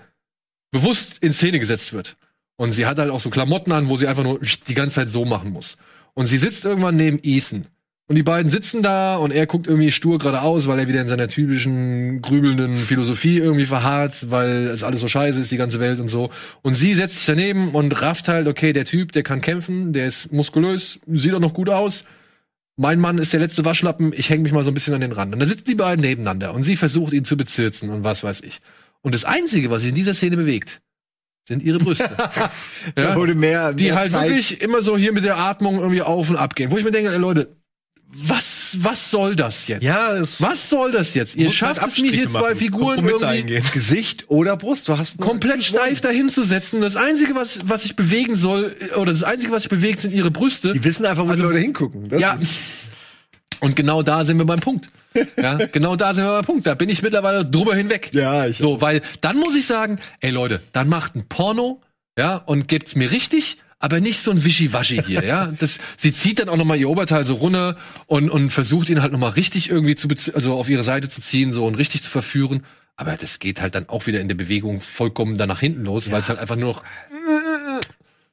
bewusst 0.72 1.20
in 1.24 1.34
Szene 1.34 1.60
gesetzt 1.60 1.94
wird. 1.94 2.18
Und 2.58 2.72
sie 2.74 2.86
hat 2.86 2.98
halt 3.00 3.12
auch 3.12 3.20
so 3.20 3.30
Klamotten 3.30 3.72
an, 3.72 3.88
wo 3.88 3.96
sie 3.98 4.08
einfach 4.08 4.24
nur 4.24 4.40
die 4.68 4.74
ganze 4.74 4.96
Zeit 4.96 5.10
so 5.10 5.26
machen 5.26 5.52
muss. 5.52 5.78
Und 6.16 6.28
sie 6.28 6.38
sitzt 6.38 6.66
irgendwann 6.66 6.96
neben 6.96 7.20
Ethan. 7.24 7.68
Und 8.10 8.16
die 8.16 8.24
beiden 8.24 8.50
sitzen 8.50 8.82
da 8.82 9.18
und 9.18 9.32
er 9.32 9.46
guckt 9.48 9.68
irgendwie 9.68 9.92
stur 9.92 10.18
geradeaus, 10.18 10.66
weil 10.66 10.80
er 10.80 10.88
wieder 10.88 11.02
in 11.02 11.10
seiner 11.10 11.28
typischen 11.28 12.22
grübelnden 12.22 12.78
Philosophie 12.78 13.38
irgendwie 13.38 13.66
verharrt, 13.66 14.32
weil 14.32 14.68
es 14.68 14.84
alles 14.84 15.02
so 15.02 15.10
scheiße 15.10 15.42
ist, 15.42 15.52
die 15.52 15.58
ganze 15.58 15.82
Welt 15.82 16.00
und 16.00 16.08
so. 16.08 16.30
Und 16.62 16.76
sie 16.76 16.94
setzt 16.94 17.18
sich 17.18 17.26
daneben 17.26 17.76
und 17.76 18.02
rafft 18.02 18.30
halt, 18.30 18.48
okay, 18.48 18.72
der 18.72 18.86
Typ, 18.86 19.12
der 19.12 19.24
kann 19.24 19.42
kämpfen, 19.42 19.92
der 19.92 20.06
ist 20.06 20.32
muskulös, 20.32 21.02
sieht 21.06 21.34
auch 21.34 21.42
noch 21.42 21.54
gut 21.54 21.70
aus. 21.70 22.06
Mein 22.78 23.00
Mann 23.00 23.18
ist 23.18 23.34
der 23.34 23.40
letzte 23.40 23.66
Waschlappen, 23.66 24.14
ich 24.16 24.30
hänge 24.30 24.44
mich 24.44 24.52
mal 24.52 24.64
so 24.64 24.72
ein 24.72 24.74
bisschen 24.76 24.94
an 24.94 25.02
den 25.02 25.12
Rand. 25.12 25.34
Und 25.34 25.40
dann 25.40 25.50
sitzen 25.50 25.66
die 25.66 25.76
beiden 25.76 26.06
nebeneinander 26.06 26.54
und 26.54 26.64
sie 26.64 26.76
versucht 26.76 27.12
ihn 27.12 27.26
zu 27.26 27.36
bezirzen 27.36 27.90
und 27.90 28.04
was 28.04 28.24
weiß 28.24 28.42
ich. 28.42 28.60
Und 29.02 29.16
das 29.16 29.26
Einzige, 29.26 29.72
was 29.72 29.82
sich 29.82 29.90
in 29.90 29.96
dieser 29.96 30.14
Szene 30.14 30.38
bewegt, 30.38 30.82
sind 31.48 31.64
ihre 31.64 31.80
Brüste. 31.80 32.10
Da 32.96 33.16
wurde 33.16 33.36
mehr, 33.36 33.74
die 33.74 33.86
mehr 33.86 33.96
halt 33.96 34.12
Zeit. 34.12 34.30
wirklich 34.30 34.62
immer 34.62 34.82
so 34.82 34.98
hier 34.98 35.12
mit 35.12 35.24
der 35.24 35.38
Atmung 35.38 35.80
irgendwie 35.80 36.02
auf 36.02 36.30
und 36.30 36.36
ab 36.36 36.56
gehen. 36.56 36.72
Wo 36.72 36.78
ich 36.78 36.84
mir 36.84 36.92
denke, 36.92 37.12
ey, 37.12 37.18
Leute, 37.18 37.58
was, 38.10 38.78
was 38.80 39.12
soll 39.12 39.36
das 39.36 39.68
jetzt? 39.68 39.84
Ja, 39.84 40.22
Was 40.40 40.70
soll 40.70 40.92
das 40.92 41.14
jetzt? 41.14 41.36
Ihr 41.36 41.46
muss 41.46 41.56
schafft 41.56 41.82
halt 41.82 41.92
es 41.92 42.00
mir 42.00 42.12
hier 42.12 42.30
zwei 42.30 42.42
machen, 42.42 42.56
Figuren 42.56 43.06
irgendwie 43.06 43.26
eingehen. 43.26 43.64
Gesicht 43.74 44.26
oder 44.30 44.56
Brust. 44.56 44.88
Du 44.88 44.98
hast 44.98 45.20
komplett 45.20 45.64
steif 45.64 46.00
dahin 46.02 46.30
zu 46.30 46.44
setzen. 46.44 46.80
Das 46.82 46.96
Einzige, 46.96 47.36
was, 47.36 47.60
was 47.68 47.84
sich 47.84 47.96
bewegen 47.96 48.36
soll, 48.36 48.74
oder 48.96 49.12
das 49.12 49.24
Einzige, 49.24 49.52
was 49.52 49.64
sich 49.64 49.70
bewegt, 49.70 50.00
sind 50.00 50.14
ihre 50.14 50.32
Brüste. 50.32 50.74
Die 50.74 50.84
wissen 50.84 51.06
einfach, 51.06 51.26
wo 51.26 51.30
Also- 51.32 51.44
die 51.44 51.50
Leute 51.50 51.60
hingucken. 51.60 52.08
Das 52.10 52.22
Ja. 52.22 52.34
ist- 52.34 52.54
Und 53.60 53.76
genau 53.76 54.04
da 54.04 54.24
sind 54.24 54.38
wir 54.38 54.46
beim 54.46 54.60
Punkt. 54.60 54.88
Ja, 55.36 55.58
genau 55.58 55.96
da 55.96 56.14
sind 56.14 56.26
wir 56.26 56.32
beim 56.32 56.46
Punkt. 56.46 56.68
Da 56.68 56.76
bin 56.76 56.90
ich 56.90 57.02
mittlerweile 57.02 57.44
drüber 57.46 57.76
hinweg. 57.76 58.12
Ja, 58.14 58.48
ich- 58.48 58.58
So, 58.60 58.82
weil 58.82 59.02
dann 59.22 59.38
muss 59.38 59.56
ich 59.56 59.66
sagen, 59.66 60.00
ey 60.22 60.30
Leute, 60.30 60.62
dann 60.74 60.88
macht 60.90 61.16
ein 61.16 61.28
Porno, 61.28 61.82
ja, 62.18 62.38
und 62.38 62.68
gebt's 62.68 62.96
mir 62.96 63.10
richtig, 63.12 63.58
aber 63.80 64.00
nicht 64.00 64.20
so 64.20 64.32
ein 64.32 64.44
Wischiwaschi 64.44 65.02
hier, 65.04 65.24
ja. 65.24 65.54
Das, 65.60 65.78
sie 65.98 66.12
zieht 66.12 66.40
dann 66.40 66.50
auch 66.50 66.58
noch 66.58 66.66
mal 66.66 66.78
ihr 66.78 66.90
Oberteil 66.90 67.26
so 67.26 67.36
runter 67.36 67.78
und, 68.08 68.30
und 68.30 68.50
versucht 68.50 68.90
ihn 68.90 69.02
halt 69.02 69.12
noch 69.12 69.20
mal 69.20 69.30
richtig 69.30 69.70
irgendwie 69.70 69.96
zu, 69.96 70.08
also 70.34 70.56
auf 70.56 70.70
ihre 70.70 70.84
Seite 70.84 71.10
zu 71.10 71.22
ziehen, 71.22 71.54
so 71.54 71.66
und 71.66 71.76
richtig 71.76 72.02
zu 72.04 72.10
verführen. 72.10 72.64
Aber 72.96 73.16
das 73.16 73.38
geht 73.40 73.62
halt 73.62 73.76
dann 73.76 73.90
auch 73.90 74.08
wieder 74.08 74.20
in 74.20 74.28
der 74.28 74.36
Bewegung 74.36 74.82
vollkommen 74.82 75.38
dann 75.38 75.50
nach 75.50 75.60
hinten 75.60 75.84
los, 75.84 76.10
weil 76.12 76.22
es 76.22 76.30
halt 76.30 76.40
einfach 76.40 76.56
nur 76.56 76.74
noch 76.74 76.84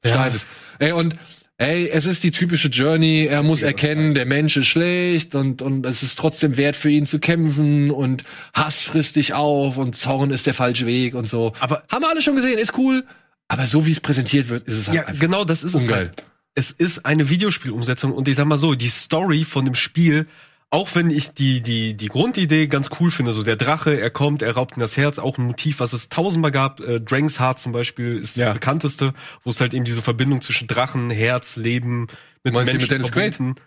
steif 0.05 0.35
ist. 0.35 0.47
Ey, 0.79 0.93
und 0.93 1.15
ey, 1.59 1.89
es 1.89 2.07
ist 2.07 2.25
die 2.25 2.31
typische 2.31 2.69
Journey. 2.69 3.27
Er 3.27 3.43
muss 3.43 3.63
erkennen, 3.63 4.15
der 4.15 4.27
Mensch 4.27 4.57
ist 4.57 4.67
schlecht 4.67 5.35
und, 5.35 5.61
und 5.63 5.85
es 5.87 6.03
ist 6.03 6.19
trotzdem 6.19 6.57
wert 6.57 6.77
für 6.77 6.91
ihn 6.91 7.07
zu 7.07 7.19
kämpfen 7.19 7.91
und 7.91 8.25
Hass 8.55 8.81
frisst 8.81 9.17
dich 9.17 9.35
auf 9.35 9.77
und 9.77 9.97
Zorn 9.97 10.31
ist 10.31 10.47
der 10.47 10.55
falsche 10.55 10.87
Weg 10.87 11.15
und 11.15 11.29
so. 11.29 11.53
Aber- 11.61 11.83
haben 11.91 12.03
wir 12.03 12.09
alle 12.11 12.23
schon 12.23 12.37
gesehen, 12.37 12.59
ist 12.59 12.77
cool. 12.79 13.05
Aber 13.49 13.67
so 13.67 13.87
wie 13.87 13.91
es 13.93 14.01
präsentiert 14.01 14.49
wird, 14.49 14.67
ist 14.67 14.75
es 14.75 14.89
halt 14.89 14.97
Ja, 14.97 15.05
einfach 15.07 15.21
genau, 15.21 15.45
das 15.45 15.63
ist 15.63 15.75
ungeil. 15.75 16.05
es. 16.05 16.09
Halt. 16.09 16.25
Es 16.57 16.71
ist 16.71 17.05
eine 17.05 17.29
Videospielumsetzung 17.31 18.13
und 18.13 18.29
ich 18.29 18.37
sag 18.37 18.47
mal 18.47 18.59
so, 18.59 18.75
die 18.75 18.89
Story 18.89 19.45
von 19.45 19.65
dem 19.65 19.75
Spiel, 19.75 20.27
auch 20.71 20.89
wenn 20.95 21.11
ich 21.11 21.31
die, 21.33 21.61
die, 21.63 21.95
die 21.95 22.09
Grundidee 22.09 22.69
ganz 22.69 22.91
cool 23.01 23.11
finde, 23.11 23.33
so 23.33 23.43
der 23.43 23.57
Drache, 23.57 24.01
er 24.01 24.11
kommt, 24.11 24.41
er 24.43 24.53
raubt 24.55 24.77
ihm 24.77 24.81
das 24.81 24.97
Herz, 24.97 25.19
auch 25.19 25.37
ein 25.39 25.45
Motiv, 25.45 25.81
was 25.81 25.93
es 25.93 26.09
tausendmal 26.09 26.51
gab, 26.53 26.81
äh, 26.81 27.01
Drank's 27.01 27.39
Heart 27.41 27.59
zum 27.59 27.73
Beispiel 27.73 28.19
ist 28.19 28.37
Ja. 28.37 28.47
das 28.47 28.55
bekannteste, 28.55 29.15
wo 29.43 29.51
es 29.51 29.61
halt 29.61 29.75
eben 29.75 29.85
diese 29.85 30.01
Verbindung 30.03 30.41
zwischen 30.43 30.67
Drachen, 30.69 31.11
Herz, 31.11 31.57
Leben 31.57 32.07
mit 32.45 32.55
Meinst 32.55 32.67
Menschen 32.73 32.83
mit 32.83 32.91
Dennis 32.91 33.13
Quaid? 33.13 33.35
verbunden. 33.35 33.61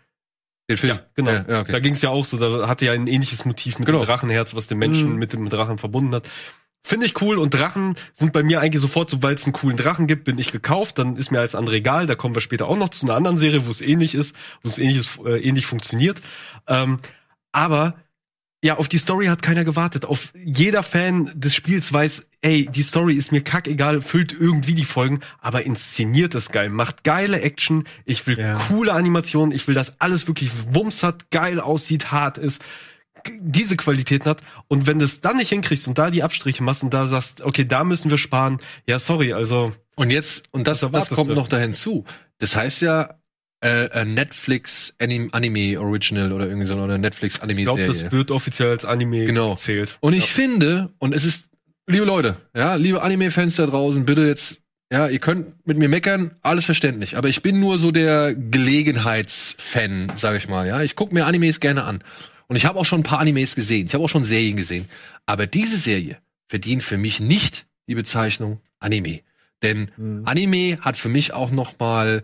Den 0.69 0.77
Film. 0.77 0.97
Ja, 0.97 1.05
genau. 1.13 1.31
Ja, 1.31 1.45
ja, 1.47 1.59
okay. 1.61 1.71
Da 1.71 1.79
ging 1.79 1.93
es 1.93 2.01
ja 2.01 2.09
auch 2.09 2.25
so, 2.25 2.37
da 2.37 2.67
hatte 2.67 2.85
ja 2.85 2.91
ein 2.91 3.07
ähnliches 3.07 3.45
Motiv 3.45 3.79
mit 3.79 3.85
Genau. 3.85 3.99
dem 3.99 4.05
Drachenherz, 4.05 4.53
was 4.53 4.67
den 4.67 4.77
Menschen 4.79 5.11
Mhm. 5.13 5.17
mit 5.17 5.31
dem 5.33 5.47
Drachen 5.49 5.77
verbunden 5.77 6.13
hat. 6.13 6.27
Finde 6.87 7.05
ich 7.05 7.21
cool 7.21 7.37
und 7.37 7.53
Drachen 7.53 7.95
sind 8.13 8.31
bei 8.31 8.43
mir 8.43 8.61
eigentlich 8.61 8.81
sofort, 8.81 9.09
sobald 9.09 9.39
es 9.39 9.43
einen 9.43 9.51
coolen 9.51 9.75
Drachen 9.75 10.07
gibt, 10.07 10.23
bin 10.23 10.37
ich 10.37 10.53
gekauft, 10.53 10.97
dann 10.97 11.17
ist 11.17 11.31
mir 11.31 11.39
alles 11.39 11.53
andere 11.53 11.75
egal. 11.75 12.05
Da 12.05 12.15
kommen 12.15 12.33
wir 12.33 12.39
später 12.39 12.65
auch 12.69 12.77
noch 12.77 12.87
zu 12.87 13.05
einer 13.05 13.13
anderen 13.15 13.37
Serie, 13.37 13.65
wo 13.65 13.69
es 13.69 13.81
ähnlich 13.81 14.15
ist, 14.15 14.33
wo 14.63 14.69
es 14.69 14.77
ähnliches, 14.77 15.19
äh, 15.25 15.37
ähnlich 15.37 15.65
funktioniert. 15.65 16.21
Ähm, 16.65 16.99
aber 17.51 17.95
ja, 18.63 18.77
auf 18.77 18.87
die 18.87 18.99
Story 18.99 19.25
hat 19.25 19.41
keiner 19.41 19.65
gewartet. 19.65 20.05
Auf 20.05 20.31
jeder 20.41 20.81
Fan 20.81 21.29
des 21.35 21.53
Spiels 21.55 21.91
weiß, 21.91 22.25
ey, 22.39 22.69
die 22.71 22.83
Story 22.83 23.15
ist 23.15 23.33
mir 23.33 23.41
kackegal, 23.41 23.99
füllt 23.99 24.31
irgendwie 24.31 24.73
die 24.73 24.85
Folgen, 24.85 25.19
aber 25.41 25.63
inszeniert 25.65 26.35
es 26.35 26.53
geil, 26.53 26.69
macht 26.69 27.03
geile 27.03 27.41
Action. 27.41 27.83
Ich 28.05 28.25
will 28.27 28.39
Ja. 28.39 28.53
coole 28.69 28.93
Animationen, 28.93 29.53
ich 29.53 29.67
will, 29.67 29.75
dass 29.75 29.99
alles 29.99 30.29
wirklich 30.29 30.51
Wumms 30.71 31.03
hat, 31.03 31.31
geil 31.31 31.59
aussieht, 31.59 32.13
hart 32.13 32.37
ist, 32.37 32.63
diese 33.39 33.77
Qualitäten 33.77 34.29
hat. 34.29 34.41
Und 34.67 34.87
wenn 34.87 34.99
du 34.99 35.05
es 35.05 35.21
dann 35.21 35.37
nicht 35.37 35.49
hinkriegst 35.49 35.87
und 35.87 35.97
da 35.97 36.09
die 36.11 36.23
Abstriche 36.23 36.63
machst 36.63 36.83
und 36.83 36.93
da 36.93 37.05
sagst, 37.05 37.41
okay, 37.41 37.65
da 37.65 37.83
müssen 37.83 38.09
wir 38.09 38.17
sparen, 38.17 38.59
ja, 38.85 38.99
sorry, 38.99 39.33
also 39.33 39.73
Und 39.95 40.11
jetzt, 40.11 40.45
und 40.51 40.67
das, 40.67 40.79
Das 40.81 40.91
das 40.91 41.09
kommt 41.09 41.33
noch 41.33 41.47
da 41.47 41.57
hinzu. 41.57 42.05
Das 42.39 42.55
heißt 42.55 42.81
ja, 42.81 43.15
äh, 43.63 43.85
äh, 43.85 44.05
Netflix 44.05 44.93
Anim 44.99 45.29
Anime 45.31 45.79
Original 45.79 46.31
oder 46.31 46.45
irgendwie 46.47 46.67
so, 46.67 46.75
oder 46.75 46.97
Netflix 46.99 47.39
Anime 47.39 47.61
ich 47.61 47.65
glaube, 47.65 47.81
Serie. 47.81 48.03
das 48.03 48.11
wird 48.11 48.29
offiziell 48.31 48.69
als 48.69 48.85
Anime 48.85 49.25
Genau. 49.25 49.51
gezählt. 49.55 49.97
Und 49.99 50.13
ich 50.13 50.31
finde, 50.31 50.91
und 50.99 51.15
es 51.15 51.25
ist, 51.25 51.45
liebe 51.87 52.05
Leute, 52.05 52.37
ja, 52.55 52.75
liebe 52.75 53.01
Anime-Fans 53.01 53.55
da 53.55 53.65
draußen, 53.65 54.05
bitte 54.05 54.27
jetzt, 54.27 54.61
ja, 54.93 55.07
ihr 55.07 55.17
könnt 55.19 55.65
mit 55.65 55.77
mir 55.79 55.89
meckern, 55.89 56.35
alles 56.43 56.65
verständlich. 56.65 57.17
Aber 57.17 57.29
ich 57.29 57.41
bin 57.41 57.59
nur 57.59 57.79
so 57.79 57.89
der 57.91 58.35
Gelegenheitsfan, 58.35 60.13
sage 60.15 60.37
ich 60.37 60.47
mal. 60.47 60.67
Ja, 60.67 60.81
ich 60.81 60.95
gucke 60.95 61.13
mir 61.13 61.25
Animes 61.25 61.59
gerne 61.59 61.83
an. 61.83 62.03
Und 62.47 62.55
ich 62.55 62.65
habe 62.65 62.79
auch 62.79 62.85
schon 62.85 63.01
ein 63.01 63.03
paar 63.03 63.19
Animes 63.19 63.55
gesehen. 63.55 63.87
Ich 63.87 63.93
habe 63.93 64.03
auch 64.03 64.09
schon 64.09 64.23
Serien 64.23 64.57
gesehen. 64.57 64.87
Aber 65.25 65.47
diese 65.47 65.77
Serie 65.77 66.17
verdient 66.47 66.83
für 66.83 66.97
mich 66.97 67.19
nicht 67.19 67.65
die 67.87 67.95
Bezeichnung 67.95 68.61
Anime. 68.79 69.21
Denn 69.61 69.91
Mhm. 69.97 70.21
Anime 70.25 70.79
hat 70.81 70.97
für 70.97 71.09
mich 71.09 71.33
auch 71.33 71.51
noch 71.51 71.79
mal 71.79 72.23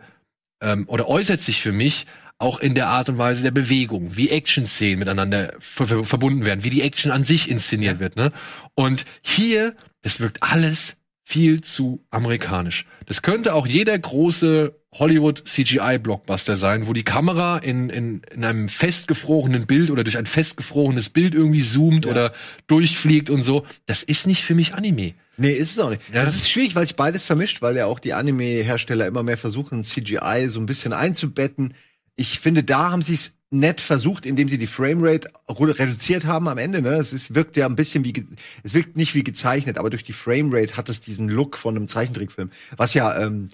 ähm, 0.62 0.86
oder 0.88 1.08
äußert 1.08 1.42
sich 1.42 1.62
für 1.62 1.72
mich 1.72 2.06
auch 2.38 2.60
in 2.60 2.76
der 2.76 2.88
Art 2.88 3.10
und 3.10 3.18
Weise 3.18 3.44
der 3.44 3.52
Bewegung, 3.52 4.16
wie 4.18 4.30
Action-Szenen 4.30 5.00
miteinander 5.00 5.54
ver 5.60 5.88
ver 5.88 6.04
verbunden 6.04 6.46
werden, 6.46 6.64
wie 6.64 6.70
die 6.70 6.82
Action 6.82 7.12
an 7.12 7.24
sich 7.24 7.50
inszeniert 7.50 8.00
wird. 8.00 8.16
Ne? 8.16 8.32
Und 8.76 9.06
hier, 9.22 9.76
das 10.02 10.20
wirkt 10.20 10.44
alles 10.44 10.98
viel 11.24 11.62
zu 11.62 12.06
amerikanisch. 12.10 12.86
Das 13.06 13.22
könnte 13.22 13.54
auch 13.54 13.66
jeder 13.66 13.98
große 13.98 14.76
Hollywood 14.94 15.44
CGI-Blockbuster 15.48 16.56
sein, 16.56 16.86
wo 16.88 16.94
die 16.94 17.04
Kamera 17.04 17.58
in, 17.58 17.90
in, 17.90 18.22
in 18.34 18.44
einem 18.44 18.70
festgefrorenen 18.70 19.66
Bild 19.66 19.90
oder 19.90 20.04
durch 20.04 20.18
ein 20.18 20.26
festgefrorenes 20.26 21.10
Bild 21.10 21.34
irgendwie 21.34 21.64
zoomt 21.64 22.06
Ja. 22.06 22.12
oder 22.12 22.34
durchfliegt 22.68 23.30
und 23.30 23.42
so. 23.44 23.66
Das 23.86 24.04
ist 24.04 24.28
nicht 24.28 24.44
für 24.44 24.54
mich 24.56 24.74
Anime. 24.76 25.14
Nee, 25.38 25.54
ist 25.54 25.72
es 25.72 25.80
auch 25.80 25.90
nicht. 25.90 26.02
Ja. 26.14 26.24
Das 26.26 26.36
ist 26.36 26.50
schwierig, 26.50 26.76
weil 26.76 26.86
sich 26.86 26.96
beides 26.96 27.26
vermischt, 27.26 27.62
weil 27.64 27.76
ja 27.76 27.88
auch 27.88 28.00
die 28.00 28.14
Anime-Hersteller 28.14 29.08
immer 29.08 29.24
mehr 29.24 29.38
versuchen, 29.38 29.84
CGI 29.84 30.46
so 30.48 30.60
ein 30.60 30.68
bisschen 30.68 30.94
einzubetten. 30.94 31.74
Ich 32.16 32.40
finde, 32.40 32.64
da 32.64 32.92
haben 32.92 33.02
sie 33.02 33.16
es 33.16 33.38
nett 33.54 33.80
versucht, 33.80 34.26
indem 34.26 34.50
sie 34.50 34.58
die 34.58 34.68
Framerate 34.68 35.30
reduziert 35.48 36.26
haben 36.26 36.48
am 36.48 36.58
Ende. 36.58 36.82
Ne? 36.82 36.96
Es 36.96 37.14
ist, 37.14 37.36
wirkt 37.36 37.56
ja 37.56 37.66
ein 37.68 37.76
bisschen 37.76 38.04
wie, 38.04 38.26
es 38.64 38.74
wirkt 38.74 38.98
nicht 38.98 39.16
wie 39.16 39.24
gezeichnet, 39.24 39.78
aber 39.78 39.90
durch 39.90 40.04
die 40.04 40.14
Framerate 40.14 40.76
hat 40.76 40.90
es 40.90 41.02
diesen 41.02 41.30
Look 41.30 41.58
von 41.58 41.76
einem 41.76 41.88
Zeichentrickfilm, 41.88 42.50
was 42.76 42.94
ja, 42.94 43.18
ähm, 43.18 43.50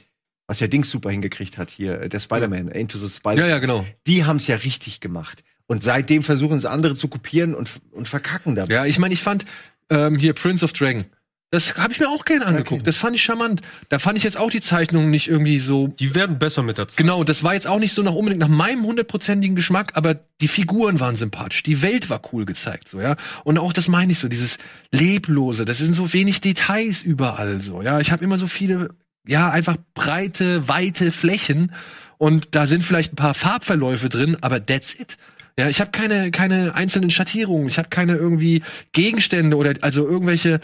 was 0.48 0.60
ja 0.60 0.68
Dings 0.68 0.90
super 0.90 1.12
hingekriegt 1.12 1.58
hat 1.58 1.70
hier, 1.70 2.02
äh, 2.02 2.10
der 2.10 2.20
Spider-Man, 2.20 2.70
Into 2.70 2.98
the 2.98 3.10
Spider. 3.10 3.44
Ja, 3.44 3.48
ja, 3.48 3.60
genau. 3.60 3.86
Die 4.08 4.26
haben 4.26 4.38
es 4.38 4.48
ja 4.48 4.56
richtig 4.56 5.00
gemacht. 5.00 5.44
Und 5.68 5.84
seitdem 5.84 6.24
versuchen 6.24 6.58
es 6.58 6.66
andere 6.66 6.96
zu 6.96 7.10
kopieren 7.10 7.54
und, 7.54 7.70
und 7.92 8.08
verkacken 8.08 8.56
dabei. 8.56 8.74
Ja, 8.74 8.86
ich 8.86 8.98
meine, 8.98 9.14
ich 9.14 9.22
fand 9.22 9.46
ähm, 9.92 10.16
hier 10.16 10.34
Prince 10.34 10.66
of 10.66 10.74
Dragon. 10.74 11.06
Das 11.52 11.78
habe 11.78 11.92
ich 11.92 12.00
mir 12.00 12.08
auch 12.10 12.26
gerne 12.26 12.46
angeguckt. 12.46 12.82
Okay. 12.82 12.84
Das 12.84 12.98
fand 12.98 13.16
ich 13.16 13.24
charmant. 13.24 13.62
Da 13.90 13.98
fand 13.98 14.18
ich 14.20 14.24
jetzt 14.24 14.38
auch 14.38 14.52
die 14.52 14.62
Zeichnungen 14.62 15.10
nicht 15.10 15.28
irgendwie 15.28 15.58
so. 15.58 15.88
Die 15.88 16.14
werden 16.14 16.38
besser 16.38 16.62
mit 16.62 16.78
der 16.78 16.88
Zeit. 16.88 16.98
Genau, 16.98 17.24
das 17.24 17.44
war 17.44 17.56
jetzt 17.56 17.68
auch 17.68 17.80
nicht 17.80 17.94
so 17.94 18.04
nach 18.04 18.14
unbedingt 18.14 18.40
nach 18.40 18.48
meinem 18.48 18.84
hundertprozentigen 18.84 19.56
Geschmack, 19.56 19.94
aber 19.96 20.16
die 20.42 20.48
Figuren 20.48 21.00
waren 21.00 21.16
sympathisch, 21.16 21.64
die 21.64 21.82
Welt 21.82 22.10
war 22.12 22.22
cool 22.32 22.46
gezeigt, 22.46 22.88
so 22.88 23.02
ja. 23.02 23.16
Und 23.44 23.58
auch 23.58 23.74
das 23.74 23.88
meine 23.88 24.12
ich 24.12 24.20
so, 24.20 24.28
dieses 24.28 24.60
leblose, 24.92 25.66
das 25.66 25.80
sind 25.80 25.96
so 25.96 26.14
wenig 26.14 26.40
Details 26.40 27.02
überall 27.02 27.62
so, 27.62 27.82
ja. 27.82 28.00
Ich 28.00 28.12
habe 28.12 28.24
immer 28.24 28.38
so 28.38 28.46
viele, 28.46 28.90
ja 29.28 29.50
einfach 29.50 29.78
breite, 29.96 30.68
weite 30.68 31.12
Flächen 31.12 31.74
und 32.20 32.50
da 32.52 32.68
sind 32.68 32.84
vielleicht 32.84 33.14
ein 33.14 33.16
paar 33.16 33.34
Farbverläufe 33.34 34.10
drin, 34.10 34.38
aber 34.42 34.64
that's 34.64 34.94
it. 34.94 35.18
Ja, 35.58 35.68
ich 35.68 35.82
habe 35.82 35.92
keine 35.92 36.30
keine 36.32 36.76
einzelnen 36.76 37.10
Schattierungen, 37.10 37.68
ich 37.68 37.80
habe 37.80 37.90
keine 37.90 38.16
irgendwie 38.16 38.62
Gegenstände 38.94 39.58
oder 39.58 39.74
also 39.82 40.08
irgendwelche 40.08 40.62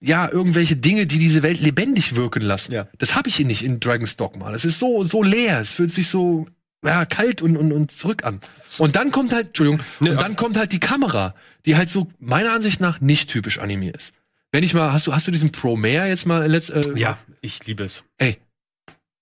ja, 0.00 0.30
irgendwelche 0.30 0.76
Dinge, 0.76 1.06
die 1.06 1.18
diese 1.18 1.42
Welt 1.42 1.60
lebendig 1.60 2.14
wirken 2.14 2.42
lassen. 2.42 2.72
Ja. 2.72 2.88
Das 2.98 3.14
habe 3.14 3.28
ich 3.28 3.38
nicht 3.40 3.64
in 3.64 3.80
Dragon's 3.80 4.16
Dogma. 4.16 4.50
Das 4.52 4.64
ist 4.64 4.78
so, 4.78 5.04
so 5.04 5.22
leer. 5.22 5.60
Es 5.60 5.72
fühlt 5.72 5.90
sich 5.90 6.08
so, 6.08 6.46
ja, 6.84 7.04
kalt 7.04 7.42
und, 7.42 7.56
und, 7.56 7.72
und 7.72 7.90
zurück 7.90 8.24
an. 8.24 8.40
Und 8.78 8.96
dann 8.96 9.10
kommt 9.10 9.32
halt, 9.32 9.48
Entschuldigung, 9.48 9.80
Nee, 10.00 10.10
und 10.10 10.20
dann 10.20 10.36
kommt 10.36 10.56
halt 10.56 10.72
die 10.72 10.80
Kamera, 10.80 11.34
die 11.66 11.76
halt 11.76 11.90
so, 11.90 12.08
meiner 12.20 12.52
Ansicht 12.52 12.80
nach, 12.80 13.00
nicht 13.00 13.30
typisch 13.30 13.58
Anime 13.58 13.90
ist. 13.90 14.12
Wenn 14.52 14.62
ich 14.62 14.72
mal, 14.72 14.92
hast 14.92 15.06
du, 15.06 15.14
hast 15.14 15.26
du 15.26 15.32
diesen 15.32 15.52
Promare 15.52 16.08
jetzt 16.08 16.26
mal 16.26 16.46
letzt, 16.46 16.70
äh, 16.70 16.80
Ja, 16.94 17.18
ich 17.40 17.66
liebe 17.66 17.84
es. 17.84 18.02
Ey. 18.18 18.38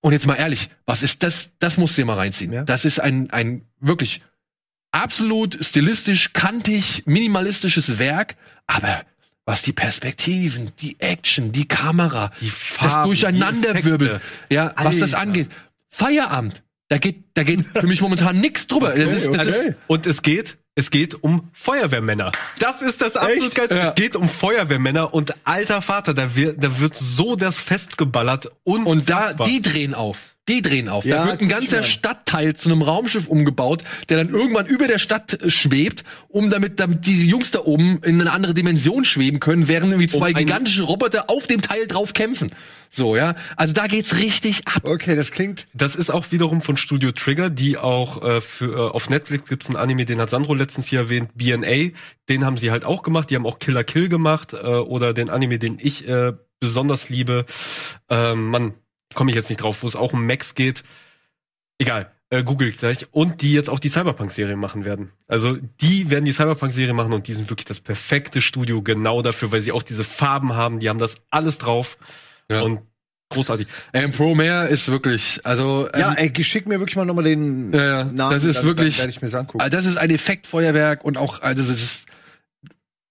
Und 0.01 0.13
jetzt 0.13 0.27
mal 0.27 0.35
ehrlich, 0.35 0.71
was 0.85 1.03
ist 1.03 1.23
das? 1.23 1.51
Das 1.59 1.79
musst 1.79 1.97
du 1.97 2.03
dir 2.03 2.07
mal 2.07 2.15
reinziehen. 2.15 2.53
Ja. 2.53 2.63
Das 2.63 2.85
ist 2.85 3.01
ein, 3.01 3.31
ein 3.31 3.63
wirklich 3.81 4.21
absolut 4.93 5.59
stilistisch, 5.65 6.33
kantig, 6.33 7.03
minimalistisches 7.07 7.99
Werk, 7.99 8.37
aber 8.67 9.03
was 9.47 9.63
die 9.63 9.73
Perspektiven, 9.73 10.73
die 10.81 10.97
Action, 11.01 11.53
die 11.53 11.67
Kamera, 11.67 12.33
Die 12.41 12.47
das 12.49 12.55
Farben, 12.93 13.05
Durcheinanderwirbeln, 13.09 13.99
die 13.99 14.05
Effekte. 14.07 14.55
ja, 14.55 14.75
was 14.77 14.99
das 14.99 15.15
Alter. 15.15 15.23
angeht. 15.29 15.49
Feierabend. 15.89 16.63
Da 16.89 16.99
geht, 16.99 17.25
da 17.35 17.43
geht 17.43 17.65
für 17.75 17.87
mich 17.87 18.01
momentan 18.01 18.41
nichts 18.41 18.67
drüber. 18.67 18.91
das 18.95 19.13
ist, 19.13 19.29
das 19.33 19.41
okay. 19.47 19.69
ist, 19.69 19.77
Und 19.87 20.07
es 20.07 20.23
geht, 20.23 20.59
es 20.75 20.91
geht 20.91 21.15
um 21.23 21.49
Feuerwehrmänner. 21.53 22.33
Das 22.59 22.83
ist 22.83 23.01
das 23.01 23.17
absolut 23.17 23.55
geilste. 23.55 23.77
Ja. 23.77 23.89
Es 23.89 23.95
geht 23.95 24.15
um 24.15 24.29
Feuerwehrmänner 24.29 25.15
und 25.15 25.35
alter 25.45 25.81
Vater, 25.83 26.13
da 26.15 26.37
wird, 26.37 26.63
da 26.63 26.79
wird 26.79 26.95
so 26.95 27.35
das 27.35 27.59
Fest 27.59 27.97
geballert 27.99 28.53
und 28.65 28.85
Und 28.87 29.09
da, 29.11 29.33
die 29.33 29.63
drehen 29.63 29.95
auf. 29.95 30.36
Die 30.49 30.63
drehen 30.63 30.89
auf. 30.89 31.05
Ja, 31.05 31.25
da 31.25 31.31
wird 31.33 31.41
ein 31.43 31.49
ganzer. 31.49 31.83
Stadtteil 31.83 32.55
zu 32.55 32.69
einem 32.71 32.83
Raumschiff 32.83 33.27
umgebaut, 33.27 33.83
der 34.09 34.19
dann 34.19 34.31
irgendwann 34.31 34.67
über 34.67 34.87
der 34.87 34.99
Stadt 34.99 35.43
äh, 35.43 35.51
schwebt, 35.51 36.05
um 36.29 36.51
damit, 36.51 36.79
damit 36.79 37.07
diese 37.07 37.25
Jungs 37.25 37.51
da 37.51 37.61
oben 37.65 38.01
in 38.05 38.21
eine 38.21 38.31
andere 38.31 38.55
Dimension 38.55 39.05
schweben 39.05 39.41
können, 39.41 39.67
während 39.67 39.91
irgendwie 39.93 40.09
zwei 40.09 40.29
ein- 40.29 40.35
gigantische 40.35 40.85
Roboter 40.85 41.29
auf 41.31 41.47
dem 41.49 41.63
Teil 41.63 41.87
drauf 41.89 42.13
kämpfen. 42.13 42.51
So, 42.91 43.17
ja. 43.17 43.35
Also 43.57 43.75
da 43.75 43.89
geht's 43.89 44.19
richtig 44.19 44.69
ab. 44.69 44.83
Okay, 44.85 45.17
das 45.17 45.33
klingt. 45.33 45.67
Das 45.75 45.97
ist 45.97 46.11
auch 46.11 46.31
wiederum 46.31 46.61
von 46.63 46.77
Studio 46.77 47.11
Trigger, 47.13 47.51
die 47.51 47.77
auch 47.77 48.23
äh, 48.23 48.41
für 48.41 48.73
äh, 48.73 48.91
auf 48.91 49.11
Netflix 49.11 49.49
gibt's 49.49 49.67
einen 49.67 49.77
Anime, 49.77 50.05
den 50.05 50.21
hat 50.21 50.31
Sandro 50.31 50.55
letztens 50.55 50.87
hier 50.87 51.01
erwähnt, 51.01 51.31
BNA. 51.35 51.91
Den 52.29 52.45
haben 52.45 52.57
sie 52.57 52.71
halt 52.71 52.85
auch 52.85 53.03
gemacht. 53.03 53.31
Die 53.31 53.35
haben 53.35 53.47
auch 53.47 53.59
Killer 53.59 53.83
Kill 53.85 54.09
gemacht 54.09 54.53
äh, 54.55 54.57
oder 54.65 55.13
den 55.13 55.29
Anime, 55.29 55.59
den 55.59 55.79
ich 55.81 56.07
äh, 56.09 56.33
besonders 56.61 57.09
liebe. 57.09 57.45
Ähm, 58.09 58.49
Mann, 58.51 58.75
komme 59.17 59.31
ich 59.33 59.35
jetzt 59.37 59.49
nicht 59.49 59.61
drauf, 59.63 59.83
wo 59.83 59.87
es 59.89 59.97
auch 59.97 60.13
um 60.13 60.25
Max 60.27 60.55
geht. 60.55 60.85
Egal. 61.79 62.13
Äh, 62.29 62.43
Google 62.43 62.73
gleich. 62.73 63.07
Und 63.13 63.41
die 63.43 63.53
jetzt 63.53 63.71
auch 63.71 63.79
die 63.79 63.89
Cyberpunk-Serie 63.89 64.57
machen 64.57 64.85
werden. 64.85 65.13
Also 65.29 65.57
die 65.81 66.11
werden 66.11 66.25
die 66.25 66.33
Cyberpunk-Serie 66.33 66.93
machen 66.93 67.13
und 67.13 67.29
die 67.29 67.35
sind 67.35 67.49
wirklich 67.51 67.67
das 67.67 67.79
perfekte 67.81 68.41
Studio 68.41 68.83
genau 68.83 69.23
dafür, 69.23 69.53
weil 69.53 69.61
sie 69.61 69.73
auch 69.73 69.83
diese 69.85 70.03
Farben 70.05 70.55
haben, 70.55 70.81
die 70.81 70.89
haben 70.89 70.99
das 70.99 71.23
alles 71.31 71.59
drauf. 71.59 71.99
Ja. 72.51 72.63
Und 72.63 72.81
großartig. 73.31 73.69
Ähm, 73.93 74.11
Promare 74.13 74.67
ist 74.69 74.89
wirklich, 74.89 75.41
also 75.45 75.89
ähm, 75.93 76.01
Ja, 76.01 76.13
ey, 76.15 76.33
schick 76.45 76.67
mir 76.67 76.79
wirklich 76.81 76.97
mal 76.97 77.05
nochmal 77.05 77.25
den 77.25 77.73
Ja, 77.73 77.85
ja. 77.85 78.05
Namen. 78.05 78.33
Das 78.35 78.45
ist 78.45 78.59
dann, 78.59 78.67
wirklich- 78.67 78.99
Dann 78.99 79.11
ich 79.11 79.23
mir 79.23 79.29
das 79.29 79.35
angucken. 79.41 79.61
Also 79.61 79.77
das 79.77 79.87
ist 79.87 79.97
ein 79.97 80.11
Effektfeuerwerk 80.11 81.05
und 81.05 81.17
auch, 81.19 81.43
also 81.43 81.63
es 81.63 81.69
ist 81.71 82.07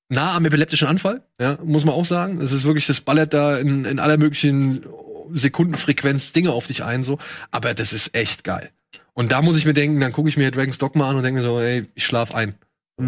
nah 0.09 0.35
am 0.35 0.45
epileptischen 0.45 0.87
Anfall, 0.87 1.23
ja, 1.39 1.57
muss 1.63 1.85
man 1.85 1.95
auch 1.95 2.05
sagen. 2.05 2.39
Es 2.41 2.51
ist 2.51 2.63
wirklich, 2.65 2.85
das 2.85 2.99
ballert 3.01 3.33
da 3.33 3.57
in, 3.57 3.85
in 3.85 3.99
aller 3.99 4.17
möglichen 4.17 4.85
Sekundenfrequenz 5.33 6.33
Dinge 6.33 6.51
auf 6.51 6.67
dich 6.67 6.83
ein, 6.83 7.03
so. 7.03 7.17
Aber 7.51 7.73
das 7.73 7.93
ist 7.93 8.15
echt 8.15 8.43
geil. 8.43 8.71
Und 9.13 9.31
da 9.31 9.41
muss 9.41 9.57
ich 9.57 9.65
mir 9.65 9.73
denken, 9.73 9.99
dann 9.99 10.11
gucke 10.11 10.29
ich 10.29 10.37
mir 10.37 10.51
Dragon's 10.51 10.77
Dogma 10.77 11.09
an 11.09 11.15
und 11.15 11.23
denke 11.23 11.39
mir 11.41 11.45
so, 11.45 11.59
ey, 11.59 11.85
ich 11.95 12.05
schlaf 12.05 12.35
ein. 12.35 12.55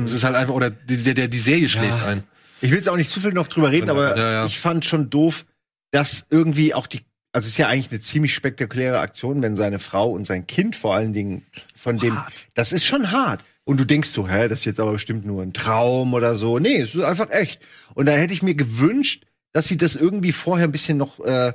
Es 0.05 0.13
ist 0.13 0.23
halt 0.23 0.35
einfach, 0.35 0.53
oder 0.53 0.69
die, 0.69 0.97
der, 0.97 1.13
der, 1.13 1.27
die 1.27 1.39
Serie 1.39 1.69
schläft 1.69 2.03
ein. 2.03 2.23
Ich 2.61 2.71
will 2.71 2.77
jetzt 2.77 2.89
auch 2.89 2.97
nicht 2.97 3.09
zu 3.09 3.19
viel 3.19 3.33
noch 3.33 3.47
drüber 3.47 3.71
reden, 3.71 3.89
aber 3.89 4.17
Ja, 4.17 4.31
ja. 4.31 4.45
ich 4.45 4.59
fand 4.59 4.83
schon 4.85 5.09
doof, 5.09 5.45
dass 5.91 6.27
irgendwie 6.29 6.73
auch 6.73 6.87
die, 6.87 7.01
also 7.31 7.45
es 7.45 7.53
ist 7.53 7.57
ja 7.57 7.67
eigentlich 7.67 7.91
eine 7.91 7.99
ziemlich 7.99 8.33
spektakuläre 8.33 8.99
Aktion, 8.99 9.41
wenn 9.41 9.55
seine 9.55 9.79
Frau 9.79 10.11
und 10.11 10.25
sein 10.25 10.47
Kind 10.47 10.75
vor 10.75 10.95
allen 10.95 11.13
Dingen 11.13 11.45
von 11.75 11.99
dem, 11.99 12.17
das 12.53 12.71
ist 12.73 12.85
schon 12.85 13.11
hart. 13.11 13.43
Und 13.63 13.77
du 13.79 13.85
denkst 13.85 14.09
so, 14.09 14.27
hä, 14.27 14.47
das 14.47 14.59
ist 14.59 14.65
jetzt 14.65 14.79
aber 14.79 14.93
bestimmt 14.93 15.25
nur 15.25 15.43
ein 15.43 15.53
Traum 15.53 16.13
oder 16.13 16.35
so. 16.35 16.57
Nee, 16.57 16.77
es 16.79 16.95
ist 16.95 17.03
einfach 17.03 17.29
echt. 17.31 17.59
Und 17.93 18.05
da 18.05 18.13
hätte 18.13 18.33
ich 18.33 18.41
mir 18.41 18.55
gewünscht, 18.55 19.25
dass 19.51 19.67
sie 19.67 19.77
das 19.77 19.95
irgendwie 19.95 20.31
vorher 20.31 20.67
ein 20.67 20.71
bisschen 20.71 20.97
noch 20.97 21.19
äh, 21.19 21.53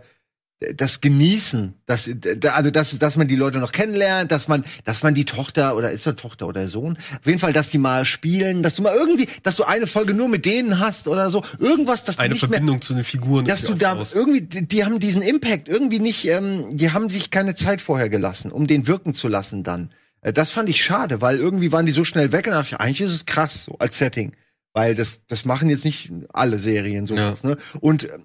das 0.76 1.00
genießen, 1.00 1.74
dass 1.86 2.10
da- 2.14 2.52
also 2.52 2.70
dass 2.70 2.98
dass 2.98 3.16
man 3.16 3.28
die 3.28 3.36
Leute 3.36 3.58
noch 3.58 3.72
kennenlernt, 3.72 4.30
dass 4.30 4.48
man 4.48 4.64
dass 4.84 5.02
man 5.02 5.14
die 5.14 5.24
Tochter 5.24 5.76
oder 5.76 5.90
ist 5.90 6.06
das 6.06 6.16
Tochter 6.16 6.46
oder 6.46 6.68
Sohn, 6.68 6.96
auf 6.96 7.26
jeden 7.26 7.38
Fall, 7.38 7.52
dass 7.52 7.70
die 7.70 7.78
mal 7.78 8.04
spielen, 8.04 8.62
dass 8.62 8.74
du 8.76 8.82
mal 8.82 8.94
irgendwie, 8.94 9.26
dass 9.42 9.56
du 9.56 9.64
eine 9.64 9.86
Folge 9.86 10.14
nur 10.14 10.28
mit 10.28 10.44
denen 10.44 10.78
hast 10.80 11.08
oder 11.08 11.30
so, 11.30 11.44
irgendwas, 11.58 12.04
dass 12.04 12.16
du 12.16 12.22
Eine 12.22 12.34
nicht 12.34 12.42
mehr 12.42 12.50
Verbindung 12.50 12.80
zu 12.80 12.94
den 12.94 13.04
Figuren. 13.04 13.44
dass 13.46 13.62
du 13.62 13.74
da 13.74 13.92
aufbaust. 13.92 14.14
irgendwie, 14.14 14.42
die, 14.42 14.66
die 14.66 14.84
haben 14.84 14.98
diesen 15.00 15.22
Impact 15.22 15.68
irgendwie 15.68 15.98
nicht, 15.98 16.26
ähm, 16.28 16.64
die 16.76 16.90
haben 16.92 17.08
sich 17.10 17.30
keine 17.30 17.54
Zeit 17.54 17.80
vorher 17.82 18.08
gelassen, 18.08 18.50
um 18.52 18.66
den 18.66 18.86
wirken 18.86 19.14
zu 19.14 19.28
lassen 19.28 19.62
dann. 19.62 19.90
Äh, 20.20 20.32
das 20.32 20.50
fand 20.50 20.68
ich 20.68 20.84
schade, 20.84 21.20
weil 21.20 21.38
irgendwie 21.38 21.72
waren 21.72 21.86
die 21.86 21.92
so 21.92 22.04
schnell 22.04 22.32
weg 22.32 22.46
und 22.46 22.52
dachte 22.52 22.68
ich, 22.74 22.80
eigentlich 22.80 23.00
ist 23.00 23.12
es 23.12 23.26
krass, 23.26 23.64
so 23.64 23.76
als 23.78 23.98
Setting. 23.98 24.32
Weil 24.74 24.94
das, 24.94 25.26
das 25.26 25.44
machen 25.44 25.68
jetzt 25.68 25.84
nicht 25.84 26.10
alle 26.32 26.58
Serien 26.58 27.06
sowas, 27.06 27.44
ne? 27.44 27.58
Und 27.80 28.04
äh, 28.04 28.18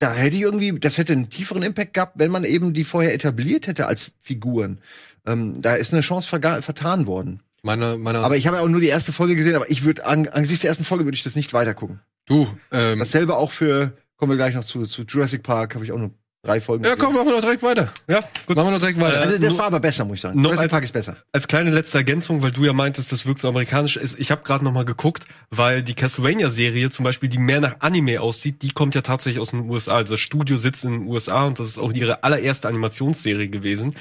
da 0.00 0.14
hätte 0.14 0.34
ich 0.34 0.42
irgendwie, 0.42 0.78
das 0.80 0.98
hätte 0.98 1.12
einen 1.12 1.28
tieferen 1.30 1.62
Impact 1.62 1.94
gehabt, 1.94 2.14
wenn 2.16 2.30
man 2.30 2.44
eben 2.44 2.72
die 2.72 2.84
vorher 2.84 3.14
etabliert 3.14 3.66
hätte 3.66 3.86
als 3.86 4.12
Figuren. 4.22 4.80
Ähm, 5.26 5.60
da 5.60 5.74
ist 5.74 5.92
eine 5.92 6.00
Chance 6.00 6.28
vertan 6.28 7.06
worden. 7.06 7.40
Meine, 7.62 7.98
meine, 7.98 8.20
Aber 8.20 8.36
ich 8.36 8.46
habe 8.46 8.56
ja 8.56 8.62
auch 8.62 8.68
nur 8.68 8.80
die 8.80 8.88
erste 8.88 9.12
Folge 9.12 9.36
gesehen, 9.36 9.54
aber 9.54 9.70
ich 9.70 9.84
würde, 9.84 10.06
an, 10.06 10.26
angesichts 10.28 10.62
der 10.62 10.70
ersten 10.70 10.84
Folge 10.84 11.04
würde 11.04 11.16
ich 11.16 11.22
das 11.22 11.36
nicht 11.36 11.52
weitergucken. 11.52 12.00
du, 12.24 12.48
ähm, 12.72 12.98
Dasselbe 12.98 13.36
auch 13.36 13.50
für, 13.50 13.92
kommen 14.16 14.32
wir 14.32 14.36
gleich 14.36 14.54
noch 14.54 14.64
zu, 14.64 14.84
zu 14.84 15.02
Jurassic 15.02 15.42
Park, 15.42 15.74
habe 15.74 15.84
ich 15.84 15.92
auch 15.92 15.98
nur 15.98 16.12
drei 16.42 16.60
Folgen 16.60 16.84
ja, 16.84 16.96
komm, 16.96 17.14
machen 17.14 17.26
wir 17.26 17.34
doch 17.34 17.40
direkt 17.42 17.62
weiter. 17.62 17.92
Ja, 18.08 18.20
gut. 18.46 18.56
Machen 18.56 18.68
wir 18.68 18.72
doch 18.72 18.78
direkt 18.80 19.00
weiter. 19.00 19.20
Also 19.20 19.38
das 19.38 19.58
war 19.58 19.66
aber 19.66 19.80
besser, 19.80 20.04
muss 20.04 20.16
ich 20.16 20.20
sagen. 20.22 20.40
noch 20.40 20.56
als- 20.56 20.70
Park 20.70 20.84
ist 20.84 20.92
besser. 20.92 21.16
Als 21.32 21.46
kleine 21.48 21.70
letzte 21.70 21.98
Ergänzung, 21.98 22.42
weil 22.42 22.50
du 22.52 22.64
ja 22.64 22.72
meintest, 22.72 23.12
das 23.12 23.26
wirkt 23.26 23.40
so 23.40 23.48
amerikanisch, 23.48 23.96
ist, 23.96 24.18
ich 24.18 24.30
habe 24.30 24.42
gerade 24.42 24.64
noch 24.64 24.72
mal 24.72 24.84
geguckt, 24.84 25.26
weil 25.50 25.82
die 25.82 25.94
Castlevania-Serie 25.94 26.90
zum 26.90 27.04
Beispiel, 27.04 27.28
die 27.28 27.38
mehr 27.38 27.60
nach 27.60 27.76
Anime 27.80 28.20
aussieht, 28.20 28.62
die 28.62 28.70
kommt 28.70 28.94
ja 28.94 29.02
tatsächlich 29.02 29.40
aus 29.40 29.50
den 29.50 29.68
USA. 29.68 29.96
Also 29.96 30.14
das 30.14 30.20
Studio 30.20 30.56
sitzt 30.56 30.84
in 30.84 30.92
den 30.92 31.06
USA 31.08 31.44
und 31.44 31.58
das 31.60 31.68
ist 31.68 31.78
auch 31.78 31.92
ihre 31.92 32.24
allererste 32.24 32.68
Animationsserie 32.68 33.48
gewesen. 33.48 33.94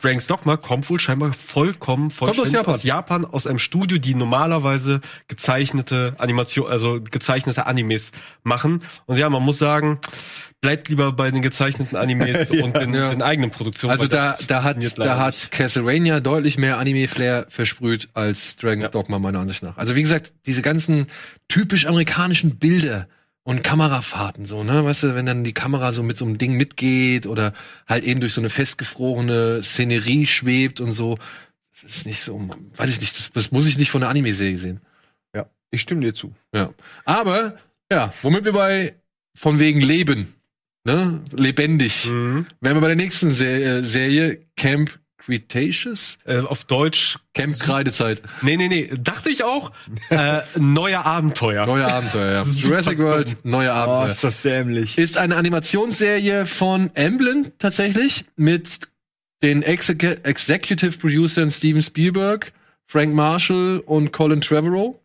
Dragon's 0.00 0.28
Dogma 0.28 0.56
kommt 0.56 0.88
wohl 0.90 1.00
scheinbar 1.00 1.32
vollkommen 1.32 2.10
vollständig 2.10 2.52
Japan. 2.52 2.74
aus 2.74 2.82
Japan, 2.84 3.24
aus 3.24 3.46
einem 3.48 3.58
Studio, 3.58 3.98
die 3.98 4.14
normalerweise 4.14 5.00
gezeichnete 5.26 6.14
Animation, 6.18 6.68
also 6.70 7.00
gezeichnete 7.00 7.66
Animes 7.66 8.12
machen. 8.44 8.82
Und 9.06 9.16
ja, 9.18 9.28
man 9.28 9.42
muss 9.42 9.58
sagen, 9.58 9.98
bleibt 10.60 10.88
lieber 10.88 11.12
bei 11.12 11.30
den 11.30 11.42
gezeichneten 11.42 11.96
Animes 11.96 12.50
und 12.50 12.76
den, 12.76 12.94
Ja. 12.94 13.10
den 13.10 13.22
eigenen 13.22 13.50
Produktionen. 13.50 13.92
Also 13.92 14.06
da, 14.08 14.36
da 14.46 14.62
hat, 14.64 14.76
da 14.76 14.80
nicht. 14.80 14.98
hat 14.98 15.50
Castlevania 15.52 16.20
deutlich 16.20 16.58
mehr 16.58 16.78
Anime-Flair 16.78 17.46
versprüht 17.48 18.08
als 18.14 18.56
Dragon's 18.56 18.90
Dogma 18.90 19.18
meiner 19.18 19.38
Ansicht 19.40 19.62
nach. 19.62 19.76
Also 19.76 19.94
wie 19.94 20.02
gesagt, 20.02 20.32
diese 20.46 20.62
ganzen 20.62 21.06
typisch 21.48 21.86
amerikanischen 21.86 22.56
Bilder 22.58 23.06
und 23.44 23.62
Kamerafahrten 23.62 24.44
so, 24.46 24.62
ne, 24.64 24.84
weißt 24.84 25.04
du, 25.04 25.14
wenn 25.14 25.24
dann 25.26 25.44
die 25.44 25.54
Kamera 25.54 25.92
so 25.92 26.02
mit 26.02 26.18
so 26.18 26.24
einem 26.24 26.36
Ding 26.38 26.54
mitgeht 26.56 27.26
oder 27.26 27.54
halt 27.86 28.04
eben 28.04 28.20
durch 28.20 28.34
so 28.34 28.40
eine 28.40 28.50
festgefrorene 28.50 29.62
Szenerie 29.62 30.26
schwebt 30.26 30.80
und 30.80 30.92
so, 30.92 31.18
das 31.82 31.98
ist 31.98 32.06
nicht 32.06 32.20
so, 32.20 32.38
weiß 32.76 32.90
ich 32.90 33.00
nicht, 33.00 33.16
das, 33.16 33.32
das 33.32 33.52
muss 33.52 33.66
ich 33.66 33.78
nicht 33.78 33.90
von 33.90 34.00
der 34.00 34.10
Anime-Serie 34.10 34.58
sehen. 34.58 34.80
Ja, 35.34 35.46
ich 35.70 35.80
stimme 35.80 36.00
dir 36.02 36.12
zu. 36.14 36.34
Ja. 36.52 36.70
Aber, 37.04 37.56
ja, 37.90 38.12
womit 38.22 38.44
wir 38.44 38.52
bei 38.52 38.96
von 39.34 39.58
wegen 39.60 39.80
Leben, 39.80 40.34
ne, 40.88 41.20
lebendig, 41.32 42.06
Mhm. 42.10 42.46
wären 42.60 42.76
wir 42.76 42.80
bei 42.80 42.88
der 42.88 42.96
nächsten 42.96 43.30
Se 43.30 43.46
äh, 43.46 43.82
Serie 43.84 44.40
Camp 44.56 44.98
Cretaceous? 45.18 46.18
Äh, 46.24 46.38
auf 46.40 46.64
Deutsch. 46.64 47.18
Camp 47.34 47.58
Kreidezeit. 47.58 48.22
Nee, 48.42 48.56
nee, 48.56 48.68
nee. 48.68 48.90
Dachte 48.98 49.28
ich 49.30 49.44
auch. 49.44 49.72
äh, 50.10 50.40
neue 50.58 51.04
Abenteuer. 51.04 51.66
Neue 51.66 51.86
Abenteuer, 51.86 52.32
ja. 52.32 52.42
Jurassic 52.42 52.98
World, 52.98 53.36
neue 53.44 53.72
Abenteuer. 53.72 54.16
das 54.22 54.40
dämlich. 54.40 54.96
Ist 54.98 55.16
eine 55.18 55.36
Animationsserie 55.36 56.46
von 56.46 56.90
Amblin 56.96 57.52
tatsächlich 57.58 58.24
mit 58.36 58.80
den 59.42 59.62
Exec 59.62 60.02
Executive 60.24 60.98
Producern 60.98 61.50
Steven 61.50 61.82
Spielberg, 61.82 62.52
Frank 62.86 63.14
Marshall 63.14 63.82
und 63.84 64.12
Colin 64.12 64.40
Trevorrow. 64.40 64.96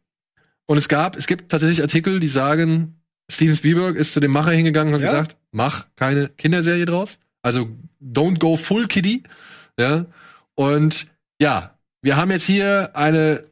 Und 0.66 0.78
es 0.78 0.88
gab, 0.88 1.18
es 1.18 1.28
gibt 1.28 1.52
tatsächlich 1.52 1.82
Artikel, 1.82 2.20
die 2.22 2.30
sagen, 2.30 2.96
Steven 3.30 3.56
Spielberg 3.56 3.98
ist 3.98 4.14
zu 4.14 4.22
dem 4.22 4.32
Macher 4.32 4.52
hingegangen 4.52 4.94
und 4.94 5.02
hat 5.02 5.06
Ja? 5.12 5.20
gesagt, 5.20 5.36
mach 5.54 5.86
keine 5.96 6.28
Kinderserie 6.28 6.86
draus. 6.86 7.20
Also 7.42 7.70
don't 8.02 8.40
go 8.40 8.58
full 8.58 8.88
kiddie. 8.88 9.24
Ja. 9.80 10.06
Und 10.56 11.08
ja, 11.40 11.78
wir 12.02 12.18
haben 12.18 12.32
jetzt 12.32 12.46
hier 12.46 12.92
eine 12.94 13.46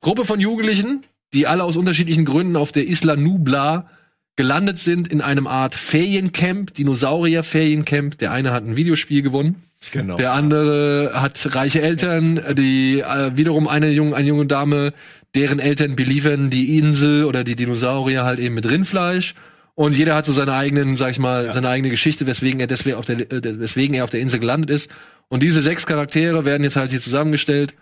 Gruppe 0.00 0.24
von 0.24 0.40
Jugendlichen, 0.40 1.04
die 1.32 1.46
alle 1.46 1.64
aus 1.64 1.76
unterschiedlichen 1.76 2.24
Gründen 2.24 2.56
auf 2.56 2.72
der 2.72 2.88
Isla 2.88 3.16
Nubla 3.16 3.88
gelandet 4.36 4.78
sind 4.78 5.08
in 5.08 5.20
einem 5.20 5.46
Art 5.46 5.74
Feriencamp, 5.74 6.74
Dinosaurier-Feriencamp. 6.74 8.18
Der 8.18 8.32
eine 8.32 8.52
hat 8.52 8.64
ein 8.64 8.76
Videospiel 8.76 9.22
gewonnen. 9.22 9.62
Genau. 9.92 10.16
Der 10.16 10.32
andere 10.32 11.12
hat 11.14 11.54
reiche 11.54 11.82
Eltern, 11.82 12.40
die 12.54 13.00
äh, 13.00 13.36
wiederum 13.36 13.66
eine 13.68 13.90
junge, 13.90 14.14
eine 14.14 14.28
junge 14.28 14.46
Dame, 14.46 14.92
deren 15.34 15.58
Eltern 15.58 15.96
beliefern 15.96 16.50
die 16.50 16.78
Insel 16.78 17.24
oder 17.24 17.44
die 17.44 17.56
Dinosaurier 17.56 18.24
halt 18.24 18.38
eben 18.38 18.54
mit 18.54 18.68
Rindfleisch. 18.68 19.34
Und 19.80 19.96
jeder 19.96 20.14
hat 20.14 20.26
so 20.26 20.32
seine 20.32 20.52
eigenen, 20.52 20.98
sag 20.98 21.12
ich 21.12 21.18
mal, 21.18 21.54
seine 21.54 21.70
eigene 21.70 21.88
Geschichte, 21.88 22.26
weswegen 22.26 22.60
er 22.60 22.66
deswegen 22.66 22.98
auf 22.98 23.06
der, 23.06 23.18
äh, 23.18 23.58
weswegen 23.60 23.94
er 23.94 24.04
auf 24.04 24.10
der 24.10 24.20
Insel 24.20 24.38
gelandet 24.38 24.68
ist. 24.68 24.90
Und 25.28 25.42
diese 25.42 25.62
sechs 25.62 25.86
Charaktere 25.86 26.44
werden 26.44 26.64
jetzt 26.64 26.76
halt 26.76 26.90
hier 26.90 27.00
zusammengestellt 27.00 27.72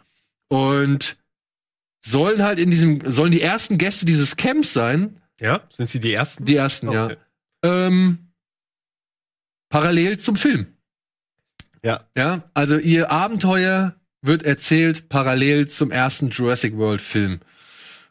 und 0.46 1.16
sollen 2.01 2.44
halt 2.44 2.61
in 2.61 2.70
diesem, 2.70 3.03
sollen 3.11 3.32
die 3.32 3.42
ersten 3.42 3.78
Gäste 3.78 4.07
dieses 4.07 4.36
Camps 4.36 4.72
sein. 4.72 5.20
Ja? 5.40 5.62
Sind 5.70 5.88
sie 5.88 5.99
die 5.99 6.12
ersten? 6.12 6.44
Die 6.44 6.55
ersten, 6.55 6.88
Okay. 6.88 7.16
ja. 7.64 7.86
Ähm, 7.86 8.28
parallel 9.68 10.20
zum 10.20 10.36
Film. 10.36 10.68
Ja. 11.82 12.05
Ja, 12.16 12.49
also 12.55 12.78
ihr 12.78 13.11
Abenteuer 13.11 13.96
wird 14.22 14.44
erzählt 14.44 15.09
parallel 15.09 15.66
zum 15.66 15.90
ersten 15.90 16.28
Jurassic 16.28 16.76
World 16.76 17.03
Film. 17.03 17.40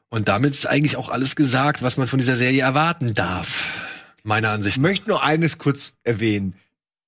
Und 0.09 0.27
damit 0.27 0.53
ist 0.53 0.65
eigentlich 0.65 0.95
auch 0.95 1.09
alles 1.09 1.35
gesagt, 1.35 1.83
was 1.83 1.97
man 1.97 2.07
von 2.07 2.19
dieser 2.19 2.35
Serie 2.35 2.61
erwarten 2.61 3.13
darf. 3.13 4.13
Meiner 4.23 4.49
Ansicht 4.49 4.77
Ich 4.77 4.81
möchte 4.81 5.09
nur 5.09 5.23
eines 5.23 5.57
kurz 5.57 5.97
erwähnen. 6.03 6.55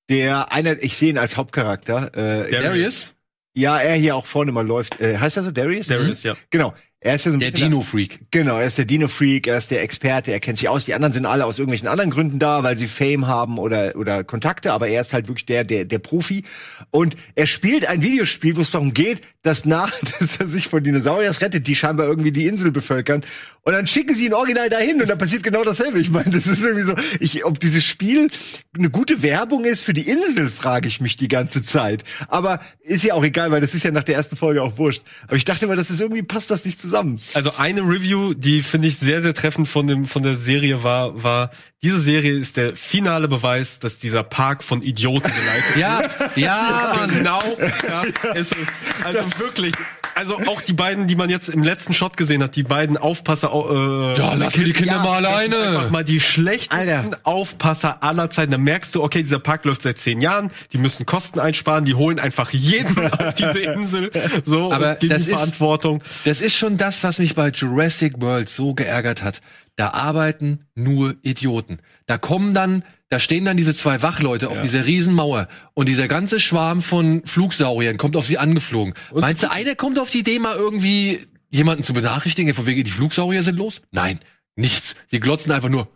Der 0.10 0.52
einer, 0.52 0.82
ich 0.82 0.98
sehe 0.98 1.10
ihn 1.10 1.18
als 1.18 1.38
Hauptcharakter. 1.38 2.16
Äh, 2.16 2.52
Darius, 2.52 3.16
ja, 3.56 3.78
er 3.78 3.96
hier 3.96 4.16
auch 4.16 4.26
vorne 4.26 4.52
mal 4.52 4.66
läuft. 4.66 5.00
Äh, 5.00 5.18
heißt 5.18 5.38
er 5.38 5.44
so 5.44 5.52
Darius? 5.52 5.88
Darius, 5.88 6.24
ja. 6.24 6.36
Genau. 6.50 6.74
Er 7.02 7.16
ist 7.16 7.26
ja 7.26 7.32
so 7.32 7.38
ein 7.38 7.40
der 7.40 7.52
Dino-Freak. 7.52 8.26
Genau, 8.30 8.58
er 8.58 8.68
ist 8.68 8.78
der 8.78 8.84
Dino-Freak, 8.84 9.48
er 9.48 9.58
ist 9.58 9.72
der 9.72 9.82
Experte, 9.84 10.34
er 10.34 10.42
kennt 10.42 10.58
sich 10.58 10.68
aus. 10.68 10.84
Die 10.84 10.94
anderen 10.94 11.14
sind 11.14 11.26
alle 11.26 11.46
aus 11.46 11.58
irgendwelchen 11.58 11.88
anderen 11.88 12.12
Gründen 12.12 12.40
da, 12.40 12.62
weil 12.64 12.76
sie 12.76 12.88
Fame 12.88 13.26
haben 13.26 13.58
oder, 13.58 13.96
oder 13.96 14.26
Kontakte, 14.26 14.74
aber 14.74 14.90
er 14.90 15.00
ist 15.00 15.14
halt 15.14 15.30
wirklich 15.30 15.46
der, 15.46 15.64
der, 15.64 15.86
der 15.86 16.00
Profi. 16.00 16.44
Und 16.92 17.16
er 17.36 17.48
spielt 17.48 17.88
ein 17.88 18.02
Videospiel, 18.02 18.58
wo 18.58 18.62
es 18.62 18.72
darum 18.72 18.94
geht, 18.94 19.22
dass 19.44 19.64
nach, 19.64 19.98
dass 20.20 20.42
er 20.42 20.50
sich 20.50 20.68
von 20.68 20.84
Dinosauriers 20.84 21.40
rettet, 21.40 21.68
die 21.68 21.76
scheinbar 21.76 22.06
irgendwie 22.06 22.34
die 22.34 22.48
Insel 22.48 22.72
bevölkern. 22.72 23.24
Und 23.62 23.74
dann 23.74 23.88
schicken 23.88 24.14
sie 24.14 24.26
ihn 24.26 24.34
original 24.34 24.68
dahin 24.68 25.02
und 25.02 25.10
dann 25.10 25.18
passiert 25.18 25.44
genau 25.44 25.64
dasselbe. 25.64 26.00
Ich 26.00 26.12
meine, 26.12 26.32
das 26.32 26.48
ist 26.48 26.66
irgendwie 26.66 26.86
so, 26.86 26.96
ich, 27.22 27.46
ob 27.46 27.62
dieses 27.62 27.86
Spiel 27.86 28.30
eine 28.78 28.90
gute 28.90 29.22
Werbung 29.22 29.64
ist 29.64 29.84
für 29.84 29.94
die 29.94 30.10
Insel, 30.10 30.50
frage 30.50 30.90
ich 30.90 31.00
mich 31.00 31.16
die 31.16 31.30
ganze 31.30 31.64
Zeit. 31.64 32.04
Aber 32.28 32.60
ist 32.82 33.06
ja 33.06 33.14
auch 33.14 33.24
egal, 33.24 33.52
weil 33.52 33.62
das 33.62 33.74
ist 33.74 33.84
ja 33.84 33.92
nach 33.92 34.04
der 34.04 34.16
ersten 34.16 34.36
Folge 34.36 34.62
auch 34.64 34.78
wurscht. 34.78 35.04
Aber 35.28 35.38
ich 35.38 35.46
dachte 35.46 35.64
immer, 35.64 35.78
das 35.78 35.90
ist 35.90 36.02
irgendwie, 36.02 36.24
passt 36.24 36.52
das 36.52 36.66
nicht 36.66 36.82
zusammen. 36.82 36.89
Also 37.36 37.54
eine 37.58 37.82
Review, 37.82 38.34
die 38.34 38.62
finde 38.62 38.88
ich 38.88 38.98
sehr, 38.98 39.22
sehr 39.22 39.34
treffend 39.34 39.68
von 39.68 39.88
dem, 39.88 40.06
von 40.06 40.24
der 40.24 40.36
Serie 40.36 40.84
war, 40.84 41.24
war, 41.24 41.52
diese 41.82 42.00
Serie 42.00 42.34
ist 42.34 42.58
der 42.58 42.76
finale 42.76 43.28
Beweis, 43.28 43.80
dass 43.80 44.00
dieser 44.00 44.24
Park 44.24 44.64
von 44.64 44.82
Idioten 44.82 45.32
geleitet 45.32 45.78
Ja, 45.78 46.02
ja, 46.36 46.94
Mann. 46.98 47.10
Genau, 47.10 47.40
ja, 47.88 48.04
ist 48.34 48.56
es. 48.56 49.06
Also 49.06 49.40
wirklich. 49.40 49.74
Also 50.20 50.38
auch 50.48 50.62
die 50.62 50.74
beiden, 50.74 51.08
die 51.08 51.16
man 51.16 51.30
jetzt 51.30 51.48
im 51.48 51.64
letzten 51.64 51.94
Shot 51.94 52.18
gesehen 52.18 52.44
hat, 52.44 52.56
die 52.58 52.64
beiden 52.64 52.98
Aufpasser. 52.98 53.52
Äh, 53.54 54.20
Ja, 54.20 54.34
lass 54.36 54.58
mir 54.58 54.66
die 54.66 54.74
Kinder 54.74 54.98
mal 55.00 55.26
Einfach 55.26 55.58
alleine. 55.58 55.88
mal 55.92 56.04
die 56.04 56.20
schlechtesten 56.20 56.76
Alter. 56.78 57.20
Aufpasser 57.24 58.04
aller 58.04 58.30
Zeiten. 58.30 58.52
Da 58.52 58.58
merkst 58.58 58.94
du, 58.96 59.02
okay, 59.04 59.22
dieser 59.24 59.40
Park 59.40 59.64
läuft 59.64 59.84
seit 59.84 59.98
zehn 59.98 60.20
Jahren, 60.20 60.52
die 60.74 60.78
müssen 60.78 61.06
Kosten 61.06 61.40
einsparen, 61.40 61.86
die 61.86 61.94
holen 61.96 62.20
einfach 62.20 62.50
jeden 62.52 62.98
auf 63.12 63.34
diese 63.36 63.60
Insel. 63.60 64.12
So, 64.44 64.72
Aber 64.74 64.96
das 64.96 65.00
die 65.00 65.08
ist- 65.08 65.30
Verantwortung. 65.30 66.04
Das 66.26 66.42
ist 66.42 66.56
schon 66.56 66.76
das, 66.76 67.02
was 67.04 67.20
mich 67.20 67.34
bei 67.36 67.50
Jurassic 67.50 68.20
World 68.22 68.50
so 68.50 68.74
geärgert 68.74 69.24
hat. 69.24 69.40
Da 69.78 69.92
arbeiten 69.92 70.66
nur 70.76 71.16
Idioten. 71.22 71.80
Da 72.08 72.18
kommen 72.18 72.54
dann, 72.54 72.84
da 73.10 73.20
stehen 73.20 73.46
dann 73.46 73.58
diese 73.58 73.76
zwei 73.76 74.02
Wachleute 74.02 74.50
auf 74.50 74.62
dieser 74.62 74.86
Riesenmauer 74.86 75.48
und 75.74 75.88
dieser 75.90 76.08
ganze 76.08 76.40
Schwarm 76.40 76.82
von 76.82 77.24
Flugsauriern 77.26 77.98
kommt 77.98 78.16
auf 78.16 78.26
sie 78.26 78.38
angeflogen. 78.38 78.94
Meinst 79.14 79.44
du, 79.44 79.52
einer 79.52 79.76
kommt 79.76 79.98
auf 80.00 80.10
die 80.12 80.20
Idee, 80.20 80.38
mal 80.40 80.56
irgendwie 80.56 81.26
jemanden 81.50 81.84
zu 81.84 81.94
benachrichtigen, 81.94 82.54
von 82.54 82.66
wegen 82.68 82.84
die 82.84 82.92
Flugsaurier 82.92 83.42
sind 83.44 83.58
los? 83.58 83.82
Nein, 83.92 84.20
nichts. 84.56 84.96
Die 85.12 85.20
glotzen 85.20 85.52
einfach 85.52 85.70
nur. 85.70 85.88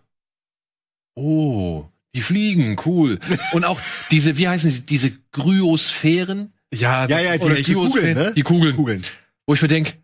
Oh, 1.16 1.86
die 2.16 2.22
fliegen, 2.22 2.78
cool. 2.86 3.20
Und 3.54 3.66
auch 3.66 3.80
diese, 4.12 4.38
wie 4.38 4.48
heißen 4.48 4.70
sie, 4.72 4.82
diese 4.86 5.12
Kryosphären? 5.32 6.54
Ja, 6.74 7.06
Ja, 7.08 7.20
ja, 7.20 7.38
die- 7.38 7.62
die 7.64 7.74
Kugeln, 7.74 8.16
ne? 8.16 8.34
Die 8.36 8.42
Kugeln. 8.42 8.76
Kugeln. 8.76 9.04
Wo 9.46 9.54
ich 9.54 9.62
mir 9.62 9.68
denk, 9.68 9.96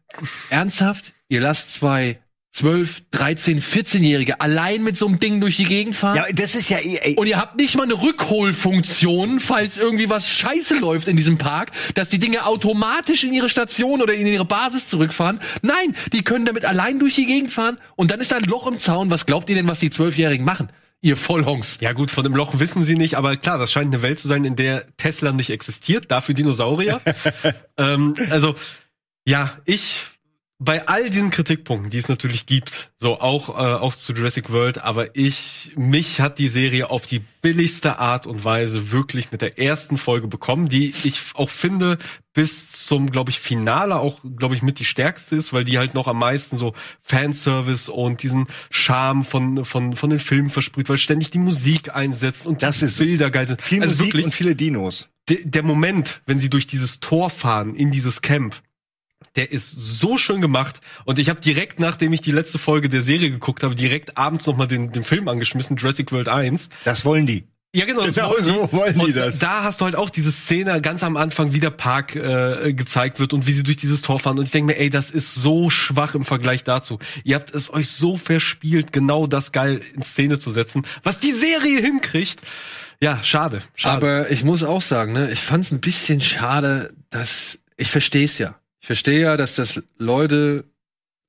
ernsthaft? 0.50 1.14
Ihr 1.30 1.42
lasst 1.42 1.74
zwei 1.74 2.20
12, 2.52 3.04
13, 3.12 3.62
14-Jährige 3.62 4.42
allein 4.42 4.84
mit 4.84 4.98
so 4.98 5.08
einem 5.08 5.20
Ding 5.20 5.40
durch 5.40 5.58
die 5.58 5.66
Gegend 5.66 5.96
fahren? 5.96 6.18
Ja, 6.18 6.26
das 6.34 6.56
ist 6.56 6.70
ja 6.70 6.80
eh, 6.80 6.98
ey, 6.98 7.16
Und 7.16 7.28
ihr 7.28 7.38
habt 7.38 7.56
nicht 7.58 7.76
mal 7.76 7.84
eine 7.84 8.02
Rückholfunktion, 8.02 9.40
falls 9.40 9.78
irgendwie 9.78 10.10
was 10.10 10.30
scheiße 10.30 10.80
läuft 10.80 11.08
in 11.08 11.16
diesem 11.16 11.38
Park, 11.38 11.72
dass 11.94 12.10
die 12.10 12.20
Dinge 12.20 12.46
automatisch 12.46 13.24
in 13.24 13.34
ihre 13.34 13.50
Station 13.50 14.02
oder 14.02 14.14
in 14.14 14.26
ihre 14.26 14.46
Basis 14.46 14.90
zurückfahren. 14.90 15.40
Nein, 15.62 15.96
die 16.12 16.24
können 16.24 16.46
damit 16.46 16.66
allein 16.66 17.00
durch 17.00 17.16
die 17.16 17.28
Gegend 17.28 17.52
fahren 17.52 17.78
und 17.96 18.12
dann 18.12 18.20
ist 18.20 18.32
da 18.32 18.38
ein 18.38 18.44
Loch 18.44 18.68
im 18.68 18.80
Zaun. 18.80 19.10
Was 19.10 19.26
glaubt 19.26 19.50
ihr 19.50 19.56
denn, 19.56 19.68
was 19.68 19.80
die 19.80 19.92
Zwölfjährigen 19.92 20.46
machen? 20.46 20.70
Ihr 21.02 21.16
Vollhongs. 21.16 21.78
Ja 21.80 21.94
gut, 21.94 22.12
von 22.12 22.24
dem 22.24 22.36
Loch 22.36 22.60
wissen 22.60 22.84
sie 22.84 22.96
nicht, 22.96 23.16
aber 23.16 23.38
klar, 23.38 23.58
das 23.58 23.72
scheint 23.72 23.94
eine 23.94 24.02
Welt 24.02 24.20
zu 24.20 24.28
sein, 24.28 24.44
in 24.44 24.58
der 24.58 24.86
Tesla 24.98 25.32
nicht 25.32 25.50
existiert, 25.50 26.12
dafür 26.12 26.36
Dinosaurier. 26.36 27.00
ähm, 27.78 28.16
also 28.30 28.56
ja, 29.26 29.58
ich 29.64 30.02
bei 30.62 30.90
all 30.90 31.10
diesen 31.10 31.30
Kritikpunkten, 31.30 31.90
die 31.90 31.98
es 31.98 32.10
natürlich 32.10 32.46
gibt, 32.46 32.92
so 32.98 33.22
auch 33.22 33.48
äh, 33.50 33.76
auch 33.76 33.96
zu 33.96 34.12
Jurassic 34.12 34.50
World, 34.52 34.84
aber 34.84 35.16
ich 35.16 35.72
mich 35.78 36.20
hat 36.20 36.38
die 36.38 36.50
Serie 36.50 36.90
auf 36.90 37.08
die 37.08 37.22
billigste 37.42 37.98
Art 37.98 38.28
und 38.28 38.44
Weise 38.44 38.92
wirklich 38.92 39.32
mit 39.32 39.42
der 39.42 39.58
ersten 39.58 39.98
Folge 39.98 40.28
bekommen, 40.28 40.68
die 40.68 40.94
ich 41.06 41.22
auch 41.36 41.50
finde 41.50 41.98
bis 42.34 42.86
zum 42.86 43.10
glaube 43.10 43.32
ich 43.32 43.40
Finale 43.40 43.96
auch 43.96 44.20
glaube 44.38 44.54
ich 44.54 44.62
mit 44.62 44.80
die 44.80 44.86
stärkste 44.86 45.38
ist, 45.38 45.54
weil 45.54 45.64
die 45.64 45.78
halt 45.78 45.94
noch 45.94 46.08
am 46.08 46.20
meisten 46.20 46.58
so 46.58 46.74
Fanservice 47.02 47.90
und 47.90 48.22
diesen 48.22 48.48
Charme 48.70 49.24
von 49.24 49.64
von 49.64 49.96
von 49.96 50.10
den 50.10 50.20
Filmen 50.20 50.50
versprüht, 50.50 50.90
weil 50.90 50.98
ständig 50.98 51.32
die 51.32 51.40
Musik 51.40 51.96
einsetzt 51.96 52.46
und 52.46 52.62
Das 52.62 52.80
die 52.80 52.86
ist. 52.86 52.98
Bilder 52.98 53.32
geil 53.32 53.48
sind. 53.48 53.62
viel 53.62 53.82
also 53.82 53.94
Musik 53.94 54.08
wirklich 54.08 54.26
und 54.26 54.34
viele 54.34 54.58
Dinos. 54.58 55.08
de, 55.30 55.42
der 55.46 55.64
Moment, 55.64 56.22
wenn 56.26 56.38
sie 56.38 56.50
durch 56.50 56.68
dieses 56.68 57.00
Tor 57.00 57.30
fahren 57.30 57.76
in 57.76 57.92
dieses 57.92 58.22
Camp, 58.22 58.62
der 59.36 59.52
ist 59.52 59.72
so 59.72 60.18
schön 60.18 60.42
gemacht 60.42 60.82
und 61.06 61.20
ich 61.20 61.30
habe 61.30 61.42
direkt 61.42 61.80
nachdem 61.80 62.14
ich 62.14 62.22
die 62.22 62.32
letzte 62.32 62.58
Folge 62.58 62.90
der 62.90 63.02
Serie 63.02 63.32
geguckt 63.32 63.64
habe, 63.64 63.76
direkt 63.76 64.18
abends 64.18 64.46
noch 64.48 64.58
mal 64.58 64.68
den 64.68 64.92
den 64.92 65.04
Film 65.04 65.28
angeschmissen, 65.28 65.78
Jurassic 65.78 66.12
World 66.12 66.28
1. 66.28 66.70
Das 66.84 67.06
wollen 67.06 67.26
die. 67.26 67.46
Ja, 67.76 67.86
genau. 67.86 68.06
das 68.06 68.16
Genau 68.16 68.30
wollen 68.32 68.44
die. 68.44 68.50
so 68.50 68.70
wollen 68.72 68.96
die 68.96 69.06
und 69.06 69.16
das. 69.16 69.40
Da 69.40 69.64
hast 69.64 69.82
du 69.82 69.86
halt 69.86 69.96
auch 69.96 70.10
diese 70.10 70.32
Szene 70.32 70.82
ganz 70.82 71.04
am 71.04 71.18
Anfang, 71.18 71.54
wie 71.54 71.60
der 71.60 71.70
Park 71.70 72.16
äh, 72.16 72.74
gezeigt 72.74 73.20
wird 73.20 73.34
und 73.34 73.46
wie 73.46 73.54
sie 73.54 73.64
durch 73.64 73.78
dieses 73.78 74.02
Tor 74.02 74.20
fahren. 74.20 74.40
Und 74.40 74.46
ich 74.46 74.52
denke 74.52 74.74
mir, 74.74 74.80
ey, 74.80 74.90
das 74.90 75.12
ist 75.12 75.36
so 75.36 75.70
schwach 75.70 76.16
im 76.16 76.26
Vergleich 76.26 76.64
dazu. 76.64 77.00
Ihr 77.24 77.36
habt 77.36 77.54
es 77.54 77.72
euch 77.72 77.90
so 77.90 78.18
verspielt, 78.18 78.92
genau 78.92 79.28
das 79.28 79.52
geil 79.52 79.82
in 79.96 80.02
Szene 80.02 80.40
zu 80.40 80.50
setzen, 80.50 80.86
was 81.04 81.20
die 81.20 81.32
Serie 81.32 81.80
hinkriegt. 81.80 82.42
Ja, 83.02 83.24
schade. 83.24 83.62
schade. 83.76 83.96
Aber 83.96 84.32
ich 84.32 84.44
muss 84.44 84.64
auch 84.64 84.82
sagen, 84.82 85.14
ne, 85.14 85.32
ich 85.32 85.40
fand 85.40 85.66
es 85.66 85.72
ein 85.72 85.80
bisschen 85.80 86.20
schade, 86.22 86.92
dass 87.12 87.60
ich 87.78 87.90
verstehe 87.90 88.26
es 88.26 88.38
ja. 88.40 88.59
Ich 88.80 88.88
verstehe 88.88 89.22
ja, 89.22 89.38
dass 89.38 89.56
das 89.56 89.84
Leute 89.98 90.66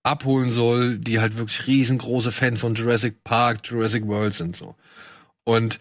abholen 0.03 0.51
soll, 0.51 0.99
die 0.99 1.21
halt 1.21 1.37
wirklich 1.37 1.67
riesengroße 1.67 2.33
Fan 2.33 2.57
von 2.57 2.75
Jurassic 2.75 3.23
Park, 3.23 3.61
Jurassic 3.65 4.07
World 4.07 4.35
sind 4.35 4.57
so. 4.57 4.77
Und 5.45 5.79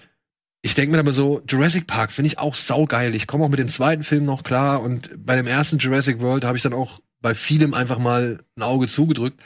ich 0.61 0.73
denke 0.73 0.91
mir 0.91 0.99
aber 0.99 1.13
so, 1.13 1.41
Jurassic 1.47 1.87
Park 1.87 2.11
finde 2.11 2.27
ich 2.27 2.39
auch 2.39 2.55
saugeil. 2.55 3.15
Ich 3.15 3.27
komme 3.27 3.45
auch 3.45 3.49
mit 3.49 3.59
dem 3.59 3.69
zweiten 3.69 4.03
Film 4.03 4.25
noch 4.25 4.43
klar 4.43 4.81
und 4.81 5.09
bei 5.25 5.35
dem 5.35 5.47
ersten 5.47 5.77
Jurassic 5.77 6.19
World 6.19 6.43
habe 6.43 6.57
ich 6.57 6.63
dann 6.63 6.73
auch 6.73 6.99
bei 7.21 7.33
vielem 7.33 7.73
einfach 7.73 7.97
mal 7.97 8.43
ein 8.57 8.63
Auge 8.63 8.87
zugedrückt. 8.87 9.41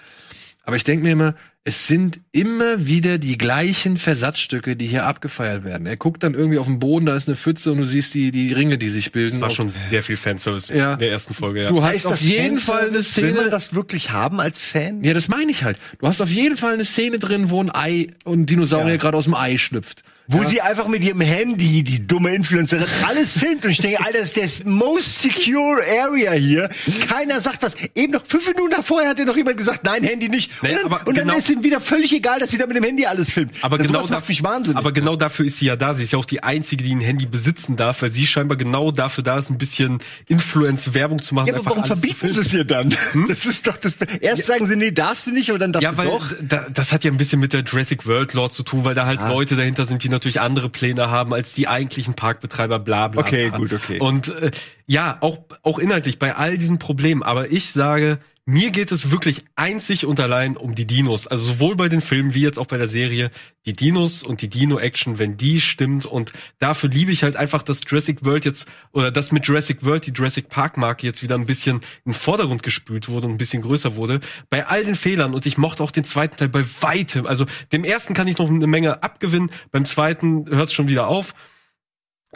Aber 0.64 0.76
ich 0.76 0.84
denke 0.84 1.04
mir 1.04 1.12
immer, 1.12 1.36
es 1.66 1.88
sind 1.88 2.20
immer 2.34 2.86
wieder 2.88 3.18
die 3.18 3.38
gleichen 3.38 3.96
Versatzstücke, 3.96 4.76
die 4.76 4.86
hier 4.86 5.06
abgefeiert 5.06 5.64
werden. 5.64 5.88
Er 5.88 5.96
guckt 5.96 6.22
dann 6.24 6.34
irgendwie 6.34 6.58
auf 6.58 6.66
den 6.68 6.80
Boden, 6.80 7.06
da 7.06 7.16
ist 7.16 7.30
eine 7.30 7.38
Pfütze 7.38 7.72
und 7.72 7.78
du 7.78 7.86
siehst 7.86 8.14
die, 8.14 8.32
die 8.32 8.52
Ringe, 8.52 8.78
die 8.78 8.90
sich 8.90 9.14
bilden. 9.14 9.40
war 9.40 9.50
schon 9.50 9.70
sehr 9.70 10.04
viel 10.04 10.18
Fanservice 10.18 10.68
Ja. 10.74 10.94
in 10.94 11.00
der 11.00 11.12
ersten 11.12 11.34
Folge, 11.34 11.64
ja. 11.64 11.70
Du 11.70 11.82
hast 11.82 11.96
Ist 11.96 12.06
auf 12.06 12.12
das 12.14 12.22
jeden 12.22 12.58
Fanservice? 12.58 12.66
Fall 12.66 12.82
eine 12.88 12.96
Will 12.96 13.04
Szene. 13.04 13.32
man 13.34 13.50
das 13.50 13.74
wirklich 13.74 14.12
haben 14.12 14.42
als 14.42 14.60
Fan? 14.60 15.04
Ja, 15.06 15.14
das 15.14 15.30
meine 15.30 15.52
ich 15.52 15.64
halt. 15.64 15.78
Du 16.00 16.08
hast 16.08 16.20
auf 16.20 16.30
jeden 16.30 16.58
Fall 16.58 16.74
eine 16.74 16.84
Szene 16.84 17.18
drin, 17.18 17.50
wo 17.50 17.64
ein 17.64 17.74
Ei 17.74 18.08
und 18.26 18.42
ein 18.42 18.46
Dinosaurier 18.46 18.92
Ja. 18.96 18.98
gerade 18.98 19.18
aus 19.18 19.24
dem 19.26 19.34
Ei 19.36 19.58
schlüpft. 19.58 20.04
Wo 20.28 20.42
Ja. 20.42 20.46
sie 20.48 20.62
einfach 20.62 20.88
mit 20.88 21.04
ihrem 21.04 21.20
Handy, 21.20 21.84
die 21.84 22.08
dumme 22.08 22.34
Influencerin, 22.34 22.86
alles 23.08 23.34
filmt 23.38 23.66
und 23.66 23.72
ich 23.72 23.80
denke, 23.80 24.00
Alter, 24.00 24.20
das 24.20 24.32
ist 24.38 24.64
der 24.64 24.72
most 24.72 25.22
secure 25.22 25.82
area 26.02 26.32
hier. 26.32 26.70
Keiner 27.10 27.42
sagt 27.42 27.62
was. 27.62 27.74
Eben 27.94 28.14
noch 28.14 28.24
fünf 28.26 28.48
Minuten 28.48 28.72
davor 28.72 29.04
hat 29.06 29.20
dir 29.20 29.26
noch 29.26 29.36
jemand 29.36 29.58
gesagt, 29.58 29.84
nein, 29.84 30.04
Handy 30.04 30.30
nicht. 30.30 30.64
Naja, 30.64 30.78
und 30.84 30.92
dann, 30.92 31.00
und 31.08 31.18
dann 31.18 31.28
genau- 31.28 31.38
ist 31.38 31.50
ihm 31.50 31.62
wieder 31.64 31.82
völlig 31.82 32.14
egal, 32.14 32.40
dass 32.40 32.52
sie 32.52 32.58
da 32.58 32.66
mit 32.68 32.78
dem 32.78 32.84
Handy 32.86 33.06
alles 33.06 33.32
filmt. 33.32 33.52
Aber 33.62 33.78
Das 33.78 33.88
genau 33.88 34.00
sowas 34.00 34.10
da- 34.12 34.16
macht 34.16 34.30
mich 34.30 34.42
wahnsinnig. 34.44 34.78
Aber 34.78 34.94
genau 34.94 35.18
dafür 35.18 35.46
ist 35.46 35.58
sie 35.60 35.66
ja 35.66 35.76
da. 35.76 35.94
Sie 35.94 36.04
ist 36.04 36.14
ja 36.14 36.20
auch 36.20 36.26
die 36.26 36.42
einzige, 36.42 36.84
die 36.84 36.96
ein 36.96 37.02
Handy 37.02 37.26
besitzen 37.26 37.76
darf, 37.76 38.02
weil 38.02 38.12
sie 38.14 38.26
scheinbar 38.26 38.56
genau 38.58 38.92
dafür 38.92 39.26
da 39.26 39.38
ist, 39.38 39.50
ein 39.50 39.58
bisschen 39.58 40.00
Influence-Werbung 40.28 41.22
zu 41.22 41.36
machen. 41.36 41.48
ja, 41.48 41.56
aber 41.56 41.66
warum 41.66 41.84
verbieten 41.86 42.32
sie 42.32 42.40
es 42.42 42.54
ihr 42.54 42.64
dann? 42.66 42.96
Das 43.28 43.46
ist 43.46 43.68
doch 43.68 43.78
das. 43.78 43.96
Erst 44.22 44.46
sagen 44.46 44.68
sie, 44.68 44.76
nee, 44.76 44.92
darfst 44.92 45.28
du 45.28 45.32
nicht, 45.32 45.52
und 45.52 45.60
dann 45.60 45.72
darfst 45.72 45.84
Ja, 45.84 45.92
du 45.92 45.98
weil 45.98 46.08
doch. 46.08 46.26
da, 46.42 46.68
das 46.74 46.92
hat 46.92 47.04
ja 47.04 47.12
ein 47.12 47.18
bisschen 47.18 47.40
mit 47.40 47.54
der 47.54 47.62
Jurassic 47.62 48.06
World 48.06 48.34
Lore 48.34 48.50
zu 48.52 48.64
tun, 48.64 48.86
weil 48.86 48.96
da 48.96 49.06
halt 49.06 49.20
Ah. 49.20 49.30
Leute 49.30 49.56
dahinter 49.56 49.86
sind, 49.86 50.04
die 50.04 50.10
natürlich 50.14 50.40
andere 50.40 50.70
Pläne 50.70 51.10
haben 51.10 51.34
als 51.34 51.54
die 51.54 51.68
eigentlichen 51.68 52.14
Parkbetreiber, 52.14 52.80
bla 52.80 53.10
bla. 53.10 53.22
Okay, 53.22 53.50
bla. 53.50 53.58
gut, 53.58 53.74
okay. 53.74 54.00
Und 54.00 54.30
äh, 54.30 54.52
ja, 54.88 55.18
auch 55.20 55.40
auch 55.62 55.80
inhaltlich 55.80 56.20
bei 56.20 56.36
all 56.36 56.58
diesen 56.58 56.80
Problemen. 56.80 57.24
Aber 57.24 57.52
ich 57.52 57.72
sage, 57.74 58.20
mir 58.46 58.72
geht 58.72 58.92
es 58.92 59.10
wirklich 59.10 59.46
einzig 59.56 60.06
und 60.06 60.20
allein 60.20 60.58
um 60.58 60.76
die 60.76 60.86
Dinos. 60.86 61.28
Also 61.28 61.54
sowohl 61.54 61.78
bei 61.78 61.88
den 61.88 62.02
Filmen 62.02 62.34
wie 62.34 62.42
jetzt 62.42 62.60
auch 62.60 62.66
bei 62.66 62.78
der 62.78 62.88
Serie. 62.88 63.32
Die 63.66 63.72
Dinos 63.72 64.22
und 64.22 64.42
die 64.42 64.50
Dino-Action, 64.50 65.18
wenn 65.18 65.38
die 65.38 65.62
stimmt. 65.62 66.06
Und 66.06 66.34
dafür 66.60 66.90
liebe 66.90 67.12
ich 67.12 67.24
halt 67.24 67.38
einfach, 67.38 67.64
dass 67.64 67.82
Jurassic 67.88 68.26
World 68.26 68.44
jetzt, 68.44 68.68
oder 68.92 69.12
dass 69.12 69.32
mit 69.32 69.48
Jurassic 69.48 69.86
World 69.86 70.06
die 70.08 70.12
Jurassic 70.12 70.50
Park-Marke 70.50 71.08
jetzt 71.08 71.24
wieder 71.24 71.36
ein 71.36 71.46
bisschen 71.46 71.78
in 72.04 72.12
den 72.12 72.14
Vordergrund 72.14 72.64
gespült 72.64 73.08
wurde 73.08 73.28
und 73.28 73.34
ein 73.34 73.38
bisschen 73.38 73.62
größer 73.62 73.96
wurde. 73.96 74.20
Bei 74.50 74.68
all 74.68 74.84
den 74.84 74.96
Fehlern. 74.96 75.34
Und 75.34 75.46
ich 75.46 75.58
mochte 75.58 75.82
auch 75.82 75.92
den 75.92 76.04
zweiten 76.04 76.36
Teil 76.36 76.50
bei 76.50 76.66
weitem. 76.82 77.26
Also 77.26 77.46
dem 77.72 77.86
ersten 77.86 78.14
kann 78.14 78.28
ich 78.28 78.38
noch 78.40 78.50
eine 78.50 78.68
Menge 78.68 79.04
abgewinnen. 79.04 79.52
Beim 79.72 79.86
zweiten 79.86 80.50
hört 80.50 80.68
es 80.68 80.74
schon 80.74 80.90
wieder 80.90 81.08
auf. 81.08 81.34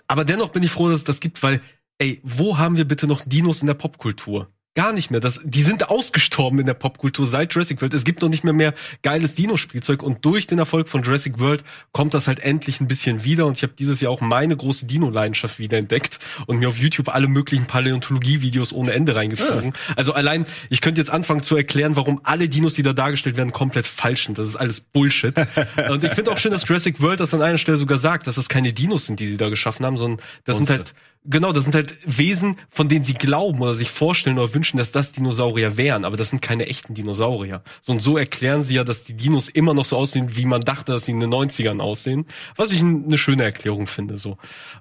Aber 0.07 0.23
dennoch 0.23 0.49
bin 0.49 0.63
ich 0.63 0.71
froh, 0.71 0.87
dass 0.87 0.99
es 0.99 1.03
das 1.03 1.19
gibt, 1.19 1.43
weil, 1.43 1.61
ey, 1.97 2.21
wo 2.23 2.57
haben 2.57 2.77
wir 2.77 2.85
bitte 2.85 3.07
noch 3.07 3.23
Dinos 3.25 3.59
in 3.59 3.67
der 3.67 3.73
Popkultur? 3.73 4.49
Gar 4.77 4.93
nicht 4.93 5.09
mehr. 5.09 5.19
Das, 5.19 5.41
die 5.43 5.63
sind 5.63 5.89
ausgestorben 5.89 6.59
in 6.59 6.67
der 6.67 6.75
Popkultur 6.75 7.25
seit 7.25 7.51
Jurassic 7.51 7.81
World. 7.81 7.95
Es 7.95 8.03
gibt 8.03 8.21
noch 8.21 8.29
nicht 8.29 8.43
mehr 8.43 8.53
mehr 8.53 8.75
geiles 9.01 9.33
Dino-Spielzeug 9.33 10.03
und 10.03 10.23
durch 10.23 10.45
den 10.45 10.59
Erfolg 10.59 10.87
von 10.87 11.01
Jurassic 11.01 11.39
World 11.39 11.63
kommt 11.93 12.13
das 12.13 12.27
halt 12.27 12.41
endlich 12.41 12.79
ein 12.79 12.87
bisschen 12.87 13.23
wieder 13.23 13.47
und 13.47 13.57
ich 13.57 13.63
habe 13.63 13.73
dieses 13.73 14.01
Jahr 14.01 14.11
auch 14.11 14.21
meine 14.21 14.55
große 14.55 14.85
Dino-Leidenschaft 14.85 15.57
wieder 15.57 15.79
entdeckt 15.79 16.19
und 16.45 16.59
mir 16.59 16.69
auf 16.69 16.77
YouTube 16.77 17.09
alle 17.09 17.27
möglichen 17.27 17.65
Paläontologie-Videos 17.65 18.71
ohne 18.71 18.93
Ende 18.93 19.15
reingezogen. 19.15 19.71
Ja. 19.71 19.95
Also 19.95 20.13
allein, 20.13 20.45
ich 20.69 20.81
könnte 20.81 21.01
jetzt 21.01 21.09
anfangen 21.09 21.41
zu 21.41 21.55
erklären, 21.55 21.95
warum 21.95 22.21
alle 22.21 22.47
Dinos, 22.47 22.75
die 22.75 22.83
da 22.83 22.93
dargestellt 22.93 23.35
werden, 23.35 23.53
komplett 23.53 23.87
falsch 23.87 24.27
sind. 24.27 24.37
Das 24.37 24.47
ist 24.47 24.57
alles 24.57 24.79
Bullshit. 24.79 25.33
und 25.89 26.03
ich 26.03 26.11
finde 26.11 26.31
auch 26.31 26.37
schön, 26.37 26.51
dass 26.51 26.67
Jurassic 26.67 27.01
World 27.01 27.19
das 27.19 27.33
an 27.33 27.41
einer 27.41 27.57
Stelle 27.57 27.79
sogar 27.79 27.97
sagt, 27.97 28.27
dass 28.27 28.35
das 28.35 28.47
keine 28.47 28.73
Dinos 28.73 29.07
sind, 29.07 29.19
die 29.19 29.27
sie 29.27 29.37
da 29.37 29.49
geschaffen 29.49 29.87
haben, 29.87 29.97
sondern 29.97 30.23
das 30.45 30.59
Monster. 30.59 30.75
sind 30.75 30.85
halt 30.85 30.93
Genau, 31.29 31.51
das 31.51 31.65
sind 31.65 31.75
halt 31.75 31.97
Wesen, 32.05 32.57
von 32.69 32.87
denen 32.87 33.03
sie 33.03 33.13
glauben 33.13 33.61
oder 33.61 33.75
sich 33.75 33.91
vorstellen 33.91 34.39
oder 34.39 34.53
wünschen, 34.53 34.77
dass 34.77 34.93
das 34.93 35.11
Dinosaurier 35.11 35.75
wären, 35.75 36.05
aber 36.05 36.15
das 36.15 36.29
sind 36.29 36.41
keine 36.41 36.67
echten 36.67 36.93
Dinosaurier. 36.93 37.63
So 37.81 37.91
und 37.91 38.01
so 38.01 38.17
erklären 38.17 38.63
sie 38.63 38.75
ja, 38.75 38.85
dass 38.85 39.03
die 39.03 39.13
Dinos 39.13 39.49
immer 39.49 39.73
noch 39.73 39.83
so 39.83 39.97
aussehen, 39.97 40.37
wie 40.37 40.45
man 40.45 40.61
dachte, 40.61 40.93
dass 40.93 41.05
sie 41.05 41.11
in 41.11 41.19
den 41.19 41.29
90ern 41.29 41.81
aussehen. 41.81 42.27
Was 42.55 42.71
ich 42.71 42.81
eine 42.81 43.17
schöne 43.17 43.43
Erklärung 43.43 43.87
finde. 43.87 44.17
So. 44.17 44.37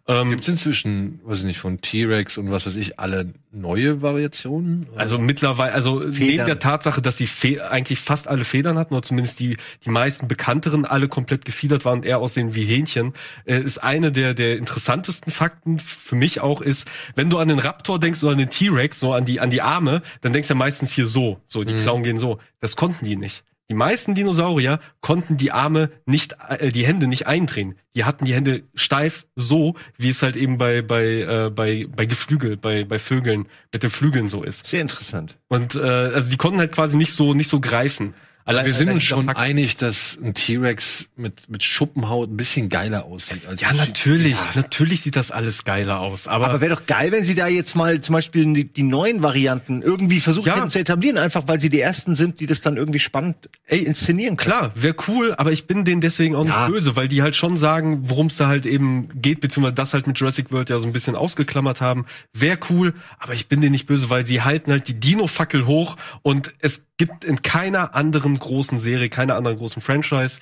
Ähm, 0.06 0.30
Gibt 0.30 0.42
es 0.42 0.48
inzwischen, 0.48 1.20
weiß 1.24 1.40
ich 1.40 1.46
nicht, 1.46 1.58
von 1.58 1.80
T-Rex 1.80 2.38
und 2.38 2.50
was 2.50 2.64
weiß 2.64 2.76
ich, 2.76 3.00
alle 3.00 3.34
neue 3.56 4.02
Variationen? 4.02 4.86
Also 4.94 5.18
mittlerweile, 5.18 5.72
also 5.72 6.00
Federn. 6.00 6.14
neben 6.18 6.46
der 6.46 6.58
Tatsache, 6.58 7.02
dass 7.02 7.16
sie 7.16 7.60
eigentlich 7.60 7.98
fast 7.98 8.28
alle 8.28 8.44
Federn 8.44 8.78
hatten, 8.78 8.94
oder 8.94 9.02
zumindest 9.02 9.40
die, 9.40 9.56
die 9.84 9.90
meisten 9.90 10.28
bekannteren 10.28 10.84
alle 10.84 11.08
komplett 11.08 11.44
gefiedert 11.44 11.84
waren 11.84 11.98
und 11.98 12.04
eher 12.04 12.18
aussehen 12.18 12.54
wie 12.54 12.64
Hähnchen, 12.64 13.14
äh, 13.44 13.58
ist 13.58 13.78
eine 13.78 14.12
der, 14.12 14.34
der 14.34 14.58
interessantesten 14.58 15.32
Fakten 15.32 15.78
für 15.78 16.16
mich 16.16 16.40
auch 16.40 16.60
ist, 16.60 16.86
wenn 17.14 17.30
du 17.30 17.38
an 17.38 17.48
den 17.48 17.58
Raptor 17.58 17.98
denkst 17.98 18.22
oder 18.22 18.32
an 18.32 18.38
den 18.38 18.50
T-Rex, 18.50 19.00
so 19.00 19.12
an 19.12 19.24
die, 19.24 19.40
an 19.40 19.50
die 19.50 19.62
Arme, 19.62 20.02
dann 20.20 20.32
denkst 20.32 20.48
du 20.48 20.54
ja 20.54 20.58
meistens 20.58 20.92
hier 20.92 21.06
so, 21.06 21.40
so, 21.46 21.64
die 21.64 21.74
mhm. 21.74 21.80
Klauen 21.82 22.02
gehen 22.02 22.18
so. 22.18 22.38
Das 22.60 22.76
konnten 22.76 23.04
die 23.04 23.16
nicht. 23.16 23.44
Die 23.68 23.74
meisten 23.74 24.14
Dinosaurier 24.14 24.78
konnten 25.00 25.36
die 25.36 25.50
Arme 25.50 25.90
nicht, 26.04 26.36
äh, 26.48 26.70
die 26.70 26.86
Hände 26.86 27.08
nicht 27.08 27.26
eindrehen. 27.26 27.74
Die 27.96 28.04
hatten 28.04 28.24
die 28.24 28.34
Hände 28.34 28.62
steif 28.74 29.26
so, 29.34 29.74
wie 29.96 30.08
es 30.08 30.22
halt 30.22 30.36
eben 30.36 30.56
bei 30.56 30.82
bei 30.82 31.04
äh, 31.04 31.50
bei 31.50 31.86
bei 31.88 32.06
Geflügel, 32.06 32.56
bei 32.56 32.84
bei 32.84 32.98
Vögeln 32.98 33.48
mit 33.72 33.82
den 33.82 33.90
Flügeln 33.90 34.28
so 34.28 34.44
ist. 34.44 34.66
Sehr 34.66 34.82
interessant. 34.82 35.36
Und 35.48 35.74
äh, 35.74 35.80
also 35.80 36.30
die 36.30 36.36
konnten 36.36 36.60
halt 36.60 36.72
quasi 36.72 36.96
nicht 36.96 37.12
so 37.12 37.34
nicht 37.34 37.48
so 37.48 37.60
greifen. 37.60 38.14
Allein, 38.46 38.64
wir 38.64 38.74
sind 38.74 38.90
uns 38.90 39.02
schon 39.02 39.26
Fakt. 39.26 39.40
einig, 39.40 39.76
dass 39.76 40.16
ein 40.22 40.32
T-Rex 40.32 41.08
mit, 41.16 41.50
mit 41.50 41.64
Schuppenhaut 41.64 42.30
ein 42.30 42.36
bisschen 42.36 42.68
geiler 42.68 43.04
aussieht. 43.04 43.44
Als 43.44 43.60
ja, 43.60 43.72
natürlich. 43.72 44.34
Ja. 44.34 44.50
Natürlich 44.54 45.02
sieht 45.02 45.16
das 45.16 45.32
alles 45.32 45.64
geiler 45.64 45.98
aus. 45.98 46.28
Aber, 46.28 46.50
aber 46.50 46.60
wäre 46.60 46.76
doch 46.76 46.86
geil, 46.86 47.10
wenn 47.10 47.24
sie 47.24 47.34
da 47.34 47.48
jetzt 47.48 47.74
mal 47.74 48.00
zum 48.00 48.12
Beispiel 48.12 48.54
die, 48.54 48.72
die 48.72 48.84
neuen 48.84 49.20
Varianten 49.20 49.82
irgendwie 49.82 50.20
versuchen 50.20 50.46
ja. 50.46 50.68
zu 50.68 50.78
etablieren, 50.78 51.18
einfach 51.18 51.42
weil 51.48 51.58
sie 51.58 51.70
die 51.70 51.80
ersten 51.80 52.14
sind, 52.14 52.38
die 52.38 52.46
das 52.46 52.60
dann 52.60 52.76
irgendwie 52.76 53.00
spannend 53.00 53.36
Ey, 53.66 53.80
inszenieren 53.80 54.36
können. 54.36 54.56
Klar, 54.56 54.70
wäre 54.76 54.94
cool, 55.08 55.34
aber 55.36 55.50
ich 55.50 55.66
bin 55.66 55.84
denen 55.84 56.00
deswegen 56.00 56.36
auch 56.36 56.46
ja. 56.46 56.68
nicht 56.68 56.72
böse, 56.72 56.94
weil 56.94 57.08
die 57.08 57.22
halt 57.22 57.34
schon 57.34 57.56
sagen, 57.56 58.02
worum 58.04 58.26
es 58.26 58.36
da 58.36 58.46
halt 58.46 58.64
eben 58.64 59.08
geht, 59.20 59.40
beziehungsweise 59.40 59.74
das 59.74 59.92
halt 59.92 60.06
mit 60.06 60.20
Jurassic 60.20 60.52
World 60.52 60.70
ja 60.70 60.78
so 60.78 60.86
ein 60.86 60.92
bisschen 60.92 61.16
ausgeklammert 61.16 61.80
haben. 61.80 62.06
Wäre 62.32 62.60
cool, 62.70 62.94
aber 63.18 63.34
ich 63.34 63.48
bin 63.48 63.60
denen 63.60 63.72
nicht 63.72 63.88
böse, 63.88 64.08
weil 64.08 64.24
sie 64.24 64.42
halten 64.42 64.70
halt 64.70 64.86
die 64.86 65.00
Dino-Fackel 65.00 65.66
hoch 65.66 65.96
und 66.22 66.54
es 66.60 66.85
gibt 66.96 67.24
in 67.24 67.42
keiner 67.42 67.94
anderen 67.94 68.38
großen 68.38 68.78
Serie, 68.78 69.08
keiner 69.08 69.36
anderen 69.36 69.58
großen 69.58 69.82
Franchise 69.82 70.38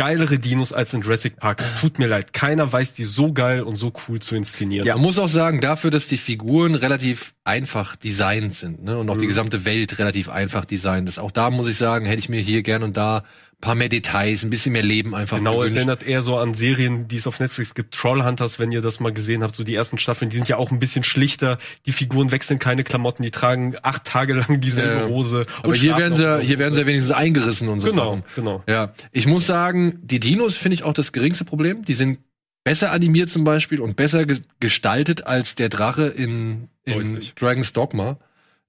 geilere 0.00 0.38
Dinos 0.38 0.72
als 0.72 0.94
in 0.94 1.02
Jurassic 1.02 1.36
Park. 1.36 1.60
Es 1.60 1.74
tut 1.78 1.98
mir 1.98 2.06
leid. 2.06 2.32
Keiner 2.32 2.72
weiß 2.72 2.94
die 2.94 3.04
so 3.04 3.34
geil 3.34 3.62
und 3.62 3.76
so 3.76 3.92
cool 4.08 4.18
zu 4.18 4.34
inszenieren. 4.34 4.86
Ja, 4.86 4.94
man 4.94 5.02
muss 5.02 5.18
auch 5.18 5.28
sagen, 5.28 5.60
dafür, 5.60 5.90
dass 5.90 6.08
die 6.08 6.16
Figuren 6.16 6.74
relativ 6.74 7.34
einfach 7.44 7.96
designt 7.96 8.56
sind, 8.56 8.82
ne, 8.82 8.98
und 8.98 9.10
auch 9.10 9.16
mhm. 9.16 9.20
die 9.20 9.26
gesamte 9.26 9.66
Welt 9.66 9.98
relativ 9.98 10.30
einfach 10.30 10.64
designt 10.64 11.06
ist. 11.08 11.18
Auch 11.18 11.30
da 11.30 11.50
muss 11.50 11.68
ich 11.68 11.76
sagen, 11.76 12.06
hätte 12.06 12.18
ich 12.18 12.30
mir 12.30 12.40
hier 12.40 12.62
gern 12.62 12.82
und 12.82 12.96
da 12.96 13.24
paar 13.60 13.74
mehr 13.74 13.88
Details, 13.88 14.42
ein 14.42 14.50
bisschen 14.50 14.72
mehr 14.72 14.82
Leben 14.82 15.14
einfach. 15.14 15.38
Genau, 15.38 15.62
es 15.62 15.74
erinnert 15.74 16.02
eher 16.02 16.22
so 16.22 16.36
an 16.36 16.54
Serien, 16.54 17.08
die 17.08 17.16
es 17.16 17.26
auf 17.26 17.40
Netflix 17.40 17.74
gibt. 17.74 17.94
Trollhunters, 17.94 18.58
wenn 18.58 18.72
ihr 18.72 18.80
das 18.80 19.00
mal 19.00 19.12
gesehen 19.12 19.42
habt, 19.42 19.54
so 19.54 19.64
die 19.64 19.74
ersten 19.74 19.98
Staffeln, 19.98 20.30
die 20.30 20.36
sind 20.36 20.48
ja 20.48 20.56
auch 20.56 20.70
ein 20.70 20.78
bisschen 20.78 21.04
schlichter. 21.04 21.58
Die 21.86 21.92
Figuren 21.92 22.30
wechseln 22.30 22.58
keine 22.58 22.84
Klamotten, 22.84 23.22
die 23.22 23.30
tragen 23.30 23.76
acht 23.82 24.04
Tage 24.04 24.34
lang 24.34 24.60
dieselbe 24.60 25.06
äh, 25.06 25.08
Hose. 25.08 25.46
Aber 25.62 25.74
hier 25.74 25.96
werden 25.96 26.14
sie, 26.14 26.40
hier 26.40 26.58
werden 26.58 26.74
sie 26.74 26.80
ja 26.80 26.86
wenigstens 26.86 27.14
eingerissen 27.14 27.68
und 27.68 27.80
so. 27.80 27.90
Genau, 27.90 28.10
Sachen. 28.10 28.24
genau. 28.34 28.64
Ja, 28.68 28.92
ich 29.12 29.26
muss 29.26 29.46
sagen, 29.46 29.98
die 30.02 30.20
Dinos 30.20 30.56
finde 30.56 30.74
ich 30.74 30.82
auch 30.84 30.94
das 30.94 31.12
geringste 31.12 31.44
Problem. 31.44 31.84
Die 31.84 31.94
sind 31.94 32.18
besser 32.64 32.92
animiert 32.92 33.28
zum 33.28 33.44
Beispiel 33.44 33.80
und 33.80 33.96
besser 33.96 34.24
ge 34.26 34.38
gestaltet 34.58 35.26
als 35.26 35.54
der 35.54 35.68
Drache 35.68 36.06
in, 36.06 36.68
in 36.84 37.20
Dragon's 37.36 37.72
Dogma. 37.72 38.18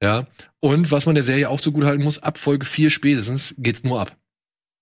Ja. 0.01 0.27
Und 0.59 0.91
was 0.91 1.05
man 1.05 1.15
der 1.15 1.23
Serie 1.23 1.49
auch 1.49 1.61
zugute 1.61 1.87
halten 1.87 2.03
muss, 2.03 2.21
ab 2.21 2.37
Folge 2.37 2.65
4 2.65 2.89
spätestens 2.89 3.55
geht's 3.57 3.83
nur 3.83 4.01
ab. 4.01 4.15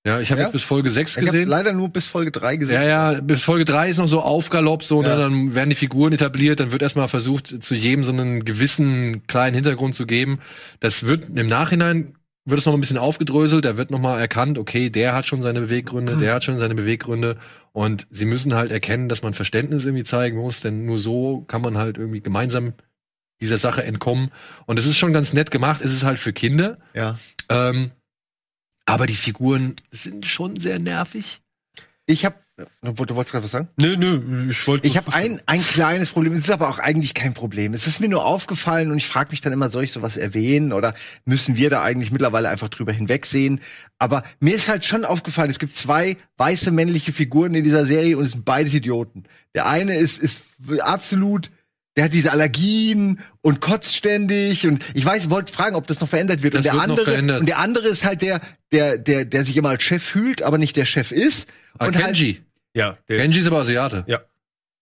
Ja, 0.05 0.21
ich 0.21 0.31
habe 0.31 0.39
ja? 0.39 0.47
jetzt 0.47 0.53
bis 0.53 0.63
Folge 0.63 0.89
6 0.89 1.17
ich 1.17 1.25
gesehen. 1.25 1.49
leider 1.49 1.73
nur 1.73 1.89
bis 1.89 2.07
Folge 2.07 2.31
3 2.31 2.55
gesehen. 2.55 2.75
Ja, 2.75 2.83
ja, 2.83 3.21
bis 3.21 3.41
Folge 3.41 3.65
3 3.65 3.89
ist 3.89 3.97
noch 3.97 4.07
so 4.07 4.21
Aufgalopp, 4.21 4.83
so, 4.83 5.01
ne, 5.01 5.09
ja. 5.09 5.15
ne, 5.15 5.21
dann 5.23 5.55
werden 5.55 5.69
die 5.69 5.75
Figuren 5.75 6.13
etabliert, 6.13 6.61
dann 6.61 6.71
wird 6.71 6.81
erstmal 6.81 7.09
versucht, 7.09 7.61
zu 7.61 7.75
jedem 7.75 8.05
so 8.05 8.13
einen 8.13 8.45
gewissen 8.45 9.27
kleinen 9.27 9.55
Hintergrund 9.55 9.95
zu 9.95 10.05
geben. 10.05 10.39
Das 10.79 11.03
wird 11.03 11.37
im 11.37 11.47
Nachhinein 11.47 12.13
wird 12.45 12.59
es 12.59 12.65
noch 12.65 12.73
ein 12.73 12.79
bisschen 12.79 12.97
aufgedröselt, 12.97 13.65
da 13.65 13.77
wird 13.77 13.91
noch 13.91 13.99
mal 13.99 14.19
erkannt, 14.19 14.57
okay, 14.57 14.89
der 14.89 15.13
hat 15.13 15.25
schon 15.25 15.41
seine 15.41 15.61
Beweggründe, 15.61 16.15
der 16.17 16.33
hat 16.33 16.43
schon 16.43 16.57
seine 16.57 16.75
Beweggründe 16.75 17.37
und 17.73 18.07
sie 18.09 18.25
müssen 18.25 18.55
halt 18.55 18.71
erkennen, 18.71 19.09
dass 19.09 19.21
man 19.21 19.33
Verständnis 19.33 19.85
irgendwie 19.85 20.05
zeigen 20.05 20.37
muss, 20.37 20.61
denn 20.61 20.85
nur 20.85 20.97
so 20.97 21.41
kann 21.47 21.61
man 21.61 21.77
halt 21.77 21.97
irgendwie 21.97 22.21
gemeinsam 22.21 22.73
dieser 23.41 23.57
Sache 23.57 23.83
entkommen 23.83 24.31
und 24.65 24.79
es 24.79 24.85
ist 24.85 24.97
schon 24.97 25.13
ganz 25.13 25.33
nett 25.33 25.51
gemacht, 25.51 25.81
es 25.83 25.93
ist 25.93 26.03
halt 26.03 26.17
für 26.17 26.33
Kinder. 26.33 26.77
Ja. 26.93 27.17
Ähm, 27.49 27.91
aber 28.89 29.05
die 29.05 29.15
Figuren 29.15 29.75
sind 29.91 30.25
schon 30.25 30.55
sehr 30.55 30.79
nervig. 30.79 31.41
Ich 32.05 32.25
habe 32.25 32.35
Du 32.81 33.15
wolltest 33.15 33.31
gerade 33.31 33.43
was 33.43 33.51
sagen? 33.51 33.69
Nö, 33.77 33.95
nö, 33.95 34.49
ich 34.49 34.67
wollte. 34.67 34.87
Ich 34.87 34.97
habe 34.97 35.13
ein, 35.13 35.41
ein 35.45 35.61
kleines 35.61 36.09
Problem. 36.09 36.33
Es 36.33 36.39
ist 36.39 36.51
aber 36.51 36.69
auch 36.69 36.79
eigentlich 36.79 37.13
kein 37.13 37.33
Problem. 37.33 37.73
Es 37.73 37.87
ist 37.87 37.99
mir 37.99 38.09
nur 38.09 38.25
aufgefallen 38.25 38.91
und 38.91 38.97
ich 38.97 39.07
frage 39.07 39.31
mich 39.31 39.41
dann 39.41 39.53
immer, 39.53 39.69
soll 39.69 39.83
ich 39.83 39.91
sowas 39.91 40.17
erwähnen 40.17 40.73
oder 40.73 40.93
müssen 41.25 41.55
wir 41.55 41.69
da 41.69 41.81
eigentlich 41.81 42.11
mittlerweile 42.11 42.49
einfach 42.49 42.69
drüber 42.69 42.91
hinwegsehen? 42.91 43.61
Aber 43.97 44.23
mir 44.39 44.55
ist 44.55 44.67
halt 44.67 44.85
schon 44.85 45.05
aufgefallen, 45.05 45.49
es 45.49 45.59
gibt 45.59 45.75
zwei 45.75 46.17
weiße 46.37 46.71
männliche 46.71 47.13
Figuren 47.13 47.53
in 47.53 47.63
dieser 47.63 47.85
Serie 47.85 48.17
und 48.17 48.25
es 48.25 48.31
sind 48.31 48.45
beides 48.45 48.73
Idioten. 48.73 49.23
Der 49.55 49.67
eine 49.67 49.95
ist, 49.95 50.17
ist 50.21 50.43
absolut 50.81 51.49
der 51.99 52.05
hat 52.05 52.13
diese 52.13 52.31
Allergien 52.31 53.19
und 53.41 53.59
kotzt 53.59 53.93
ständig 53.93 54.65
und 54.65 54.81
ich 54.93 55.03
weiß, 55.05 55.29
wollte 55.29 55.51
fragen, 55.51 55.75
ob 55.75 55.85
das 55.85 55.99
noch 55.99 56.07
verändert 56.07 56.43
wird. 56.43 56.53
Das 56.53 56.59
und 56.59 56.65
der 56.65 56.73
wird 56.73 56.83
andere 56.83 57.39
und 57.39 57.45
der 57.45 57.57
andere 57.57 57.89
ist 57.89 58.05
halt 58.05 58.21
der, 58.21 58.39
der, 58.71 58.97
der, 58.97 59.25
der 59.25 59.43
sich 59.43 59.57
immer 59.57 59.67
als 59.67 59.83
Chef 59.83 60.01
fühlt, 60.01 60.41
aber 60.41 60.57
nicht 60.57 60.77
der 60.77 60.85
Chef 60.85 61.11
ist. 61.11 61.51
Ah, 61.77 61.87
und 61.87 61.97
Kenji. 61.97 62.35
Halt, 62.35 62.43
ja, 62.73 62.97
Kenji 63.17 63.41
ist 63.41 63.47
aber 63.47 63.59
Asiate. 63.59 64.05
Ja. 64.07 64.21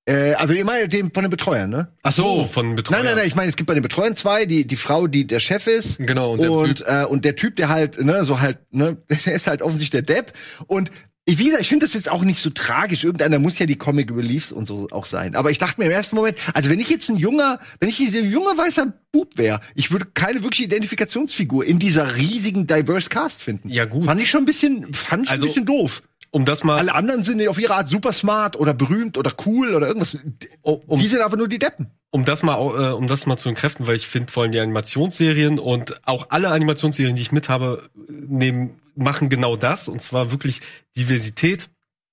Äh, 0.05 0.34
also 0.34 0.53
ihr 0.53 0.63
meint 0.63 0.93
den 0.93 1.11
von 1.11 1.24
den 1.24 1.32
Betreuern, 1.32 1.72
ne? 1.72 1.88
Ach 2.03 2.11
so, 2.11 2.45
von 2.45 2.76
Betreuern. 2.76 2.99
Nein, 2.99 3.13
nein, 3.13 3.18
nein, 3.18 3.28
ich 3.28 3.36
meine, 3.36 3.49
es 3.49 3.55
gibt 3.55 3.65
bei 3.65 3.74
den 3.74 3.82
Betreuern 3.82 4.15
zwei, 4.15 4.45
die 4.45 4.68
die 4.68 4.76
Frau, 4.76 5.07
die 5.07 5.26
der 5.26 5.39
Chef 5.39 5.65
ist. 5.65 5.97
Genau, 5.97 6.34
und 6.34 6.41
der 6.43 6.51
und, 6.51 6.76
typ. 6.78 6.88
Äh, 6.88 7.05
und 7.05 7.26
der 7.26 7.36
Typ, 7.36 7.55
der 7.55 7.70
halt, 7.70 7.99
ne, 7.99 8.26
so 8.26 8.39
halt, 8.39 8.59
ne, 8.70 8.95
der 9.26 9.34
ist 9.34 9.47
halt 9.47 9.63
offensichtlich 9.63 10.05
der 10.05 10.15
Depp 10.15 10.34
und 10.68 10.91
ich, 11.30 11.39
wie 11.39 11.43
gesagt, 11.43 11.61
ich 11.61 11.67
finde 11.67 11.86
das 11.86 11.93
jetzt 11.93 12.09
auch 12.09 12.23
nicht 12.23 12.39
so 12.39 12.49
tragisch. 12.49 13.03
Irgendeiner 13.03 13.38
muss 13.38 13.59
ja 13.59 13.65
die 13.65 13.75
Comic 13.75 14.11
Reliefs 14.15 14.53
und 14.53 14.65
so 14.65 14.88
auch 14.91 15.05
sein. 15.05 15.36
Aber 15.36 15.51
ich 15.51 15.57
dachte 15.57 15.82
mir 15.82 15.88
im 15.88 15.91
ersten 15.91 16.15
Moment, 16.15 16.38
also 16.53 16.69
wenn 16.69 16.80
ich 16.80 16.89
jetzt 16.89 17.09
ein 17.09 17.17
junger, 17.17 17.59
wenn 17.82 17.89
ich 17.89 17.99
ein 17.99 18.32
junger 18.32 18.57
weißer 18.57 18.93
Bub 19.11 19.38
wäre, 19.38 19.59
ich 19.75 19.91
würde 19.91 20.05
keine 20.13 20.41
wirkliche 20.41 20.63
Identifikationsfigur 20.63 21.65
in 21.65 21.80
dieser 21.80 22.15
riesigen 22.15 22.65
diverse 22.65 23.09
Cast 23.09 23.43
finden. 23.43 23.67
Ja 23.67 23.84
gut. 23.84 24.05
Fand 24.05 24.21
ich 24.21 24.30
schon 24.30 24.43
ein 24.43 24.45
bisschen, 24.45 24.93
fand 24.93 25.25
ich 25.25 25.30
also, 25.30 25.45
ein 25.45 25.49
bisschen 25.49 25.65
doof. 25.65 26.01
Um 26.32 26.45
das 26.45 26.63
mal. 26.63 26.78
Alle 26.78 26.95
anderen 26.95 27.23
sind 27.23 27.45
auf 27.49 27.59
ihre 27.59 27.75
Art 27.75 27.89
super 27.89 28.13
smart 28.13 28.57
oder 28.57 28.73
berühmt 28.73 29.17
oder 29.17 29.34
cool 29.45 29.75
oder 29.75 29.88
irgendwas. 29.88 30.19
Um, 30.61 30.97
die 30.97 31.07
sind 31.07 31.19
aber 31.19 31.36
nur 31.36 31.49
die 31.49 31.59
Deppen 31.59 31.88
um 32.09 32.23
das 32.23 32.41
mal, 32.41 32.55
äh, 32.55 32.93
um 32.93 33.07
das 33.07 33.25
mal 33.25 33.38
zu 33.38 33.49
entkräften, 33.49 33.86
weil 33.86 33.97
ich 33.97 34.07
finde, 34.07 34.32
vor 34.32 34.43
allem 34.43 34.51
die 34.51 34.59
Animationsserien 34.59 35.59
und 35.59 36.07
auch 36.07 36.28
alle 36.30 36.47
Animationsserien, 36.49 37.15
die 37.15 37.21
ich 37.21 37.32
mit 37.34 37.49
habe, 37.49 37.89
nehmen 38.07 38.80
machen 38.98 39.30
genau 39.30 39.56
das, 39.56 39.88
und 39.88 40.02
zwar 40.02 40.32
wirklich 40.32 40.62
Diversität 40.98 41.70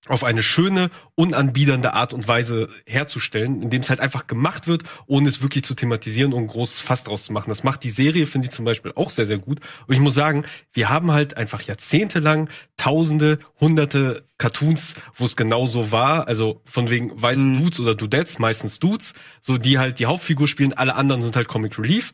auf 0.06 0.22
eine 0.22 0.42
schöne, 0.42 0.90
unanbiedernde 1.14 1.94
Art 1.94 2.12
und 2.12 2.28
Weise 2.28 2.68
herzustellen, 2.86 3.62
indem 3.62 3.80
es 3.80 3.88
halt 3.88 4.00
einfach 4.00 4.26
gemacht 4.26 4.66
wird, 4.66 4.82
ohne 5.06 5.28
es 5.28 5.40
wirklich 5.40 5.64
zu 5.64 5.74
thematisieren 5.74 6.34
und 6.34 6.42
ein 6.42 6.46
großes 6.46 6.80
Fass 6.80 7.04
draus 7.04 7.24
zu 7.24 7.32
machen. 7.32 7.48
Das 7.48 7.62
macht 7.62 7.84
die 7.84 7.90
Serie, 7.90 8.26
finde 8.26 8.46
ich 8.46 8.52
zum 8.52 8.64
Beispiel, 8.64 8.92
auch 8.96 9.08
sehr, 9.08 9.26
sehr 9.26 9.38
gut. 9.38 9.60
Und 9.86 9.94
ich 9.94 10.00
muss 10.00 10.14
sagen, 10.14 10.44
wir 10.72 10.90
haben 10.90 11.12
halt 11.12 11.36
einfach 11.36 11.62
jahrzehntelang 11.62 12.50
tausende, 12.76 13.38
hunderte 13.58 14.24
Cartoons, 14.36 14.94
wo 15.14 15.24
es 15.24 15.36
genauso 15.36 15.90
war, 15.90 16.28
also 16.28 16.60
von 16.66 16.90
wegen 16.90 17.10
weißen 17.20 17.54
mhm. 17.54 17.58
Dudes 17.60 17.80
oder 17.80 17.94
Dudettes, 17.94 18.38
meistens 18.38 18.80
Dudes, 18.80 19.14
so 19.40 19.56
die 19.56 19.78
halt 19.78 20.00
die 20.00 20.06
Hauptfigur 20.06 20.48
spielen, 20.48 20.74
alle 20.74 20.96
anderen 20.96 21.22
sind 21.22 21.36
halt 21.36 21.48
Comic 21.48 21.78
Relief. 21.78 22.12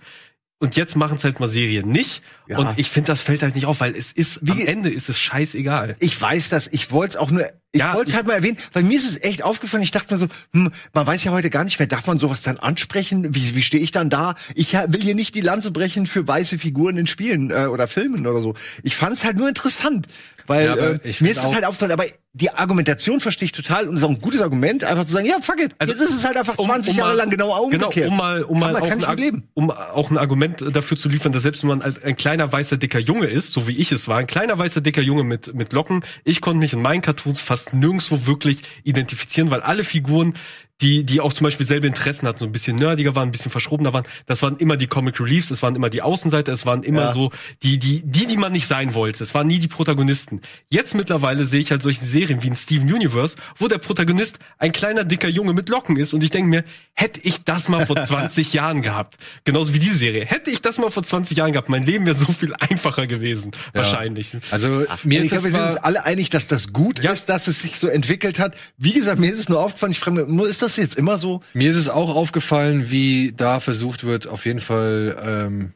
Und 0.61 0.77
jetzt 0.77 0.95
machen 0.95 1.17
es 1.17 1.25
halt 1.25 1.41
mal 1.41 1.49
Serien 1.49 1.89
nicht. 1.89 2.23
Ja. 2.47 2.59
Und 2.59 2.79
ich 2.79 2.91
finde, 2.91 3.07
das 3.09 3.23
fällt 3.23 3.43
halt 3.43 3.55
nicht 3.55 3.65
auf, 3.65 3.81
weil 3.81 3.97
es 3.97 4.13
ist, 4.13 4.41
Wie, 4.43 4.53
am 4.53 4.59
Ende 4.59 4.91
ist 4.91 5.09
es 5.09 5.19
scheißegal. 5.19 5.97
Ich 6.01 6.21
weiß 6.21 6.51
das, 6.51 6.69
ich 6.69 6.93
wollte 6.93 7.13
es 7.13 7.17
auch 7.17 7.31
nur 7.31 7.51
Ich 7.73 7.81
Ja, 7.81 7.95
wollte 7.95 8.11
es 8.11 8.17
halt 8.17 8.27
mal 8.27 8.33
erwähnen, 8.35 8.57
weil 8.73 8.83
mir 8.83 8.97
ist 8.97 9.09
es 9.09 9.23
echt 9.23 9.45
aufgefallen. 9.45 9.85
Ich 9.85 9.93
dachte 9.93 10.13
mir 10.13 10.19
so, 10.19 10.27
hm, 10.53 10.73
man 10.93 11.07
weiß 11.07 11.23
ja 11.23 11.31
heute 11.31 11.51
gar 11.51 11.63
nicht 11.63 11.79
mehr, 11.79 11.87
darf 11.87 12.07
man 12.09 12.19
sowas 12.19 12.43
dann 12.43 12.59
ansprechen? 12.59 13.33
Wie, 13.35 13.55
wie 13.55 13.63
stehe 13.63 13.83
ich 13.83 13.93
dann 13.93 14.11
da? 14.11 14.35
Ich 14.57 14.73
will 14.73 15.01
hier 15.01 15.15
nicht 15.15 15.37
die 15.37 15.41
Lanze 15.41 15.71
brechen 15.71 16.07
für 16.09 16.27
weiße 16.27 16.59
Figuren 16.59 16.97
in 16.97 17.07
Spielen 17.07 17.51
äh, 17.53 17.67
oder 17.67 17.87
Filmen 17.87 18.27
oder 18.27 18.41
so. 18.41 18.55
Ich 18.83 18.97
fand 18.97 19.13
es 19.13 19.25
halt 19.25 19.37
nur 19.37 19.49
interessant, 19.49 20.09
weil 20.49 20.67
Ja, 20.67 20.75
äh, 20.75 20.99
mir 21.21 21.31
ist 21.31 21.39
es 21.45 21.45
halt 21.55 21.65
aufgefallen. 21.65 21.93
Aber 21.93 22.05
die 22.33 22.51
Argumentation 22.51 23.19
verstehe 23.21 23.47
ich 23.47 23.53
total 23.53 23.89
und 23.89 23.97
ist 23.97 24.05
auch 24.05 24.09
ein 24.11 24.21
gutes 24.21 24.41
Argument, 24.41 24.85
einfach 24.85 25.05
zu 25.05 25.11
sagen, 25.13 25.27
ja, 25.27 25.41
fuck 25.41 25.61
it, 25.61 25.75
Also, 25.79 25.93
jetzt 25.93 26.01
ist 26.03 26.15
es 26.17 26.25
halt 26.25 26.37
einfach 26.37 26.57
um- 26.59 26.67
20 26.67 26.93
um 26.93 26.99
Jahre 26.99 27.11
mal- 27.11 27.17
lang 27.17 27.31
genau 27.31 27.61
umgekehrt. 27.65 27.93
Genau, 27.95 28.09
um 28.09 28.17
mal, 28.17 28.43
um 28.45 28.61
mal 28.61 28.73
man- 28.73 28.83
auch, 28.83 29.09
ein, 29.17 29.43
um 29.55 29.71
auch 29.73 30.11
ein 30.13 30.19
Argument 30.19 30.65
dafür 30.73 30.97
zu 30.97 31.09
liefern, 31.09 31.33
dass 31.33 31.43
selbst 31.43 31.63
wenn 31.65 31.71
man 31.71 31.83
ein, 31.83 31.97
ein 32.05 32.15
kleiner 32.17 32.53
weißer 32.53 32.77
dicker 32.77 33.01
Junge 33.01 33.27
ist, 33.27 33.53
so 33.53 33.67
wie 33.67 33.77
ich 33.77 33.91
es 33.91 34.07
war, 34.07 34.19
ein 34.19 34.29
kleiner 34.29 34.57
weißer 34.59 34.81
dicker 34.81 35.03
Junge 35.03 35.25
mit 35.25 35.55
mit 35.55 35.73
Locken, 35.73 36.05
ich 36.25 36.41
konnte 36.41 36.59
mich 36.61 36.73
in 36.73 36.81
meinen 36.83 37.01
Cartoons 37.03 37.41
fast 37.41 37.60
nirgendwo 37.73 38.27
wirklich 38.27 38.63
identifizieren, 38.85 39.51
weil 39.51 39.61
alle 39.63 39.85
Figuren 39.85 40.35
die, 40.81 41.05
die 41.05 41.21
auch 41.21 41.33
zum 41.33 41.45
Beispiel 41.45 41.67
selbe 41.67 41.87
Interessen 41.87 42.27
hatten, 42.27 42.39
so 42.39 42.47
ein 42.47 42.53
bisschen 42.53 42.77
nerdiger 42.77 43.15
waren, 43.15 43.29
ein 43.29 43.33
bisschen 43.33 43.51
verschrobener 43.51 43.93
waren. 43.93 44.05
Das 44.27 44.43
waren 44.43 44.57
immer 44.59 44.77
die 44.77 44.87
Comic 44.87 45.21
Reliefs, 45.21 45.51
es 45.51 45.63
waren 45.63 45.75
immer 45.77 45.91
die 45.91 46.03
Außenseiter, 46.03 46.53
es 46.53 46.67
waren 46.67 46.83
immer 46.83 47.03
Ja. 47.07 47.13
so 47.13 47.31
die, 47.63 47.79
die, 47.79 48.03
die, 48.05 48.27
die 48.27 48.37
man 48.37 48.53
nicht 48.53 48.67
sein 48.67 48.95
wollte. 48.95 49.23
Es 49.23 49.35
waren 49.35 49.47
nie 49.47 49.59
die 49.59 49.69
Protagonisten. 49.69 50.41
Jetzt 50.71 50.95
mittlerweile 50.95 51.45
sehe 51.45 51.61
ich 51.61 51.71
halt 51.71 51.83
solche 51.83 52.05
Serien 52.05 52.43
wie 52.43 52.49
in 52.49 52.57
Steven 52.57 52.93
Universe, 52.93 53.37
wo 53.59 53.69
der 53.69 53.79
Protagonist 53.79 54.39
ein 54.59 54.73
kleiner, 54.73 55.05
dicker 55.05 55.29
Junge 55.29 55.53
mit 55.53 55.69
Locken 55.69 55.97
ist 55.97 56.15
und 56.15 56.25
ich 56.25 56.31
denke 56.31 56.49
mir, 56.51 56.65
hätte 56.95 57.21
ich 57.23 57.45
das 57.45 57.69
mal 57.69 57.87
vor 57.87 57.97
20 58.05 58.53
Jahren 58.53 58.83
gehabt. 58.83 59.17
Genauso 59.45 59.75
wie 59.75 59.79
diese 59.79 59.97
Serie. 59.97 60.25
Hätte 60.25 60.51
ich 60.51 60.63
das 60.63 60.79
mal 60.79 60.91
vor 60.91 61.03
20 61.03 61.37
Jahren 61.37 61.53
gehabt, 61.53 61.69
mein 61.69 61.83
Leben 61.83 62.07
wäre 62.07 62.15
so 62.17 62.27
viel 62.33 62.55
einfacher 62.59 63.07
gewesen. 63.07 63.53
Wahrscheinlich. 63.75 64.37
Also 64.51 64.85
mir 65.05 65.19
ich 65.19 65.25
ist 65.27 65.31
glaube, 65.31 65.45
wir 65.45 65.53
sind 65.53 65.63
uns 65.63 65.77
alle 65.77 66.05
einig, 66.05 66.31
dass 66.31 66.47
das 66.47 66.73
gut 66.73 67.03
Ja. 67.03 67.13
ist, 67.13 67.29
dass 67.29 67.49
es 67.49 67.63
sich 67.63 67.77
so 67.79 67.87
entwickelt 67.89 68.39
hat. 68.39 68.55
Wie 68.79 68.93
gesagt, 68.93 69.19
mir 69.21 69.33
ist 69.33 69.39
es 69.39 69.49
nur 69.49 69.61
aufgefallen, 69.63 69.93
ich 69.93 69.99
frage 70.01 70.25
mich, 70.25 70.47
ist 70.49 70.63
das 70.63 70.70
jetzt 70.77 70.97
immer 70.97 71.19
so? 71.19 71.43
mir 71.55 71.71
ist 71.71 71.77
es 71.77 71.89
auch 71.89 72.15
aufgefallen, 72.15 72.91
wie 72.91 73.33
da 73.37 73.61
versucht 73.61 74.05
wird, 74.05 74.27
auf 74.27 74.45
jeden 74.47 74.61
Fall 74.61 75.17
ähm, 75.25 75.73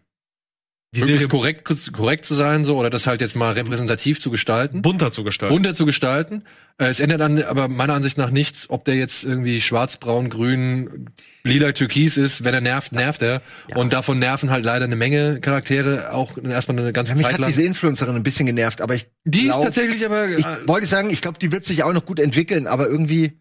Die 0.94 1.00
möglichst 1.00 1.22
Serie 1.30 1.38
korrekt, 1.40 1.92
korrekt 1.92 2.24
zu 2.26 2.34
sein, 2.34 2.64
so 2.64 2.76
oder 2.78 2.90
das 2.90 3.06
halt 3.06 3.20
jetzt 3.20 3.34
mal 3.36 3.52
repräsentativ 3.52 4.20
zu 4.20 4.30
gestalten. 4.30 4.82
bunter 4.82 5.10
zu 5.10 5.24
gestalten. 5.24 5.54
bunter 5.54 5.74
zu 5.74 5.86
gestalten. 5.86 6.44
Äh, 6.78 6.86
es 6.86 6.98
ändert 7.00 7.20
dann 7.20 7.40
aber 7.42 7.68
meiner 7.68 7.94
Ansicht 7.94 8.18
nach 8.18 8.30
nichts, 8.30 8.68
ob 8.70 8.84
der 8.84 8.94
jetzt 8.96 9.22
irgendwie 9.24 9.60
schwarz, 9.60 9.96
braun, 9.96 10.28
grün, 10.30 11.10
lila, 11.44 11.70
türkis 11.72 12.16
ist. 12.16 12.42
Wenn 12.44 12.52
er 12.54 12.60
nervt, 12.60 12.90
nervt 12.92 13.22
er. 13.22 13.42
Und 13.76 13.92
davon 13.92 14.18
nerven 14.18 14.50
halt 14.50 14.64
leider 14.64 14.84
eine 14.84 14.96
Menge 14.96 15.40
Charaktere, 15.40 16.12
auch 16.12 16.36
erstmal 16.38 16.78
eine 16.78 16.92
ganze 16.92 17.12
Ja, 17.12 17.16
mich 17.16 17.24
Zeit 17.26 17.34
hat 17.34 17.40
lang. 17.40 17.48
diese 17.50 17.62
Influencerin 17.62 18.14
ein 18.16 18.22
bisschen 18.24 18.46
genervt, 18.46 18.80
aber 18.80 18.94
ich 18.94 19.06
Die 19.24 19.42
ist 19.42 19.44
glaub- 19.52 19.62
tatsächlich 19.64 20.04
aber. 20.04 20.28
Ich 20.28 20.44
äh, 20.44 20.66
wollte 20.68 20.86
sagen, 20.86 21.10
ich 21.10 21.22
glaube, 21.22 21.38
die 21.40 21.50
wird 21.52 21.64
sich 21.64 21.82
auch 21.84 21.92
noch 21.92 22.06
gut 22.06 22.18
entwickeln, 22.20 22.66
aber 22.66 22.88
irgendwie 22.88 23.40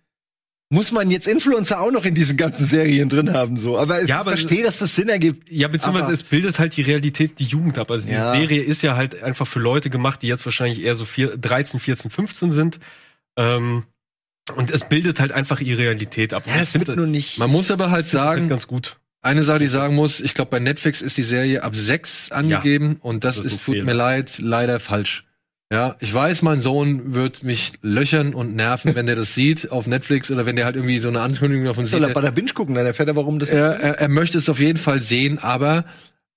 muss 0.74 0.92
man 0.92 1.10
jetzt 1.12 1.28
Influencer 1.28 1.80
auch 1.80 1.92
noch 1.92 2.04
in 2.04 2.16
diesen 2.16 2.36
ganzen 2.36 2.66
Serien 2.66 3.08
drin 3.08 3.32
haben, 3.34 3.56
so. 3.58 3.78
Aber 3.78 4.02
ich 4.02 4.10
Ja, 4.10 4.24
verstehe, 4.24 4.64
dass 4.64 4.80
das 4.80 4.96
Sinn 4.96 5.08
ergibt. 5.08 5.50
Ja, 5.52 5.68
beziehungsweise 5.68 6.06
Aber- 6.06 6.14
es 6.14 6.24
bildet 6.24 6.60
halt 6.60 6.76
die 6.76 6.82
Realität 6.82 7.40
die 7.40 7.46
Jugend 7.46 7.78
ab. 7.78 7.92
Also 7.92 8.08
die 8.10 8.14
Ja. 8.16 8.32
Serie 8.34 8.62
ist 8.62 8.82
ja 8.82 8.96
halt 8.96 9.22
einfach 9.24 9.48
für 9.48 9.60
Leute 9.60 9.90
gemacht, 9.90 10.22
die 10.22 10.28
jetzt 10.28 10.46
wahrscheinlich 10.46 10.82
eher 10.84 10.96
so 10.96 11.06
vier, 11.06 11.38
13, 11.38 11.80
14, 11.80 12.10
15 12.12 12.52
sind. 12.52 12.80
Ähm, 13.38 13.84
und 14.56 14.72
es 14.72 14.90
bildet 14.90 15.20
halt 15.20 15.32
einfach 15.32 15.62
ihre 15.62 15.80
Realität 15.84 16.34
ab. 16.34 16.44
Ja, 16.48 16.62
es 16.62 16.74
wird 16.74 16.96
nur 16.96 17.08
nicht. 17.08 17.38
man 17.40 17.50
muss 17.50 17.72
aber 17.72 17.92
halt 17.92 18.06
das 18.08 18.14
halt 18.14 18.28
sagen, 18.38 18.50
ganz 18.50 18.68
gut. 18.68 18.98
eine 19.22 19.44
Sache, 19.44 19.60
die 19.60 19.66
ich 19.66 19.72
sagen 19.72 19.96
muss, 19.96 20.20
ich 20.20 20.34
glaube, 20.34 20.52
bei 20.52 20.60
Netflix 20.60 21.02
ist 21.02 21.16
die 21.18 21.24
Serie 21.24 21.64
ab 21.64 21.76
sechs 21.76 22.32
angegeben 22.32 22.98
und 23.02 23.24
das, 23.24 23.38
Das 23.38 23.46
ist 23.46 23.64
tut 23.64 23.84
mir 23.84 23.94
leid, 23.94 24.40
leider 24.40 24.80
falsch. 24.82 25.24
Ja, 25.74 25.96
ich 26.00 26.14
weiß, 26.14 26.44
mein 26.44 26.62
Sohn 26.62 27.16
wird 27.16 27.42
mich 27.42 27.74
löchern 27.82 28.36
und 28.36 28.56
nerven, 28.56 28.94
wenn 28.94 29.08
der 29.08 29.16
das 29.16 29.34
sieht 29.34 29.72
auf 29.72 29.88
Netflix 29.88 30.30
oder 30.30 30.46
wenn 30.46 30.56
der 30.56 30.66
halt 30.66 30.76
irgendwie 30.76 31.00
so 31.00 31.08
eine 31.08 31.22
Ankündigung 31.22 31.66
davon 31.66 31.88
sieht. 31.88 31.94
Soll 31.94 32.04
er 32.04 32.14
bei 32.14 32.22
der 32.22 32.30
Binge 32.30 32.54
gucken, 32.54 32.76
dann 32.76 32.86
erfährt 32.86 33.10
er, 33.10 33.16
warum 33.16 33.40
das. 33.40 33.50
er, 33.50 33.80
er, 33.80 34.00
er 34.00 34.08
möchte 34.08 34.38
es 34.38 34.50
auf 34.50 34.60
jeden 34.60 34.78
Fall 34.78 35.02
sehen, 35.02 35.40
aber 35.40 35.86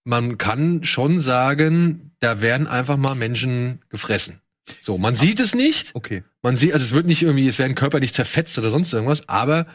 man 0.05 0.39
kann 0.39 0.85
schon 0.85 1.21
sagen, 1.21 2.13
da 2.21 2.41
werden 2.41 2.67
einfach 2.67 2.97
mal 2.97 3.15
Menschen 3.15 3.83
gefressen. 3.91 4.41
So, 4.81 4.97
man 4.97 5.15
sieht 5.15 5.39
es 5.39 5.55
nicht. 5.55 5.95
Okay. 5.95 6.25
Man 6.41 6.57
sieht, 6.57 6.73
also 6.73 6.87
es 6.87 6.93
wird 6.93 7.05
nicht 7.05 7.23
irgendwie, 7.23 7.47
es 7.47 7.59
werden 7.59 7.75
Körper 7.75 8.01
nicht 8.01 8.15
zerfetzt 8.15 8.57
oder 8.57 8.71
sonst 8.71 8.91
irgendwas, 8.95 9.29
aber 9.29 9.67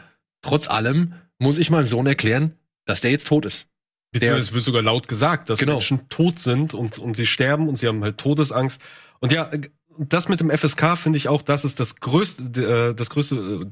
trotz 0.42 0.68
allem 0.68 1.14
muss 1.38 1.58
ich 1.58 1.70
meinem 1.70 1.86
Sohn 1.86 2.08
erklären, 2.08 2.56
dass 2.84 3.00
der 3.00 3.12
jetzt 3.12 3.28
tot 3.28 3.46
ist. 3.46 3.66
Beziehungsweise 4.10 4.48
es 4.48 4.54
wird 4.54 4.64
sogar 4.64 4.82
laut 4.82 5.06
gesagt, 5.06 5.48
dass 5.50 5.58
Genau. 5.60 5.74
Menschen 5.74 6.08
tot 6.08 6.40
sind 6.40 6.74
und, 6.74 6.98
und 6.98 7.16
sie 7.16 7.26
sterben 7.26 7.68
und 7.68 7.76
sie 7.76 7.86
haben 7.86 8.02
halt 8.02 8.18
Todesangst. 8.18 8.80
Und 9.22 9.30
ja, 9.30 9.50
das 9.98 10.28
mit 10.28 10.40
dem 10.40 10.50
FSK 10.50 10.98
finde 10.98 11.16
ich 11.16 11.28
auch, 11.28 11.42
das 11.42 11.64
ist 11.64 11.78
das 11.78 11.96
größte, 11.96 12.42
äh, 12.90 12.94
das 12.94 13.08
größte, 13.08 13.36
äh, 13.36 13.66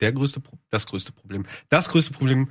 der 0.00 0.12
größte, 0.12 0.42
das 0.70 0.86
größte 0.86 1.12
Problem. 1.12 1.46
Das 1.68 1.88
größte 1.88 2.12
Problem, 2.12 2.50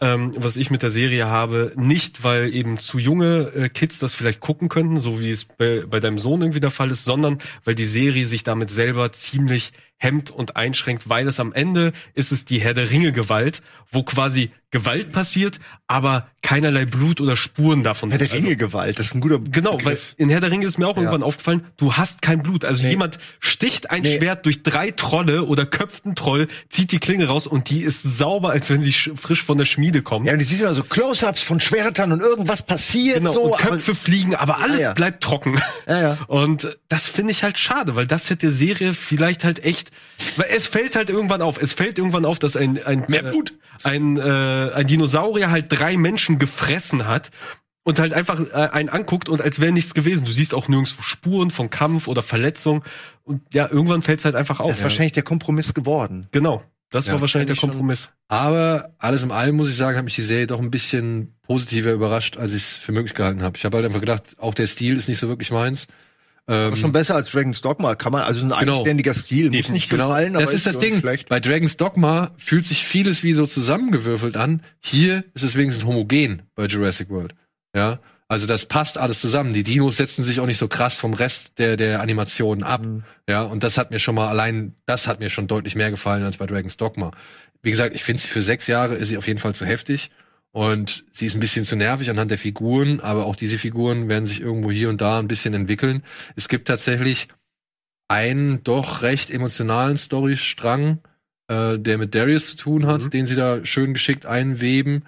ähm, 0.00 0.32
was 0.38 0.56
ich 0.56 0.70
mit 0.70 0.82
der 0.82 0.90
Serie 0.90 1.26
habe, 1.26 1.74
nicht 1.76 2.24
weil 2.24 2.52
eben 2.54 2.78
zu 2.78 2.98
junge 2.98 3.52
äh, 3.54 3.68
Kids 3.68 3.98
das 3.98 4.14
vielleicht 4.14 4.40
gucken 4.40 4.70
könnten, 4.70 5.00
so 5.00 5.20
wie 5.20 5.30
es 5.30 5.44
bei, 5.44 5.84
bei 5.86 6.00
deinem 6.00 6.18
Sohn 6.18 6.40
irgendwie 6.40 6.60
der 6.60 6.70
Fall 6.70 6.90
ist, 6.90 7.04
sondern 7.04 7.38
weil 7.64 7.74
die 7.74 7.84
Serie 7.84 8.26
sich 8.26 8.42
damit 8.42 8.70
selber 8.70 9.12
ziemlich 9.12 9.72
hemmt 9.98 10.30
und 10.30 10.56
einschränkt, 10.56 11.10
weil 11.10 11.28
es 11.28 11.40
am 11.40 11.52
Ende 11.52 11.92
ist 12.14 12.32
es 12.32 12.46
die 12.46 12.58
Herr 12.58 12.74
der 12.74 12.90
Ringe 12.90 13.12
Gewalt, 13.12 13.62
wo 13.90 14.02
quasi 14.02 14.50
Gewalt 14.72 15.12
passiert, 15.12 15.60
aber 15.86 16.26
keinerlei 16.42 16.86
Blut 16.86 17.20
oder 17.20 17.36
Spuren 17.36 17.84
davon 17.84 18.10
Ja, 18.10 18.18
der 18.18 18.26
sind. 18.26 18.34
Also- 18.34 18.46
Ringe-Gewalt, 18.48 18.98
das 18.98 19.06
ist 19.06 19.14
ein 19.14 19.20
guter 19.20 19.38
Genau, 19.38 19.74
weil 19.74 19.78
Begriff. 19.94 20.14
in 20.16 20.28
Herr 20.28 20.40
der 20.40 20.50
Ringe 20.50 20.66
ist 20.66 20.78
mir 20.78 20.88
auch 20.88 20.96
irgendwann 20.96 21.22
aufgefallen, 21.22 21.64
du 21.76 21.92
hast 21.94 22.20
kein 22.22 22.42
Blut. 22.42 22.64
Also 22.64 22.82
Nee. 22.82 22.90
jemand 22.90 23.18
sticht 23.38 23.90
ein 23.90 24.02
Nee. 24.02 24.16
Schwert 24.18 24.44
durch 24.46 24.62
drei 24.64 24.90
Trolle 24.90 25.44
oder 25.44 25.66
köpft 25.66 26.04
einen 26.06 26.16
Troll, 26.16 26.48
zieht 26.68 26.90
die 26.90 26.98
Klinge 26.98 27.28
raus 27.28 27.46
und 27.46 27.70
die 27.70 27.82
ist 27.82 28.02
sauber, 28.02 28.50
als 28.50 28.70
wenn 28.70 28.82
sie 28.82 28.90
sch- 28.92 29.16
frisch 29.16 29.44
von 29.44 29.56
der 29.58 29.66
Schmiede 29.66 30.02
kommt. 30.02 30.26
Ja, 30.26 30.32
und 30.32 30.38
die 30.40 30.44
siehst 30.44 30.62
immer 30.62 30.74
so 30.74 30.82
Close-Ups 30.82 31.42
von 31.42 31.60
Schwertern 31.60 32.10
und 32.10 32.20
irgendwas 32.20 32.62
passiert 32.64 33.18
genau, 33.18 33.32
so. 33.32 33.42
und 33.42 33.58
Köpfe 33.58 33.94
fliegen, 33.94 34.34
aber 34.34 34.58
alles 34.60 34.80
ja. 34.80 34.94
bleibt 34.94 35.22
trocken. 35.22 35.60
Ja, 35.86 36.00
ja. 36.00 36.18
Und 36.26 36.78
das 36.88 37.08
finde 37.08 37.32
ich 37.32 37.42
halt 37.44 37.58
schade, 37.58 37.94
weil 37.94 38.06
das 38.06 38.30
hätte 38.30 38.46
der 38.46 38.52
Serie 38.52 38.94
vielleicht 38.94 39.44
halt 39.44 39.64
echt, 39.64 39.90
weil 40.36 40.46
es 40.56 40.66
fällt 40.66 40.96
halt 40.96 41.10
irgendwann 41.10 41.42
auf, 41.42 41.60
es 41.60 41.72
fällt 41.74 41.98
irgendwann 41.98 42.24
auf, 42.24 42.38
dass 42.38 42.56
ein 42.56 42.82
ein 42.84 43.04
Mehr 43.08 43.24
äh, 43.26 43.30
Blut. 43.30 43.52
ein 43.84 44.16
äh, 44.18 44.61
ein 44.70 44.86
Dinosaurier 44.86 45.50
halt 45.50 45.66
drei 45.68 45.96
Menschen 45.96 46.38
gefressen 46.38 47.06
hat 47.06 47.30
und 47.84 47.98
halt 47.98 48.12
einfach 48.12 48.40
äh, 48.40 48.52
einen 48.54 48.88
anguckt 48.88 49.28
und 49.28 49.40
als 49.40 49.60
wäre 49.60 49.72
nichts 49.72 49.94
gewesen. 49.94 50.24
Du 50.24 50.32
siehst 50.32 50.54
auch 50.54 50.68
nirgendwo 50.68 51.02
Spuren 51.02 51.50
von 51.50 51.70
Kampf 51.70 52.08
oder 52.08 52.22
Verletzung 52.22 52.84
und 53.24 53.42
ja, 53.54 53.68
irgendwann 53.70 54.02
fällt 54.02 54.20
es 54.20 54.24
halt 54.24 54.34
einfach 54.34 54.60
auf. 54.60 54.68
Das 54.68 54.78
ist 54.78 54.82
wahrscheinlich 54.84 55.12
der 55.12 55.22
Kompromiss 55.24 55.74
geworden. 55.74 56.26
Genau, 56.30 56.62
das 56.90 57.06
Ja, 57.06 57.14
war 57.14 57.20
wahrscheinlich 57.22 57.46
der 57.46 57.54
ich 57.54 57.60
schon. 57.60 57.70
Kompromiss. 57.70 58.10
Aber 58.28 58.94
alles 58.98 59.22
in 59.22 59.30
allem 59.30 59.56
muss 59.56 59.68
ich 59.68 59.76
sagen, 59.76 59.96
hat 59.96 60.04
mich 60.04 60.14
die 60.14 60.22
Serie 60.22 60.46
doch 60.46 60.60
ein 60.60 60.70
bisschen 60.70 61.34
positiver 61.42 61.92
überrascht, 61.92 62.36
als 62.36 62.52
ich 62.54 62.62
es 62.62 62.76
für 62.76 62.92
möglich 62.92 63.14
gehalten 63.14 63.42
habe. 63.42 63.56
Ich 63.56 63.64
habe 63.64 63.76
halt 63.76 63.86
einfach 63.86 64.00
gedacht, 64.00 64.36
auch 64.38 64.54
der 64.54 64.66
Stil 64.66 64.96
ist 64.96 65.08
nicht 65.08 65.18
so 65.18 65.28
wirklich 65.28 65.50
meins. 65.50 65.86
Ähm, 66.48 66.74
schon 66.74 66.90
besser 66.92 67.14
als 67.14 67.30
Dragon's 67.30 67.60
Dogma, 67.60 67.94
kann 67.94 68.10
man, 68.12 68.22
also 68.22 68.40
ein 68.40 68.48
Genau. 68.48 68.74
eigenständiger 68.78 69.14
Stil, 69.14 69.50
muss 69.50 69.68
nicht 69.68 69.88
gefallen, 69.88 70.34
aber 70.34 70.44
das 70.44 70.54
ist 70.54 70.66
das 70.66 70.78
Ding. 70.80 70.98
Schlecht. 70.98 71.28
Bei 71.28 71.38
Dragon's 71.38 71.76
Dogma 71.76 72.32
fühlt 72.36 72.64
sich 72.64 72.84
vieles 72.84 73.22
wie 73.22 73.32
so 73.32 73.46
zusammengewürfelt 73.46 74.36
an. 74.36 74.62
Hier 74.80 75.24
ist 75.34 75.44
es 75.44 75.54
wenigstens 75.56 75.84
homogen 75.86 76.42
bei 76.56 76.66
Jurassic 76.66 77.10
World. 77.10 77.34
Ja, 77.76 78.00
also 78.26 78.46
das 78.46 78.66
passt 78.66 78.98
alles 78.98 79.20
zusammen. 79.20 79.52
Die 79.54 79.62
Dinos 79.62 79.98
setzen 79.98 80.24
sich 80.24 80.40
auch 80.40 80.46
nicht 80.46 80.58
so 80.58 80.66
krass 80.66 80.96
vom 80.96 81.14
Rest 81.14 81.58
der 81.58 81.76
der 81.76 82.00
Animationen 82.00 82.64
ab. 82.64 82.84
Mhm. 82.84 83.04
Ja, 83.28 83.42
und 83.42 83.62
das 83.62 83.78
hat 83.78 83.90
mir 83.92 84.00
schon 84.00 84.14
mal 84.16 84.28
allein, 84.28 84.74
das 84.86 85.06
hat 85.06 85.20
mir 85.20 85.30
schon 85.30 85.46
deutlich 85.46 85.76
mehr 85.76 85.90
gefallen 85.90 86.24
als 86.24 86.38
bei 86.38 86.46
Dragon's 86.46 86.76
Dogma. 86.76 87.12
Wie 87.62 87.70
gesagt, 87.70 87.94
ich 87.94 88.02
finde 88.02 88.20
sie 88.20 88.26
für 88.28 88.42
sechs 88.42 88.66
Jahre 88.66 88.94
ist 88.96 89.08
sie 89.08 89.16
auf 89.16 89.28
jeden 89.28 89.38
Fall 89.38 89.54
zu 89.54 89.64
heftig. 89.64 90.10
Und 90.52 91.04
sie 91.12 91.26
ist 91.26 91.34
ein 91.34 91.40
bisschen 91.40 91.64
zu 91.64 91.76
nervig 91.76 92.10
anhand 92.10 92.30
der 92.30 92.38
Figuren, 92.38 93.00
aber 93.00 93.24
auch 93.24 93.36
diese 93.36 93.56
Figuren 93.56 94.08
werden 94.08 94.26
sich 94.26 94.40
irgendwo 94.42 94.70
hier 94.70 94.90
und 94.90 95.00
da 95.00 95.18
ein 95.18 95.28
bisschen 95.28 95.54
entwickeln. 95.54 96.02
Es 96.36 96.48
gibt 96.48 96.68
tatsächlich 96.68 97.28
einen 98.08 98.62
doch 98.62 99.00
recht 99.00 99.30
emotionalen 99.30 99.96
Storystrang, 99.96 100.98
äh, 101.48 101.78
der 101.78 101.96
mit 101.96 102.14
Darius 102.14 102.48
zu 102.48 102.56
tun 102.56 102.86
hat, 102.86 103.02
Mhm. 103.04 103.10
den 103.10 103.26
sie 103.26 103.34
da 103.34 103.64
schön 103.64 103.94
geschickt 103.94 104.26
einweben. 104.26 105.04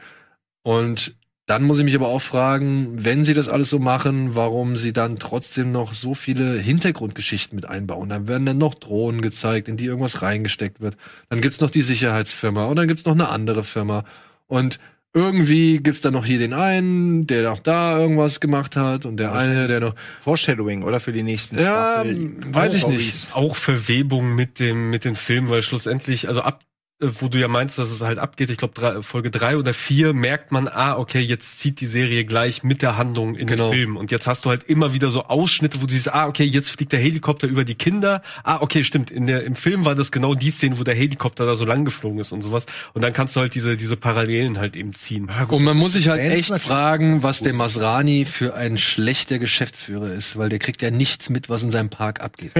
Und 0.63 1.15
dann 1.47 1.65
muss 1.65 1.79
ich 1.79 1.85
mich 1.85 1.95
aber 1.95 2.09
auch 2.09 2.23
fragen, 2.23 3.05
wenn 3.05 3.27
sie 3.27 3.35
das 3.35 3.51
alles 3.51 3.69
so 3.69 3.79
machen, 3.79 4.35
warum 4.35 4.79
sie 4.79 4.95
dann 4.95 5.19
trotzdem 5.19 5.73
noch 5.73 5.93
so 5.93 6.15
viele 6.15 6.59
Hintergrundgeschichten 6.59 7.55
mit 7.55 7.67
einbauen. 7.67 8.09
Dann 8.09 8.29
werden 8.29 8.47
dann 8.47 8.57
noch 8.57 8.75
Drohnen 8.75 9.21
gezeigt, 9.21 9.69
in 9.69 9.77
die 9.77 9.85
irgendwas 9.85 10.23
reingesteckt 10.23 10.81
wird. 10.81 10.97
Dann 11.29 11.43
gibt's 11.43 11.61
noch 11.61 11.69
die 11.71 11.83
Sicherheitsfirma 11.83 12.65
und 12.65 12.77
dann 12.77 12.89
gibt's 12.89 13.05
noch 13.05 13.13
eine 13.13 13.29
andere 13.29 13.63
Firma. 13.63 14.07
Und 14.47 14.79
irgendwie 15.15 15.79
gibt's 15.79 16.01
dann 16.01 16.13
noch 16.13 16.27
hier 16.27 16.39
den 16.41 16.53
einen, 16.53 17.27
der 17.29 17.45
noch 17.49 17.61
da 17.61 17.99
irgendwas 17.99 18.41
gemacht 18.41 18.77
hat 18.77 19.07
und 19.07 19.17
der 19.17 19.33
eine, 19.33 19.69
der 19.69 19.81
noch. 19.81 19.95
Foreshadowing, 20.21 20.83
oder 20.83 20.99
für 21.01 21.13
die 21.13 21.23
nächsten 21.23 21.57
Ja, 21.59 22.01
Staffel. 22.03 22.35
weiß 22.53 22.75
ich 22.75 22.87
nicht. 22.89 23.29
Auch 23.35 23.55
Verwebung 23.57 24.35
mit 24.35 24.59
dem 24.59 24.91
mit 24.91 25.05
den 25.05 25.15
Filmen, 25.15 25.49
weil 25.49 25.63
schlussendlich, 25.63 26.27
also 26.29 26.43
ab 26.43 26.61
wo 27.01 27.29
du 27.29 27.39
ja 27.39 27.49
meinst, 27.49 27.79
dass 27.79 27.91
es 27.91 28.03
halt 28.03 28.19
abgeht, 28.19 28.51
ich 28.51 28.57
glaube 28.57 29.03
Folge 29.03 29.31
drei 29.31 29.57
oder 29.57 29.75
vier, 29.75 30.13
merkt 30.15 30.53
man, 30.53 30.69
ah, 30.69 30.97
okay, 30.97 31.19
jetzt 31.21 31.59
zieht 31.59 31.81
die 31.81 31.87
Serie 31.89 32.25
gleich 32.25 32.63
mit 32.63 32.83
der 32.83 32.97
Handlung 32.97 33.35
in 33.35 33.47
Genau. 33.49 33.69
den 33.71 33.75
Film. 33.75 33.97
Und 33.97 34.11
jetzt 34.13 34.27
hast 34.29 34.45
du 34.45 34.51
halt 34.51 34.63
immer 34.65 34.95
wieder 34.95 35.11
so 35.11 35.25
Ausschnitte, 35.25 35.83
wo 35.83 35.87
du 35.87 35.93
siehst, 35.93 36.13
ah, 36.15 36.29
okay, 36.29 36.45
jetzt 36.45 36.71
fliegt 36.71 36.93
der 36.93 37.01
Helikopter 37.01 37.49
über 37.49 37.65
die 37.65 37.75
Kinder. 37.75 38.23
Ah, 38.45 38.59
okay, 38.61 38.85
stimmt. 38.85 39.11
In 39.11 39.27
der, 39.27 39.45
Im 39.45 39.57
Film 39.57 39.85
war 39.85 39.97
das 39.97 40.13
genau 40.13 40.35
die 40.35 40.51
Szene, 40.51 40.79
wo 40.79 40.85
der 40.85 40.95
Helikopter 40.95 41.45
da 41.47 41.57
so 41.57 41.65
lang 41.65 41.85
geflogen 41.85 42.21
ist 42.21 42.31
und 42.33 42.43
sowas. 42.43 42.67
Und 42.95 43.03
dann 43.03 43.13
kannst 43.13 43.35
du 43.35 43.41
halt 43.41 43.55
diese, 43.57 43.77
diese 43.77 43.97
Parallelen 43.97 44.59
halt 44.59 44.77
eben 44.77 44.95
ziehen. 44.95 45.29
Und 45.49 45.65
man 45.65 45.77
muss 45.77 45.95
sich 45.95 46.09
halt 46.09 46.21
echt 46.21 46.55
fragen, 46.55 47.23
was 47.25 47.41
der 47.41 47.55
Masrani 47.55 48.25
für 48.25 48.55
ein 48.55 48.79
schlechter 48.79 49.41
Geschäftsführer 49.41 50.13
ist, 50.13 50.39
weil 50.39 50.49
der 50.49 50.61
kriegt 50.61 50.81
ja 50.81 50.91
nichts 50.93 51.29
mit, 51.29 51.49
was 51.49 51.63
in 51.65 51.73
seinem 51.73 51.91
Park 51.91 52.21
abgeht. 52.21 52.53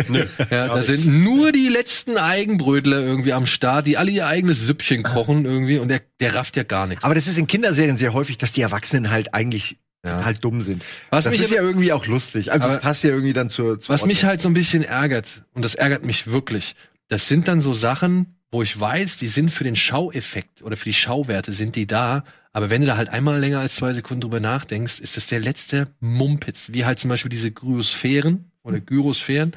Ja, 0.51 0.67
da 0.69 0.83
sind 0.83 1.07
nur 1.07 1.53
die 1.53 1.69
letzten 1.69 2.17
Eigenbrötler 2.19 3.01
irgendwie 3.01 3.33
am 3.33 3.47
Start, 3.47 3.87
die 3.87 3.97
alle 3.97 4.24
ihr 4.25 4.29
eigenes 4.29 4.61
Süppchen 4.67 5.03
kochen 5.03 5.45
irgendwie 5.45 5.79
und 5.79 5.89
der, 5.89 6.01
der 6.21 6.35
rafft 6.35 6.57
ja 6.57 6.63
gar 6.63 6.87
nichts. 6.87 7.05
Aber 7.05 7.15
das 7.15 7.27
ist 7.29 7.39
in 7.39 7.47
Kinderserien 7.47 7.97
sehr 7.97 8.13
häufig, 8.13 8.39
dass 8.39 8.53
die 8.53 8.61
Erwachsenen 8.63 9.11
halt 9.11 9.33
eigentlich 9.35 9.79
Ja. 10.05 10.25
halt 10.25 10.45
dumm 10.45 10.61
sind. 10.63 10.85
Was 11.11 11.25
das 11.25 11.33
mich 11.33 11.41
ist 11.43 11.51
ja 11.51 11.63
irgendwie 11.63 11.93
auch 11.93 12.05
lustig. 12.07 12.53
Also 12.53 12.67
Aber- 12.67 12.79
passt 12.79 13.05
ja 13.05 13.11
irgendwie 13.11 13.33
dann 13.33 13.49
zur, 13.49 13.79
zur 13.79 13.95
Was 13.95 14.05
mich 14.05 14.19
Ordnung. 14.19 14.29
halt 14.31 14.43
so 14.43 14.49
ein 14.49 14.55
bisschen 14.55 14.85
ärgert, 14.85 15.45
und 15.55 15.65
das 15.65 15.75
ärgert 15.75 16.05
mich 16.05 16.27
wirklich, 16.27 16.75
das 17.09 17.27
sind 17.29 17.49
dann 17.49 17.61
so 17.63 17.73
Sachen, 17.75 18.37
wo 18.51 18.63
ich 18.63 18.79
weiß, 18.79 19.17
die 19.19 19.29
sind 19.29 19.51
für 19.51 19.65
den 19.65 19.77
Schaueffekt 19.77 20.63
oder 20.63 20.77
für 20.77 20.85
die 20.91 20.95
Schauwerte 20.95 21.53
sind 21.55 21.75
die 21.77 21.87
da, 21.87 22.25
aber 22.53 22.71
wenn 22.71 22.83
du 22.83 22.87
da 22.87 22.97
halt 22.97 23.09
einmal 23.09 23.41
länger 23.41 23.59
als 23.61 23.75
zwei 23.77 23.93
Sekunden 23.95 24.21
drüber 24.21 24.41
nachdenkst, 24.41 25.01
ist 25.01 25.17
das 25.17 25.27
der 25.27 25.41
letzte 25.41 25.89
Mumpitz, 26.01 26.69
wie 26.71 26.85
halt 26.85 26.99
zum 27.01 27.09
Beispiel 27.09 27.31
diese 27.31 27.51
Gyosphären 27.51 28.51
oder 28.63 28.81
Gyrosphären, 28.81 29.53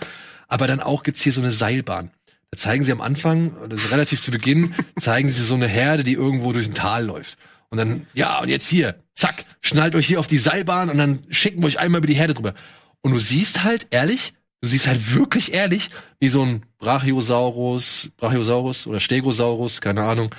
aber 0.47 0.65
dann 0.67 0.79
auch 0.79 1.03
gibt's 1.03 1.21
hier 1.21 1.31
so 1.33 1.41
eine 1.41 1.51
Seilbahn. 1.51 2.09
Da 2.51 2.57
zeigen 2.57 2.83
sie 2.83 2.91
am 2.91 3.01
Anfang, 3.01 3.55
so 3.71 3.89
relativ 3.89 4.21
zu 4.21 4.31
Beginn, 4.31 4.73
zeigen 4.99 5.29
sie 5.29 5.43
so 5.43 5.55
eine 5.55 5.67
Herde, 5.67 6.03
die 6.03 6.13
irgendwo 6.13 6.53
durch 6.53 6.67
ein 6.67 6.73
Tal 6.73 7.05
läuft. 7.05 7.37
Und 7.69 7.77
dann, 7.77 8.07
ja, 8.13 8.39
und 8.39 8.49
jetzt 8.49 8.67
hier, 8.69 9.03
zack, 9.13 9.45
schnallt 9.61 9.95
euch 9.95 10.07
hier 10.07 10.19
auf 10.19 10.27
die 10.27 10.37
Seilbahn 10.37 10.89
und 10.89 10.97
dann 10.97 11.25
schicken 11.29 11.61
wir 11.61 11.67
euch 11.67 11.79
einmal 11.79 11.99
über 11.99 12.07
die 12.07 12.13
Herde 12.15 12.33
drüber. 12.33 12.53
Und 13.01 13.11
du 13.11 13.19
siehst 13.19 13.63
halt 13.63 13.87
ehrlich, 13.89 14.33
du 14.61 14.69
siehst 14.69 14.87
halt 14.87 15.13
wirklich 15.13 15.53
ehrlich, 15.53 15.89
wie 16.19 16.29
so 16.29 16.43
ein 16.43 16.65
Brachiosaurus, 16.77 18.09
Brachiosaurus 18.15 18.87
oder 18.87 19.01
Stegosaurus, 19.01 19.81
keine 19.81 20.03
Ahnung, 20.03 20.33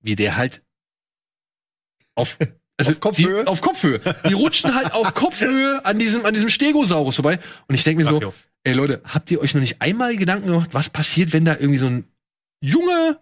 wie 0.00 0.16
der 0.16 0.36
halt 0.36 0.62
auf, 2.16 2.36
also 2.76 2.92
Auf 2.92 3.00
Kopfhöhe? 3.00 3.42
Die, 3.42 3.46
auf 3.46 3.60
Kopfhöhe. 3.60 4.00
Die 4.28 4.34
rutschen 4.34 4.74
halt 4.74 4.92
auf 4.92 5.14
Kopfhöhe 5.14 5.84
an 5.84 5.98
diesem, 5.98 6.26
an 6.26 6.34
diesem 6.34 6.48
Stegosaurus 6.48 7.14
vorbei. 7.14 7.38
Und 7.68 7.74
ich 7.76 7.84
denke 7.84 8.02
mir 8.02 8.08
so, 8.10 8.16
Ach, 8.16 8.22
jo. 8.22 8.34
Ey 8.64 8.72
Leute, 8.74 9.00
habt 9.04 9.30
ihr 9.30 9.40
euch 9.40 9.54
noch 9.54 9.60
nicht 9.60 9.80
einmal 9.80 10.16
Gedanken 10.16 10.48
gemacht, 10.48 10.70
was 10.72 10.88
passiert, 10.90 11.32
wenn 11.32 11.44
da 11.44 11.52
irgendwie 11.58 11.78
so 11.78 11.86
ein 11.86 12.04
Junge 12.62 13.18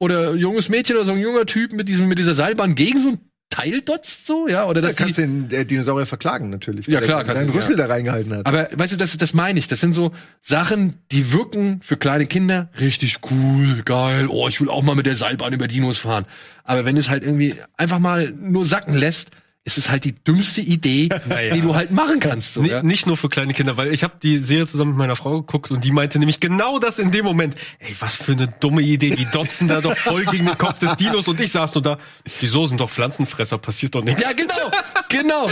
oder 0.00 0.34
junges 0.34 0.68
Mädchen 0.68 0.96
oder 0.96 1.04
so 1.04 1.12
ein 1.12 1.18
junger 1.18 1.46
Typ 1.46 1.72
mit 1.72 1.88
diesem, 1.88 2.08
mit 2.08 2.18
dieser 2.18 2.34
Seilbahn 2.34 2.74
gegen 2.74 3.00
so 3.00 3.08
ein 3.10 3.18
Teil 3.50 3.80
dotzt 3.80 4.26
so, 4.26 4.46
ja? 4.46 4.66
Oder 4.66 4.82
Da 4.82 4.88
dass 4.88 4.96
kannst 4.96 5.18
du 5.18 5.22
den 5.22 5.50
äh, 5.50 5.64
Dinosaurier 5.64 6.06
verklagen 6.06 6.50
natürlich. 6.50 6.86
Ja, 6.86 7.00
klar, 7.00 7.24
kannst 7.24 7.48
du, 7.48 7.54
Rüssel 7.54 7.76
da 7.76 7.86
reingehalten 7.86 8.34
hat. 8.36 8.46
aber 8.46 8.68
weißt 8.72 8.92
du, 8.92 8.96
das, 8.98 9.16
das 9.16 9.32
meine 9.32 9.58
ich. 9.58 9.68
Das 9.68 9.80
sind 9.80 9.94
so 9.94 10.12
Sachen, 10.42 10.94
die 11.12 11.32
wirken 11.32 11.80
für 11.82 11.96
kleine 11.96 12.26
Kinder 12.26 12.68
richtig 12.78 13.16
cool, 13.30 13.82
geil. 13.84 14.26
Oh, 14.28 14.48
ich 14.48 14.60
will 14.60 14.68
auch 14.68 14.82
mal 14.82 14.94
mit 14.94 15.06
der 15.06 15.16
Seilbahn 15.16 15.52
über 15.54 15.66
Dinos 15.66 15.96
fahren. 15.98 16.26
Aber 16.64 16.84
wenn 16.84 16.96
es 16.98 17.08
halt 17.08 17.22
irgendwie 17.24 17.54
einfach 17.78 17.98
mal 17.98 18.30
nur 18.30 18.66
sacken 18.66 18.94
lässt, 18.94 19.30
ist 19.68 19.76
es 19.78 19.90
halt 19.90 20.04
die 20.04 20.14
dümmste 20.14 20.60
Idee, 20.62 21.08
Naja. 21.28 21.54
die 21.54 21.60
du 21.60 21.74
halt 21.74 21.90
machen 21.90 22.20
kannst. 22.20 22.54
So, 22.54 22.62
ja? 22.64 22.82
Nicht 22.82 23.06
nur 23.06 23.16
für 23.18 23.28
kleine 23.28 23.52
Kinder, 23.52 23.76
weil 23.76 23.92
ich 23.92 24.02
habe 24.02 24.14
die 24.22 24.38
Serie 24.38 24.66
zusammen 24.66 24.92
mit 24.92 24.98
meiner 24.98 25.14
Frau 25.16 25.42
geguckt 25.42 25.70
und 25.70 25.84
die 25.84 25.92
meinte 25.92 26.18
nämlich 26.18 26.40
genau 26.40 26.78
das 26.78 26.98
in 26.98 27.12
dem 27.12 27.24
Moment. 27.24 27.54
Ey, 27.78 27.94
was 28.00 28.16
für 28.16 28.32
eine 28.32 28.48
dumme 28.48 28.80
Idee, 28.82 29.14
die 29.14 29.26
dotzen 29.30 29.68
da 29.68 29.80
doch 29.82 29.96
voll 29.96 30.24
gegen 30.24 30.46
den 30.46 30.56
Kopf 30.58 30.78
des 30.78 30.96
Dinos 30.96 31.28
und 31.28 31.38
ich 31.40 31.52
saß 31.52 31.74
nur 31.74 31.82
da, 31.82 31.98
wieso 32.40 32.66
sind 32.66 32.80
doch 32.80 32.88
Pflanzenfresser, 32.90 33.58
passiert 33.58 33.94
doch 33.94 34.02
nichts. 34.02 34.22
Ja, 34.22 34.32
genau, 34.32 34.70
genau. 35.08 35.48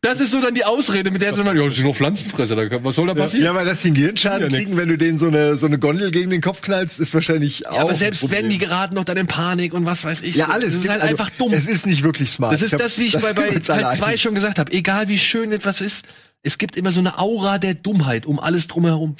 Das 0.00 0.20
ist 0.20 0.30
so 0.30 0.40
dann 0.40 0.54
die 0.54 0.64
Ausrede, 0.64 1.10
mit 1.10 1.22
der 1.22 1.34
sie 1.34 1.42
dann, 1.42 1.56
ja, 1.56 1.64
das 1.64 1.74
sind 1.74 1.82
nur 1.82 1.94
Pflanzenfresser, 1.94 2.56
was 2.84 2.94
soll 2.94 3.08
da 3.08 3.14
passieren? 3.14 3.46
ja, 3.46 3.54
weil 3.54 3.66
das 3.66 3.82
den 3.82 3.94
Gehirnschaden 3.94 4.48
kriegen, 4.48 4.76
wenn 4.76 4.88
du 4.88 4.96
denen 4.96 5.18
so 5.18 5.26
eine, 5.26 5.56
so 5.56 5.66
eine 5.66 5.76
Gondel 5.76 6.12
gegen 6.12 6.30
den 6.30 6.40
Kopf 6.40 6.62
knallst, 6.62 7.00
ist 7.00 7.14
wahrscheinlich 7.14 7.66
auch. 7.66 7.74
Ja, 7.74 7.80
aber 7.80 7.90
ein 7.90 7.96
selbst 7.96 8.30
wenn 8.30 8.48
die 8.48 8.58
geraten 8.58 8.94
noch 8.94 9.02
dann 9.02 9.16
in 9.16 9.26
Panik 9.26 9.74
und 9.74 9.86
was 9.86 10.04
weiß 10.04 10.22
ich. 10.22 10.36
Ja, 10.36 10.46
so. 10.46 10.52
alles. 10.52 10.74
Das 10.74 10.84
ist 10.84 10.88
halt 10.88 11.00
also, 11.00 11.10
einfach 11.10 11.30
dumm. 11.30 11.52
Es 11.52 11.66
ist 11.66 11.84
nicht 11.84 12.04
wirklich 12.04 12.30
smart. 12.30 12.52
Das 12.52 12.62
ist 12.62 12.78
das, 12.78 12.96
wie 12.98 13.06
ich 13.06 13.14
bei, 13.14 13.20
sind 13.20 13.34
bei 13.34 13.42
alle 13.48 13.60
Teil 13.60 13.96
2 13.96 14.06
einig. 14.06 14.22
schon 14.22 14.36
gesagt 14.36 14.60
habe. 14.60 14.72
Egal 14.72 15.08
wie 15.08 15.18
schön 15.18 15.50
etwas 15.50 15.80
ist, 15.80 16.04
es 16.42 16.58
gibt 16.58 16.76
immer 16.76 16.92
so 16.92 17.00
eine 17.00 17.18
Aura 17.18 17.58
der 17.58 17.74
Dummheit 17.74 18.24
um 18.26 18.38
alles 18.40 18.68
drumherum. 18.68 19.16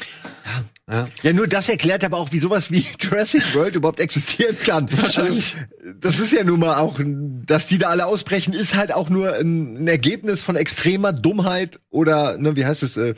Ja. 0.91 1.07
Ja, 1.23 1.33
nur 1.35 1.47
das 1.47 1.69
erklärt 1.69 2.03
aber 2.03 2.17
auch, 2.17 2.33
wie 2.33 2.39
sowas 2.39 2.71
wie 2.71 2.87
Jurassic 3.01 3.55
World 3.55 3.75
überhaupt 3.77 4.01
existieren 4.01 4.57
kann. 4.59 4.89
Wahrscheinlich. 4.97 5.55
Also, 5.57 5.99
das 6.01 6.19
ist 6.19 6.33
ja 6.33 6.45
nun 6.45 6.61
mal 6.61 6.77
auch, 6.77 6.99
dass 7.05 7.67
die 7.69 7.77
da 7.77 7.89
alle 7.91 8.07
ausbrechen, 8.07 8.55
ist 8.55 8.75
halt 8.75 8.95
auch 8.95 9.11
nur 9.11 9.35
ein, 9.35 9.77
ein 9.83 9.89
Ergebnis 9.89 10.43
von 10.43 10.57
extremer 10.57 11.13
Dummheit 11.13 11.79
oder, 11.91 12.39
ne, 12.39 12.57
wie 12.57 12.65
heißt 12.65 12.83
es, 12.83 12.97
äh, 12.97 13.15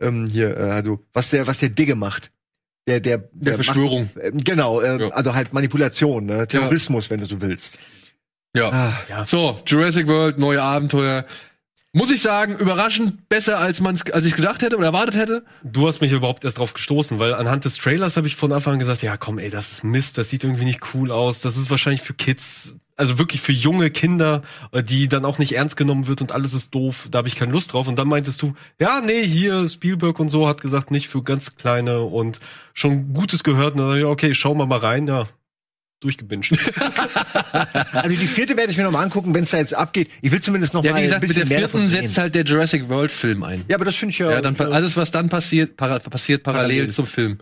ähm, 0.00 0.26
hier, 0.30 0.56
äh, 0.56 0.62
also, 0.70 1.00
was 1.12 1.28
der, 1.28 1.46
was 1.46 1.58
der 1.58 1.68
Digge 1.68 1.94
macht. 1.94 2.30
Der, 2.88 3.00
der, 3.00 3.28
der 3.32 3.54
Verschwörung. 3.56 4.04
Macht, 4.14 4.16
äh, 4.16 4.30
genau, 4.32 4.80
äh, 4.80 4.98
Ja. 5.02 5.08
also 5.10 5.34
halt 5.34 5.52
Manipulation, 5.52 6.24
ne? 6.24 6.48
Terrorismus, 6.48 7.10
wenn 7.10 7.20
du 7.20 7.26
so 7.26 7.42
willst. 7.42 7.78
Ja. 8.56 8.70
Ah, 8.70 8.92
Ja. 9.10 9.26
So, 9.26 9.60
Jurassic 9.66 10.06
World, 10.06 10.38
neue 10.38 10.62
Abenteuer. 10.62 11.26
Muss 11.92 12.12
ich 12.12 12.22
sagen, 12.22 12.56
überraschend 12.56 13.28
besser, 13.28 13.58
als 13.58 13.80
man 13.80 13.98
als 14.12 14.24
ich 14.24 14.36
gedacht 14.36 14.62
hätte 14.62 14.76
oder 14.76 14.86
erwartet 14.86 15.16
hätte. 15.16 15.44
Du 15.64 15.88
hast 15.88 16.00
mich 16.00 16.12
überhaupt 16.12 16.44
erst 16.44 16.58
drauf 16.58 16.72
gestoßen, 16.72 17.18
weil 17.18 17.34
anhand 17.34 17.64
des 17.64 17.78
Trailers 17.78 18.16
habe 18.16 18.28
ich 18.28 18.36
von 18.36 18.52
Anfang 18.52 18.74
an 18.74 18.78
gesagt, 18.78 19.02
ja 19.02 19.16
komm, 19.16 19.40
ey, 19.40 19.50
das 19.50 19.72
ist 19.72 19.84
Mist, 19.84 20.16
das 20.16 20.28
sieht 20.28 20.44
irgendwie 20.44 20.66
nicht 20.66 20.94
cool 20.94 21.10
aus, 21.10 21.40
das 21.40 21.56
ist 21.56 21.68
wahrscheinlich 21.68 22.02
für 22.02 22.14
Kids, 22.14 22.76
also 22.96 23.18
wirklich 23.18 23.40
für 23.40 23.50
junge 23.50 23.90
Kinder, 23.90 24.42
äh, 24.70 24.84
die 24.84 25.08
dann 25.08 25.24
auch 25.24 25.38
nicht 25.38 25.56
ernst 25.56 25.76
genommen 25.76 26.06
wird 26.06 26.20
und 26.20 26.30
alles 26.30 26.54
ist 26.54 26.72
doof, 26.72 27.08
da 27.10 27.18
habe 27.18 27.28
ich 27.28 27.34
keine 27.34 27.50
Lust 27.50 27.72
drauf. 27.72 27.88
Und 27.88 27.96
dann 27.96 28.06
meintest 28.06 28.40
du, 28.42 28.54
ja, 28.78 29.00
nee, 29.00 29.26
hier 29.26 29.68
Spielberg 29.68 30.20
und 30.20 30.28
so 30.28 30.46
hat 30.46 30.60
gesagt, 30.60 30.92
nicht 30.92 31.08
für 31.08 31.24
ganz 31.24 31.56
kleine 31.56 32.02
und 32.02 32.38
schon 32.72 33.12
Gutes 33.14 33.42
gehört. 33.42 33.72
Und 33.72 33.78
dann, 33.78 33.98
ja, 33.98 34.06
okay, 34.06 34.32
schauen 34.34 34.58
wir 34.58 34.66
mal 34.66 34.78
rein, 34.78 35.08
ja. 35.08 35.26
Durchgebinscht. 36.00 36.54
Also 37.92 38.08
die 38.08 38.26
vierte 38.26 38.56
werde 38.56 38.72
ich 38.72 38.78
mir 38.78 38.84
noch 38.84 38.92
mal 38.92 39.02
angucken, 39.02 39.34
wenn 39.34 39.44
es 39.44 39.50
da 39.50 39.58
jetzt 39.58 39.74
abgeht. 39.74 40.08
Ich 40.22 40.32
will 40.32 40.40
zumindest 40.40 40.72
noch 40.74 40.82
Ja, 40.84 40.92
mal 40.92 40.98
wie 40.98 41.02
gesagt, 41.02 41.22
ein 41.22 41.28
mit 41.28 41.36
der 41.36 41.42
bisschen 41.42 41.48
mehr 41.48 41.60
davon 41.62 41.86
vierten 41.86 42.06
setzt 42.06 42.18
halt 42.18 42.34
der 42.34 42.44
Jurassic 42.44 42.88
World 42.88 43.10
Film 43.10 43.42
ein. 43.42 43.64
Ja, 43.68 43.76
aber 43.76 43.84
das 43.84 43.96
finde 43.96 44.12
ich 44.12 44.18
ja. 44.18 44.30
Ja, 44.30 44.40
dann 44.40 44.58
alles, 44.58 44.96
was 44.96 45.10
dann 45.10 45.28
passiert, 45.28 45.76
para 45.76 45.98
passiert 45.98 46.42
parallel, 46.42 46.68
Parallel. 46.76 46.90
zum 46.94 47.06
Film. 47.06 47.38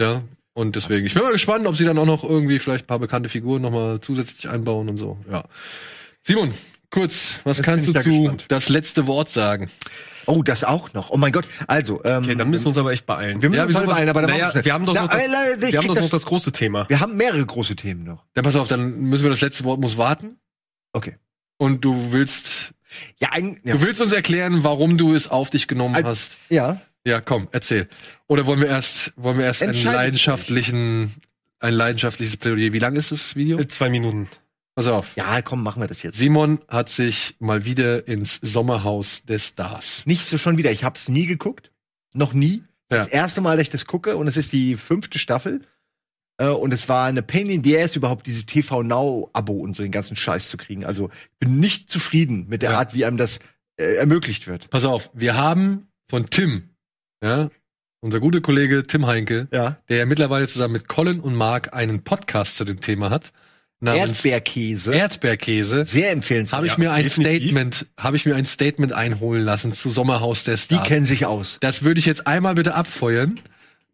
Ja. 0.00 0.22
Und 0.52 0.76
deswegen, 0.76 1.06
ich 1.06 1.14
bin 1.14 1.22
mal 1.22 1.32
gespannt, 1.32 1.66
ob 1.66 1.74
sie 1.76 1.84
dann 1.84 1.98
auch 1.98 2.06
noch 2.06 2.22
irgendwie 2.24 2.58
vielleicht 2.58 2.84
ein 2.84 2.86
paar 2.86 2.98
bekannte 2.98 3.28
Figuren 3.28 3.62
noch 3.62 3.70
mal 3.70 4.00
zusätzlich 4.00 4.48
einbauen 4.48 4.88
und 4.88 4.96
so. 4.98 5.18
Ja. 5.30 5.44
Simon, 6.22 6.52
kurz, 6.90 7.38
was 7.44 7.58
Jetzt 7.58 7.66
kannst 7.66 7.88
du 7.88 7.92
da 7.92 8.00
zu 8.00 8.10
gespannt. 8.10 8.44
das 8.48 8.68
letzte 8.68 9.06
Wort 9.06 9.30
sagen? 9.30 9.70
Oh, 10.26 10.42
das 10.42 10.64
auch 10.64 10.92
noch. 10.92 11.10
Oh 11.10 11.16
mein 11.16 11.32
Gott. 11.32 11.46
Also, 11.66 12.02
ähm, 12.04 12.24
Okay, 12.24 12.34
dann 12.36 12.50
müssen 12.50 12.64
wir 12.64 12.68
uns 12.68 12.78
aber 12.78 12.92
echt 12.92 13.06
beeilen. 13.06 13.40
wir 13.42 13.48
müssen 13.50 13.58
Ja, 13.58 13.66
uns 13.66 13.74
halt 13.76 13.86
beeilen, 13.86 14.08
aber 14.08 14.20
dann 14.22 14.30
naja, 14.30 14.46
machen 14.48 14.54
wir, 14.56 14.64
wir 14.64 14.72
haben 14.74 14.86
doch 14.86 14.94
Na, 14.94 15.02
noch 15.02 15.08
das, 15.08 15.20
äh, 15.22 15.24
ich 15.66 15.72
wir 15.72 15.78
haben 15.78 15.88
doch 15.88 15.94
das- 15.94 16.04
noch 16.04 16.10
das 16.10 16.26
große 16.26 16.52
Thema. 16.52 16.88
Wir 16.88 17.00
haben 17.00 17.16
mehrere 17.16 17.44
große 17.44 17.74
Themen 17.76 18.04
noch. 18.04 18.24
Dann 18.34 18.44
pass 18.44 18.54
auf, 18.56 18.68
dann 18.68 19.00
müssen 19.00 19.22
wir 19.24 19.30
das 19.30 19.40
letzte 19.40 19.64
Wort 19.64 19.80
muss 19.80 19.96
warten. 19.96 20.36
Okay. 20.92 21.16
Und 21.56 21.84
du 21.84 22.12
willst, 22.12 22.72
Ja, 23.18 23.28
ein, 23.32 23.58
ja. 23.64 23.74
du 23.74 23.82
willst 23.82 24.00
uns 24.00 24.12
erklären, 24.12 24.62
warum 24.62 24.98
du 24.98 25.14
es 25.14 25.28
auf 25.28 25.50
dich 25.50 25.68
genommen 25.68 25.94
Al- 25.96 26.04
hast. 26.04 26.36
ja. 26.48 26.80
Ja, 27.06 27.22
komm, 27.22 27.48
erzähl. 27.50 27.88
Oder 28.26 28.44
wollen 28.44 28.60
wir 28.60 28.68
erst, 28.68 29.14
wollen 29.16 29.38
wir 29.38 29.46
erst 29.46 29.62
einen 29.62 29.82
leidenschaftlichen, 29.82 31.14
ein 31.58 31.72
leidenschaftliches 31.72 32.36
Plädoyer. 32.36 32.74
Wie 32.74 32.78
lang 32.78 32.94
ist 32.94 33.10
das 33.10 33.36
Video? 33.36 33.62
Zwei 33.64 33.88
Minuten. 33.88 34.28
Pass 34.74 34.86
auf. 34.86 35.16
Ja, 35.16 35.42
komm, 35.42 35.62
machen 35.62 35.82
wir 35.82 35.88
das 35.88 36.02
jetzt. 36.02 36.18
Simon 36.18 36.60
hat 36.68 36.88
sich 36.88 37.36
mal 37.38 37.64
wieder 37.64 38.06
ins 38.08 38.38
Sommerhaus 38.40 39.24
des 39.24 39.48
Stars. 39.48 40.04
Nicht 40.06 40.24
so 40.26 40.38
schon 40.38 40.56
wieder. 40.58 40.70
Ich 40.70 40.84
habe 40.84 40.96
es 40.96 41.08
nie 41.08 41.26
geguckt. 41.26 41.70
Noch 42.14 42.32
nie. 42.32 42.62
Das 42.88 43.06
Ja. 43.06 43.12
erste 43.12 43.40
Mal, 43.40 43.56
dass 43.56 43.62
ich 43.62 43.70
das 43.70 43.86
gucke. 43.86 44.16
Und 44.16 44.26
es 44.28 44.36
ist 44.36 44.52
die 44.52 44.76
fünfte 44.76 45.18
Staffel. 45.18 45.62
Äh, 46.38 46.48
Und 46.48 46.72
es 46.72 46.88
war 46.88 47.04
eine 47.06 47.22
Pain 47.22 47.50
in 47.50 47.62
the 47.62 47.78
ass, 47.78 47.96
überhaupt 47.96 48.26
diese 48.26 48.46
TV 48.46 48.82
Now-Abo 48.82 49.52
und 49.60 49.76
so 49.76 49.82
den 49.82 49.92
ganzen 49.92 50.16
Scheiß 50.16 50.48
zu 50.48 50.56
kriegen. 50.56 50.84
Also 50.86 51.10
ich 51.12 51.38
bin 51.38 51.60
nicht 51.60 51.90
zufrieden 51.90 52.46
mit 52.48 52.62
der 52.62 52.70
Ja. 52.72 52.78
Art, 52.78 52.94
wie 52.94 53.04
einem 53.04 53.18
das 53.18 53.40
äh, 53.76 53.96
ermöglicht 53.96 54.46
wird. 54.46 54.70
Pass 54.70 54.84
auf, 54.86 55.10
wir 55.12 55.36
haben 55.36 55.88
von 56.08 56.30
Tim, 56.30 56.70
ja, 57.22 57.50
unser 58.00 58.20
guter 58.20 58.40
Kollege 58.40 58.84
Tim 58.84 59.06
Heinke, 59.06 59.48
Ja. 59.52 59.76
der 59.90 60.06
mittlerweile 60.06 60.48
zusammen 60.48 60.72
mit 60.74 60.88
Colin 60.88 61.20
und 61.20 61.34
Mark 61.34 61.74
einen 61.74 62.02
Podcast 62.04 62.56
zu 62.56 62.64
dem 62.64 62.80
Thema 62.80 63.10
hat, 63.10 63.32
namens 63.80 64.24
Erdbeerkäse. 64.24 64.94
Erdbeerkäse. 64.94 65.84
Sehr 65.84 66.10
empfehlenswert. 66.12 66.56
Habe 66.56 66.66
ich 66.66 66.72
Ja, 66.74 66.78
mir 66.78 66.92
ein 66.92 67.02
definitiv. 67.04 67.50
Statement, 67.50 67.86
habe 67.98 68.16
ich 68.16 68.26
mir 68.26 68.36
ein 68.36 68.44
Statement 68.44 68.92
einholen 68.92 69.42
lassen 69.44 69.72
zu 69.72 69.90
Sommerhaus 69.90 70.44
der 70.44 70.54
Die 70.56 70.60
Stars. 70.60 70.86
kennen 70.86 71.06
sich 71.06 71.26
aus. 71.26 71.58
Das 71.60 71.82
würde 71.82 71.98
ich 71.98 72.06
jetzt 72.06 72.26
einmal 72.26 72.54
bitte 72.54 72.74
abfeuern, 72.74 73.40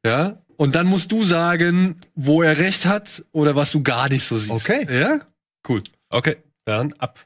ja, 0.04 0.38
und 0.56 0.74
dann 0.74 0.86
musst 0.86 1.12
du 1.12 1.22
sagen, 1.22 1.96
wo 2.14 2.42
er 2.42 2.58
recht 2.58 2.86
hat 2.86 3.24
oder 3.32 3.56
was 3.56 3.72
du 3.72 3.82
gar 3.82 4.08
nicht 4.08 4.24
so 4.24 4.38
siehst. 4.38 4.50
Okay. 4.68 4.86
Ja? 4.90 5.20
Cool. 5.68 5.82
Okay, 6.08 6.36
dann 6.64 6.92
ab. 6.94 7.18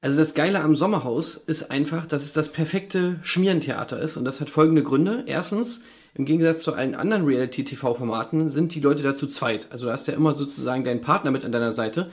Also 0.00 0.16
das 0.16 0.34
Geile 0.34 0.60
am 0.60 0.76
Sommerhaus 0.76 1.36
ist 1.36 1.70
einfach, 1.72 2.06
dass 2.06 2.22
es 2.22 2.32
das 2.32 2.52
perfekte 2.52 3.18
Schmierentheater 3.24 4.00
ist 4.00 4.16
und 4.16 4.24
das 4.24 4.40
hat 4.40 4.48
folgende 4.48 4.84
Gründe. 4.84 5.24
Erstens, 5.26 5.80
im 6.18 6.24
Gegensatz 6.24 6.64
zu 6.64 6.74
allen 6.74 6.96
anderen 6.96 7.24
Reality-TV-Formaten 7.24 8.50
sind 8.50 8.74
die 8.74 8.80
Leute 8.80 9.02
da 9.02 9.14
zu 9.14 9.28
zweit. 9.28 9.68
Also 9.70 9.86
da 9.86 9.92
hast 9.92 10.08
ja 10.08 10.14
immer 10.14 10.34
sozusagen 10.34 10.84
deinen 10.84 11.00
Partner 11.00 11.30
mit 11.30 11.44
an 11.44 11.52
deiner 11.52 11.72
Seite. 11.72 12.10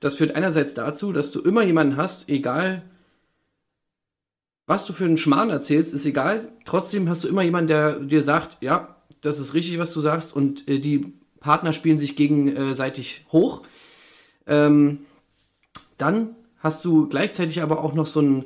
Das 0.00 0.14
führt 0.14 0.36
einerseits 0.36 0.74
dazu, 0.74 1.12
dass 1.12 1.32
du 1.32 1.40
immer 1.40 1.64
jemanden 1.64 1.96
hast, 1.96 2.28
egal 2.28 2.82
was 4.66 4.84
du 4.84 4.92
für 4.92 5.06
einen 5.06 5.16
Schmarrn 5.16 5.48
erzählst, 5.48 5.94
ist 5.94 6.04
egal. 6.04 6.52
Trotzdem 6.66 7.08
hast 7.08 7.24
du 7.24 7.28
immer 7.28 7.42
jemanden, 7.42 7.68
der 7.68 8.00
dir 8.00 8.22
sagt, 8.22 8.58
ja, 8.62 8.96
das 9.22 9.38
ist 9.38 9.54
richtig, 9.54 9.78
was 9.78 9.94
du 9.94 10.00
sagst. 10.00 10.36
Und 10.36 10.68
äh, 10.68 10.78
die 10.78 11.14
Partner 11.40 11.72
spielen 11.72 11.98
sich 11.98 12.16
gegenseitig 12.16 13.24
hoch. 13.32 13.62
Ähm, 14.46 15.00
dann 15.96 16.36
hast 16.58 16.84
du 16.84 17.08
gleichzeitig 17.08 17.62
aber 17.62 17.82
auch 17.82 17.94
noch 17.94 18.06
so 18.06 18.20
einen 18.20 18.44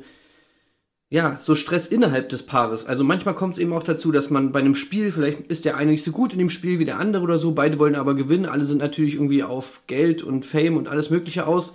ja, 1.12 1.38
so 1.42 1.54
Stress 1.54 1.88
innerhalb 1.88 2.30
des 2.30 2.42
Paares. 2.44 2.86
Also 2.86 3.04
manchmal 3.04 3.34
kommt 3.34 3.56
es 3.56 3.60
eben 3.60 3.74
auch 3.74 3.82
dazu, 3.82 4.12
dass 4.12 4.30
man 4.30 4.50
bei 4.50 4.60
einem 4.60 4.74
Spiel, 4.74 5.12
vielleicht 5.12 5.40
ist 5.48 5.66
der 5.66 5.76
eine 5.76 5.90
nicht 5.90 6.04
so 6.04 6.10
gut 6.10 6.32
in 6.32 6.38
dem 6.38 6.48
Spiel 6.48 6.78
wie 6.78 6.86
der 6.86 6.98
andere 6.98 7.22
oder 7.22 7.38
so, 7.38 7.52
beide 7.52 7.78
wollen 7.78 7.96
aber 7.96 8.14
gewinnen, 8.14 8.46
alle 8.46 8.64
sind 8.64 8.78
natürlich 8.78 9.16
irgendwie 9.16 9.42
auf 9.42 9.82
Geld 9.86 10.22
und 10.22 10.46
Fame 10.46 10.78
und 10.78 10.88
alles 10.88 11.10
Mögliche 11.10 11.46
aus. 11.46 11.74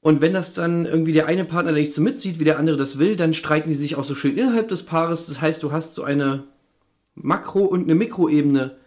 Und 0.00 0.22
wenn 0.22 0.32
das 0.32 0.54
dann 0.54 0.86
irgendwie 0.86 1.12
der 1.12 1.26
eine 1.26 1.44
Partner 1.44 1.72
nicht 1.72 1.92
so 1.92 2.00
mitzieht, 2.00 2.40
wie 2.40 2.44
der 2.44 2.58
andere 2.58 2.78
das 2.78 2.98
will, 2.98 3.14
dann 3.14 3.34
streiten 3.34 3.68
die 3.68 3.74
sich 3.74 3.96
auch 3.96 4.04
so 4.04 4.14
schön 4.14 4.38
innerhalb 4.38 4.68
des 4.68 4.84
Paares. 4.84 5.26
Das 5.26 5.42
heißt, 5.42 5.62
du 5.62 5.70
hast 5.70 5.92
so 5.94 6.02
eine 6.02 6.44
Makro- 7.14 7.66
und 7.66 7.82
eine 7.82 7.94
Mikroebene 7.94 8.78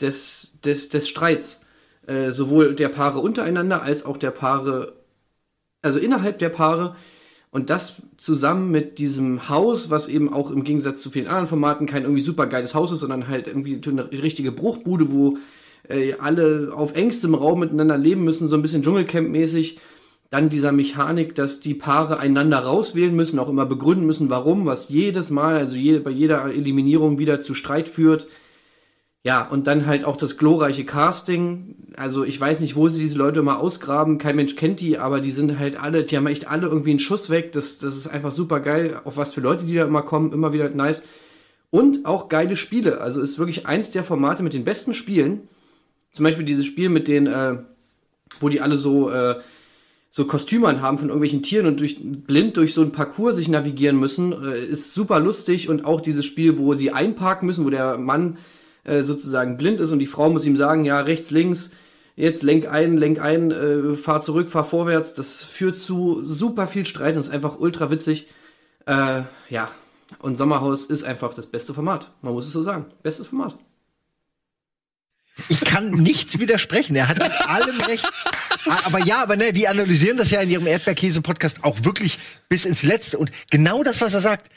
des, 0.00 0.60
des, 0.64 0.88
des 0.88 1.08
Streits. 1.08 1.62
Äh, 2.06 2.30
sowohl 2.30 2.76
der 2.76 2.90
Paare 2.90 3.18
untereinander 3.18 3.82
als 3.82 4.04
auch 4.04 4.18
der 4.18 4.30
Paare, 4.30 4.92
also 5.82 5.98
innerhalb 5.98 6.38
der 6.38 6.50
Paare 6.50 6.94
und 7.50 7.68
das 7.68 8.00
zusammen 8.16 8.70
mit 8.70 8.98
diesem 8.98 9.48
Haus, 9.48 9.90
was 9.90 10.08
eben 10.08 10.32
auch 10.32 10.50
im 10.50 10.62
Gegensatz 10.62 11.02
zu 11.02 11.10
vielen 11.10 11.26
anderen 11.26 11.48
Formaten 11.48 11.86
kein 11.86 12.02
irgendwie 12.02 12.22
super 12.22 12.46
geiles 12.46 12.74
Haus 12.74 12.92
ist, 12.92 13.00
sondern 13.00 13.28
halt 13.28 13.48
irgendwie 13.48 13.80
eine 13.84 14.10
richtige 14.12 14.52
Bruchbude, 14.52 15.10
wo 15.10 15.38
äh, 15.88 16.14
alle 16.14 16.70
auf 16.72 16.94
engstem 16.94 17.34
Raum 17.34 17.60
miteinander 17.60 17.98
leben 17.98 18.22
müssen, 18.22 18.46
so 18.46 18.56
ein 18.56 18.62
bisschen 18.62 18.82
Dschungelcamp-mäßig. 18.82 19.78
Dann 20.30 20.48
dieser 20.48 20.70
Mechanik, 20.70 21.34
dass 21.34 21.58
die 21.58 21.74
Paare 21.74 22.20
einander 22.20 22.60
rauswählen 22.60 23.14
müssen, 23.14 23.40
auch 23.40 23.48
immer 23.48 23.66
begründen 23.66 24.06
müssen, 24.06 24.30
warum, 24.30 24.64
was 24.64 24.88
jedes 24.88 25.30
Mal, 25.30 25.56
also 25.56 25.74
jede, 25.74 25.98
bei 25.98 26.10
jeder 26.10 26.44
Eliminierung 26.44 27.18
wieder 27.18 27.40
zu 27.40 27.52
Streit 27.54 27.88
führt. 27.88 28.28
Ja, 29.22 29.46
und 29.46 29.66
dann 29.66 29.84
halt 29.86 30.04
auch 30.04 30.16
das 30.16 30.38
glorreiche 30.38 30.84
Casting. 30.86 31.76
Also 31.94 32.24
ich 32.24 32.40
weiß 32.40 32.60
nicht, 32.60 32.74
wo 32.74 32.88
sie 32.88 33.00
diese 33.00 33.18
Leute 33.18 33.42
mal 33.42 33.56
ausgraben. 33.56 34.16
Kein 34.16 34.36
Mensch 34.36 34.56
kennt 34.56 34.80
die, 34.80 34.96
aber 34.96 35.20
die 35.20 35.32
sind 35.32 35.58
halt 35.58 35.78
alle, 35.78 36.04
die 36.04 36.16
haben 36.16 36.26
echt 36.26 36.48
alle 36.48 36.68
irgendwie 36.68 36.90
einen 36.90 37.00
Schuss 37.00 37.28
weg. 37.28 37.52
Das, 37.52 37.76
das 37.78 37.96
ist 37.96 38.06
einfach 38.06 38.32
super 38.32 38.60
geil. 38.60 38.98
Auf 39.04 39.18
was 39.18 39.34
für 39.34 39.42
Leute, 39.42 39.64
die 39.66 39.74
da 39.74 39.84
immer 39.84 40.02
kommen, 40.02 40.32
immer 40.32 40.54
wieder 40.54 40.70
nice. 40.70 41.04
Und 41.70 42.06
auch 42.06 42.30
geile 42.30 42.56
Spiele. 42.56 43.02
Also 43.02 43.20
ist 43.20 43.38
wirklich 43.38 43.66
eins 43.66 43.90
der 43.90 44.04
Formate 44.04 44.42
mit 44.42 44.54
den 44.54 44.64
besten 44.64 44.94
Spielen. 44.94 45.48
Zum 46.12 46.24
Beispiel 46.24 46.46
dieses 46.46 46.64
Spiel 46.64 46.88
mit 46.88 47.06
den, 47.06 47.26
äh, 47.26 47.58
wo 48.40 48.48
die 48.48 48.62
alle 48.62 48.78
so, 48.78 49.10
äh, 49.10 49.36
so 50.12 50.24
Kostüme 50.24 50.80
haben 50.80 50.96
von 50.96 51.08
irgendwelchen 51.08 51.42
Tieren 51.42 51.66
und 51.66 51.78
durch, 51.78 51.98
blind 52.00 52.56
durch 52.56 52.72
so 52.72 52.80
ein 52.80 52.90
Parcours 52.90 53.36
sich 53.36 53.48
navigieren 53.48 54.00
müssen, 54.00 54.32
äh, 54.32 54.64
ist 54.64 54.94
super 54.94 55.20
lustig. 55.20 55.68
Und 55.68 55.84
auch 55.84 56.00
dieses 56.00 56.24
Spiel, 56.24 56.56
wo 56.56 56.74
sie 56.74 56.90
einparken 56.90 57.46
müssen, 57.46 57.66
wo 57.66 57.70
der 57.70 57.98
Mann 57.98 58.38
äh, 58.90 59.02
sozusagen 59.02 59.56
blind 59.56 59.80
ist 59.80 59.92
und 59.92 60.00
die 60.00 60.06
Frau 60.06 60.28
muss 60.30 60.44
ihm 60.44 60.56
sagen, 60.56 60.84
ja, 60.84 61.00
rechts, 61.00 61.30
links, 61.30 61.70
jetzt 62.16 62.42
lenk 62.42 62.66
ein, 62.68 62.96
lenk 62.96 63.20
ein, 63.20 63.50
äh, 63.50 63.96
fahr 63.96 64.20
zurück, 64.20 64.50
fahr 64.50 64.64
vorwärts. 64.64 65.14
Das 65.14 65.44
führt 65.44 65.78
zu 65.78 66.24
super 66.24 66.66
viel 66.66 66.84
Streit 66.84 67.14
und 67.14 67.20
ist 67.20 67.30
einfach 67.30 67.58
ultra 67.58 67.90
witzig. 67.90 68.26
Äh, 68.86 69.22
ja, 69.48 69.70
und 70.18 70.36
Sommerhaus 70.36 70.84
ist 70.86 71.04
einfach 71.04 71.34
das 71.34 71.46
beste 71.46 71.72
Format. 71.72 72.10
Man 72.20 72.32
muss 72.32 72.46
es 72.46 72.52
so 72.52 72.62
sagen. 72.62 72.86
Bestes 73.02 73.28
Format. 73.28 73.56
Ich 75.48 75.60
kann 75.60 75.90
nichts 75.90 76.38
widersprechen. 76.38 76.96
Er 76.96 77.08
hat 77.08 77.18
mit 77.18 77.32
allem 77.48 77.80
recht. 77.82 78.08
Aber 78.84 78.98
ja, 78.98 79.22
aber 79.22 79.36
ne, 79.36 79.52
die 79.52 79.68
analysieren 79.68 80.18
das 80.18 80.30
ja 80.30 80.40
in 80.40 80.50
ihrem 80.50 80.66
Erdbeerkäse-Podcast 80.66 81.64
auch 81.64 81.84
wirklich 81.84 82.18
bis 82.48 82.64
ins 82.64 82.82
Letzte. 82.82 83.18
Und 83.18 83.30
genau 83.50 83.82
das, 83.82 84.00
was 84.00 84.12
er 84.12 84.20
sagt, 84.20 84.50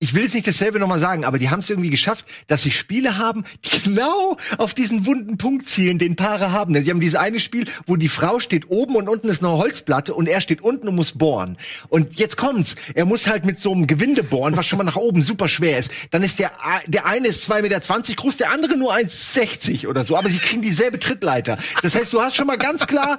ich 0.00 0.14
will 0.14 0.22
jetzt 0.22 0.34
nicht 0.34 0.46
dasselbe 0.46 0.78
nochmal 0.78 1.00
sagen, 1.00 1.24
aber 1.24 1.38
die 1.38 1.50
haben 1.50 1.58
es 1.58 1.68
irgendwie 1.68 1.90
geschafft, 1.90 2.24
dass 2.46 2.62
sie 2.62 2.70
Spiele 2.70 3.18
haben, 3.18 3.44
die 3.64 3.80
genau 3.84 4.36
auf 4.56 4.72
diesen 4.72 5.06
wunden 5.06 5.38
Punkt 5.38 5.68
zielen, 5.68 5.98
den 5.98 6.14
Paare 6.14 6.52
haben. 6.52 6.80
Sie 6.80 6.90
haben 6.90 7.00
dieses 7.00 7.18
eine 7.18 7.40
Spiel, 7.40 7.66
wo 7.86 7.96
die 7.96 8.08
Frau 8.08 8.38
steht 8.38 8.70
oben 8.70 8.94
und 8.94 9.08
unten 9.08 9.28
ist 9.28 9.42
eine 9.42 9.52
Holzplatte 9.52 10.14
und 10.14 10.28
er 10.28 10.40
steht 10.40 10.60
unten 10.62 10.86
und 10.88 10.94
muss 10.94 11.18
bohren. 11.18 11.56
Und 11.88 12.18
jetzt 12.18 12.36
kommt's. 12.36 12.76
Er 12.94 13.06
muss 13.06 13.26
halt 13.26 13.44
mit 13.44 13.58
so 13.60 13.72
einem 13.72 13.88
Gewinde 13.88 14.22
bohren, 14.22 14.56
was 14.56 14.66
schon 14.66 14.78
mal 14.78 14.84
nach 14.84 14.96
oben 14.96 15.22
super 15.22 15.48
schwer 15.48 15.78
ist. 15.78 15.90
Dann 16.12 16.22
ist 16.22 16.38
der, 16.38 16.52
der 16.86 17.06
eine 17.06 17.28
ist 17.28 17.50
2,20 17.50 17.62
Meter 17.62 18.14
groß, 18.14 18.36
der 18.36 18.52
andere 18.52 18.76
nur 18.76 18.94
1,60 18.94 19.88
oder 19.88 20.04
so. 20.04 20.16
Aber 20.16 20.28
sie 20.28 20.38
kriegen 20.38 20.62
dieselbe 20.62 21.00
Trittleiter. 21.00 21.58
Das 21.82 21.96
heißt, 21.96 22.12
du 22.12 22.22
hast 22.22 22.36
schon 22.36 22.46
mal 22.46 22.58
ganz 22.58 22.86
klar 22.86 23.18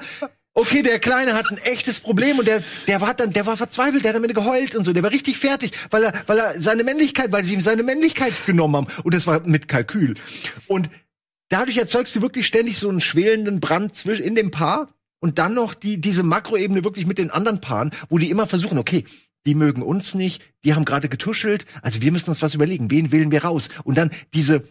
okay, 0.53 0.81
der 0.81 0.99
Kleine 0.99 1.34
hat 1.34 1.49
ein 1.49 1.57
echtes 1.57 1.99
Problem 1.99 2.39
und 2.39 2.47
der, 2.47 2.63
der 2.88 3.01
war 3.01 3.13
dann, 3.13 3.31
der 3.31 3.45
war 3.45 3.57
verzweifelt, 3.57 4.03
der 4.03 4.09
hat 4.09 4.17
am 4.17 4.23
Ende 4.23 4.34
geheult 4.34 4.76
und 4.76 4.84
so, 4.84 4.93
der 4.93 5.03
war 5.03 5.11
richtig 5.11 5.38
fertig, 5.38 5.71
weil 5.89 6.03
er, 6.03 6.13
weil 6.27 6.38
er 6.38 6.61
seine 6.61 6.84
Männlichkeit, 6.84 7.31
weil 7.31 7.43
sie 7.43 7.53
ihm 7.53 7.61
seine 7.61 7.84
Männlichkeit 7.84 8.34
genommen 8.45 8.76
haben 8.76 8.88
und 9.03 9.13
das 9.13 9.27
war 9.27 9.41
mit 9.45 9.67
Kalkül. 9.67 10.15
Und 10.67 10.89
dadurch 11.49 11.77
erzeugst 11.77 12.15
du 12.15 12.21
wirklich 12.21 12.47
ständig 12.47 12.77
so 12.77 12.89
einen 12.89 13.01
schwelenden 13.01 13.59
Brand 13.59 13.95
zwischen, 13.95 14.23
in 14.23 14.35
dem 14.35 14.51
Paar 14.51 14.89
und 15.19 15.38
dann 15.38 15.53
noch 15.53 15.73
die, 15.73 15.99
diese 15.99 16.23
Makroebene 16.23 16.84
wirklich 16.84 17.05
mit 17.05 17.17
den 17.17 17.31
anderen 17.31 17.61
Paaren, 17.61 17.91
wo 18.09 18.17
die 18.17 18.30
immer 18.30 18.47
versuchen, 18.47 18.77
okay, 18.77 19.05
die 19.45 19.55
mögen 19.55 19.81
uns 19.81 20.15
nicht, 20.15 20.41
die 20.63 20.76
haben 20.76 20.85
gerade 20.85 21.09
getuschelt, 21.09 21.65
also 21.81 22.01
wir 22.01 22.11
müssen 22.11 22.30
uns 22.30 22.41
was 22.41 22.53
überlegen, 22.53 22.91
wen 22.91 23.11
wählen 23.11 23.31
wir 23.31 23.43
raus? 23.43 23.69
Und 23.84 23.97
dann 23.97 24.11
diese, 24.34 24.63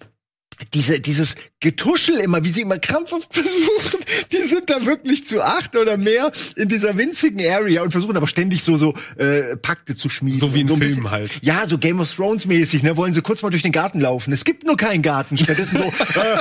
diese, 0.74 1.00
dieses 1.00 1.36
Getuschel 1.60 2.16
immer, 2.16 2.44
wie 2.44 2.50
sie 2.50 2.62
immer 2.62 2.78
krampfhaft 2.78 3.28
versuchen, 3.34 4.00
die 4.32 4.46
sind 4.48 4.70
da 4.70 4.84
wirklich 4.84 5.26
zu 5.26 5.42
acht 5.42 5.76
oder 5.76 5.96
mehr 5.96 6.30
in 6.56 6.68
dieser 6.68 6.96
winzigen 6.96 7.40
Area 7.40 7.82
und 7.82 7.90
versuchen 7.90 8.16
aber 8.16 8.26
ständig 8.26 8.62
so, 8.62 8.76
so 8.76 8.94
äh, 9.16 9.56
Pakte 9.56 9.94
zu 9.94 10.08
schmieden. 10.08 10.40
So 10.40 10.54
wie 10.54 10.60
ein 10.60 10.68
so 10.68 10.76
Film 10.76 10.88
bisschen, 10.88 11.10
halt. 11.10 11.30
Ja, 11.42 11.66
so 11.66 11.78
Game 11.78 12.00
of 12.00 12.12
Thrones 12.12 12.46
mäßig, 12.46 12.82
ne, 12.82 12.96
wollen 12.96 13.14
sie 13.14 13.22
kurz 13.22 13.42
mal 13.42 13.50
durch 13.50 13.62
den 13.62 13.72
Garten 13.72 14.00
laufen. 14.00 14.32
Es 14.32 14.44
gibt 14.44 14.64
nur 14.64 14.76
keinen 14.76 15.02
Garten. 15.02 15.38
Stattdessen 15.38 15.78
so, 15.78 15.84
äh, 16.20 16.38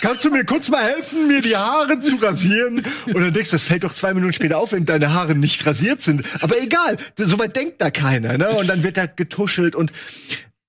kannst 0.00 0.24
du 0.24 0.30
mir 0.30 0.44
kurz 0.44 0.68
mal 0.68 0.82
helfen, 0.82 1.28
mir 1.28 1.42
die 1.42 1.56
Haare 1.56 2.00
zu 2.00 2.16
rasieren? 2.16 2.84
Und 3.06 3.20
dann 3.20 3.32
denkst 3.32 3.50
du, 3.50 3.56
das 3.56 3.64
fällt 3.64 3.84
doch 3.84 3.94
zwei 3.94 4.14
Minuten 4.14 4.32
später 4.32 4.58
auf, 4.58 4.72
wenn 4.72 4.84
deine 4.84 5.12
Haare 5.12 5.34
nicht 5.34 5.64
rasiert 5.66 6.02
sind. 6.02 6.24
Aber 6.40 6.60
egal, 6.60 6.96
soweit 7.16 7.54
denkt 7.56 7.80
da 7.80 7.90
keiner, 7.90 8.38
ne? 8.38 8.50
Und 8.50 8.68
dann 8.68 8.82
wird 8.82 8.96
da 8.96 9.06
getuschelt 9.06 9.74
und 9.74 9.92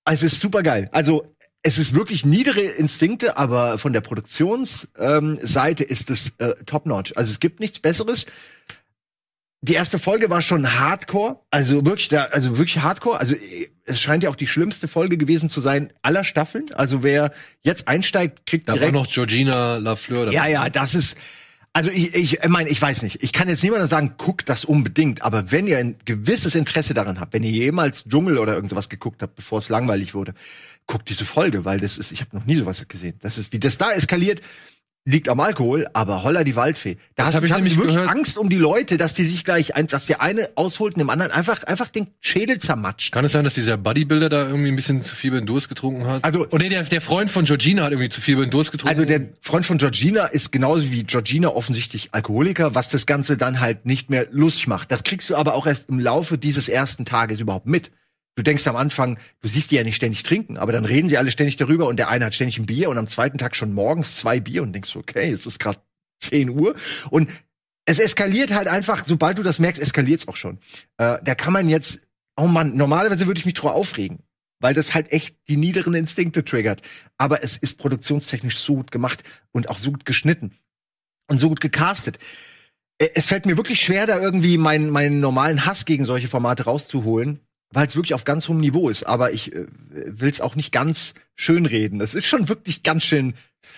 also 0.04 0.26
es 0.26 0.34
ist 0.34 0.40
super 0.42 0.64
geil. 0.64 0.90
Also 0.92 1.36
es 1.64 1.78
ist 1.78 1.94
wirklich 1.96 2.26
niedere 2.26 2.62
Instinkte, 2.62 3.38
aber 3.38 3.78
von 3.78 3.94
der 3.94 4.02
Produktionsseite 4.02 5.84
ähm, 5.84 5.90
ist 5.90 6.10
es 6.10 6.36
äh, 6.40 6.56
top-notch. 6.66 7.14
Also 7.16 7.32
es 7.32 7.40
gibt 7.40 7.60
nichts 7.60 7.80
Besseres. 7.80 8.26
Die 9.64 9.74
erste 9.74 10.00
Folge 10.00 10.32
war 10.32 10.42
schon 10.42 10.80
Hardcore, 10.80 11.40
also 11.52 11.86
wirklich, 11.86 12.08
da, 12.08 12.24
also 12.26 12.58
wirklich 12.58 12.80
Hardcore. 12.80 13.20
Also 13.20 13.36
äh, 13.36 13.70
es 13.86 14.02
scheint 14.02 14.24
ja 14.24 14.32
auch 14.32 14.36
die 14.36 14.48
schlimmste 14.48 14.88
Folge 14.88 15.18
gewesen 15.18 15.50
zu 15.50 15.62
sein 15.62 15.94
aller 16.02 16.24
Staffeln. 16.24 16.66
Also 16.74 17.04
wer 17.04 17.32
jetzt 17.62 17.88
einsteigt, 17.88 18.48
kriegt 18.48 18.68
Da 18.68 18.74
war 18.74 18.80
direkt. 18.80 18.96
noch 18.96 19.08
Georgina 19.08 19.78
Lafleur. 19.78 20.32
Ja, 20.32 20.48
ja, 20.48 20.70
das 20.70 20.96
ist. 20.96 21.18
Also 21.74 21.90
ich, 21.90 22.16
ich 22.16 22.40
meine, 22.50 22.70
ich 22.70 22.82
weiß 22.82 23.02
nicht. 23.04 23.24
Ich 23.24 23.32
kann 23.32 23.48
jetzt 23.48 23.64
niemandem 23.64 23.88
sagen, 23.88 24.16
guckt 24.18 24.50
das 24.50 24.66
unbedingt. 24.66 25.22
Aber 25.22 25.52
wenn 25.52 25.68
ihr 25.68 25.78
ein 25.78 25.96
gewisses 26.04 26.56
Interesse 26.56 26.94
daran 26.94 27.20
habt, 27.20 27.34
wenn 27.34 27.44
ihr 27.44 27.52
jemals 27.52 28.04
Dschungel 28.10 28.40
oder 28.40 28.56
irgendwas 28.56 28.90
geguckt 28.90 29.22
habt, 29.22 29.36
bevor 29.36 29.60
es 29.60 29.70
langweilig 29.70 30.14
wurde, 30.14 30.34
guckt 30.88 31.10
diese 31.10 31.26
Folge, 31.26 31.66
weil 31.66 31.80
das 31.80 31.98
ist, 31.98 32.12
ich 32.12 32.22
habe 32.22 32.36
noch 32.36 32.46
nie 32.46 32.56
sowas 32.56 32.88
gesehen. 32.88 33.16
Das 33.22 33.38
ist, 33.38 33.54
wie 33.54 33.60
das 33.60 33.78
da 33.78 33.92
eskaliert, 33.92 34.42
liegt 35.04 35.30
am 35.30 35.40
Alkohol, 35.40 35.88
aber 35.94 36.22
holla 36.22 36.44
die 36.44 36.56
Waldfee. 36.56 36.96
Da 37.16 37.24
Das 37.24 37.28
hast 37.28 37.36
hab 37.38 37.44
ich 37.44 37.56
nämlich 37.56 37.76
wirklich 37.76 37.96
gehört. 37.96 38.12
Angst 38.12 38.38
um 38.38 38.50
die 38.50 38.58
Leute, 38.58 38.98
dass 38.98 39.16
die 39.16 39.26
sich 39.26 39.44
gleich, 39.44 39.74
ein, 39.76 39.88
dass 39.88 40.06
der 40.06 40.22
eine 40.22 40.50
ausholt 40.54 40.94
und 40.94 41.00
dem 41.00 41.10
anderen 41.10 41.32
einfach, 41.32 41.64
einfach 41.64 41.90
den 41.90 42.08
Schädel 42.20 42.60
zermatscht. 42.60 43.12
Kann 43.12 43.26
es 43.26 43.32
sein, 43.32 43.44
dass 43.44 43.56
dieser 43.56 43.78
Bodybuilder 43.78 44.30
da 44.30 44.48
irgendwie 44.48 44.68
ein 44.68 44.76
bisschen 44.76 45.02
zu 45.04 45.16
viel 45.16 45.42
Durst 45.42 45.70
getrunken 45.70 46.06
hat? 46.06 46.24
Also- 46.24 46.46
oh 46.52 46.58
nee, 46.58 46.70
der, 46.70 46.84
der 46.84 47.02
Freund 47.02 47.32
von 47.32 47.46
Georgina 47.46 47.84
hat 47.84 47.94
irgendwie 47.94 48.10
zu 48.10 48.22
viel 48.22 48.46
Durst 48.46 48.72
getrunken. 48.72 48.96
Also 48.96 49.06
der 49.06 49.30
Freund 49.40 49.66
von 49.66 49.80
Georgina 49.80 50.26
ist 50.26 50.52
genauso 50.52 50.92
wie 50.92 51.04
Georgina 51.04 51.48
offensichtlich 51.48 52.10
Alkoholiker, 52.12 52.76
was 52.76 52.90
das 52.90 53.08
Ganze 53.08 53.38
dann 53.38 53.60
halt 53.60 53.88
nicht 53.88 54.12
mehr 54.12 54.28
lustig 54.30 54.68
macht. 54.68 54.92
Das 54.92 55.02
kriegst 55.04 55.32
du 55.32 55.36
aber 55.36 55.56
auch 55.56 55.66
erst 55.66 55.90
im 55.90 56.00
Laufe 56.00 56.38
dieses 56.38 56.70
ersten 56.70 57.06
Tages 57.06 57.40
überhaupt 57.40 57.66
mit. 57.66 57.90
Du 58.36 58.44
denkst 58.44 58.66
am 58.68 58.78
Anfang, 58.78 59.20
du 59.42 59.50
siehst 59.50 59.72
die 59.72 59.76
ja 59.76 59.84
nicht 59.84 59.98
ständig 59.98 60.24
trinken, 60.24 60.58
aber 60.58 60.72
dann 60.72 60.86
reden 60.86 61.10
sie 61.10 61.18
alle 61.18 61.32
ständig 61.32 61.58
darüber 61.58 61.88
und 61.88 61.98
der 61.98 62.10
eine 62.10 62.26
hat 62.26 62.34
ständig 62.34 62.58
ein 62.58 62.66
Bier 62.66 62.90
und 62.90 62.98
am 62.98 63.08
zweiten 63.08 63.38
Tag 63.38 63.56
schon 63.56 63.74
morgens 63.74 64.16
zwei 64.18 64.40
Bier 64.40 64.64
und 64.64 64.72
denkst, 64.74 64.96
okay, 64.96 65.30
es 65.32 65.46
ist 65.46 65.60
gerade 65.60 65.80
10 66.22 66.50
Uhr 66.50 66.76
und 67.10 67.30
es 67.86 68.00
eskaliert 68.00 68.54
halt 68.54 68.68
einfach, 68.68 69.06
sobald 69.06 69.38
du 69.38 69.44
das 69.44 69.60
merkst, 69.60 69.82
eskaliert 69.82 70.22
es 70.22 70.28
auch 70.28 70.36
schon. 70.36 70.60
Äh, 70.98 71.18
da 71.24 71.36
kann 71.36 71.52
man 71.52 71.68
jetzt, 71.68 72.08
oh 72.38 72.48
Mann, 72.48 72.78
normalerweise 72.78 73.28
würde 73.28 73.40
ich 73.40 73.46
mich 73.46 73.56
drüber 73.56 73.74
aufregen, 73.74 74.20
weil 74.60 74.74
das 74.74 74.94
halt 74.94 75.12
echt 75.12 75.36
die 75.50 75.58
niederen 75.58 75.94
Instinkte 75.94 76.46
triggert. 76.46 76.82
Aber 77.18 77.44
es 77.44 77.58
ist 77.58 77.80
produktionstechnisch 77.80 78.58
so 78.60 78.76
gut 78.76 78.92
gemacht 78.92 79.24
und 79.52 79.68
auch 79.68 79.78
so 79.78 79.92
gut 79.92 80.06
geschnitten 80.06 80.54
und 81.28 81.40
so 81.40 81.50
gut 81.50 81.60
gecastet. 81.60 82.20
Äh, 82.98 83.10
Es 83.16 83.26
fällt 83.26 83.46
mir 83.46 83.58
wirklich 83.58 83.82
schwer, 83.82 84.06
da 84.06 84.22
irgendwie 84.22 84.58
meinen, 84.58 84.90
meinen 84.90 85.20
normalen 85.20 85.66
Hass 85.66 85.84
gegen 85.86 86.06
solche 86.06 86.30
Formate 86.30 86.64
rauszuholen, 86.64 87.42
weil 87.72 87.88
es 87.88 87.96
wirklich 87.96 88.14
auf 88.14 88.26
ganz 88.26 88.48
hohem 88.48 88.60
Niveau 88.60 88.90
ist. 88.90 89.04
Aber 89.04 89.32
ich 89.34 89.54
äh, 89.54 89.66
will 89.90 90.30
es 90.30 90.42
auch 90.42 90.56
nicht 90.56 90.72
ganz 90.72 91.14
schönreden. 91.36 92.00
Das 92.00 92.14
ist 92.14 92.28
schon 92.28 92.50
wirklich 92.50 92.84
ganz 92.84 93.04
schön 93.04 93.34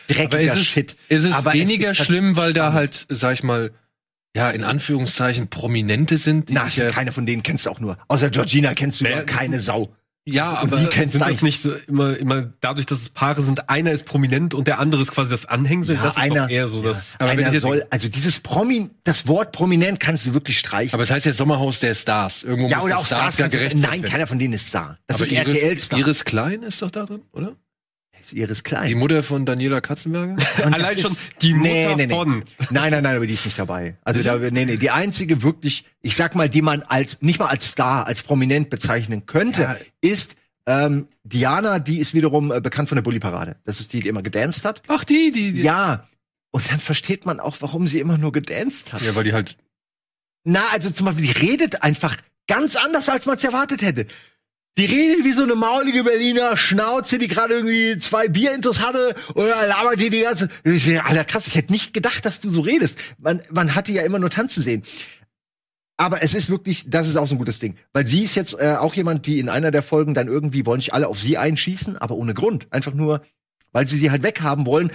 Aber 0.10 0.16
dreckiger 0.16 0.54
ist 0.54 0.60
es, 0.60 0.66
Shit. 0.66 0.96
ist 1.10 1.24
es 1.24 1.34
Aber 1.34 1.54
weniger 1.54 1.92
ist 1.92 2.00
halt 2.00 2.08
schlimm, 2.08 2.36
weil 2.36 2.54
da 2.54 2.74
halt, 2.74 3.06
sag 3.10 3.34
ich 3.34 3.44
mal, 3.44 3.72
ja, 4.36 4.50
in 4.50 4.64
Anführungszeichen 4.64 5.48
Prominente 5.48 6.18
sind, 6.18 6.50
die 6.50 6.54
Na, 6.54 6.66
sich 6.66 6.78
ja, 6.78 6.90
keine 6.90 7.12
von 7.12 7.26
denen 7.26 7.44
kennst 7.44 7.66
du 7.66 7.70
auch 7.70 7.80
nur. 7.80 7.98
Außer 8.08 8.32
Georgina 8.32 8.74
kennst 8.74 9.02
du 9.02 9.06
ja 9.06 9.24
keine 9.24 9.60
Sau. 9.60 9.96
Ja, 10.26 10.52
Und 10.62 10.74
aber 10.74 10.86
kennst 10.90 11.14
Sind 11.14 11.22
das 11.28 11.42
nicht 11.42 11.62
so 11.62 11.74
immer, 11.88 12.16
immer 12.18 12.54
dadurch, 12.62 12.86
dass 12.86 13.02
es 13.02 13.10
Paare 13.10 13.42
sind, 13.42 13.70
einer 13.70 13.92
ist 13.92 14.06
prominent 14.06 14.54
und 14.54 14.68
der 14.68 14.80
andere 14.80 15.02
ist 15.02 15.12
quasi 15.12 15.32
das 15.32 15.46
Anhängsel? 15.46 15.98
das 15.98 16.16
ist 16.18 16.30
doch 16.30 16.50
eher 16.50 16.68
so, 16.70 16.82
dass. 16.82 17.16
Aber 17.20 17.32
wenn 17.32 17.40
ich 17.40 17.46
einer 17.48 17.60
soll, 17.60 17.86
also 17.90 18.08
dieses 18.08 18.40
Promi, 18.40 18.90
das 19.04 19.28
Wort 19.28 19.52
prominent 19.52 20.00
kannst 20.00 20.26
du 20.26 20.34
wirklich 20.34 20.60
streichen. 20.60 20.94
aber 20.94 21.04
es 21.04 21.12
heißt 21.12 21.26
ja 21.26 21.34
Sommerhaus 21.34 21.80
der 21.82 21.94
Stars. 21.94 22.44
Irgendwo 22.44 22.70
ja, 22.70 22.78
muss 22.78 22.86
oder 22.86 22.94
das 22.96 23.02
auch 23.04 23.06
Stars. 23.08 23.38
ja 23.38 23.44
kannst 23.44 23.54
du- 23.56 23.58
gerecht 23.60 23.78
Nein, 23.78 24.02
keiner 24.04 24.26
von 24.28 24.40
denen 24.40 24.54
ist 24.54 24.68
Star. 24.68 24.98
Das 25.08 25.20
ist 25.20 25.32
RTL-Star. 25.32 26.00
Iris 26.00 26.24
Klein 26.24 26.64
ist 26.64 26.82
doch 26.82 26.92
da 26.92 27.06
drin, 27.06 27.22
oder? 27.34 27.56
Ist 28.26 28.34
Iris 28.34 28.58
Die 28.60 28.64
Klein. 28.64 28.98
Mutter 28.98 29.24
von 29.24 29.46
Daniela 29.46 29.82
Katzenberger? 29.82 30.34
Und 30.66 30.74
Allein 30.74 30.98
schon 31.00 31.16
die 31.42 31.54
Mutter 31.54 31.70
nee, 31.70 31.96
nee, 31.96 32.08
nee. 32.08 32.14
von. 32.14 32.44
Nein, 32.70 32.92
nein, 32.92 33.04
nein, 33.04 33.16
aber 33.16 33.28
die 33.28 33.34
ist 33.34 33.46
nicht 33.46 33.58
dabei. 33.60 33.98
Also 34.04 34.22
da, 34.22 34.38
nee, 34.38 34.66
nee, 34.66 34.78
die 34.78 34.92
einzige 34.92 35.42
wirklich, 35.44 35.86
ich 36.02 36.16
sag 36.16 36.36
mal, 36.36 36.50
die 36.50 36.62
man 36.62 36.82
als 36.84 37.22
nicht 37.22 37.40
mal 37.40 37.48
als 37.48 37.70
Star, 37.70 38.08
als 38.08 38.24
prominent 38.24 38.70
bezeichnen 38.70 39.26
könnte, 39.26 39.62
Ja. 39.64 39.78
ist 40.02 40.36
ähm, 40.66 41.08
Diana. 41.24 41.80
Die 41.80 42.00
ist 42.00 42.14
wiederum 42.14 42.52
äh, 42.52 42.62
bekannt 42.62 42.90
von 42.90 42.96
der 42.96 43.04
Bully 43.04 43.20
Parade. 43.20 43.58
Das 43.66 43.80
ist 43.80 43.92
die, 43.94 44.00
die 44.00 44.08
immer 44.08 44.22
gedanced 44.24 44.64
hat. 44.66 44.82
Ach, 44.88 45.04
die, 45.04 45.32
die, 45.32 45.52
die. 45.52 45.62
Ja. 45.62 46.08
Und 46.52 46.72
dann 46.72 46.80
versteht 46.80 47.26
man 47.26 47.40
auch, 47.40 47.58
warum 47.60 47.88
sie 47.88 48.00
immer 48.00 48.18
nur 48.18 48.32
gedanced 48.32 48.94
hat. 48.94 49.02
Ja, 49.02 49.16
weil 49.16 49.24
die 49.24 49.34
halt, 49.34 49.58
Na, 50.46 50.62
also 50.72 50.90
zum 50.92 51.06
Beispiel, 51.08 51.26
die 51.26 51.32
redet 51.32 51.82
einfach 51.84 52.16
ganz 52.48 52.76
anders, 52.76 53.10
als 53.10 53.26
man 53.26 53.38
es 53.38 53.44
erwartet 53.44 53.82
hätte. 53.82 54.08
Die 54.78 54.86
redet 54.86 55.24
wie 55.24 55.34
so 55.34 55.44
eine 55.44 55.54
maulige 55.54 56.04
Berliner 56.04 56.58
Schnauze, 56.58 57.20
die 57.20 57.28
gerade 57.28 57.54
irgendwie 57.54 58.00
zwei 58.00 58.28
Bierintos 58.28 58.82
hatte 58.82 59.16
oder 59.36 59.68
labert 59.68 60.00
die 60.00 60.10
die 60.10 60.22
ganze. 60.22 60.50
Alter, 61.04 61.26
krass, 61.26 61.46
ich 61.46 61.54
hätte 61.56 61.72
nicht 61.72 61.94
gedacht, 61.94 62.26
dass 62.26 62.40
du 62.40 62.50
so 62.50 62.62
redest. 62.62 62.98
Man, 63.20 63.40
man 63.52 63.76
hatte 63.76 63.92
ja 63.92 64.02
immer 64.02 64.18
nur 64.18 64.32
tanzen 64.32 64.64
sehen. 64.64 64.82
Aber 65.96 66.24
es 66.24 66.34
ist 66.34 66.50
wirklich, 66.50 66.90
das 66.90 67.08
ist 67.08 67.18
auch 67.18 67.28
so 67.28 67.36
ein 67.36 67.38
gutes 67.38 67.60
Ding. 67.60 67.76
Weil 67.94 68.08
sie 68.08 68.24
ist 68.24 68.34
jetzt 68.34 68.60
äh, 68.60 68.76
auch 68.80 68.96
jemand, 68.96 69.28
die 69.28 69.40
in 69.40 69.48
einer 69.48 69.70
der 69.70 69.84
Folgen 69.84 70.16
dann 70.16 70.28
irgendwie 70.28 70.66
wollen 70.66 70.80
nicht 70.80 70.94
alle 70.94 71.08
auf 71.08 71.20
sie 71.20 71.38
einschießen, 71.38 71.98
aber 71.98 72.16
ohne 72.16 72.34
Grund. 72.34 72.66
Einfach 72.72 72.96
nur, 72.96 73.22
weil 73.74 73.88
sie 73.88 74.00
sie 74.00 74.10
halt 74.10 74.24
weghaben 74.24 74.66
wollen, 74.66 74.92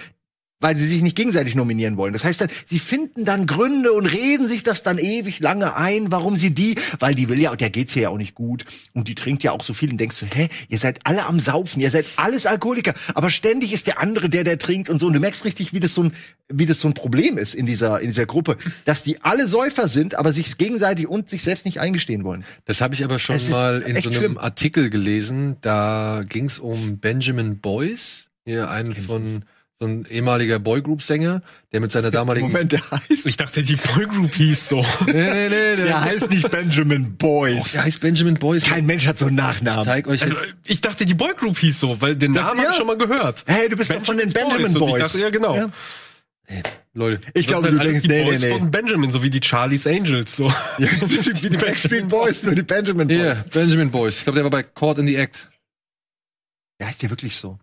weil 0.60 0.76
sie 0.76 0.86
sich 0.86 1.02
nicht 1.02 1.16
gegenseitig 1.16 1.54
nominieren 1.54 1.96
wollen. 1.96 2.12
Das 2.12 2.24
heißt 2.24 2.40
dann, 2.40 2.48
sie 2.66 2.78
finden 2.78 3.24
dann 3.24 3.46
Gründe 3.46 3.92
und 3.92 4.06
reden 4.06 4.48
sich 4.48 4.62
das 4.62 4.82
dann 4.82 4.98
ewig 4.98 5.40
lange 5.40 5.76
ein, 5.76 6.10
warum 6.10 6.36
sie 6.36 6.50
die, 6.50 6.76
weil 6.98 7.14
die 7.14 7.28
will 7.28 7.40
ja, 7.40 7.50
und 7.50 7.60
der 7.60 7.70
geht's 7.70 7.92
hier 7.92 8.02
ja 8.04 8.08
auch 8.08 8.18
nicht 8.18 8.34
gut 8.34 8.64
und 8.92 9.08
die 9.08 9.14
trinkt 9.14 9.42
ja 9.42 9.52
auch 9.52 9.62
so 9.62 9.74
viel 9.74 9.90
und 9.90 9.98
denkst 9.98 10.18
du, 10.20 10.26
hä, 10.26 10.48
ihr 10.68 10.78
seid 10.78 11.00
alle 11.04 11.26
am 11.26 11.38
Saufen, 11.40 11.80
ihr 11.80 11.90
seid 11.90 12.06
alles 12.16 12.46
Alkoholiker, 12.46 12.94
aber 13.14 13.30
ständig 13.30 13.72
ist 13.72 13.86
der 13.86 14.00
andere 14.00 14.28
der, 14.28 14.44
der 14.44 14.58
trinkt 14.58 14.90
und 14.90 15.00
so 15.00 15.06
und 15.06 15.12
du 15.12 15.20
merkst 15.20 15.44
richtig, 15.44 15.72
wie 15.72 15.80
das 15.80 15.94
so 15.94 16.04
ein, 16.04 16.12
wie 16.48 16.66
das 16.66 16.80
so 16.80 16.88
ein 16.88 16.94
Problem 16.94 17.38
ist 17.38 17.54
in 17.54 17.66
dieser, 17.66 18.00
in 18.00 18.08
dieser 18.08 18.26
Gruppe, 18.26 18.56
dass 18.84 19.04
die 19.04 19.22
alle 19.22 19.46
Säufer 19.46 19.88
sind, 19.88 20.16
aber 20.16 20.32
sich 20.32 20.58
gegenseitig 20.58 21.06
und 21.06 21.30
sich 21.30 21.42
selbst 21.42 21.66
nicht 21.66 21.80
eingestehen 21.80 22.24
wollen. 22.24 22.44
das 22.64 22.80
habe 22.80 22.94
ich 22.94 23.04
aber 23.04 23.18
schon 23.18 23.36
Es 23.36 23.50
mal 23.50 23.82
in 23.82 23.96
so 24.02 24.08
einem 24.08 24.18
schlimm. 24.18 24.38
Artikel 24.38 24.90
gelesen. 24.90 25.56
Da 25.60 26.22
ging 26.28 26.46
es 26.46 26.58
um 26.58 26.98
Benjamin 26.98 27.58
Boyce, 27.58 28.26
hier 28.44 28.70
einen 28.70 28.94
von 28.94 29.44
so 29.80 29.86
ein 29.86 30.06
ehemaliger 30.10 30.58
Boygroup-Sänger, 30.58 31.40
der 31.72 31.80
mit 31.80 31.92
seiner 31.92 32.10
damaligen 32.10 32.52
der 32.68 32.90
heißt, 32.90 33.26
Ich 33.26 33.36
dachte, 33.36 33.62
die 33.62 33.76
Boygroup 33.76 34.34
hieß 34.34 34.68
so. 34.70 34.84
Nee, 35.06 35.12
nee, 35.12 35.48
nee, 35.48 35.76
der, 35.76 35.76
der 35.76 36.00
heißt 36.00 36.30
nicht 36.30 36.50
Benjamin 36.50 37.16
Boyce. 37.16 37.72
der 37.72 37.84
heißt 37.84 38.00
Benjamin 38.00 38.34
Boyce. 38.34 38.64
Kein 38.64 38.86
Mensch 38.86 39.06
hat 39.06 39.20
so 39.20 39.26
einen 39.26 39.38
ich 39.38 39.44
Nachnamen. 39.44 39.84
zeig 39.84 40.08
euch 40.08 40.22
Also, 40.24 40.34
ich 40.66 40.80
dachte, 40.80 41.06
die 41.06 41.14
Boygroup 41.14 41.58
hieß 41.58 41.78
so, 41.78 42.00
weil 42.00 42.16
den 42.16 42.32
Namen 42.32 42.58
ja. 42.58 42.62
habe 42.64 42.72
ich 42.72 42.76
schon 42.76 42.88
mal 42.88 42.98
gehört. 42.98 43.44
Hey, 43.46 43.68
du 43.68 43.76
bist 43.76 43.90
doch 43.92 44.04
von 44.04 44.16
den 44.16 44.32
Benjamin 44.32 44.72
Boys. 44.74 44.94
Ich 44.94 45.00
dachte, 45.00 45.20
ja, 45.20 45.30
genau. 45.30 45.54
Ja. 45.56 45.70
Leute, 46.94 47.20
Ich 47.34 47.46
glaube, 47.46 47.70
du 47.70 47.78
denkst, 47.78 48.02
die 48.02 48.08
nee, 48.08 48.24
nee, 48.24 48.30
Boys 48.30 48.40
nee. 48.40 48.58
von 48.58 48.70
Benjamin, 48.72 49.12
so 49.12 49.22
wie 49.22 49.30
die 49.30 49.40
Charlie's 49.40 49.86
Angels, 49.86 50.34
so. 50.34 50.50
Wie 50.78 51.50
die 51.50 51.56
Backstreet 51.56 52.08
Boys, 52.08 52.42
nur 52.42 52.54
die 52.54 52.62
Benjamin 52.62 53.06
Boys. 53.06 53.16
hier, 53.16 53.44
Benjamin 53.52 53.90
Boyce. 53.92 54.18
Ich 54.18 54.24
glaube, 54.24 54.36
der 54.38 54.44
war 54.44 54.50
bei 54.50 54.62
Caught 54.64 54.98
in 54.98 55.06
the 55.06 55.14
Act. 55.16 55.50
Der 56.80 56.88
heißt 56.88 57.02
ja 57.02 57.10
wirklich 57.10 57.36
so. 57.36 57.58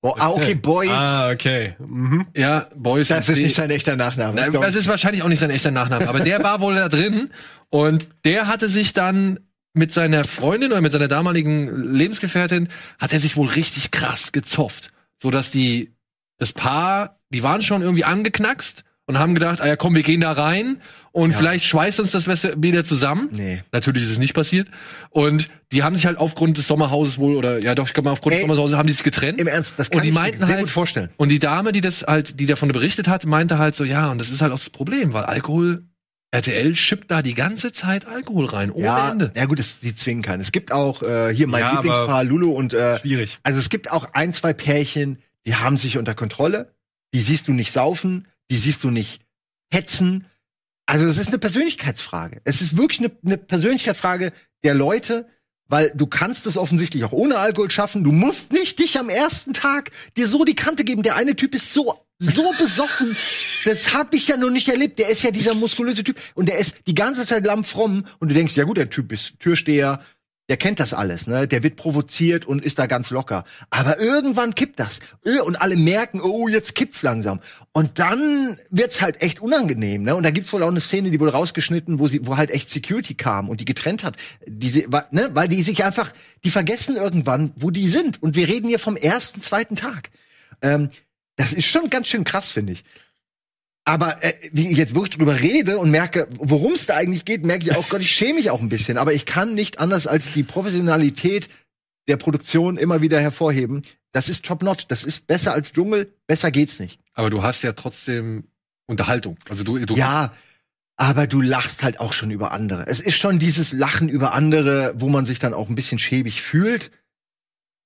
Oh, 0.00 0.14
ah, 0.16 0.30
okay, 0.30 0.54
Boys. 0.54 0.90
Ah, 0.90 1.30
okay. 1.30 1.74
Mhm. 1.78 2.26
Ja, 2.36 2.68
Boyce. 2.76 3.08
das 3.08 3.28
ist 3.28 3.38
nicht 3.38 3.56
sein 3.56 3.70
echter 3.70 3.96
Nachname. 3.96 4.40
Glaub- 4.50 4.62
das 4.62 4.76
ist 4.76 4.86
wahrscheinlich 4.86 5.22
auch 5.22 5.28
nicht 5.28 5.40
sein 5.40 5.50
echter 5.50 5.72
Nachname, 5.72 6.08
aber 6.08 6.20
der 6.20 6.42
war 6.44 6.60
wohl 6.60 6.76
da 6.76 6.88
drin 6.88 7.30
und 7.70 8.08
der 8.24 8.46
hatte 8.46 8.68
sich 8.68 8.92
dann 8.92 9.40
mit 9.74 9.92
seiner 9.92 10.24
Freundin 10.24 10.70
oder 10.72 10.80
mit 10.80 10.92
seiner 10.92 11.08
damaligen 11.08 11.92
Lebensgefährtin 11.92 12.68
hat 12.98 13.12
er 13.12 13.20
sich 13.20 13.36
wohl 13.36 13.48
richtig 13.48 13.90
krass 13.90 14.32
gezofft, 14.32 14.92
so 15.20 15.30
dass 15.30 15.50
die 15.50 15.94
das 16.38 16.52
Paar, 16.52 17.18
die 17.30 17.42
waren 17.42 17.62
schon 17.62 17.82
irgendwie 17.82 18.04
angeknackst 18.04 18.84
und 19.06 19.18
haben 19.18 19.34
gedacht, 19.34 19.60
ah 19.60 19.66
ja, 19.66 19.76
komm, 19.76 19.94
wir 19.96 20.02
gehen 20.04 20.20
da 20.20 20.32
rein 20.32 20.80
und 21.12 21.30
Ja. 21.32 21.38
vielleicht 21.38 21.64
schweißt 21.64 22.00
uns 22.00 22.10
das 22.12 22.26
wieder 22.28 22.84
zusammen. 22.84 23.28
Nee. 23.32 23.62
Natürlich 23.72 24.02
ist 24.04 24.10
es 24.10 24.18
nicht 24.18 24.34
passiert. 24.34 24.68
Und 25.10 25.48
die 25.72 25.82
haben 25.82 25.96
sich 25.96 26.06
halt 26.06 26.18
aufgrund 26.18 26.58
des 26.58 26.66
Sommerhauses 26.66 27.18
wohl, 27.18 27.36
oder 27.36 27.62
ja 27.62 27.74
doch, 27.74 27.86
ich 27.86 27.94
glaube 27.94 28.06
mal 28.08 28.12
aufgrund 28.12 28.34
Ey, 28.34 28.40
des 28.40 28.46
Sommerhauses 28.48 28.76
haben 28.76 28.86
die 28.86 28.92
sich 28.92 29.02
getrennt. 29.04 29.40
Im 29.40 29.46
Ernst, 29.46 29.78
das 29.78 29.90
kann 29.90 29.98
Und 29.98 30.02
die 30.04 30.08
ich 30.10 30.14
meinten 30.14 30.40
mir 30.40 30.46
sehr 30.46 30.56
halt- 30.56 30.64
gut 30.66 30.72
vorstellen. 30.72 31.08
Und 31.16 31.28
die 31.30 31.38
Dame, 31.38 31.72
die 31.72 31.80
das 31.80 32.02
halt, 32.06 32.38
die 32.40 32.46
davon 32.46 32.68
berichtet 32.70 33.08
hat, 33.08 33.26
meinte 33.26 33.58
halt 33.58 33.74
so, 33.74 33.84
ja, 33.84 34.10
und 34.10 34.18
das 34.18 34.30
ist 34.30 34.40
halt 34.42 34.52
auch 34.52 34.58
das 34.58 34.70
Problem, 34.70 35.12
weil 35.12 35.24
Alkohol, 35.24 35.84
RTL 36.30 36.76
schippt 36.76 37.10
da 37.10 37.22
die 37.22 37.32
ganze 37.34 37.72
Zeit 37.72 38.06
Alkohol 38.06 38.44
rein, 38.44 38.70
ohne 38.70 38.84
Ja, 38.84 39.10
Ende. 39.12 39.32
ja 39.34 39.46
gut, 39.46 39.58
es, 39.58 39.80
die 39.80 39.94
zwingen 39.94 40.22
keinen. 40.22 40.40
Es 40.42 40.52
gibt 40.52 40.72
auch 40.72 41.02
äh, 41.02 41.34
hier 41.34 41.46
mein 41.46 41.60
Ja, 41.60 41.72
Lieblingspaar 41.72 42.22
Lulu 42.24 42.52
und 42.52 42.74
äh, 42.74 42.98
Schwierig. 42.98 43.38
also 43.42 43.58
es 43.58 43.70
gibt 43.70 43.90
auch 43.90 44.12
ein, 44.12 44.34
zwei 44.34 44.52
Pärchen, 44.52 45.18
die 45.46 45.54
haben 45.54 45.78
sich 45.78 45.96
unter 45.96 46.14
Kontrolle. 46.14 46.74
Die 47.14 47.20
siehst 47.20 47.48
du 47.48 47.52
nicht 47.52 47.72
saufen, 47.72 48.28
die 48.50 48.58
siehst 48.58 48.84
du 48.84 48.90
nicht 48.90 49.22
hetzen. 49.72 50.26
Also 50.88 51.04
es 51.06 51.18
ist 51.18 51.28
eine 51.28 51.38
Persönlichkeitsfrage. 51.38 52.40
Es 52.44 52.62
ist 52.62 52.78
wirklich 52.78 53.00
eine, 53.00 53.10
eine 53.22 53.36
Persönlichkeitsfrage 53.36 54.32
der 54.64 54.72
Leute, 54.72 55.28
weil 55.66 55.92
du 55.94 56.06
kannst 56.06 56.46
es 56.46 56.56
offensichtlich 56.56 57.04
auch 57.04 57.12
ohne 57.12 57.36
Alkohol 57.36 57.70
schaffen. 57.70 58.04
Du 58.04 58.10
musst 58.10 58.54
nicht 58.54 58.78
dich 58.78 58.98
am 58.98 59.10
ersten 59.10 59.52
Tag 59.52 59.90
dir 60.16 60.26
so 60.26 60.46
die 60.46 60.54
Kante 60.54 60.84
geben. 60.84 61.02
Der 61.02 61.16
eine 61.16 61.36
Typ 61.36 61.54
ist 61.54 61.74
so 61.74 61.94
so 62.18 62.52
besoffen. 62.58 63.14
Das 63.66 63.92
hab 63.92 64.14
ich 64.14 64.28
ja 64.28 64.38
noch 64.38 64.48
nicht 64.48 64.68
erlebt. 64.68 64.98
Der 64.98 65.10
ist 65.10 65.22
ja 65.22 65.30
dieser 65.30 65.54
muskulöse 65.54 66.02
Typ 66.02 66.16
und 66.34 66.48
der 66.48 66.58
ist 66.58 66.80
die 66.86 66.94
ganze 66.94 67.26
Zeit 67.26 67.44
lammfromm 67.44 68.06
und 68.18 68.30
du 68.30 68.34
denkst, 68.34 68.56
ja 68.56 68.64
gut, 68.64 68.78
der 68.78 68.88
Typ 68.88 69.12
ist 69.12 69.38
Türsteher, 69.40 70.02
der 70.48 70.56
kennt 70.56 70.80
das 70.80 70.94
alles, 70.94 71.26
ne? 71.26 71.46
Der 71.46 71.62
wird 71.62 71.76
provoziert 71.76 72.46
und 72.46 72.64
ist 72.64 72.78
da 72.78 72.86
ganz 72.86 73.10
locker. 73.10 73.44
Aber 73.68 74.00
irgendwann 74.00 74.54
kippt 74.54 74.80
das. 74.80 75.00
Und 75.44 75.60
alle 75.60 75.76
merken, 75.76 76.22
oh, 76.22 76.48
jetzt 76.48 76.74
kippt's 76.74 77.02
langsam. 77.02 77.40
Und 77.72 77.98
dann 77.98 78.56
wird's 78.70 79.02
halt 79.02 79.20
echt 79.20 79.40
unangenehm, 79.40 80.04
ne? 80.04 80.16
Und 80.16 80.22
da 80.22 80.30
gibt's 80.30 80.52
wohl 80.52 80.62
auch 80.62 80.68
eine 80.68 80.80
Szene, 80.80 81.10
die 81.10 81.20
wurde 81.20 81.32
rausgeschnitten, 81.32 81.98
wo 81.98 82.08
sie, 82.08 82.26
wo 82.26 82.38
halt 82.38 82.50
echt 82.50 82.70
Security 82.70 83.14
kam 83.14 83.50
und 83.50 83.60
die 83.60 83.66
getrennt 83.66 84.04
hat. 84.04 84.16
Diese, 84.46 84.88
ne? 85.10 85.30
Weil 85.34 85.48
die 85.48 85.62
sich 85.62 85.84
einfach, 85.84 86.14
die 86.44 86.50
vergessen 86.50 86.96
irgendwann, 86.96 87.52
wo 87.56 87.70
die 87.70 87.88
sind. 87.88 88.22
Und 88.22 88.34
wir 88.34 88.48
reden 88.48 88.68
hier 88.68 88.78
vom 88.78 88.96
ersten, 88.96 89.42
zweiten 89.42 89.76
Tag. 89.76 90.10
Ähm, 90.62 90.90
das 91.36 91.52
ist 91.52 91.66
schon 91.66 91.90
ganz 91.90 92.08
schön 92.08 92.24
krass, 92.24 92.50
finde 92.50 92.72
ich. 92.72 92.84
Aber 93.88 94.22
äh, 94.22 94.34
wie 94.52 94.70
ich 94.70 94.76
jetzt 94.76 94.94
wirklich 94.94 95.16
drüber 95.16 95.40
rede 95.40 95.78
und 95.78 95.90
merke, 95.90 96.28
worum 96.36 96.74
es 96.74 96.84
da 96.84 96.96
eigentlich 96.96 97.24
geht, 97.24 97.46
merke 97.46 97.64
ich 97.64 97.74
auch, 97.74 97.88
Gott, 97.88 98.02
ich 98.02 98.10
schäme 98.10 98.34
mich 98.34 98.50
auch 98.50 98.60
ein 98.60 98.68
bisschen. 98.68 98.98
Aber 98.98 99.14
ich 99.14 99.24
kann 99.24 99.54
nicht 99.54 99.78
anders 99.78 100.06
als 100.06 100.34
die 100.34 100.42
Professionalität 100.42 101.48
der 102.06 102.18
Produktion 102.18 102.76
immer 102.76 103.00
wieder 103.00 103.18
hervorheben. 103.18 103.80
Das 104.12 104.28
ist 104.28 104.44
top 104.44 104.62
notch. 104.62 104.88
Das 104.88 105.04
ist 105.04 105.26
besser 105.26 105.54
als 105.54 105.72
Dschungel. 105.72 106.12
Besser 106.26 106.50
geht's 106.50 106.80
nicht. 106.80 107.00
Aber 107.14 107.30
du 107.30 107.42
hast 107.42 107.62
ja 107.62 107.72
trotzdem 107.72 108.44
Unterhaltung. 108.86 109.38
Also 109.48 109.64
du, 109.64 109.78
du 109.78 109.94
Ja, 109.94 110.34
aber 110.96 111.26
du 111.26 111.40
lachst 111.40 111.82
halt 111.82 111.98
auch 111.98 112.12
schon 112.12 112.30
über 112.30 112.52
andere. 112.52 112.86
Es 112.88 113.00
ist 113.00 113.16
schon 113.16 113.38
dieses 113.38 113.72
Lachen 113.72 114.10
über 114.10 114.34
andere, 114.34 114.92
wo 114.98 115.08
man 115.08 115.24
sich 115.24 115.38
dann 115.38 115.54
auch 115.54 115.70
ein 115.70 115.74
bisschen 115.74 115.98
schäbig 115.98 116.42
fühlt. 116.42 116.90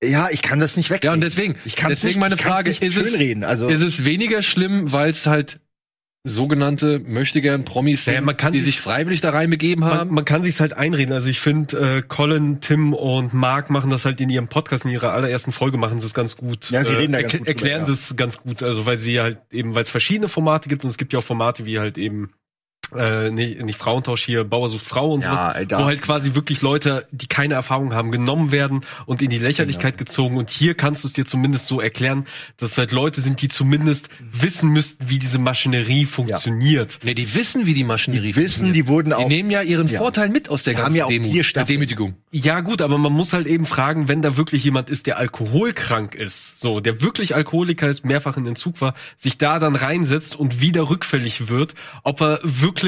Ja, 0.02 0.30
ich 0.30 0.42
kann 0.42 0.58
das 0.58 0.76
nicht 0.76 0.90
weg. 0.90 1.04
Ja, 1.04 1.12
und 1.12 1.20
deswegen, 1.20 1.54
ich 1.64 1.76
kann's 1.76 2.00
deswegen 2.00 2.18
nicht, 2.18 2.20
meine 2.20 2.36
Frage, 2.36 2.70
ist 2.70 2.82
es. 2.82 3.44
Also 3.44 3.68
ist 3.68 3.82
es 3.82 4.04
weniger 4.04 4.42
schlimm, 4.42 4.90
weil 4.90 5.10
es 5.10 5.26
halt 5.26 5.60
sogenannte 6.24 7.00
möchtegern 7.04 7.64
Promis 7.64 8.04
sind, 8.04 8.14
Naja, 8.14 8.24
man 8.24 8.36
kann 8.36 8.52
die 8.52 8.60
sich- 8.60 8.76
sich 8.76 8.80
freiwillig 8.80 9.20
da 9.20 9.30
reinbegeben 9.30 9.84
Man, 9.84 9.92
haben? 9.92 10.14
man 10.14 10.24
kann 10.24 10.42
sich's 10.42 10.60
halt 10.60 10.72
einreden. 10.72 11.12
Also 11.12 11.28
ich 11.28 11.40
finde, 11.40 11.96
äh, 11.98 12.02
Colin, 12.06 12.60
Tim 12.60 12.92
und 12.94 13.34
Mark 13.34 13.70
machen 13.70 13.90
das 13.90 14.04
halt 14.04 14.20
in 14.20 14.30
ihrem 14.30 14.46
Podcast, 14.48 14.84
in 14.84 14.92
ihrer 14.92 15.12
allerersten 15.12 15.50
Folge 15.52 15.78
machen 15.78 15.98
sie 15.98 16.06
es 16.06 16.14
ganz 16.14 16.36
gut. 16.36 16.70
Ja, 16.70 16.84
sie 16.84 16.92
äh, 16.92 16.96
reden 16.96 17.12
da 17.12 17.22
ganz 17.22 17.34
erkl- 17.34 17.38
gut 17.38 17.48
Erklären 17.48 17.80
ja. 17.80 17.86
sie 17.86 17.92
es 17.92 18.16
ganz 18.16 18.38
gut. 18.38 18.62
Also 18.62 18.86
weil 18.86 18.98
sie 19.00 19.20
halt 19.20 19.38
eben, 19.50 19.74
weil 19.74 19.82
es 19.82 19.90
verschiedene 19.90 20.28
Formate 20.28 20.68
gibt 20.68 20.84
und 20.84 20.90
es 20.90 20.98
gibt 20.98 21.12
ja 21.12 21.18
auch 21.18 21.24
Formate 21.24 21.66
wie 21.66 21.80
halt 21.80 21.98
eben 21.98 22.30
äh, 22.96 23.30
nicht, 23.30 23.60
nicht 23.62 23.78
Frauentausch 23.78 24.24
hier, 24.24 24.44
Bauer 24.44 24.68
sucht 24.68 24.84
Frau 24.84 25.12
und 25.12 25.24
Ja, 25.24 25.54
sowas, 25.54 25.80
wo 25.80 25.84
halt 25.86 26.02
quasi 26.02 26.34
wirklich 26.34 26.62
Leute, 26.62 27.06
die 27.10 27.26
keine 27.26 27.54
Erfahrung 27.54 27.94
haben, 27.94 28.10
genommen 28.10 28.52
werden 28.52 28.82
und 29.06 29.22
in 29.22 29.30
die 29.30 29.38
Lächerlichkeit 29.38 29.94
Genau. 29.98 30.04
gezogen. 30.08 30.36
Und 30.36 30.50
hier 30.50 30.74
kannst 30.74 31.04
du 31.04 31.08
es 31.08 31.14
dir 31.14 31.24
zumindest 31.24 31.66
so 31.66 31.80
erklären, 31.80 32.26
dass 32.56 32.72
es 32.72 32.78
halt 32.78 32.92
Leute 32.92 33.20
sind, 33.20 33.42
die 33.42 33.48
zumindest 33.48 34.08
wissen 34.20 34.70
müssten, 34.70 35.08
wie 35.08 35.18
diese 35.18 35.38
Maschinerie 35.38 36.04
funktioniert. 36.06 36.98
Nee, 37.02 37.14
die 37.14 37.34
wissen, 37.34 37.66
wie 37.66 37.74
die 37.74 37.84
Maschinerie 37.84 38.32
Die 38.32 38.36
wissen, 38.36 38.72
die 38.72 38.86
wurden 38.86 39.10
Die 39.10 39.14
auch. 39.14 39.28
nehmen 39.28 39.50
ja 39.50 39.62
ihren 39.62 39.88
Ja. 39.88 39.98
Vorteil 39.98 40.28
mit 40.28 40.48
aus 40.48 40.62
der 40.64 40.74
Die 40.74 40.78
haben 40.78 40.84
ganzen 40.86 40.96
ja 40.96 41.04
auch 41.04 41.08
Demo, 41.08 41.32
der. 41.54 41.64
Demütigung. 41.64 42.14
Ja 42.30 42.60
gut, 42.60 42.80
aber 42.82 42.98
man 42.98 43.12
muss 43.12 43.32
halt 43.32 43.46
eben 43.46 43.66
fragen, 43.66 44.08
wenn 44.08 44.22
da 44.22 44.36
wirklich 44.36 44.64
jemand 44.64 44.88
ist, 44.90 45.06
der 45.06 45.18
alkoholkrank 45.18 46.14
ist, 46.14 46.60
so, 46.60 46.80
der 46.80 47.00
wirklich 47.02 47.34
Alkoholiker 47.34 47.88
ist, 47.88 48.04
mehrfach 48.04 48.36
in 48.36 48.46
Entzug 48.46 48.80
war, 48.80 48.94
sich 49.16 49.38
da 49.38 49.58
dann 49.58 49.74
reinsetzt 49.76 50.36
und 50.36 50.60
wieder 50.60 50.88
rückfällig 50.90 51.48
wird, 51.48 51.74
ob 52.02 52.20
er 52.20 52.40
wirklich 52.42 52.81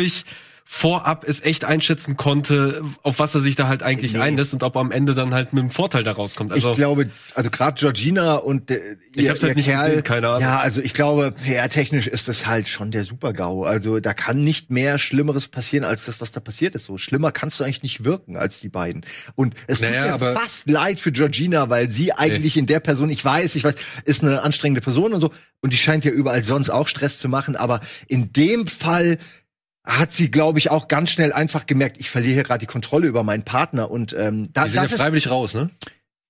vorab 0.66 1.24
es 1.28 1.42
echt 1.42 1.66
einschätzen 1.66 2.16
konnte, 2.16 2.82
auf 3.02 3.18
was 3.18 3.34
er 3.34 3.42
sich 3.42 3.54
da 3.54 3.68
halt 3.68 3.82
eigentlich 3.82 4.14
Nee. 4.14 4.20
einlässt 4.20 4.54
und 4.54 4.62
ob 4.62 4.76
er 4.76 4.80
am 4.80 4.92
Ende 4.92 5.14
dann 5.14 5.34
halt 5.34 5.52
mit 5.52 5.62
dem 5.62 5.68
Vorteil 5.68 6.04
da 6.04 6.12
rauskommt. 6.12 6.52
Also 6.52 6.70
ich 6.70 6.76
glaube, 6.78 7.10
also 7.34 7.50
gerade 7.50 7.78
Georgina 7.78 8.36
und 8.36 8.70
äh, 8.70 8.96
Ich 9.14 9.24
ihr, 9.24 9.30
hab's 9.30 9.42
halt 9.42 9.56
nicht 9.56 9.66
Kerl, 9.66 9.88
gesehen, 9.90 10.04
keine 10.04 10.28
Ahnung. 10.28 10.40
Ja, 10.40 10.58
also 10.60 10.80
ich 10.80 10.94
glaube, 10.94 11.32
PR-technisch 11.32 12.06
ist 12.06 12.28
das 12.28 12.46
halt 12.46 12.66
schon 12.68 12.90
der 12.90 13.04
Super-GAU. 13.04 13.64
Also 13.64 14.00
da 14.00 14.14
kann 14.14 14.42
nicht 14.42 14.70
mehr 14.70 14.98
Schlimmeres 14.98 15.48
passieren 15.48 15.84
als 15.84 16.06
das, 16.06 16.22
was 16.22 16.32
da 16.32 16.40
passiert 16.40 16.74
ist. 16.74 16.84
So 16.86 16.96
schlimmer 16.96 17.30
kannst 17.30 17.60
du 17.60 17.64
eigentlich 17.64 17.82
nicht 17.82 18.02
wirken 18.04 18.38
als 18.38 18.60
die 18.60 18.70
beiden. 18.70 19.04
Und 19.34 19.54
es 19.66 19.82
Naja, 19.82 20.12
tut 20.12 20.22
mir 20.22 20.32
fast 20.32 20.68
leid 20.70 20.98
für 20.98 21.12
Georgina, 21.12 21.68
weil 21.68 21.90
sie 21.90 22.14
eigentlich 22.14 22.56
in 22.56 22.64
der 22.64 22.80
Person, 22.80 23.10
ich 23.10 23.22
weiß, 23.22 23.54
ich 23.56 23.64
weiß, 23.64 23.74
ist 24.06 24.24
eine 24.24 24.40
anstrengende 24.42 24.80
Person 24.80 25.12
und 25.12 25.20
so, 25.20 25.30
und 25.60 25.74
die 25.74 25.78
scheint 25.78 26.06
ja 26.06 26.10
überall 26.10 26.42
sonst 26.42 26.70
auch 26.70 26.88
Stress 26.88 27.18
zu 27.18 27.28
machen, 27.28 27.54
aber 27.54 27.80
in 28.08 28.32
dem 28.32 28.66
Fall 28.66 29.18
hat 29.84 30.12
sie, 30.12 30.30
glaube 30.30 30.58
ich, 30.58 30.70
auch 30.70 30.88
ganz 30.88 31.10
schnell 31.10 31.32
einfach 31.32 31.66
gemerkt, 31.66 31.98
ich 31.98 32.10
verliere 32.10 32.34
hier 32.34 32.42
gerade 32.42 32.60
die 32.60 32.66
Kontrolle 32.66 33.06
über 33.06 33.22
meinen 33.22 33.44
Partner 33.44 33.90
und 33.90 34.14
ähm, 34.14 34.50
da, 34.52 34.64
Die 34.64 34.70
sind 34.70 34.82
das 34.82 34.90
ja 34.90 34.94
ist 34.96 35.00
freiwillig 35.02 35.30
raus, 35.30 35.54
ne? 35.54 35.70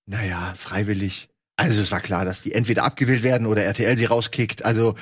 naja, 0.06 0.54
freiwillig. 0.56 1.28
Also 1.56 1.80
es 1.80 1.92
war 1.92 2.00
klar, 2.00 2.24
dass 2.24 2.42
die 2.42 2.52
entweder 2.52 2.82
abgewählt 2.84 3.22
werden 3.22 3.46
oder 3.46 3.62
RTL 3.62 3.96
sie 3.96 4.06
rauskickt. 4.06 4.64
Also 4.64 4.96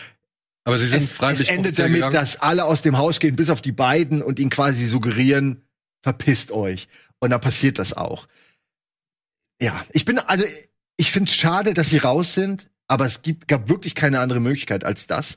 Aber 0.65 0.79
sie 0.79 0.87
sind 0.87 0.99
es, 0.99 1.11
es 1.11 1.17
freiwillig 1.17 1.49
endet 1.49 1.67
offiziell 1.73 1.87
damit, 1.89 1.97
gegangen. 1.97 2.15
dass 2.15 2.41
alle 2.43 2.67
aus 2.67 2.83
dem 2.83 2.99
Haus 2.99 3.21
gehen, 3.21 3.37
bis 3.37 3.49
auf 3.49 3.63
die 3.63 3.73
beiden 3.73 4.23
und 4.23 4.39
ihnen 4.39 4.51
quasi 4.51 4.87
suggerieren, 4.87 5.63
verpisst 6.03 6.51
euch. 6.51 6.89
Und 7.21 7.31
dann 7.31 7.41
passiert 7.41 7.79
das 7.79 7.95
auch. 7.95 8.29
Ja, 9.61 9.83
ich 9.93 10.05
bin, 10.05 10.19
also 10.19 10.45
ich 10.99 11.11
finde 11.11 11.31
es 11.31 11.37
schade, 11.37 11.73
dass 11.73 11.89
sie 11.89 11.99
raus 11.99 12.35
sind, 12.35 12.69
aber 12.87 13.07
es 13.07 13.23
gibt, 13.23 13.49
gab 13.49 13.69
wirklich 13.71 13.95
keine 13.95 14.21
andere 14.21 14.41
Möglichkeit 14.41 14.85
als 14.85 15.07
das. 15.07 15.37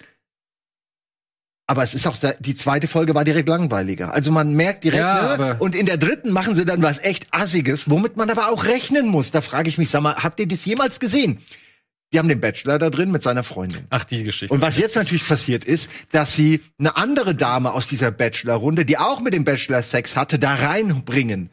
Aber 1.67 1.81
es 1.83 1.95
ist 1.95 2.05
auch, 2.05 2.15
die 2.39 2.55
zweite 2.55 2.87
Folge 2.87 3.15
war 3.15 3.23
direkt 3.23 3.49
langweiliger. 3.49 4.13
Also 4.13 4.31
man 4.31 4.53
merkt 4.53 4.83
direkt, 4.83 5.01
Ja, 5.01 5.35
ne? 5.37 5.55
und 5.59 5.73
in 5.73 5.87
der 5.87 5.97
dritten 5.97 6.31
machen 6.31 6.55
sie 6.55 6.63
dann 6.65 6.83
was 6.83 6.99
echt 6.99 7.27
Assiges, 7.31 7.89
womit 7.89 8.17
man 8.17 8.29
aber 8.29 8.49
auch 8.51 8.65
rechnen 8.65 9.07
muss. 9.07 9.31
Da 9.31 9.41
frage 9.41 9.67
ich 9.69 9.77
mich, 9.79 9.89
sag 9.89 10.01
mal, 10.01 10.15
habt 10.15 10.39
ihr 10.39 10.47
das 10.47 10.63
jemals 10.65 10.99
gesehen? 10.99 11.39
Die 12.13 12.19
haben 12.19 12.29
den 12.29 12.39
Bachelor 12.39 12.77
da 12.77 12.91
drin 12.91 13.11
mit 13.11 13.23
seiner 13.23 13.43
Freundin. 13.43 13.87
ach, 13.89 14.03
die 14.03 14.23
Geschichte. 14.23 14.53
Und 14.53 14.61
was 14.61 14.77
jetzt 14.77 14.95
natürlich 14.95 15.27
passiert 15.27 15.65
ist, 15.65 15.89
dass 16.11 16.33
sie 16.33 16.61
eine 16.77 16.95
andere 16.97 17.33
Dame 17.33 17.73
aus 17.73 17.87
dieser 17.87 18.11
Bachelor-Runde, 18.11 18.85
die 18.85 18.99
auch 18.99 19.19
mit 19.19 19.33
dem 19.33 19.43
Bachelor 19.43 19.81
Sex 19.81 20.15
hatte, 20.15 20.37
da 20.37 20.53
reinbringen. 20.53 21.49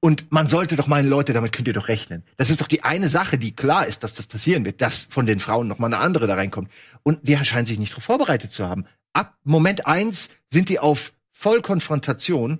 Und 0.00 0.30
man 0.30 0.46
sollte 0.46 0.76
doch 0.76 0.86
meinen, 0.88 1.08
Leute, 1.08 1.32
damit 1.32 1.52
könnt 1.52 1.66
ihr 1.66 1.72
doch 1.74 1.88
rechnen. 1.88 2.22
Das 2.36 2.50
ist 2.50 2.60
doch 2.60 2.68
die 2.68 2.84
eine 2.84 3.08
Sache, 3.08 3.38
die 3.38 3.56
klar 3.56 3.86
ist, 3.86 4.04
dass 4.04 4.12
das 4.12 4.26
passieren 4.26 4.66
wird, 4.66 4.82
dass 4.82 5.08
von 5.10 5.24
den 5.24 5.40
Frauen 5.40 5.66
noch 5.66 5.78
mal 5.78 5.86
eine 5.86 5.96
andere 5.98 6.26
da 6.26 6.34
reinkommt. 6.34 6.70
Und 7.02 7.20
die 7.26 7.34
scheinen 7.42 7.64
sich 7.66 7.78
nicht 7.78 7.92
darauf 7.92 8.04
vorbereitet 8.04 8.52
zu 8.52 8.68
haben. 8.68 8.84
Ab 9.14 9.38
Moment 9.44 9.86
eins 9.86 10.28
sind 10.50 10.68
die 10.68 10.78
auf 10.78 11.14
Vollkonfrontation 11.32 12.58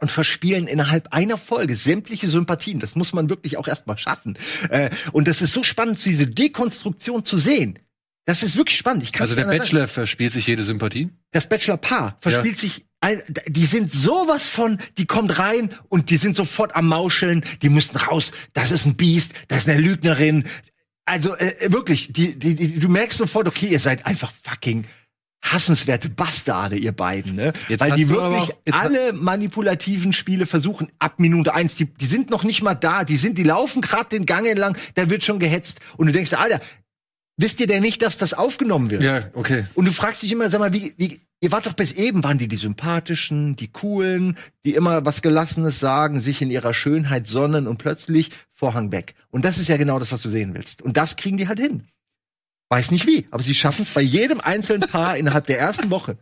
und 0.00 0.10
verspielen 0.10 0.66
innerhalb 0.66 1.12
einer 1.12 1.38
Folge 1.38 1.76
sämtliche 1.76 2.28
Sympathien. 2.28 2.78
Das 2.78 2.94
muss 2.94 3.12
man 3.12 3.30
wirklich 3.30 3.56
auch 3.56 3.68
erstmal 3.68 3.98
schaffen. 3.98 4.38
Äh, 4.68 4.90
und 5.12 5.28
das 5.28 5.42
ist 5.42 5.52
so 5.52 5.62
spannend, 5.62 6.04
diese 6.04 6.26
Dekonstruktion 6.26 7.24
zu 7.24 7.38
sehen. 7.38 7.78
Das 8.24 8.42
ist 8.42 8.56
wirklich 8.56 8.76
spannend. 8.76 9.02
Ich 9.02 9.20
Also 9.20 9.34
der 9.34 9.44
Bachelor 9.44 9.88
verspielt 9.88 10.32
sich 10.32 10.46
jede 10.46 10.62
Sympathie. 10.64 11.10
das 11.32 11.48
Bachelor-Paar 11.48 12.18
verspielt 12.20 12.58
sich, 12.58 12.86
ein, 13.00 13.20
die 13.48 13.66
sind 13.66 13.92
sowas 13.92 14.46
von, 14.46 14.78
die 14.96 15.06
kommt 15.06 15.38
rein 15.38 15.74
und 15.88 16.10
die 16.10 16.16
sind 16.16 16.36
sofort 16.36 16.76
am 16.76 16.86
Mauscheln, 16.86 17.44
die 17.62 17.68
müssen 17.68 17.96
raus, 17.96 18.30
das 18.52 18.70
ist 18.70 18.86
ein 18.86 18.94
Biest, 18.94 19.32
das 19.48 19.58
ist 19.58 19.68
eine 19.68 19.80
Lügnerin. 19.80 20.44
Also 21.04 21.36
äh, 21.36 21.72
wirklich, 21.72 22.12
die, 22.12 22.38
die, 22.38 22.54
die, 22.54 22.78
du 22.78 22.88
merkst 22.88 23.18
sofort, 23.18 23.48
okay, 23.48 23.66
ihr 23.66 23.80
seid 23.80 24.06
einfach 24.06 24.32
fucking 24.44 24.84
hassenswerte 25.42 26.08
Bastarde, 26.08 26.76
ihr 26.76 26.92
beiden, 26.92 27.34
ne? 27.34 27.52
Jetzt 27.68 27.80
Weil 27.80 27.92
die 27.92 28.08
wirklich 28.08 28.52
auch- 28.52 28.56
alle 28.80 29.12
manipulativen 29.12 30.12
Spiele 30.12 30.46
versuchen, 30.46 30.88
ab 30.98 31.18
Minute 31.18 31.52
eins, 31.54 31.76
die, 31.76 31.86
die 31.86 32.06
sind 32.06 32.30
noch 32.30 32.44
nicht 32.44 32.62
mal 32.62 32.74
da, 32.74 33.04
die 33.04 33.16
sind, 33.16 33.36
die 33.38 33.42
laufen 33.42 33.82
gerade 33.82 34.08
den 34.10 34.24
Gang 34.24 34.46
entlang, 34.46 34.76
da 34.94 35.10
wird 35.10 35.24
schon 35.24 35.38
gehetzt 35.40 35.80
und 35.96 36.06
du 36.06 36.12
denkst, 36.12 36.32
Alter, 36.34 36.60
wisst 37.36 37.58
ihr 37.60 37.66
denn 37.66 37.82
nicht, 37.82 38.02
dass 38.02 38.18
das 38.18 38.34
aufgenommen 38.34 38.90
wird? 38.90 39.02
Ja, 39.02 39.24
okay. 39.34 39.64
Und 39.74 39.86
du 39.86 39.92
fragst 39.92 40.22
dich 40.22 40.30
immer, 40.32 40.48
sag 40.48 40.60
mal, 40.60 40.72
wie, 40.72 40.94
wie, 40.96 41.20
ihr 41.40 41.50
wart 41.50 41.66
doch 41.66 41.72
bis 41.72 41.90
eben, 41.92 42.22
waren 42.22 42.38
die 42.38 42.46
die 42.46 42.56
sympathischen, 42.56 43.56
die 43.56 43.68
coolen, 43.68 44.36
die 44.64 44.74
immer 44.74 45.04
was 45.04 45.22
Gelassenes 45.22 45.80
sagen, 45.80 46.20
sich 46.20 46.40
in 46.40 46.50
ihrer 46.52 46.72
Schönheit 46.72 47.26
sonnen 47.26 47.66
und 47.66 47.78
plötzlich 47.78 48.30
Vorhang 48.54 48.92
weg. 48.92 49.14
Und 49.30 49.44
das 49.44 49.58
ist 49.58 49.68
ja 49.68 49.76
genau 49.76 49.98
das, 49.98 50.12
was 50.12 50.22
du 50.22 50.30
sehen 50.30 50.54
willst. 50.54 50.82
Und 50.82 50.96
das 50.96 51.16
kriegen 51.16 51.36
die 51.36 51.48
halt 51.48 51.58
hin. 51.58 51.88
Weiß 52.72 52.90
nicht 52.90 53.06
wie, 53.06 53.26
aber 53.30 53.42
sie 53.42 53.54
schaffen 53.54 53.82
es 53.82 53.90
bei 53.90 54.00
jedem 54.00 54.40
einzelnen 54.40 54.88
Paar 54.88 55.18
innerhalb 55.18 55.46
der 55.46 55.58
ersten 55.60 55.90
Woche. 55.90 56.16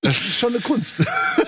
Das 0.00 0.16
ist 0.16 0.38
schon 0.38 0.54
eine 0.54 0.62
Kunst. 0.62 0.96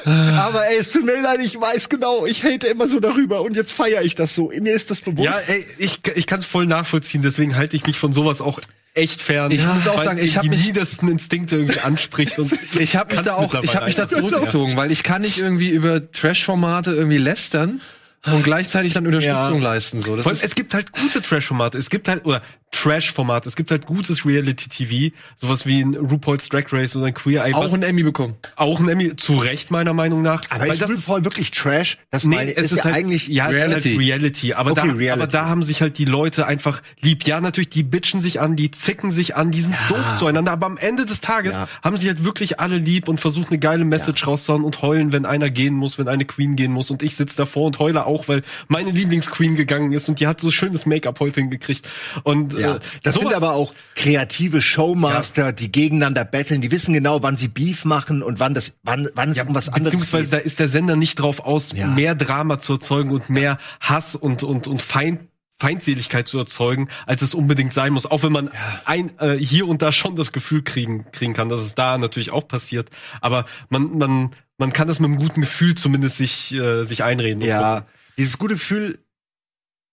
aber 0.04 0.66
ey, 0.68 0.76
es 0.78 0.92
tut 0.92 1.04
mir 1.06 1.18
leid, 1.20 1.40
ich 1.42 1.58
weiß 1.58 1.88
genau, 1.88 2.26
ich 2.26 2.44
hate 2.44 2.66
immer 2.66 2.86
so 2.86 3.00
darüber 3.00 3.40
und 3.40 3.56
jetzt 3.56 3.72
feiere 3.72 4.02
ich 4.02 4.14
das 4.14 4.34
so. 4.34 4.52
Mir 4.60 4.74
ist 4.74 4.90
das 4.90 5.00
bewusst. 5.00 5.24
ja, 5.24 5.38
ey, 5.46 5.64
ich, 5.78 6.00
ich 6.14 6.26
kann 6.26 6.40
es 6.40 6.44
voll 6.44 6.66
nachvollziehen, 6.66 7.22
deswegen 7.22 7.56
halte 7.56 7.74
ich 7.74 7.86
mich 7.86 7.98
von 7.98 8.12
sowas 8.12 8.42
auch 8.42 8.60
echt 8.92 9.22
fern. 9.22 9.50
Ich 9.50 9.66
muss 9.66 9.88
auch 9.88 10.04
sagen, 10.04 10.20
ich 10.22 10.36
hab 10.36 10.42
die 10.44 10.50
mich- 10.50 10.66
niedersten 10.66 11.08
Instinkte 11.08 11.56
irgendwie 11.56 11.80
anspricht 11.80 12.38
und 12.38 12.52
Ich 12.78 12.96
habe 12.96 13.14
mich 13.16 13.24
da 13.24 13.36
auch, 13.36 13.54
ich 13.62 13.74
habe 13.74 13.86
mich 13.86 13.96
da 13.96 14.06
zurückgezogen, 14.08 14.76
weil 14.76 14.92
ich 14.92 15.02
kann 15.02 15.22
nicht 15.22 15.38
irgendwie 15.38 15.70
über 15.70 16.12
Trash-Formate 16.12 16.92
irgendwie 16.92 17.18
lästern 17.18 17.80
und 18.26 18.44
gleichzeitig 18.44 18.92
dann 18.92 19.06
Unterstützung 19.06 19.60
leisten. 19.60 20.00
So, 20.00 20.16
das 20.16 20.44
es 20.44 20.54
gibt 20.54 20.74
halt 20.74 20.92
gute 20.92 21.20
Trash-Formate. 21.22 21.76
Es 21.76 21.90
gibt 21.90 22.08
halt, 22.08 22.24
oder 22.24 22.40
Trash-Formate. 22.74 23.48
Es 23.48 23.56
gibt 23.56 23.70
halt 23.70 23.86
gutes 23.86 24.26
Reality-TV. 24.26 25.14
Sowas 25.36 25.66
wie 25.66 25.80
ein 25.80 25.94
RuPaul's 25.94 26.48
Drag 26.48 26.64
Race 26.72 26.96
oder 26.96 27.06
ein 27.06 27.14
Queer 27.14 27.44
Eye. 27.44 27.54
auch 27.54 27.72
ein 27.72 27.82
Emmy 27.82 28.02
bekommen. 28.02 28.34
auch 28.56 28.80
ein 28.80 28.88
Emmy. 28.88 29.14
Zu 29.16 29.36
Recht, 29.36 29.70
meiner 29.70 29.92
Meinung 29.92 30.22
nach. 30.22 30.42
aber 30.50 30.62
Weil 30.64 30.72
ist 30.72 30.82
das 30.82 30.90
RuPaul 30.90 31.24
wirklich 31.24 31.50
Trash? 31.50 31.98
Das 32.10 32.24
Nee, 32.24 32.36
meine, 32.36 32.56
es 32.56 32.72
ist, 32.72 32.78
ja 32.78 32.84
halt 32.84 32.94
eigentlich 32.96 33.28
ja, 33.28 33.46
Reality. 33.46 33.96
Reality. 33.96 33.96
Halt 33.96 34.00
Reality. 34.00 34.54
Aber, 34.54 34.70
Okay, 34.72 34.88
da, 34.88 34.92
Reality. 34.94 35.10
aber 35.22 35.26
da 35.32 35.46
haben 35.46 35.62
sich 35.62 35.82
halt 35.82 35.98
die 35.98 36.04
Leute 36.04 36.46
einfach 36.46 36.82
lieb. 37.00 37.24
Ja, 37.26 37.40
natürlich, 37.40 37.68
die 37.70 37.82
bitchen 37.82 38.20
sich 38.20 38.40
an, 38.40 38.56
die 38.56 38.70
zicken 38.70 39.10
sich 39.12 39.36
an, 39.36 39.50
die 39.50 39.60
sind 39.60 39.74
doof 39.88 40.16
zueinander. 40.18 40.52
Aber 40.52 40.66
am 40.66 40.76
Ende 40.76 41.06
des 41.06 41.20
Tages 41.20 41.54
Ja. 41.54 41.68
haben 41.82 41.96
sie 41.96 42.08
halt 42.08 42.24
wirklich 42.24 42.60
alle 42.60 42.76
lieb 42.78 43.08
und 43.08 43.20
versuchen 43.20 43.48
eine 43.50 43.58
geile 43.58 43.84
Message 43.84 44.26
rauszuhauen 44.26 44.64
und 44.64 44.82
heulen, 44.82 45.12
wenn 45.12 45.26
einer 45.26 45.50
gehen 45.50 45.74
muss, 45.74 45.98
wenn 45.98 46.08
eine 46.08 46.24
Queen 46.24 46.56
gehen 46.56 46.72
muss. 46.72 46.90
Und 46.90 47.02
ich 47.02 47.14
sitze 47.16 47.36
davor 47.36 47.66
und 47.66 47.78
heule 47.78 48.06
auch, 48.06 48.28
weil 48.28 48.42
meine 48.68 48.90
Lieblingsqueen 48.90 49.54
gegangen 49.56 49.92
ist 49.92 50.08
und 50.08 50.20
die 50.20 50.26
hat 50.26 50.40
so 50.40 50.50
schönes 50.50 50.86
Make-up 50.86 51.20
heute 51.20 51.40
hingekriegt. 51.40 51.86
Und 52.22 52.54
Ja, 52.64 52.78
das 53.02 53.14
sind 53.14 53.32
aber 53.34 53.52
auch 53.52 53.74
kreative 53.94 54.60
Showmaster, 54.60 55.52
die 55.52 55.70
gegeneinander 55.70 56.24
betteln. 56.24 56.60
Die 56.60 56.70
wissen 56.70 56.92
genau, 56.94 57.22
wann 57.22 57.36
sie 57.36 57.48
Beef 57.48 57.84
machen 57.84 58.22
und 58.22 58.40
wann 58.40 58.54
das, 58.54 58.78
wann, 58.82 59.08
wann 59.14 59.30
es 59.30 59.40
um 59.40 59.54
was 59.54 59.68
anderes 59.68 59.92
Beziehungsweise 59.92 60.30
da 60.30 60.36
geht. 60.38 60.46
ist 60.46 60.58
der 60.60 60.68
Sender 60.68 60.96
nicht 60.96 61.16
drauf 61.20 61.40
aus, 61.40 61.72
Ja. 61.72 61.86
mehr 61.88 62.14
Drama 62.14 62.58
zu 62.58 62.74
erzeugen 62.74 63.10
und 63.10 63.30
mehr 63.30 63.58
Hass 63.80 64.14
und, 64.14 64.42
und, 64.42 64.66
und 64.66 64.82
Feind, 64.82 65.20
Feindseligkeit 65.60 66.26
zu 66.26 66.38
erzeugen, 66.38 66.88
als 67.06 67.22
es 67.22 67.32
unbedingt 67.32 67.72
sein 67.72 67.92
muss. 67.92 68.06
Auch 68.06 68.22
wenn 68.24 68.32
man 68.32 68.50
ein, 68.84 69.16
äh, 69.20 69.36
hier 69.36 69.68
und 69.68 69.82
da 69.82 69.92
schon 69.92 70.16
das 70.16 70.32
Gefühl 70.32 70.62
kriegen, 70.62 71.06
kriegen 71.12 71.32
kann, 71.32 71.48
dass 71.48 71.60
es 71.60 71.74
da 71.76 71.96
natürlich 71.96 72.32
auch 72.32 72.46
passiert. 72.48 72.90
Aber 73.20 73.44
man, 73.68 73.96
man, 73.96 74.30
man 74.58 74.72
kann 74.72 74.88
das 74.88 74.98
mit 74.98 75.08
einem 75.10 75.18
guten 75.18 75.40
Gefühl 75.42 75.74
zumindest 75.76 76.16
sich, 76.16 76.52
äh, 76.54 76.84
sich 76.84 77.04
einreden. 77.04 77.40
Ja, 77.42 77.86
dieses 78.18 78.38
gute 78.38 78.54
Gefühl 78.54 78.98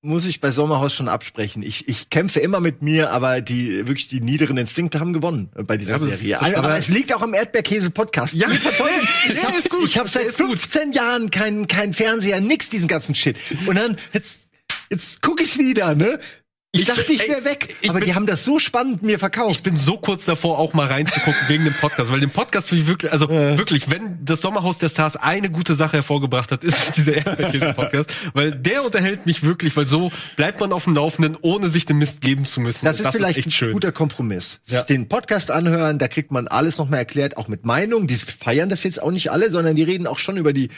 muss 0.04 0.26
ich 0.26 0.42
bei 0.42 0.50
Sommerhaus 0.52 0.94
schon 0.96 1.08
absprechen. 1.08 1.62
Ich, 1.62 1.88
ich 1.88 2.10
kämpfe 2.10 2.40
immer 2.40 2.60
mit 2.60 2.82
mir, 2.82 3.12
aber 3.12 3.40
die 3.42 3.88
wirklich 3.88 4.08
die 4.08 4.20
niederen 4.20 4.58
Instinkte 4.58 5.00
haben 5.00 5.14
gewonnen 5.14 5.50
bei 5.68 5.78
dieser 5.78 5.98
Ja, 5.98 6.00
Serie. 6.00 6.42
aber, 6.42 6.58
aber- 6.58 6.78
es 6.78 6.88
liegt 6.88 7.14
auch 7.14 7.22
am 7.22 7.34
Erdbeerkäse-Podcast. 7.34 8.34
Ja. 8.34 8.48
Ich 9.28 9.58
ist 9.58 9.70
gut. 9.70 9.86
ich 9.88 9.98
hab 9.98 10.10
seit 10.10 10.26
Ist 10.26 10.38
gut. 10.38 10.58
15 10.60 10.94
Jahren 10.94 11.30
keinen 11.30 11.68
kein 11.68 11.94
Fernseher, 11.94 12.42
nix 12.42 12.70
diesen 12.70 12.88
ganzen 12.88 13.14
Shit. 13.16 13.38
Und 13.68 13.76
dann 13.76 13.98
jetzt 14.14 14.40
jetzt 14.90 15.22
guck 15.22 15.40
ich's 15.42 15.58
wieder, 15.58 15.94
ne? 15.96 16.20
Ich, 16.74 16.86
dachte, 16.86 17.12
ich 17.12 17.28
wäre 17.28 17.44
weg. 17.44 17.76
ich 17.82 17.90
aber 17.90 18.00
bin- 18.00 18.08
die 18.08 18.16
haben 18.16 18.26
das 18.26 18.46
so 18.46 18.58
spannend 18.58 19.04
mir 19.04 19.16
Ich 19.16 19.20
verkauft. 19.20 19.62
bin 19.64 19.76
so 19.76 19.98
kurz 19.98 20.24
davor, 20.24 20.58
auch 20.58 20.74
mal 20.74 20.88
reinzugucken 20.88 21.36
wegen 21.50 21.66
dem 21.66 21.74
Podcast, 21.74 22.10
weil 22.14 22.22
den 22.22 22.30
Podcast 22.30 22.70
finde 22.70 22.84
ich 22.84 22.88
wirklich, 22.88 23.12
also 23.12 23.30
wirklich, 23.30 23.90
wenn 23.90 24.24
das 24.24 24.40
Sommerhaus 24.40 24.78
der 24.78 24.88
Stars 24.88 25.18
eine 25.18 25.50
gute 25.50 25.76
Sache 25.76 25.98
hervorgebracht 25.98 26.50
hat, 26.50 26.64
ist 26.64 26.78
es 26.78 26.92
dieser 26.96 27.16
Erdbeerkäse-Podcast, 27.16 28.14
weil 28.34 28.52
der 28.56 28.86
unterhält 28.86 29.26
mich 29.26 29.44
wirklich, 29.44 29.76
weil 29.76 29.86
so 29.86 30.14
bleibt 30.38 30.62
man 30.62 30.72
auf 30.72 30.86
dem 30.86 30.96
Laufenden, 30.96 31.38
ohne 31.42 31.68
sich 31.68 31.86
den 31.86 31.98
Mist 31.98 32.22
geben 32.22 32.46
zu 32.46 32.62
müssen. 32.62 32.86
Das 32.86 33.02
Und 33.02 33.06
ist 33.08 33.12
vielleicht 33.18 33.40
echt 33.46 33.62
ein 33.64 33.72
guter 33.74 33.92
Kompromiss. 33.92 34.62
Sich 34.64 34.76
Ja. 34.78 34.84
den 34.84 35.10
Podcast 35.10 35.52
anhören, 35.52 36.00
da 36.00 36.08
kriegt 36.08 36.32
man 36.32 36.48
alles 36.48 36.78
noch 36.78 36.88
mal 36.90 36.98
erklärt, 37.00 37.36
auch 37.36 37.50
mit 37.50 37.66
Meinung. 37.66 38.08
Die 38.08 38.16
feiern 38.16 38.70
das 38.70 38.84
jetzt 38.84 39.02
auch 39.04 39.12
nicht 39.12 39.30
alle, 39.30 39.52
sondern 39.52 39.76
die 39.76 39.84
reden 39.84 40.08
auch 40.08 40.20
schon 40.20 40.38
über 40.38 40.54
die 40.54 40.70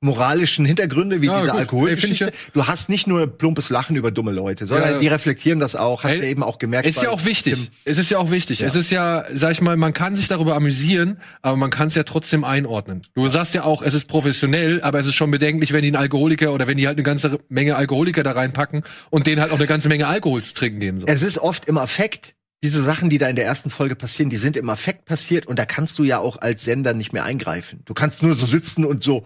moralischen 0.00 0.64
Hintergründe 0.64 1.20
wie 1.22 1.26
Ja, 1.26 1.40
diese. 1.40 1.54
Alkoholgeschichte. 1.54 2.32
Du 2.52 2.66
hast 2.66 2.88
nicht 2.88 3.06
nur 3.06 3.26
plumpes 3.26 3.68
Lachen 3.70 3.96
über 3.96 4.10
dumme 4.10 4.30
Leute, 4.32 4.66
sondern 4.66 4.92
Ja. 4.94 4.98
die 5.00 5.08
reflektieren 5.08 5.58
das 5.58 5.74
auch. 5.74 6.04
Hast 6.04 6.14
du 6.14 6.26
eben 6.26 6.42
auch 6.42 6.58
gemerkt. 6.58 6.86
Ist 6.86 7.02
ja 7.02 7.10
auch 7.10 7.24
wichtig. 7.24 7.54
Tim. 7.54 7.66
Es 7.84 7.98
ist 7.98 8.08
ja 8.10 8.18
auch 8.18 8.30
wichtig. 8.30 8.60
Es 8.62 8.74
ist 8.76 8.90
ja, 8.90 9.24
sag 9.32 9.52
ich 9.52 9.60
mal, 9.60 9.76
man 9.76 9.92
kann 9.92 10.14
sich 10.14 10.28
darüber 10.28 10.54
amüsieren, 10.54 11.18
aber 11.42 11.56
man 11.56 11.70
kann 11.70 11.88
es 11.88 11.94
ja 11.96 12.04
trotzdem 12.04 12.44
einordnen. 12.44 13.02
Du 13.14 13.28
sagst 13.28 13.54
ja 13.54 13.64
auch, 13.64 13.82
es 13.82 13.94
ist 13.94 14.04
professionell, 14.06 14.80
aber 14.82 15.00
es 15.00 15.06
ist 15.06 15.14
schon 15.14 15.30
bedenklich, 15.32 15.72
wenn 15.72 15.82
die 15.82 15.88
einen 15.88 15.96
Alkoholiker 15.96 16.52
oder 16.52 16.66
wenn 16.68 16.76
die 16.76 16.86
halt 16.86 16.96
eine 16.98 17.02
ganze 17.04 17.40
Menge 17.48 17.74
Alkoholiker 17.76 18.22
da 18.22 18.32
reinpacken 18.32 18.84
und 19.10 19.26
denen 19.26 19.40
halt 19.40 19.50
auch 19.50 19.56
eine 19.58 19.66
ganze 19.66 19.88
Menge 19.88 20.06
Alkohol 20.06 20.42
zu 20.42 20.54
trinken 20.54 20.78
geben. 20.80 21.00
So. 21.00 21.06
Es 21.06 21.22
ist 21.22 21.38
oft 21.38 21.64
im 21.66 21.76
Affekt. 21.78 22.34
Diese 22.64 22.82
Sachen, 22.82 23.08
die 23.08 23.18
da 23.18 23.28
in 23.28 23.36
der 23.36 23.44
ersten 23.44 23.70
Folge 23.70 23.94
passieren, 23.94 24.30
die 24.30 24.36
sind 24.36 24.56
im 24.56 24.68
Affekt 24.68 25.04
passiert 25.04 25.46
und 25.46 25.60
da 25.60 25.64
kannst 25.64 25.96
du 25.98 26.02
ja 26.02 26.18
auch 26.18 26.36
als 26.38 26.64
Sender 26.64 26.92
nicht 26.92 27.12
mehr 27.12 27.22
eingreifen. 27.24 27.82
Du 27.84 27.94
kannst 27.94 28.20
nur 28.24 28.34
so 28.34 28.46
sitzen 28.46 28.84
und 28.84 29.00
so, 29.04 29.24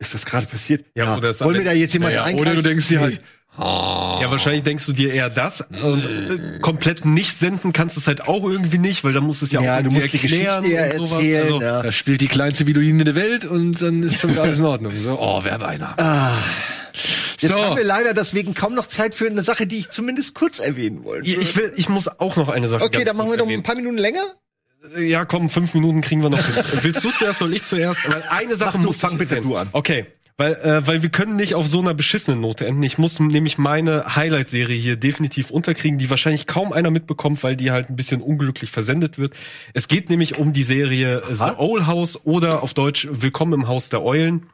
ist 0.00 0.14
das 0.14 0.26
gerade 0.26 0.46
passiert? 0.46 0.84
Ja, 0.94 1.16
oder 1.16 1.30
ist 1.30 1.40
Wollen 1.42 1.58
wir 1.58 1.64
da 1.64 1.72
jetzt 1.72 1.92
jemand 1.92 2.14
Ja, 2.14 2.28
ja. 2.28 2.36
Oder 2.36 2.54
du 2.54 2.62
denkst 2.62 2.88
dir 2.88 3.00
halt, 3.00 3.20
Ja, 3.56 4.30
wahrscheinlich 4.30 4.62
denkst 4.62 4.86
du 4.86 4.92
dir 4.92 5.12
eher 5.12 5.28
das 5.30 5.60
und 5.60 6.06
äh, 6.06 6.58
komplett 6.60 7.04
nicht 7.04 7.36
senden 7.36 7.72
kannst 7.72 7.96
du 7.96 8.00
es 8.00 8.06
halt 8.06 8.26
auch 8.26 8.42
irgendwie 8.44 8.78
nicht, 8.78 9.04
weil 9.04 9.12
da 9.12 9.20
musst 9.20 9.42
du 9.42 9.46
es 9.46 9.52
ja, 9.52 9.60
Ja, 9.60 9.78
auch 9.78 9.82
du 9.82 9.90
musst 9.90 10.12
die 10.12 10.16
erklären 10.18 10.62
Geschichte 10.62 10.82
ja 10.92 10.98
und 10.98 11.06
sowas. 11.06 11.22
erzählen. 11.22 11.42
Also, 11.44 11.62
ja. 11.62 11.82
da 11.82 11.92
spielt 11.92 12.20
die 12.22 12.28
kleinste 12.28 12.66
Violine 12.66 13.04
der 13.04 13.14
Welt 13.14 13.44
und 13.44 13.80
dann 13.82 14.02
ist 14.02 14.18
schon 14.18 14.30
wieder 14.30 14.42
alles 14.42 14.58
in 14.58 14.64
Ordnung. 14.64 14.92
So, 15.02 15.18
oh, 15.20 15.40
wer 15.42 15.60
einer. 15.66 15.94
Jetzt 17.40 17.52
So. 17.52 17.62
haben 17.62 17.76
wir 17.76 17.84
leider 17.84 18.14
deswegen 18.14 18.54
kaum 18.54 18.74
noch 18.74 18.86
Zeit 18.86 19.14
für 19.14 19.26
eine 19.26 19.42
Sache, 19.42 19.66
die 19.66 19.78
ich 19.78 19.90
zumindest 19.90 20.34
kurz 20.34 20.58
erwähnen 20.58 21.04
wollte. 21.04 21.28
Ich 21.28 21.56
will, 21.56 21.72
ich 21.76 21.88
muss 21.88 22.08
auch 22.08 22.36
noch 22.36 22.48
eine 22.48 22.68
Sache. 22.68 22.84
Okay, 22.84 23.04
dann 23.04 23.16
machen 23.16 23.30
wir 23.30 23.38
noch 23.38 23.48
ein 23.48 23.62
paar 23.62 23.74
Minuten 23.76 23.98
länger. 23.98 24.22
Ja, 24.98 25.24
komm, 25.24 25.50
fünf 25.50 25.74
Minuten 25.74 26.00
kriegen 26.00 26.22
wir 26.22 26.30
noch. 26.30 26.38
Willst 26.82 27.04
du 27.04 27.10
zuerst, 27.10 27.40
soll 27.40 27.54
ich 27.54 27.62
zuerst? 27.62 28.08
Weil 28.08 28.22
eine 28.22 28.56
Sache 28.56 28.78
du, 28.78 28.84
muss 28.84 29.00
fang 29.00 29.12
ich 29.12 29.18
bitte 29.18 29.40
du 29.40 29.56
an. 29.56 29.68
Okay. 29.72 30.06
Weil, 30.36 30.54
äh, 30.54 30.86
weil 30.86 31.02
wir 31.02 31.10
können 31.10 31.36
nicht 31.36 31.54
auf 31.54 31.66
so 31.66 31.80
einer 31.80 31.92
beschissenen 31.92 32.40
Note 32.40 32.64
enden. 32.64 32.82
Ich 32.82 32.96
muss 32.96 33.20
nämlich 33.20 33.58
meine 33.58 34.16
Highlight-Serie 34.16 34.80
hier 34.80 34.96
definitiv 34.96 35.50
unterkriegen, 35.50 35.98
die 35.98 36.08
wahrscheinlich 36.08 36.46
kaum 36.46 36.72
einer 36.72 36.90
mitbekommt, 36.90 37.42
weil 37.42 37.56
die 37.56 37.70
halt 37.70 37.90
ein 37.90 37.96
bisschen 37.96 38.22
unglücklich 38.22 38.70
versendet 38.70 39.18
wird. 39.18 39.34
Es 39.74 39.86
geht 39.86 40.08
nämlich 40.08 40.38
um 40.38 40.54
die 40.54 40.62
Serie 40.62 41.22
The 41.30 41.58
Owl 41.58 41.86
House 41.86 42.24
oder 42.24 42.62
auf 42.62 42.72
Deutsch 42.72 43.06
Willkommen 43.10 43.52
im 43.52 43.68
Haus 43.68 43.90
der 43.90 44.02
Eulen. 44.02 44.46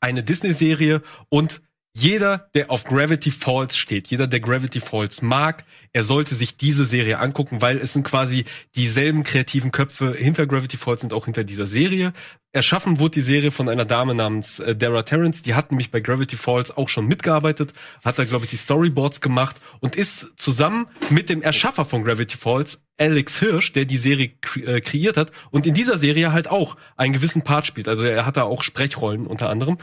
Eine 0.00 0.22
Disney-Serie 0.22 1.02
und 1.28 1.60
jeder, 1.92 2.48
der 2.54 2.70
auf 2.70 2.84
Gravity 2.84 3.32
Falls 3.32 3.76
steht, 3.76 4.08
jeder, 4.08 4.28
der 4.28 4.38
Gravity 4.38 4.78
Falls 4.78 5.22
mag, 5.22 5.64
er 5.92 6.04
sollte 6.04 6.36
sich 6.36 6.56
diese 6.56 6.84
Serie 6.84 7.18
angucken, 7.18 7.60
weil 7.62 7.78
es 7.78 7.92
sind 7.92 8.04
quasi 8.04 8.44
dieselben 8.76 9.24
kreativen 9.24 9.72
Köpfe 9.72 10.14
hinter 10.16 10.46
Gravity 10.46 10.76
Falls 10.76 11.00
sind 11.00 11.12
auch 11.12 11.24
hinter 11.24 11.42
dieser 11.42 11.66
Serie. 11.66 12.12
Erschaffen 12.52 13.00
wurde 13.00 13.14
die 13.14 13.20
Serie 13.20 13.50
von 13.50 13.68
einer 13.68 13.84
Dame 13.84 14.14
namens 14.14 14.60
äh, 14.60 14.76
Dara 14.76 15.02
Terrence, 15.02 15.42
die 15.42 15.54
hat 15.54 15.72
nämlich 15.72 15.90
bei 15.90 16.00
Gravity 16.00 16.36
Falls 16.36 16.76
auch 16.76 16.88
schon 16.88 17.06
mitgearbeitet, 17.06 17.72
hat 18.04 18.20
da 18.20 18.24
glaube 18.24 18.44
ich 18.44 18.50
die 18.50 18.56
Storyboards 18.56 19.20
gemacht 19.20 19.56
und 19.80 19.96
ist 19.96 20.32
zusammen 20.36 20.86
mit 21.10 21.28
dem 21.28 21.42
Erschaffer 21.42 21.84
von 21.84 22.04
Gravity 22.04 22.36
Falls, 22.36 22.82
Alex 22.98 23.40
Hirsch, 23.40 23.72
der 23.72 23.84
die 23.84 23.98
Serie 23.98 24.30
äh, 24.64 24.80
kreiert 24.80 25.16
hat 25.16 25.32
und 25.50 25.66
in 25.66 25.74
dieser 25.74 25.98
Serie 25.98 26.32
halt 26.32 26.48
auch 26.48 26.76
einen 26.96 27.12
gewissen 27.12 27.42
Part 27.42 27.66
spielt. 27.66 27.88
Also 27.88 28.04
er 28.04 28.26
hat 28.26 28.36
da 28.36 28.44
auch 28.44 28.62
Sprechrollen 28.62 29.26
unter 29.26 29.48
anderem. 29.48 29.78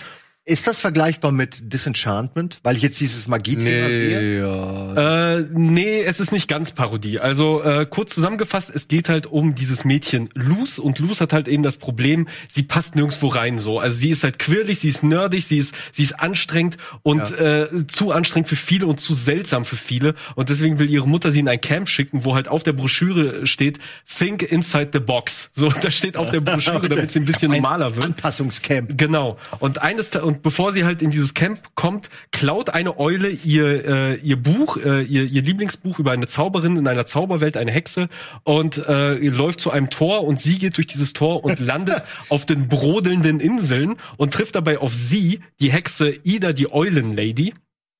Ist 0.48 0.66
das 0.66 0.80
vergleichbar 0.80 1.34
mit 1.34 1.74
Disenchantment? 1.74 2.60
Weil 2.64 2.78
ich 2.78 2.82
jetzt 2.82 3.02
dieses 3.02 3.28
Magie-Thema 3.28 3.88
sehe. 3.90 4.22
Nee, 4.22 4.40
ja. 4.40 5.36
Äh, 5.40 5.46
nee, 5.52 6.02
es 6.04 6.22
ist 6.22 6.32
nicht 6.32 6.48
ganz 6.48 6.72
Parodie. 6.72 7.20
Also 7.20 7.62
äh, 7.62 7.86
kurz 7.86 8.16
zusammengefasst, 8.16 8.72
es 8.74 8.88
geht 8.88 9.10
halt 9.10 9.26
um 9.26 9.56
dieses 9.56 9.84
Mädchen 9.84 10.30
Luz 10.36 10.78
und 10.78 11.00
Luz 11.00 11.20
hat 11.20 11.34
halt 11.34 11.50
eben 11.50 11.64
das 11.64 11.76
Problem, 11.76 12.30
sie 12.48 12.64
passt 12.64 12.96
nirgendwo 12.96 13.28
rein 13.28 13.58
so. 13.58 13.78
Also 13.80 13.98
sie 13.98 14.10
ist 14.10 14.24
halt 14.24 14.40
quirlig, 14.40 14.80
sie 14.80 14.88
ist 14.88 15.04
nerdig, 15.04 15.46
sie 15.46 15.58
ist 15.58 15.76
sie 15.92 16.04
ist 16.04 16.18
anstrengend 16.18 16.78
und 17.04 17.30
äh, 17.38 17.68
zu 17.88 18.14
anstrengend 18.14 18.48
für 18.48 18.56
viele 18.56 18.88
und 18.88 19.02
zu 19.02 19.14
seltsam 19.14 19.66
für 19.66 19.76
viele 19.76 20.16
und 20.36 20.48
deswegen 20.48 20.80
will 20.80 20.90
ihre 20.90 21.10
Mutter 21.10 21.32
sie 21.34 21.42
in 21.42 21.50
ein 21.50 21.60
Camp 21.60 21.90
schicken, 21.90 22.24
wo 22.24 22.36
halt 22.36 22.48
auf 22.48 22.64
der 22.64 22.72
Broschüre 22.72 23.46
steht 23.46 23.80
Think 24.18 24.44
inside 24.44 24.92
the 24.94 25.00
box. 25.00 25.50
So, 25.54 25.68
da 25.82 25.92
steht 25.92 26.16
auf 26.16 26.30
der 26.30 26.40
Broschüre, 26.40 26.88
damit 26.90 27.12
sie 27.12 27.20
ein 27.20 27.26
bisschen 27.26 27.52
normaler 27.52 27.98
wird. 27.98 28.06
Anpassungscamp. 28.06 28.98
Genau. 28.98 29.38
Und 29.60 29.82
eines 29.82 30.12
Ta- 30.12 30.37
und 30.38 30.44
bevor 30.44 30.72
sie 30.72 30.86
halt 30.86 31.02
in 31.02 31.10
dieses 31.10 31.34
Camp 31.34 31.60
kommt, 31.74 32.12
klaut 32.32 32.70
eine 32.70 33.00
Eule 33.00 33.30
ihr 33.30 33.86
äh, 33.86 34.16
ihr 34.18 34.36
Buch, 34.36 34.78
äh, 34.78 35.02
ihr, 35.02 35.24
ihr 35.26 35.42
Lieblingsbuch 35.42 35.98
über 35.98 36.12
eine 36.12 36.28
Zauberin 36.28 36.78
in 36.78 36.88
einer 36.88 37.08
Zauberwelt, 37.08 37.58
eine 37.58 37.72
Hexe 37.72 38.08
und 38.44 38.78
äh, 38.88 39.16
läuft 39.16 39.60
zu 39.60 39.72
einem 39.72 39.90
Tor 39.90 40.26
und 40.26 40.40
sie 40.40 40.60
geht 40.60 40.78
durch 40.78 40.86
dieses 40.86 41.14
Tor 41.14 41.44
und 41.44 41.60
landet 41.68 42.04
auf 42.30 42.46
den 42.46 42.68
brodelnden 42.68 43.40
Inseln 43.40 43.96
und 44.18 44.32
trifft 44.32 44.54
dabei 44.54 44.78
auf 44.78 44.94
sie, 44.94 45.40
die 45.60 45.72
Hexe 45.72 46.14
Ida, 46.24 46.54
die 46.54 46.72
Eulenlady. 46.72 47.56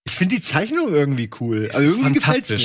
Ich 0.10 0.16
finde 0.16 0.36
die 0.36 0.42
Zeichnung 0.42 0.94
irgendwie 0.94 1.30
cool. 1.40 1.70
Also 1.74 1.98
irgendwie 1.98 2.20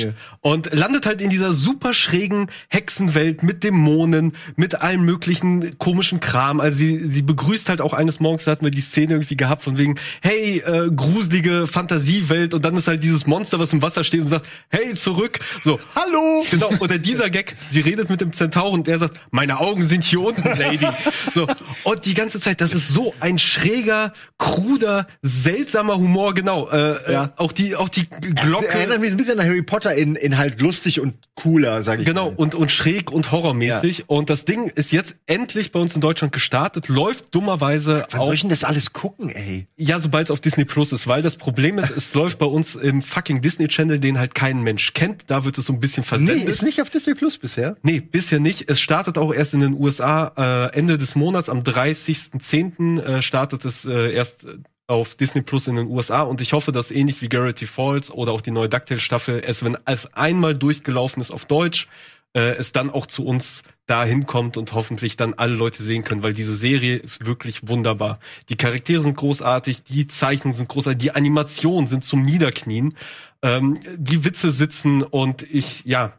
mir. 0.05 0.13
Und 0.41 0.73
landet 0.73 1.05
halt 1.05 1.21
in 1.21 1.29
dieser 1.29 1.53
super 1.53 1.93
schrägen 1.93 2.49
Hexenwelt 2.69 3.43
mit 3.43 3.63
Dämonen, 3.63 4.33
mit 4.55 4.81
allem 4.81 5.05
möglichen 5.05 5.77
komischen 5.77 6.19
Kram. 6.19 6.59
Also 6.59 6.77
sie, 6.77 7.11
sie 7.11 7.21
begrüßt 7.21 7.69
halt 7.69 7.81
auch 7.81 7.93
eines 7.93 8.19
Morgens, 8.19 8.45
da 8.45 8.51
hatten 8.51 8.65
wir 8.65 8.71
die 8.71 8.81
Szene 8.81 9.13
irgendwie 9.13 9.37
gehabt 9.37 9.61
von 9.61 9.77
wegen, 9.77 9.95
hey, 10.21 10.59
äh, 10.65 10.89
gruselige 10.95 11.67
Fantasiewelt 11.67 12.53
und 12.53 12.63
dann 12.63 12.75
ist 12.77 12.87
halt 12.87 13.03
dieses 13.03 13.27
Monster, 13.27 13.59
was 13.59 13.73
im 13.73 13.81
Wasser 13.81 14.03
steht 14.03 14.21
und 14.21 14.27
sagt, 14.27 14.45
hey, 14.69 14.95
zurück. 14.95 15.39
So. 15.63 15.79
Hallo! 15.95 16.43
Genau, 16.49 16.69
oder 16.79 16.97
dieser 16.97 17.29
Gag, 17.29 17.55
sie 17.69 17.81
redet 17.81 18.09
mit 18.09 18.21
dem 18.21 18.33
Zentaur 18.33 18.71
und 18.71 18.87
der 18.87 18.99
sagt, 18.99 19.19
meine 19.31 19.59
Augen 19.59 19.85
sind 19.85 20.03
hier 20.03 20.21
unten, 20.21 20.43
Lady. 20.57 20.87
So. 21.33 21.47
Und 21.83 22.05
die 22.05 22.13
ganze 22.13 22.39
Zeit, 22.39 22.61
das 22.61 22.73
ist 22.73 22.89
so 22.89 23.13
ein 23.19 23.37
schräger, 23.39 24.13
kruder, 24.37 25.07
seltsamer 25.21 25.97
Humor, 25.97 26.33
genau. 26.33 26.69
Äh, 26.69 27.11
Ja. 27.11 27.32
Auch 27.37 27.51
die, 27.51 27.75
auch 27.75 27.89
die 27.89 28.07
Das 28.09 28.45
Glocke. 28.45 28.67
erinnert 28.67 28.99
mich 29.01 29.11
ein 29.11 29.17
bisschen 29.17 29.39
an 29.39 29.45
Harry 29.45 29.61
Potter 29.61 29.93
in, 29.95 30.15
in 30.15 30.37
halt 30.37 30.61
lustig 30.61 30.99
und 30.99 31.13
cooler, 31.35 31.83
sag 31.83 31.99
ich 31.99 32.05
Genau, 32.05 32.31
mal. 32.31 32.35
und, 32.37 32.55
und 32.55 32.71
schräg 32.71 33.11
und 33.11 33.31
horrormäßig. 33.31 34.09
Und 34.09 34.29
das 34.29 34.45
Ding 34.45 34.69
ist 34.69 34.91
jetzt 34.91 35.15
endlich 35.25 35.71
bei 35.71 35.79
uns 35.79 35.95
in 35.95 36.01
Deutschland 36.01 36.33
gestartet, 36.33 36.87
läuft 36.89 37.33
dummerweise 37.35 38.05
Wann 38.11 38.19
auch, 38.21 38.25
soll 38.25 38.35
ich 38.35 38.41
denn 38.41 38.49
das 38.49 38.63
alles 38.63 38.93
gucken, 38.93 39.29
ey? 39.29 39.67
ja, 39.77 39.99
sobald 39.99 40.27
es 40.27 40.31
auf 40.31 40.39
Disney 40.39 40.65
Plus 40.65 40.91
ist, 40.91 41.07
weil 41.07 41.21
das 41.21 41.37
Problem 41.37 41.77
ist, 41.79 41.89
es 41.89 42.13
läuft 42.15 42.39
bei 42.39 42.45
uns 42.45 42.75
im 42.75 43.01
fucking 43.01 43.41
Disney 43.41 43.67
Channel, 43.67 43.99
den 43.99 44.19
halt 44.19 44.35
kein 44.35 44.61
Mensch 44.61 44.93
kennt. 44.93 45.23
Da 45.27 45.45
wird 45.45 45.57
es 45.57 45.65
so 45.65 45.73
ein 45.73 45.79
bisschen 45.79 46.01
Nee, 46.03 46.07
versendet. 46.07 46.47
ist 46.49 46.63
nicht 46.63 46.81
auf 46.81 46.89
Disney 46.89 47.13
Plus 47.15 47.37
bisher. 47.37 47.75
Nee, 47.83 47.99
bisher 47.99 48.39
nicht. 48.39 48.69
Es 48.69 48.79
startet 48.79 49.17
auch 49.17 49.33
erst 49.33 49.53
in 49.53 49.59
den 49.61 49.73
USA 49.73 50.31
äh, 50.71 50.77
Ende 50.77 50.97
des 50.97 51.15
Monats, 51.15 51.49
am 51.49 51.63
30.10. 51.63 53.01
Äh, 53.01 53.21
startet 53.21 53.65
es 53.65 53.85
äh, 53.85 54.13
erst 54.13 54.45
äh, 54.45 54.57
auf 54.93 55.15
Disney 55.15 55.41
Plus 55.41 55.67
in 55.67 55.75
den 55.75 55.87
USA 55.87 56.21
und 56.21 56.39
ich 56.41 56.53
hoffe, 56.53 56.71
dass 56.71 56.91
ähnlich 56.91 57.21
wie 57.21 57.29
Gravity 57.29 57.67
Falls 57.67 58.11
oder 58.11 58.31
auch 58.31 58.41
die 58.41 58.51
neue 58.51 58.69
DuckTales 58.69 59.03
Staffel, 59.03 59.41
es, 59.45 59.63
wenn 59.63 59.77
es 59.85 60.13
einmal 60.13 60.55
durchgelaufen 60.55 61.21
ist 61.21 61.31
auf 61.31 61.45
Deutsch, 61.45 61.87
äh, 62.33 62.55
es 62.55 62.71
dann 62.71 62.89
auch 62.89 63.05
zu 63.05 63.25
uns 63.25 63.63
dahin 63.85 64.25
kommt 64.25 64.55
und 64.55 64.73
hoffentlich 64.73 65.17
dann 65.17 65.33
alle 65.33 65.55
Leute 65.55 65.83
sehen 65.83 66.03
können, 66.03 66.23
weil 66.23 66.33
diese 66.33 66.55
Serie 66.55 66.95
ist 66.95 67.25
wirklich 67.25 67.67
wunderbar. 67.67 68.19
Die 68.49 68.55
Charaktere 68.55 69.01
sind 69.01 69.17
großartig, 69.17 69.83
die 69.83 70.07
Zeichnungen 70.07 70.55
sind 70.55 70.69
großartig, 70.69 70.99
die 70.99 71.11
Animationen 71.15 71.87
sind 71.87 72.05
zum 72.05 72.23
Niederknien, 72.23 72.95
ähm, 73.41 73.79
die 73.97 74.23
Witze 74.23 74.51
sitzen 74.51 75.03
und 75.03 75.43
ich, 75.43 75.83
ja, 75.85 76.13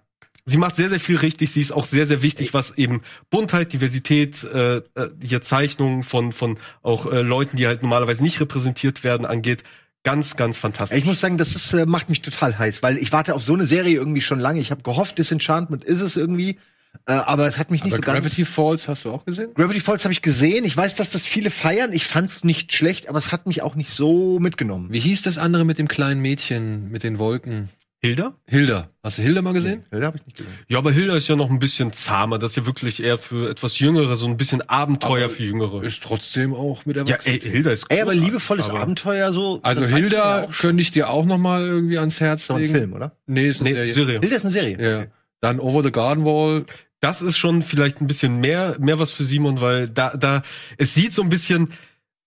Sie 0.47 0.59
macht 0.59 0.77
sehr, 0.77 0.91
sehr 0.91 1.01
viel 1.01 1.17
richtig. 1.17 1.53
Sie 1.53 1.61
ist 1.61 1.73
auch 1.73 1.87
sehr, 1.87 2.07
sehr 2.07 2.21
wichtig, 2.21 2.53
was 2.53 2.77
eben 2.77 3.01
Buntheit, 3.31 3.73
Diversität, 3.73 4.45
äh, 4.45 4.77
äh, 4.77 4.83
hier 5.23 5.41
Zeichnungen 5.41 6.03
von, 6.03 6.33
von 6.33 6.59
auch 6.83 7.11
äh, 7.11 7.23
Leuten, 7.23 7.57
die 7.57 7.67
halt 7.67 7.83
normalerweise 7.83 8.23
nicht 8.23 8.41
repräsentiert 8.41 9.05
werden, 9.05 9.25
angeht. 9.25 9.65
Ganz, 10.03 10.37
ganz 10.37 10.59
fantastisch. 10.59 10.99
Ich 10.99 11.07
muss 11.07 11.21
sagen, 11.21 11.39
das 11.39 11.57
ist, 11.57 11.73
äh, 11.73 11.87
macht 11.87 12.11
mich 12.11 12.21
total 12.21 12.59
heiß, 12.59 12.83
weil 12.83 12.99
ich 12.99 13.11
warte 13.11 13.35
auf 13.35 13.43
so 13.43 13.55
eine 13.55 13.65
Serie 13.65 13.95
irgendwie 13.95 14.21
schon 14.21 14.39
lange. 14.39 14.61
Ich 14.61 14.71
habe 14.71 14.83
gehofft, 14.83 15.17
Disenchantment 15.17 15.83
ist 15.83 16.03
es 16.03 16.19
irgendwie, 16.19 16.59
äh, 17.07 17.13
aber 17.13 17.47
es 17.47 17.57
hat 17.59 17.71
mich 17.71 17.83
nicht 17.85 17.95
Aber 17.95 18.03
so 18.03 18.13
ganz. 18.13 18.21
Gravity 18.21 18.45
Falls 18.45 18.87
hast 18.87 19.07
du 19.07 19.13
auch 19.13 19.25
gesehen? 19.25 19.55
Gravity 19.55 19.81
Falls 19.81 20.05
habe 20.05 20.13
ich 20.13 20.21
gesehen. 20.21 20.67
Ich 20.67 20.77
weiß, 20.77 20.97
dass 20.97 21.11
das 21.11 21.23
viele 21.23 21.49
feiern. 21.49 21.95
Ich 21.95 22.07
fand's 22.07 22.45
nicht 22.45 22.73
schlecht, 22.75 23.09
aber 23.09 23.19
es 23.19 23.33
hat 23.33 23.47
mich 23.47 23.63
auch 23.63 23.77
nicht 23.77 23.91
so 23.91 24.39
mitgenommen. 24.41 24.93
Wie 24.93 25.01
hieß 25.01 25.23
das 25.23 25.39
andere 25.39 25.65
mit 25.65 25.79
dem 25.79 25.89
kleinen 25.89 26.21
Mädchen 26.21 26.91
mit 26.91 27.03
den 27.03 27.19
Wolken? 27.19 27.71
Hilda? 28.05 28.35
Hilda. 28.47 28.91
Hast 29.03 29.17
du 29.17 29.23
Hilda 29.23 29.41
mal 29.41 29.55
gesehen? 29.55 29.85
Ja, 29.91 30.03
habe 30.03 30.19
ich 30.19 30.27
nicht 30.27 30.37
gesehen. 30.37 30.53
Ja, 30.69 30.77
aber 30.77 30.93
Hilda 30.93 31.17
ist 31.17 31.27
ja 31.27 31.37
noch 31.37 31.49
ein 31.49 31.59
bisschen 31.59 31.91
zahmer. 31.95 32.39
Das 32.39 32.51
ist 32.51 32.57
ja 32.59 32.67
wirklich 32.67 33.03
eher 33.03 33.17
für 33.17 33.49
etwas 33.49 33.79
Jüngere, 33.79 34.17
so 34.17 34.27
ein 34.27 34.37
bisschen 34.37 34.61
Abenteuer 34.69 35.25
Aber 35.25 35.31
für 35.35 35.43
Jüngere. 35.43 35.83
Ist 35.83 36.03
trotzdem 36.03 36.53
auch 36.53 36.85
mit 36.85 36.97
Ja, 36.97 37.03
Erwachsenen. 37.05 37.41
ey, 37.43 37.51
Hilda 37.51 37.71
ist 37.71 37.87
Ey, 37.89 38.03
aber 38.03 38.13
liebevolles 38.15 38.69
aber- 38.69 38.81
Abenteuer 38.81 39.33
so. 39.33 39.59
also 39.63 39.87
Hilda 39.87 40.43
ja 40.43 40.47
könnte 40.49 40.83
ich 40.83 40.91
dir 40.91 41.09
auch 41.09 41.25
noch 41.25 41.39
mal 41.39 41.67
irgendwie 41.67 41.97
ans 41.97 42.21
Herz 42.21 42.43
ist 42.43 42.51
doch 42.51 42.57
ein 42.57 42.61
legen. 42.63 42.75
Film, 42.75 42.93
oder? 42.93 43.17
Nee, 43.27 43.49
ist 43.49 43.63
eine 43.63 43.71
Nee, 43.71 43.75
Serie. 43.77 43.95
Serie. 43.95 44.21
Hilda 44.21 44.37
ist 44.37 44.45
eine 44.45 44.53
Serie. 44.53 44.77
Ja. 45.01 45.07
Dann 45.41 45.59
Over 45.59 45.83
the 45.83 45.91
Garden 45.91 46.27
Wall. 46.27 46.67
Das 47.01 47.23
ist 47.23 47.39
schon 47.39 47.63
vielleicht 47.63 48.03
ein 48.03 48.07
bisschen 48.07 48.39
mehr, 48.39 48.77
mehr 48.81 48.99
was 48.99 49.13
für 49.13 49.25
Simon, 49.25 49.63
weil 49.63 49.89
da, 49.89 50.15
da, 50.15 50.43
es 50.77 50.93
sieht 50.95 51.15
so 51.15 51.23
ein 51.23 51.31
bisschen 51.31 51.71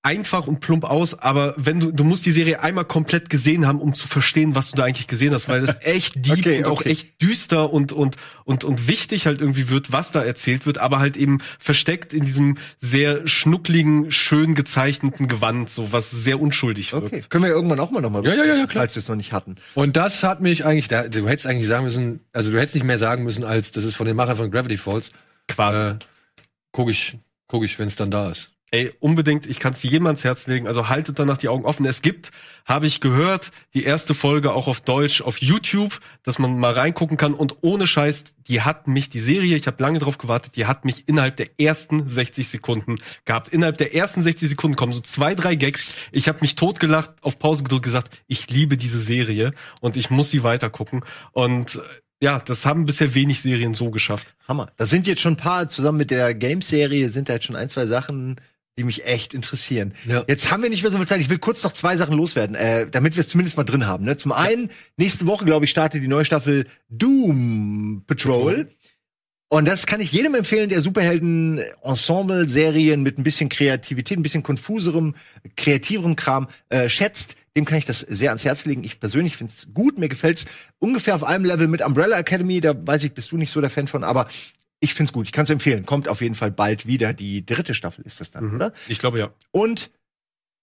einfach 0.07 0.47
und 0.47 0.61
plump 0.61 0.85
aus, 0.85 1.19
aber 1.19 1.53
wenn 1.57 1.81
du, 1.81 1.91
du 1.91 2.05
musst 2.05 2.25
die 2.25 2.31
Serie 2.31 2.61
einmal 2.61 2.85
komplett 2.85 3.29
gesehen 3.29 3.67
haben, 3.67 3.81
um 3.81 3.93
zu 3.93 4.07
verstehen, 4.07 4.55
was 4.55 4.71
du 4.71 4.77
da 4.77 4.85
eigentlich 4.85 5.07
gesehen 5.07 5.33
hast, 5.33 5.49
weil 5.49 5.61
es 5.61 5.75
echt 5.81 6.25
deep 6.25 6.37
Okay, 6.39 6.59
und 6.59 6.65
auch 6.65 6.79
okay. 6.79 6.91
echt 6.91 7.21
düster 7.21 7.73
und, 7.73 7.91
und, 7.91 8.15
und, 8.45 8.63
und 8.63 8.87
wichtig 8.87 9.25
halt 9.25 9.41
irgendwie 9.41 9.67
wird, 9.67 9.91
was 9.91 10.13
da 10.13 10.23
erzählt 10.23 10.65
wird, 10.65 10.77
aber 10.77 10.99
halt 10.99 11.17
eben 11.17 11.39
versteckt 11.59 12.13
in 12.13 12.23
diesem 12.23 12.57
sehr 12.77 13.27
schnuckligen, 13.27 14.09
schön 14.09 14.55
gezeichneten 14.55 15.27
Gewand, 15.27 15.69
so 15.69 15.91
was 15.91 16.09
sehr 16.09 16.39
unschuldig 16.39 16.93
wirkt. 16.93 17.07
Okay. 17.07 17.23
Können 17.27 17.43
wir 17.43 17.51
irgendwann 17.51 17.81
auch 17.81 17.91
mal 17.91 17.99
nochmal 17.99 18.23
Ja, 18.23 18.33
ja, 18.33 18.45
ja, 18.45 18.55
ja, 18.55 18.65
klar. 18.65 18.83
Falls 18.83 18.95
wir 18.95 19.01
es 19.01 19.09
noch 19.09 19.17
nicht 19.17 19.33
hatten. 19.33 19.57
Und 19.73 19.97
das 19.97 20.23
hat 20.23 20.39
mich 20.39 20.63
eigentlich, 20.63 20.87
da, 20.87 21.09
du 21.09 21.27
hättest 21.27 21.47
eigentlich 21.47 21.67
sagen 21.67 21.83
müssen, 21.83 22.21
also 22.31 22.49
du 22.49 22.57
hättest 22.57 22.75
nicht 22.75 22.85
mehr 22.85 22.97
sagen 22.97 23.25
müssen, 23.25 23.43
als 23.43 23.71
das 23.71 23.83
ist 23.83 23.97
von 23.97 24.07
den 24.07 24.15
Machern 24.15 24.37
von 24.37 24.49
Gravity 24.51 24.77
Falls. 24.77 25.09
Quasi. 25.49 25.79
Äh, 25.79 25.95
guck 26.71 26.89
ich, 26.89 27.17
guck 27.47 27.65
ich, 27.65 27.77
wenn 27.77 27.89
es 27.89 27.97
dann 27.97 28.09
da 28.09 28.31
ist. 28.31 28.51
Ey, 28.69 28.93
unbedingt, 28.99 29.45
ich 29.45 29.59
kann 29.59 29.71
es 29.71 29.81
jedem 29.81 30.07
ans 30.07 30.25
Herz 30.25 30.45
legen. 30.47 30.67
Also 30.67 30.89
haltet 30.89 31.19
danach 31.19 31.37
die 31.37 31.47
Augen 31.47 31.63
offen. 31.63 31.85
Es 31.85 32.01
gibt, 32.01 32.31
habe 32.65 32.85
ich 32.85 32.99
gehört, 32.99 33.53
die 33.73 33.83
erste 33.83 34.13
Folge 34.13 34.51
auch 34.51 34.67
auf 34.67 34.81
Deutsch 34.81 35.21
auf 35.21 35.41
YouTube, 35.41 36.01
dass 36.23 36.37
man 36.37 36.59
mal 36.59 36.73
reingucken 36.73 37.15
kann. 37.15 37.33
Und 37.33 37.59
ohne 37.61 37.87
Scheiß, 37.87 38.25
die 38.49 38.61
hat 38.61 38.89
mich, 38.89 39.09
die 39.09 39.21
Serie, 39.21 39.55
ich 39.55 39.67
habe 39.67 39.81
lange 39.81 39.99
drauf 39.99 40.17
gewartet, 40.17 40.57
die 40.57 40.65
hat 40.65 40.83
mich 40.83 41.07
innerhalb 41.07 41.37
der 41.37 41.57
ersten 41.57 42.09
60 42.09 42.49
Sekunden 42.49 42.95
gehabt. 43.23 43.53
Innerhalb 43.53 43.77
der 43.77 43.95
ersten 43.95 44.21
60 44.21 44.49
Sekunden 44.49 44.75
kommen 44.75 44.91
so 44.91 44.99
zwei, 44.99 45.33
drei 45.33 45.55
Gags. 45.55 45.95
Ich 46.11 46.27
habe 46.27 46.39
mich 46.41 46.55
totgelacht, 46.55 47.11
auf 47.21 47.39
Pause 47.39 47.63
gedrückt, 47.63 47.85
gesagt, 47.85 48.13
ich 48.27 48.49
liebe 48.49 48.75
diese 48.75 48.99
Serie 48.99 49.51
und 49.79 49.95
ich 49.95 50.09
muss 50.09 50.29
sie 50.29 50.43
weitergucken. 50.43 51.05
Und 51.31 51.75
äh, 51.75 51.79
ja, 52.19 52.39
das 52.39 52.65
haben 52.65 52.85
bisher 52.85 53.15
wenig 53.15 53.41
Serien 53.41 53.75
so 53.75 53.91
geschafft. 53.91 54.35
Hammer. 54.45 54.71
Da 54.75 54.85
sind 54.85 55.07
jetzt 55.07 55.21
schon 55.21 55.33
ein 55.33 55.37
paar, 55.37 55.69
zusammen 55.69 55.99
mit 55.99 56.11
der 56.11 56.33
Games-Serie, 56.33 57.09
sind 57.09 57.29
da 57.29 57.33
jetzt 57.33 57.45
schon 57.45 57.55
ein, 57.55 57.69
zwei 57.69 57.85
Sachen, 57.85 58.41
die 58.77 58.83
mich 58.83 59.05
echt 59.05 59.33
interessieren. 59.33 59.93
Ja. 60.05 60.25
Jetzt 60.27 60.51
haben 60.51 60.61
wir 60.61 60.69
nicht 60.69 60.83
mehr 60.83 60.91
so 60.91 60.97
viel 60.97 61.07
Zeit. 61.07 61.21
Ich 61.21 61.29
will 61.29 61.39
kurz 61.39 61.63
noch 61.63 61.71
zwei 61.73 61.95
Sachen 61.97 62.15
loswerden, 62.15 62.55
äh, 62.55 62.87
damit 62.89 63.15
wir 63.15 63.21
es 63.21 63.29
zumindest 63.29 63.57
mal 63.57 63.63
drin 63.63 63.87
haben. 63.87 64.05
Ne? 64.05 64.17
Zum 64.17 64.31
einen, 64.31 64.69
nächste 64.97 65.25
Woche, 65.25 65.45
glaube 65.45 65.65
ich, 65.65 65.71
startet 65.71 66.03
die 66.03 66.07
neue 66.07 66.25
Staffel 66.25 66.67
Doom 66.89 68.03
Patrol. 68.05 68.69
Und 69.49 69.65
das 69.65 69.87
kann 69.87 70.01
ich 70.01 70.11
jedem 70.11 70.35
empfehlen, 70.35 70.67
der 70.69 70.81
Superhelden-Ensemble-Serien 70.81 73.01
mit 73.01 73.17
ein 73.17 73.23
bisschen 73.23 73.49
Kreativität, 73.49 74.19
ein 74.19 74.23
bisschen 74.23 74.43
konfuserem, 74.43 75.15
kreativerem 75.55 76.17
Kram 76.17 76.49
äh, 76.69 76.89
schätzt. 76.89 77.37
Dem 77.55 77.63
kann 77.63 77.77
ich 77.77 77.85
das 77.85 78.01
sehr 78.01 78.29
ans 78.29 78.43
Herz 78.43 78.65
legen. 78.65 78.83
Ich 78.83 78.99
persönlich 78.99 79.37
finde 79.37 79.53
es 79.55 79.69
gut, 79.73 79.97
mir 79.97 80.09
gefällt's 80.09 80.47
ungefähr 80.79 81.15
auf 81.15 81.23
einem 81.23 81.45
Level 81.45 81.67
mit 81.67 81.81
Umbrella 81.81 82.19
Academy. 82.19 82.59
Da 82.61 82.75
weiß 82.75 83.05
ich, 83.05 83.13
bist 83.13 83.31
du 83.31 83.37
nicht 83.37 83.49
so 83.49 83.61
der 83.61 83.69
Fan 83.69 83.87
von, 83.87 84.03
aber 84.03 84.27
ich 84.79 84.93
find's 84.93 85.11
gut. 85.13 85.25
Ich 85.25 85.31
kann's 85.31 85.49
empfehlen. 85.49 85.85
Kommt 85.85 86.07
auf 86.07 86.21
jeden 86.21 86.35
Fall 86.35 86.51
bald 86.51 86.85
wieder. 86.85 87.13
Die 87.13 87.45
dritte 87.45 87.73
Staffel 87.73 88.05
ist 88.05 88.19
das 88.21 88.31
dann, 88.31 88.53
oder? 88.55 88.73
Ich 88.87 88.99
glaube 88.99 89.19
ja. 89.19 89.31
Und 89.51 89.89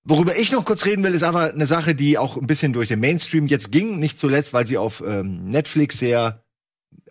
worüber 0.05 0.37
ich 0.37 0.53
noch 0.53 0.65
kurz 0.65 0.85
reden 0.85 1.03
will, 1.03 1.15
ist 1.15 1.23
einfach 1.25 1.53
eine 1.53 1.67
Sache, 1.67 1.95
die 1.95 2.19
auch 2.19 2.37
ein 2.37 2.47
bisschen 2.47 2.73
durch 2.73 2.89
den 2.89 3.01
Mainstream 3.01 3.47
jetzt 3.49 3.73
ging. 3.73 3.99
Nicht 3.99 4.19
zuletzt, 4.21 4.53
weil 4.53 4.67
sie 4.67 4.77
auf 4.79 5.03
ähm, 5.07 5.49
Netflix 5.49 5.99
sehr 5.99 6.41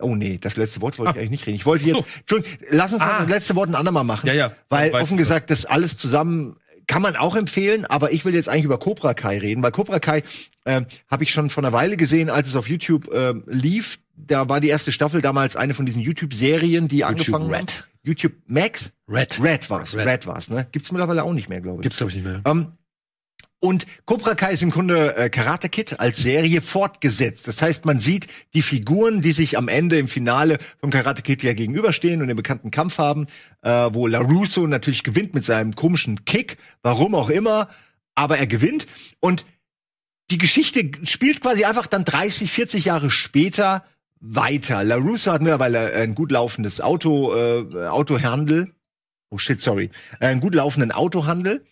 Oh 0.00 0.16
nee, 0.16 0.38
das 0.40 0.56
letzte 0.56 0.80
Wort 0.80 0.98
wollte 0.98 1.10
ich 1.12 1.16
Ah. 1.16 1.20
eigentlich 1.20 1.30
nicht 1.30 1.46
reden. 1.46 1.56
Ich 1.56 1.66
wollte 1.66 1.84
jetzt, 1.84 1.96
So. 1.98 2.04
Entschuldigung, 2.20 2.58
lass 2.70 2.92
uns 2.94 3.00
mal 3.00 3.12
Ah. 3.12 3.18
das 3.20 3.28
letzte 3.28 3.54
Wort 3.54 3.68
ein 3.68 3.74
andermal 3.74 4.02
machen. 4.02 4.26
Ja, 4.26 4.32
ja. 4.32 4.52
Weil 4.70 4.92
offen 4.94 5.18
gesagt, 5.18 5.50
das 5.50 5.66
alles 5.66 5.98
zusammen 5.98 6.56
kann 6.86 7.02
man 7.02 7.16
auch 7.16 7.36
empfehlen, 7.36 7.84
aber 7.84 8.10
ich 8.12 8.24
will 8.24 8.34
jetzt 8.34 8.48
eigentlich 8.48 8.64
über 8.64 8.78
Cobra 8.78 9.12
Kai 9.14 9.38
reden, 9.38 9.62
weil 9.62 9.72
Cobra 9.72 10.00
Kai 10.00 10.22
äh, 10.64 10.82
habe 11.10 11.22
ich 11.24 11.32
schon 11.32 11.50
vor 11.50 11.62
einer 11.62 11.72
Weile 11.74 11.96
gesehen, 11.98 12.30
als 12.30 12.48
es 12.48 12.56
auf 12.56 12.68
YouTube 12.68 13.12
äh, 13.12 13.34
lief. 13.46 13.98
Da 14.16 14.48
war 14.48 14.60
die 14.60 14.68
erste 14.68 14.92
Staffel 14.92 15.20
damals 15.20 15.56
eine 15.56 15.74
von 15.74 15.86
diesen 15.86 16.00
YouTube-Serien, 16.00 16.88
die 16.88 17.04
angefangen 17.04 17.46
haben. 17.46 17.54
Red. 17.54 17.88
YouTube 18.02 18.34
Max? 18.46 18.92
Red. 19.08 19.40
Red 19.42 19.70
war's. 19.70 19.94
Red, 19.94 20.06
Red. 20.06 20.26
war's, 20.26 20.50
ne? 20.50 20.66
Gibt's 20.70 20.92
mittlerweile 20.92 21.24
auch 21.24 21.32
nicht 21.32 21.48
mehr, 21.48 21.60
glaube 21.60 21.80
ich. 21.80 21.82
Gibt's, 21.82 21.98
glaube 21.98 22.10
ich, 22.10 22.16
nicht 22.16 22.26
mehr. 22.26 22.42
Ähm, 22.44 22.72
und 23.64 23.86
Cobra 24.04 24.34
Kai 24.34 24.52
ist 24.52 24.62
im 24.62 24.70
Grunde 24.70 25.16
äh, 25.16 25.30
Karate 25.30 25.70
Kid 25.70 25.98
als 25.98 26.18
Serie 26.18 26.60
fortgesetzt. 26.60 27.48
Das 27.48 27.62
heißt, 27.62 27.86
man 27.86 27.98
sieht 27.98 28.26
die 28.52 28.60
Figuren, 28.60 29.22
die 29.22 29.32
sich 29.32 29.56
am 29.56 29.68
Ende 29.68 29.98
im 29.98 30.06
Finale 30.06 30.58
vom 30.80 30.90
Karate 30.90 31.22
Kid 31.22 31.42
ja 31.42 31.54
gegenüberstehen 31.54 32.20
und 32.20 32.28
den 32.28 32.36
bekannten 32.36 32.70
Kampf 32.70 32.98
haben, 32.98 33.26
äh, 33.62 33.88
wo 33.90 34.06
LaRusso 34.06 34.66
natürlich 34.66 35.02
gewinnt 35.02 35.32
mit 35.32 35.46
seinem 35.46 35.74
komischen 35.74 36.26
Kick, 36.26 36.58
warum 36.82 37.14
auch 37.14 37.30
immer, 37.30 37.70
aber 38.14 38.36
er 38.36 38.46
gewinnt. 38.46 38.86
Und 39.20 39.46
die 40.30 40.36
Geschichte 40.36 40.90
spielt 41.04 41.40
quasi 41.40 41.64
einfach 41.64 41.86
dann 41.86 42.04
30, 42.04 42.50
40 42.50 42.84
Jahre 42.84 43.10
später 43.10 43.82
weiter. 44.24 44.82
LaRusso 44.84 45.32
hat 45.32 45.42
mittlerweile 45.42 45.92
ein 45.92 46.14
gut 46.14 46.32
laufendes 46.32 46.80
Auto, 46.80 47.34
äh, 47.34 47.86
Autohandel. 47.86 48.72
Oh 49.30 49.38
shit, 49.38 49.60
sorry. 49.60 49.90
Äh, 50.18 50.28
einen 50.28 50.40
gut 50.40 50.54
laufenden 50.54 50.92
Autohandel. 50.92 51.64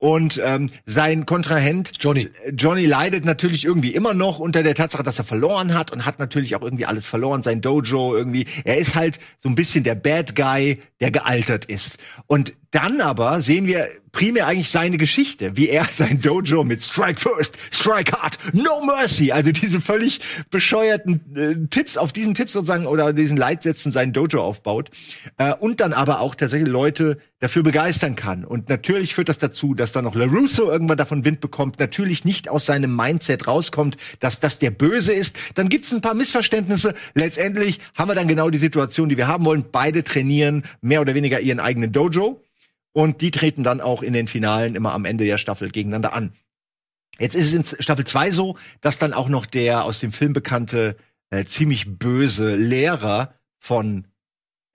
Und 0.00 0.40
ähm, 0.42 0.70
sein 0.86 1.26
Kontrahent 1.26 1.92
Johnny. 2.00 2.30
Johnny 2.56 2.86
leidet 2.86 3.26
natürlich 3.26 3.66
irgendwie 3.66 3.94
immer 3.94 4.14
noch 4.14 4.38
unter 4.38 4.62
der 4.62 4.74
Tatsache, 4.74 5.02
dass 5.02 5.18
er 5.18 5.26
verloren 5.26 5.74
hat 5.74 5.92
und 5.92 6.06
hat 6.06 6.18
natürlich 6.18 6.56
auch 6.56 6.62
irgendwie 6.62 6.86
alles 6.86 7.06
verloren, 7.06 7.42
sein 7.42 7.60
Dojo 7.60 8.16
irgendwie. 8.16 8.46
Er 8.64 8.78
ist 8.78 8.94
halt 8.94 9.18
so 9.38 9.50
ein 9.50 9.54
bisschen 9.54 9.84
der 9.84 9.96
Bad 9.96 10.34
Guy, 10.34 10.80
der 11.00 11.10
gealtert 11.10 11.66
ist. 11.66 11.98
Und 12.26 12.54
dann 12.70 13.00
aber 13.00 13.42
sehen 13.42 13.66
wir 13.66 13.88
primär 14.12 14.46
eigentlich 14.46 14.70
seine 14.70 14.96
Geschichte, 14.96 15.56
wie 15.56 15.68
er 15.68 15.84
sein 15.92 16.20
Dojo 16.20 16.64
mit 16.64 16.84
Strike 16.84 17.20
First, 17.20 17.58
Strike 17.70 18.12
Hard, 18.12 18.38
No 18.52 18.84
Mercy, 18.84 19.32
also 19.32 19.52
diese 19.52 19.80
völlig 19.80 20.20
bescheuerten 20.50 21.36
äh, 21.36 21.68
Tipps, 21.68 21.96
auf 21.96 22.12
diesen 22.12 22.34
Tipps 22.34 22.52
sozusagen 22.52 22.86
oder 22.86 23.12
diesen 23.12 23.36
Leitsätzen 23.36 23.92
sein 23.92 24.12
Dojo 24.12 24.42
aufbaut 24.42 24.90
äh, 25.36 25.52
und 25.54 25.80
dann 25.80 25.92
aber 25.92 26.20
auch 26.20 26.34
tatsächlich 26.34 26.70
Leute 26.70 27.18
dafür 27.40 27.62
begeistern 27.62 28.16
kann. 28.16 28.44
Und 28.44 28.68
natürlich 28.68 29.14
führt 29.14 29.28
das 29.28 29.38
dazu, 29.38 29.74
dass 29.74 29.89
dann 29.92 30.04
noch 30.04 30.14
LaRusso 30.14 30.70
irgendwann 30.70 30.98
davon 30.98 31.24
Wind 31.24 31.40
bekommt, 31.40 31.78
natürlich 31.78 32.24
nicht 32.24 32.48
aus 32.48 32.66
seinem 32.66 32.94
Mindset 32.94 33.46
rauskommt, 33.46 33.96
dass 34.20 34.40
das 34.40 34.58
der 34.58 34.70
Böse 34.70 35.12
ist. 35.12 35.36
Dann 35.54 35.68
gibt's 35.68 35.92
ein 35.92 36.00
paar 36.00 36.14
Missverständnisse. 36.14 36.94
Letztendlich 37.14 37.80
haben 37.94 38.08
wir 38.08 38.14
dann 38.14 38.28
genau 38.28 38.50
die 38.50 38.58
Situation, 38.58 39.08
die 39.08 39.16
wir 39.16 39.28
haben 39.28 39.44
wollen. 39.44 39.66
Beide 39.70 40.04
trainieren 40.04 40.64
mehr 40.80 41.00
oder 41.00 41.14
weniger 41.14 41.40
ihren 41.40 41.60
eigenen 41.60 41.92
Dojo. 41.92 42.42
Und 42.92 43.20
die 43.20 43.30
treten 43.30 43.62
dann 43.62 43.80
auch 43.80 44.02
in 44.02 44.12
den 44.12 44.26
Finalen 44.26 44.74
immer 44.74 44.94
am 44.94 45.04
Ende 45.04 45.24
der 45.24 45.38
Staffel 45.38 45.70
gegeneinander 45.70 46.12
an. 46.12 46.32
Jetzt 47.18 47.34
ist 47.34 47.52
es 47.52 47.72
in 47.72 47.82
Staffel 47.82 48.04
2 48.04 48.30
so, 48.30 48.56
dass 48.80 48.98
dann 48.98 49.12
auch 49.12 49.28
noch 49.28 49.46
der 49.46 49.84
aus 49.84 50.00
dem 50.00 50.12
Film 50.12 50.32
bekannte 50.32 50.96
äh, 51.30 51.44
ziemlich 51.44 51.98
böse 51.98 52.54
Lehrer 52.56 53.34
von 53.58 54.06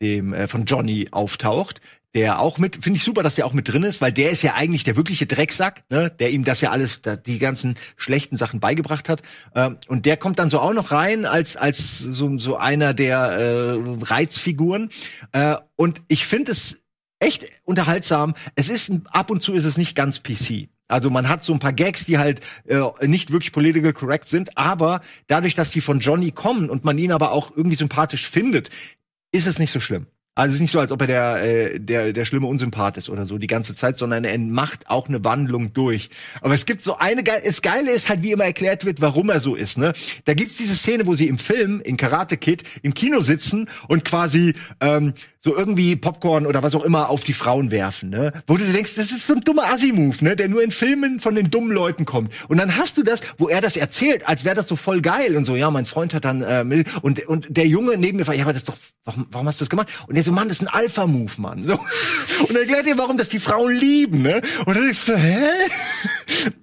dem 0.01 0.33
äh, 0.33 0.47
von 0.47 0.65
Johnny 0.65 1.09
auftaucht, 1.11 1.81
der 2.15 2.39
auch 2.39 2.57
mit 2.57 2.75
finde 2.83 2.97
ich 2.97 3.03
super, 3.03 3.21
dass 3.21 3.35
der 3.35 3.45
auch 3.45 3.53
mit 3.53 3.67
drin 3.67 3.83
ist, 3.83 4.01
weil 4.01 4.11
der 4.11 4.31
ist 4.31 4.41
ja 4.41 4.55
eigentlich 4.55 4.83
der 4.83 4.95
wirkliche 4.95 5.27
Drecksack, 5.27 5.83
ne, 5.89 6.09
der 6.09 6.31
ihm 6.31 6.45
das 6.45 6.61
ja 6.61 6.71
alles 6.71 7.01
da, 7.01 7.17
die 7.17 7.37
ganzen 7.37 7.75
schlechten 7.97 8.37
Sachen 8.37 8.59
beigebracht 8.59 9.09
hat 9.09 9.21
ähm, 9.53 9.77
und 9.87 10.05
der 10.05 10.17
kommt 10.17 10.39
dann 10.39 10.49
so 10.49 10.59
auch 10.59 10.73
noch 10.73 10.91
rein 10.91 11.25
als 11.25 11.57
als 11.57 11.99
so 11.99 12.39
so 12.39 12.55
einer 12.55 12.93
der 12.93 13.17
äh, 13.17 13.77
Reizfiguren 14.01 14.89
äh, 15.33 15.55
und 15.75 16.01
ich 16.07 16.25
finde 16.25 16.53
es 16.53 16.85
echt 17.19 17.45
unterhaltsam. 17.63 18.33
Es 18.55 18.69
ist 18.69 18.91
ab 19.11 19.29
und 19.29 19.41
zu 19.41 19.53
ist 19.53 19.65
es 19.65 19.77
nicht 19.77 19.95
ganz 19.95 20.21
PC. 20.21 20.69
Also 20.87 21.09
man 21.09 21.27
hat 21.27 21.43
so 21.43 21.51
ein 21.51 21.59
paar 21.59 21.73
Gags, 21.73 22.05
die 22.05 22.17
halt 22.17 22.41
äh, 22.65 22.81
nicht 23.07 23.31
wirklich 23.31 23.51
political 23.51 23.93
correct 23.93 24.27
sind, 24.27 24.57
aber 24.57 25.01
dadurch, 25.27 25.55
dass 25.55 25.71
die 25.71 25.81
von 25.81 25.99
Johnny 25.99 26.31
kommen 26.31 26.69
und 26.69 26.85
man 26.85 26.97
ihn 26.97 27.11
aber 27.11 27.31
auch 27.31 27.55
irgendwie 27.55 27.75
sympathisch 27.75 28.29
findet, 28.29 28.69
ist 29.31 29.47
es 29.47 29.57
nicht 29.57 29.71
so 29.71 29.79
schlimm. 29.79 30.07
Also 30.37 30.49
es 30.49 30.55
ist 30.55 30.61
nicht 30.61 30.71
so, 30.71 30.81
als 30.81 30.91
ob 30.91 30.99
er 30.99 31.07
der, 31.07 31.43
äh, 31.43 31.79
der, 31.79 32.11
der 32.11 32.25
schlimme 32.25 32.47
Unsympath 32.47 32.97
ist 32.97 33.09
oder 33.09 33.25
so 33.25 33.37
die 33.37 33.47
ganze 33.47 33.73
Zeit, 33.73 33.95
sondern 33.95 34.25
er 34.25 34.37
macht 34.37 34.89
auch 34.89 35.07
eine 35.07 35.23
Wandlung 35.23 35.71
durch. 35.71 36.09
Aber 36.41 36.53
es 36.53 36.65
gibt 36.65 36.83
so 36.83 36.97
eine 36.97 37.23
geile, 37.23 37.41
das 37.45 37.61
Geile 37.61 37.91
ist 37.91 38.09
halt, 38.09 38.21
wie 38.21 38.33
immer 38.33 38.43
erklärt 38.43 38.83
wird, 38.83 38.99
warum 38.99 39.29
er 39.29 39.39
so 39.39 39.55
ist, 39.55 39.77
ne? 39.77 39.93
Da 40.25 40.33
gibt's 40.33 40.57
diese 40.57 40.75
Szene, 40.75 41.07
wo 41.07 41.15
sie 41.15 41.29
im 41.29 41.37
Film, 41.37 41.79
in 41.79 41.95
Karate 41.95 42.35
Kid, 42.35 42.63
im 42.81 42.93
Kino 42.93 43.21
sitzen 43.21 43.69
und 43.87 44.03
quasi 44.03 44.55
ähm, 44.81 45.13
so 45.45 45.55
irgendwie 45.55 45.95
Popcorn 45.95 46.47
oder 46.47 46.63
was 46.63 46.73
auch 46.73 46.83
immer 46.83 47.09
auf 47.11 47.23
die 47.23 47.33
Frauen 47.33 47.69
werfen, 47.69 48.09
ne? 48.09 48.33
Wo 48.47 48.57
du 48.57 48.65
denkst, 48.65 48.95
das 48.95 49.11
ist 49.11 49.27
so 49.27 49.35
ein 49.35 49.41
dummer 49.41 49.71
Assi-Move, 49.71 50.25
ne? 50.25 50.35
Der 50.35 50.49
nur 50.49 50.63
in 50.63 50.71
Filmen 50.71 51.19
von 51.19 51.35
den 51.35 51.51
dummen 51.51 51.71
Leuten 51.71 52.05
kommt. 52.05 52.33
Und 52.47 52.57
dann 52.57 52.77
hast 52.77 52.97
du 52.97 53.03
das, 53.03 53.21
wo 53.37 53.47
er 53.47 53.61
das 53.61 53.77
erzählt, 53.77 54.27
als 54.27 54.43
wäre 54.43 54.55
das 54.55 54.67
so 54.67 54.75
voll 54.75 55.01
geil 55.01 55.37
und 55.37 55.45
so, 55.45 55.55
ja, 55.55 55.69
mein 55.69 55.85
Freund 55.85 56.15
hat 56.15 56.25
dann, 56.25 56.43
ähm, 56.47 56.83
und, 57.03 57.27
und 57.27 57.45
der 57.55 57.67
Junge 57.67 57.95
neben 57.95 58.17
mir 58.17 58.25
fragt, 58.25 58.39
ja, 58.39 58.43
aber 58.43 58.53
das 58.53 58.63
ist 58.63 58.69
doch, 58.69 58.77
warum, 59.03 59.27
warum 59.29 59.47
hast 59.47 59.61
du 59.61 59.65
das 59.65 59.69
gemacht? 59.69 59.87
Und 60.07 60.15
er 60.15 60.23
so, 60.23 60.31
Mann, 60.31 60.49
das 60.49 60.61
ist 60.61 60.67
ein 60.67 60.73
Alpha-Move, 60.73 61.33
Mann. 61.37 61.61
So. 61.61 61.73
Und 62.49 62.55
er 62.55 62.61
erklärt 62.61 62.87
dir, 62.87 62.97
warum 62.97 63.19
das 63.19 63.29
die 63.29 63.37
Frauen 63.37 63.71
lieben, 63.71 64.23
ne? 64.23 64.41
Und 64.65 64.75
dann 64.75 64.83
denkst 64.83 65.05
du, 65.05 65.15
hä? 65.15 65.45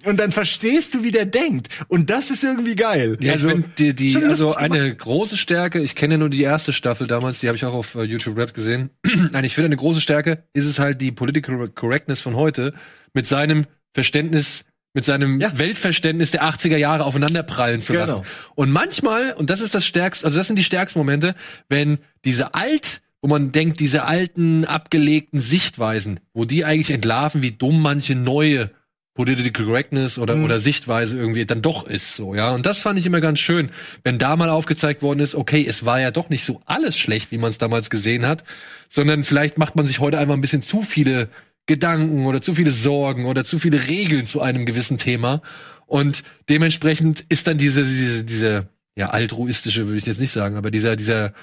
und 0.05 0.17
dann 0.17 0.33
verstehst 0.33 0.93
du, 0.93 1.03
wie 1.03 1.11
der 1.11 1.25
denkt. 1.25 1.69
Und 1.87 2.09
das 2.09 2.31
ist 2.31 2.43
irgendwie 2.43 2.75
geil. 2.75 3.17
Ja, 3.21 3.33
also, 3.33 3.47
ich 3.47 3.53
find 3.53 3.79
die, 3.79 3.95
die, 3.95 4.17
also 4.17 4.55
eine 4.55 4.93
große 4.93 5.37
Stärke, 5.37 5.79
ich 5.79 5.95
kenne 5.95 6.17
nur 6.17 6.29
die 6.29 6.43
erste 6.43 6.73
Staffel 6.73 7.07
damals, 7.07 7.39
die 7.39 7.47
habe 7.47 7.55
ich 7.55 7.63
auch 7.63 7.73
auf 7.73 7.95
äh, 7.95 8.03
YouTube 8.03 8.37
Rap 8.37 8.53
gesehen. 8.53 8.72
Nein, 9.31 9.43
ich 9.43 9.53
finde 9.55 9.67
eine 9.67 9.77
große 9.77 10.01
Stärke 10.01 10.43
ist 10.53 10.65
es 10.65 10.79
halt 10.79 11.01
die 11.01 11.11
Political 11.11 11.67
Correctness 11.69 12.21
von 12.21 12.35
heute 12.35 12.73
mit 13.13 13.25
seinem 13.27 13.65
Verständnis, 13.93 14.65
mit 14.93 15.05
seinem 15.05 15.39
Ja. 15.39 15.57
Weltverständnis 15.57 16.31
der 16.31 16.43
80er 16.43 16.77
Jahre 16.77 17.05
aufeinanderprallen 17.05 17.81
zu 17.81 17.93
Genau. 17.93 18.05
lassen. 18.05 18.21
Und 18.55 18.71
manchmal, 18.71 19.33
und 19.33 19.49
das 19.49 19.61
ist 19.61 19.73
das 19.75 19.85
stärkste, 19.85 20.25
also 20.25 20.37
das 20.37 20.47
sind 20.47 20.55
die 20.57 20.63
stärksten 20.63 20.99
Momente, 20.99 21.35
wenn 21.69 21.99
diese 22.25 22.53
alt, 22.53 23.01
wo 23.21 23.27
man 23.29 23.51
denkt, 23.51 23.79
diese 23.79 24.03
alten, 24.05 24.65
abgelegten 24.65 25.39
Sichtweisen, 25.39 26.19
wo 26.33 26.45
die 26.45 26.65
eigentlich 26.65 26.91
entlarven, 26.91 27.41
wie 27.41 27.51
dumm 27.51 27.81
manche 27.81 28.15
neue 28.15 28.71
Political 29.15 29.51
Correctness 29.65 30.17
oder, 30.17 30.35
Mhm. 30.35 30.43
oder 30.45 30.59
Sichtweise 30.59 31.17
irgendwie 31.17 31.45
dann 31.45 31.61
doch 31.61 31.85
ist, 31.87 32.15
so, 32.15 32.33
ja. 32.33 32.51
Und 32.51 32.65
das 32.65 32.79
fand 32.79 32.97
ich 32.97 33.05
immer 33.05 33.21
ganz 33.21 33.39
schön, 33.39 33.69
wenn 34.03 34.17
da 34.17 34.35
mal 34.35 34.49
aufgezeigt 34.49 35.01
worden 35.03 35.19
ist, 35.19 35.35
okay, 35.35 35.63
es 35.67 35.85
war 35.85 35.99
ja 35.99 36.09
doch 36.11 36.29
nicht 36.29 36.43
so 36.43 36.59
alles 36.65 36.97
schlecht, 36.97 37.31
wie 37.31 37.37
man 37.37 37.51
es 37.51 37.57
damals 37.59 37.89
gesehen 37.91 38.25
hat, 38.25 38.43
sondern 38.89 39.23
vielleicht 39.23 39.57
macht 39.57 39.75
man 39.75 39.85
sich 39.85 39.99
heute 39.99 40.17
einfach 40.17 40.33
ein 40.33 40.41
bisschen 40.41 40.63
zu 40.63 40.81
viele 40.81 41.29
Gedanken 41.67 42.25
oder 42.25 42.41
zu 42.41 42.55
viele 42.55 42.71
Sorgen 42.71 43.25
oder 43.25 43.45
zu 43.45 43.59
viele 43.59 43.87
Regeln 43.87 44.25
zu 44.25 44.41
einem 44.41 44.65
gewissen 44.65 44.97
Thema. 44.97 45.41
Und 45.85 46.23
dementsprechend 46.49 47.23
ist 47.29 47.47
dann 47.47 47.57
diese, 47.57 47.83
diese, 47.83 48.23
diese, 48.23 48.67
ja, 48.95 49.09
altruistische, 49.09 49.85
würde 49.85 49.97
ich 49.99 50.05
jetzt 50.05 50.19
nicht 50.19 50.31
sagen, 50.31 50.55
aber 50.57 50.71
dieser, 50.71 50.95
dieser 50.95 51.33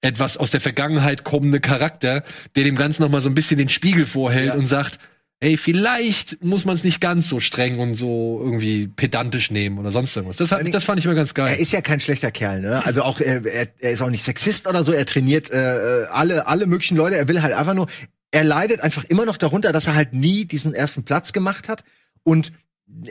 etwas 0.00 0.36
aus 0.36 0.50
der 0.52 0.60
Vergangenheit 0.60 1.24
kommende 1.24 1.58
Charakter, 1.60 2.22
der 2.54 2.64
dem 2.64 2.76
Ganzen 2.76 3.02
nochmal 3.02 3.20
so 3.20 3.28
ein 3.28 3.34
bisschen 3.34 3.58
den 3.58 3.68
Spiegel 3.68 4.06
vorhält 4.06 4.48
Ja. 4.48 4.54
und 4.54 4.66
sagt, 4.66 4.98
ey, 5.40 5.56
vielleicht 5.56 6.42
muss 6.42 6.64
man 6.64 6.74
es 6.76 6.84
nicht 6.84 7.00
ganz 7.00 7.28
so 7.28 7.40
streng 7.40 7.78
und 7.78 7.94
so 7.94 8.40
irgendwie 8.42 8.88
pedantisch 8.88 9.50
nehmen 9.50 9.78
oder 9.78 9.90
sonst 9.90 10.16
irgendwas. 10.16 10.36
Das, 10.36 10.52
hat, 10.52 10.62
das 10.72 10.84
fand 10.84 10.98
ich 10.98 11.04
immer 11.04 11.14
ganz 11.14 11.30
Er 11.30 11.34
geil. 11.34 11.56
ist 11.58 11.72
ja 11.72 11.80
kein 11.82 12.00
schlechter 12.00 12.30
Kerl, 12.30 12.60
ne? 12.62 12.84
Also 12.86 13.02
auch 13.02 13.20
er, 13.20 13.44
er, 13.44 13.68
er 13.78 13.90
ist 13.92 14.00
auch 14.00 14.10
nicht 14.10 14.24
Sexist 14.24 14.66
oder 14.66 14.82
so. 14.84 14.92
Er 14.92 15.04
trainiert 15.06 15.50
äh, 15.50 16.02
äh, 16.02 16.06
alle 16.06 16.46
alle 16.46 16.66
möglichen 16.66 16.96
Leute. 16.96 17.16
Er 17.16 17.28
will 17.28 17.42
halt 17.42 17.54
einfach 17.54 17.74
nur. 17.74 17.86
Er 18.30 18.44
leidet 18.44 18.80
einfach 18.80 19.04
immer 19.04 19.24
noch 19.24 19.36
darunter, 19.36 19.72
dass 19.72 19.86
er 19.86 19.94
halt 19.94 20.12
nie 20.12 20.46
diesen 20.46 20.74
ersten 20.74 21.04
Platz 21.04 21.32
gemacht 21.32 21.68
hat 21.68 21.84
und 22.22 22.52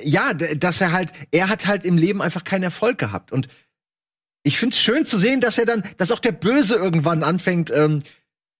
ja, 0.03 0.33
dass 0.33 0.81
er 0.81 0.91
halt 0.91 1.11
er 1.31 1.49
hat 1.49 1.67
halt 1.67 1.85
im 1.85 1.97
Leben 1.97 2.21
einfach 2.21 2.43
keinen 2.43 2.63
Erfolg 2.63 2.97
gehabt 2.97 3.31
und 3.31 3.47
ich 4.43 4.59
find's 4.59 4.79
schön 4.79 5.05
zu 5.05 5.17
sehen, 5.17 5.41
dass 5.41 5.57
er 5.57 5.65
dann, 5.65 5.83
dass 5.97 6.11
auch 6.11 6.19
der 6.19 6.31
Böse 6.31 6.75
irgendwann 6.75 7.23
anfängt. 7.23 7.71
Ähm, 7.71 8.03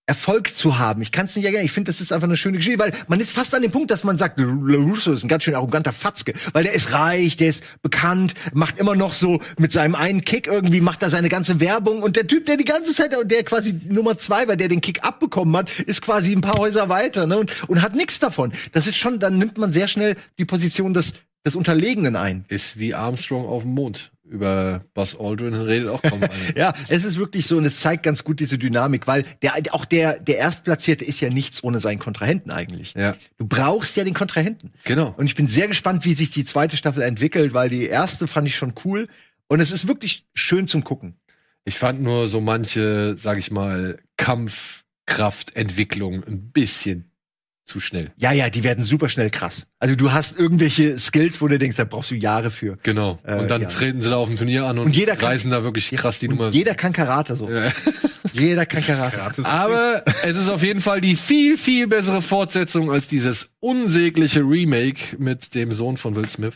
Erfolg 0.08 0.54
zu 0.54 0.78
haben. 0.78 1.02
Ich 1.02 1.10
kann 1.10 1.26
es 1.26 1.34
nicht 1.34 1.44
erklären. 1.44 1.64
Ich 1.64 1.72
finde, 1.72 1.90
das 1.90 2.00
ist 2.00 2.12
einfach 2.12 2.28
eine 2.28 2.36
schöne 2.36 2.58
Geschichte, 2.58 2.78
weil 2.78 2.92
man 3.08 3.18
ist 3.18 3.32
fast 3.32 3.52
an 3.54 3.62
dem 3.62 3.72
Punkt, 3.72 3.90
dass 3.90 4.04
man 4.04 4.16
sagt, 4.16 4.38
LaRusso 4.38 5.12
ist 5.12 5.24
ein 5.24 5.28
ganz 5.28 5.42
schön 5.42 5.56
arroganter 5.56 5.92
Fatzke, 5.92 6.32
weil 6.52 6.62
der 6.62 6.74
ist 6.74 6.92
reich, 6.92 7.36
der 7.36 7.48
ist 7.48 7.64
bekannt, 7.82 8.34
macht 8.52 8.78
immer 8.78 8.94
noch 8.94 9.12
so 9.12 9.40
mit 9.58 9.72
seinem 9.72 9.96
einen 9.96 10.24
Kick 10.24 10.46
irgendwie, 10.46 10.80
macht 10.80 11.02
da 11.02 11.10
seine 11.10 11.28
ganze 11.28 11.58
Werbung 11.58 12.02
und 12.02 12.14
der 12.14 12.28
Typ, 12.28 12.46
der 12.46 12.56
die 12.56 12.64
ganze 12.64 12.94
Zeit, 12.94 13.16
der 13.24 13.42
quasi 13.42 13.74
Nummer 13.88 14.16
zwei, 14.16 14.46
weil 14.46 14.56
der 14.56 14.68
den 14.68 14.80
Kick 14.80 15.04
abbekommen 15.04 15.56
hat, 15.56 15.76
ist 15.80 16.02
quasi 16.02 16.32
ein 16.32 16.40
paar 16.40 16.58
Häuser 16.58 16.88
weiter 16.88 17.26
ne, 17.26 17.38
und, 17.38 17.68
und 17.68 17.82
hat 17.82 17.96
nichts 17.96 18.20
davon. 18.20 18.52
Das 18.72 18.86
ist 18.86 18.96
schon, 18.96 19.18
dann 19.18 19.38
nimmt 19.38 19.58
man 19.58 19.72
sehr 19.72 19.88
schnell 19.88 20.14
die 20.38 20.44
Position 20.44 20.94
des, 20.94 21.14
des 21.44 21.56
Unterlegenen 21.56 22.14
ein. 22.14 22.44
Ist 22.46 22.78
wie 22.78 22.94
Armstrong 22.94 23.44
auf 23.46 23.64
dem 23.64 23.74
Mond. 23.74 24.12
Über 24.28 24.84
Buzz 24.94 25.16
Aldrin 25.18 25.54
redet 25.54 25.88
auch 25.88 26.02
kaum 26.02 26.22
einer. 26.22 26.32
Ja, 26.56 26.74
es 26.88 27.04
ist 27.04 27.18
wirklich 27.18 27.46
so 27.46 27.58
und 27.58 27.64
es 27.64 27.80
zeigt 27.80 28.02
ganz 28.02 28.24
gut 28.24 28.40
diese 28.40 28.58
Dynamik, 28.58 29.06
weil 29.06 29.24
der 29.42 29.54
auch 29.72 29.84
der 29.84 30.18
der 30.18 30.38
Erstplatzierte 30.38 31.04
ist 31.04 31.20
ja 31.20 31.30
nichts 31.30 31.62
ohne 31.62 31.80
seinen 31.80 31.98
Kontrahenten 31.98 32.50
eigentlich. 32.50 32.94
Ja. 32.96 33.14
Du 33.38 33.46
brauchst 33.46 33.96
ja 33.96 34.04
den 34.04 34.14
Kontrahenten. 34.14 34.72
Genau. 34.84 35.14
Und 35.16 35.26
ich 35.26 35.34
bin 35.34 35.48
sehr 35.48 35.68
gespannt, 35.68 36.04
wie 36.04 36.14
sich 36.14 36.30
die 36.30 36.44
zweite 36.44 36.76
Staffel 36.76 37.02
entwickelt, 37.02 37.54
weil 37.54 37.68
die 37.68 37.86
erste 37.86 38.26
fand 38.26 38.48
ich 38.48 38.56
schon 38.56 38.74
cool 38.84 39.08
und 39.48 39.60
es 39.60 39.70
ist 39.70 39.86
wirklich 39.86 40.26
schön 40.34 40.66
zum 40.66 40.84
gucken. 40.84 41.16
Ich 41.64 41.78
fand 41.78 42.02
nur 42.02 42.26
so 42.26 42.40
manche, 42.40 43.16
sag 43.18 43.38
ich 43.38 43.50
mal, 43.50 43.98
Kampfkraftentwicklung 44.16 46.24
ein 46.24 46.50
bisschen 46.52 47.10
zu 47.66 47.80
schnell. 47.80 48.12
Ja, 48.16 48.32
ja, 48.32 48.48
die 48.48 48.64
werden 48.64 48.84
super 48.84 49.08
schnell 49.08 49.28
krass. 49.28 49.66
Also 49.78 49.96
du 49.96 50.12
hast 50.12 50.38
irgendwelche 50.38 50.98
Skills, 50.98 51.40
wo 51.40 51.48
du 51.48 51.58
denkst, 51.58 51.76
da 51.76 51.84
brauchst 51.84 52.10
du 52.10 52.14
Jahre 52.14 52.50
für. 52.50 52.78
Genau. 52.82 53.18
Äh, 53.24 53.34
und 53.34 53.50
dann 53.50 53.62
ja. 53.62 53.68
treten 53.68 54.00
sie 54.00 54.08
da 54.08 54.16
auf 54.16 54.28
dem 54.28 54.36
Turnier 54.36 54.64
an 54.64 54.78
und, 54.78 54.86
Und 54.86 54.96
jeder 54.96 55.16
kann- 55.16 55.30
reißen 55.30 55.50
da 55.50 55.64
wirklich 55.64 55.90
krass 55.90 56.20
die 56.20 56.28
Nummer. 56.28 56.48
Jeder 56.48 56.74
kann 56.74 56.92
Karate 56.92 57.34
so. 57.36 57.50
Ja. 57.50 57.70
Jeder 58.32 58.66
kann 58.66 58.84
Karate. 58.84 59.16
Gratis. 59.16 59.46
Aber 59.46 60.04
es 60.24 60.36
ist 60.36 60.48
auf 60.48 60.62
jeden 60.62 60.80
Fall 60.80 61.00
die 61.00 61.16
viel, 61.16 61.56
viel 61.56 61.86
bessere 61.86 62.22
Fortsetzung 62.22 62.90
als 62.90 63.06
dieses 63.08 63.52
unsägliche 63.60 64.40
Remake 64.40 65.16
mit 65.18 65.54
dem 65.54 65.72
Sohn 65.72 65.96
von 65.96 66.14
Will 66.16 66.28
Smith. 66.28 66.54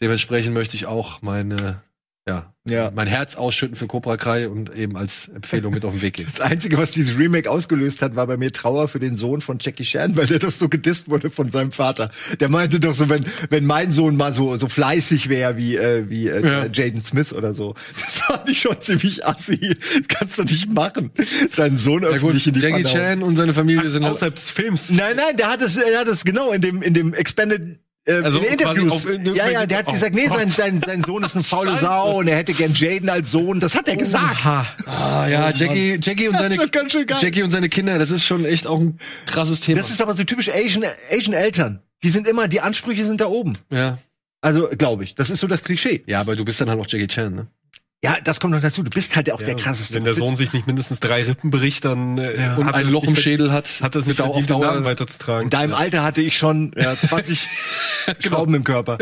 Dementsprechend 0.00 0.54
möchte 0.54 0.76
ich 0.76 0.86
auch 0.86 1.22
meine, 1.22 1.82
ja, 2.28 2.52
Ja. 2.68 2.92
mein 2.94 3.06
Herz 3.08 3.34
ausschütten 3.36 3.74
für 3.76 3.86
Cobra 3.86 4.16
Kai 4.16 4.48
und 4.48 4.74
eben 4.76 4.96
als 4.96 5.28
Empfehlung 5.28 5.72
mit 5.74 5.84
auf 5.84 5.92
den 5.94 6.02
Weg 6.02 6.14
gehen. 6.14 6.26
Das 6.30 6.40
Einzige, 6.40 6.76
was 6.78 6.92
dieses 6.92 7.18
Remake 7.18 7.50
ausgelöst 7.50 8.02
hat, 8.02 8.14
war 8.14 8.26
bei 8.26 8.36
mir 8.36 8.52
Trauer 8.52 8.86
für 8.88 8.98
den 9.00 9.16
Sohn 9.16 9.40
von 9.40 9.58
Jackie 9.60 9.82
Chan, 9.84 10.16
weil 10.16 10.26
der 10.26 10.38
doch 10.38 10.50
so 10.52 10.68
gedisst 10.68 11.08
wurde 11.08 11.30
von 11.30 11.50
seinem 11.50 11.72
Vater. 11.72 12.10
Der 12.38 12.48
meinte 12.48 12.78
doch 12.80 12.94
so, 12.94 13.08
wenn, 13.08 13.24
wenn 13.50 13.64
mein 13.64 13.90
Sohn 13.90 14.16
mal 14.16 14.32
so, 14.32 14.56
so 14.56 14.68
fleißig 14.68 15.28
wäre 15.28 15.56
wie, 15.56 15.76
äh, 15.76 16.08
wie 16.08 16.28
äh, 16.28 16.46
Ja. 16.46 16.66
Jaden 16.66 17.02
Smith 17.02 17.32
oder 17.32 17.54
so. 17.54 17.74
Das 17.98 18.18
fand 18.18 18.48
ich 18.48 18.60
schon 18.60 18.80
ziemlich 18.80 19.26
assi. 19.26 19.58
Das 19.58 20.08
kannst 20.08 20.38
du 20.38 20.44
nicht 20.44 20.70
machen. 20.72 21.10
Deinen 21.56 21.78
Sohn 21.78 22.02
Ja 22.02 22.08
gut, 22.10 22.16
öffentlich 22.18 22.46
in 22.48 22.54
die 22.54 22.60
Jackie 22.60 22.84
Pfanne. 22.84 22.94
Chan 22.94 23.22
und 23.22 23.36
seine 23.36 23.54
Familie 23.54 23.88
sind 23.88 24.04
Außerhalb 24.04 24.34
des 24.34 24.50
Films. 24.50 24.90
Nein, 24.90 25.16
nein, 25.16 25.36
der 25.38 25.48
hat 25.50 25.62
es, 25.62 25.76
er 25.76 26.00
hat 26.00 26.08
es 26.08 26.24
genau 26.24 26.52
in 26.52 26.60
dem, 26.60 26.82
in 26.82 26.92
dem 26.94 27.14
Expanded 27.14 27.78
äh, 28.08 28.22
Also 28.22 28.38
in 28.40 28.44
Interviews. 28.52 28.92
auf- 28.92 29.06
in- 29.06 29.34
ja, 29.34 29.48
ja, 29.48 29.66
der 29.66 29.78
hat 29.78 29.88
Oh 29.88 29.92
gesagt, 29.92 30.14
nee, 30.14 30.26
sein, 30.28 30.50
sein, 30.50 30.80
sein 30.84 31.02
Sohn 31.02 31.22
ist 31.22 31.34
eine 31.34 31.44
faule 31.52 31.76
Sau 31.78 32.18
und 32.18 32.28
er 32.28 32.36
hätte 32.36 32.52
gern 32.54 32.72
Jaden 32.74 33.08
als 33.08 33.30
Sohn. 33.30 33.60
Das 33.60 33.74
hat 33.74 33.86
er 33.88 33.96
gesagt. 33.96 34.24
Aha. 34.44 34.66
Ah 34.86 35.26
ja, 35.28 35.50
Jackie, 35.52 35.98
Jackie 36.02 36.28
und 36.28 36.36
seine. 36.36 36.56
Jackie 37.20 37.42
und 37.42 37.50
seine 37.50 37.68
Kinder, 37.68 37.98
das 37.98 38.10
ist 38.10 38.24
schon 38.24 38.44
echt 38.44 38.66
auch 38.66 38.80
ein 38.80 38.98
krasses 39.26 39.60
Thema. 39.60 39.78
Das 39.80 39.90
ist 39.90 40.00
aber 40.02 40.14
so 40.14 40.24
typisch 40.24 40.48
Asian, 40.48 40.84
Asian 41.12 41.34
Eltern. 41.34 41.80
Die 42.02 42.08
sind 42.10 42.26
immer, 42.26 42.48
die 42.48 42.60
Ansprüche 42.60 43.04
sind 43.04 43.20
da 43.20 43.26
oben. 43.26 43.58
ja. 43.70 43.98
Also, 44.40 44.68
glaube 44.68 45.02
ich. 45.02 45.16
Das 45.16 45.30
ist 45.30 45.40
so 45.40 45.48
das 45.48 45.64
Klischee. 45.64 46.04
ja, 46.06 46.20
aber 46.20 46.36
du 46.36 46.44
bist 46.44 46.60
dann 46.60 46.70
halt 46.70 46.78
auch 46.80 46.86
Jackie 46.88 47.08
Chan, 47.08 47.34
ne? 47.34 47.48
Ja, 48.04 48.16
das 48.22 48.38
kommt 48.38 48.54
noch 48.54 48.60
dazu. 48.60 48.82
Du 48.84 48.90
bist 48.90 49.16
halt 49.16 49.30
auch 49.32 49.38
der 49.40 49.48
Ja, 49.48 49.54
krasseste. 49.54 49.94
Wenn 49.94 50.04
der 50.04 50.14
Sohn 50.14 50.36
sich 50.36 50.52
nicht 50.52 50.66
mindestens 50.68 51.00
drei 51.00 51.22
Rippen 51.24 51.50
bricht, 51.50 51.84
dann 51.84 52.16
äh, 52.18 52.54
Und 52.56 52.66
hat 52.66 52.74
er 52.76 52.80
ein 52.82 52.90
Loch 52.90 53.02
im 53.04 53.16
Schädel 53.16 53.50
hat, 53.50 53.66
hat 53.82 53.94
das 53.96 54.06
nicht 54.06 54.18
mit 54.20 54.36
den 54.36 54.46
Dauer- 54.46 54.66
Namen 54.66 54.84
weiterzutragen. 54.84 55.44
in 55.44 55.50
deinem 55.50 55.74
Alter 55.74 56.04
hatte 56.04 56.20
ich 56.22 56.38
schon 56.38 56.72
ja, 56.78 56.94
20 56.94 57.46
Schrauben 58.20 58.54
im 58.54 58.62
Körper. 58.64 58.98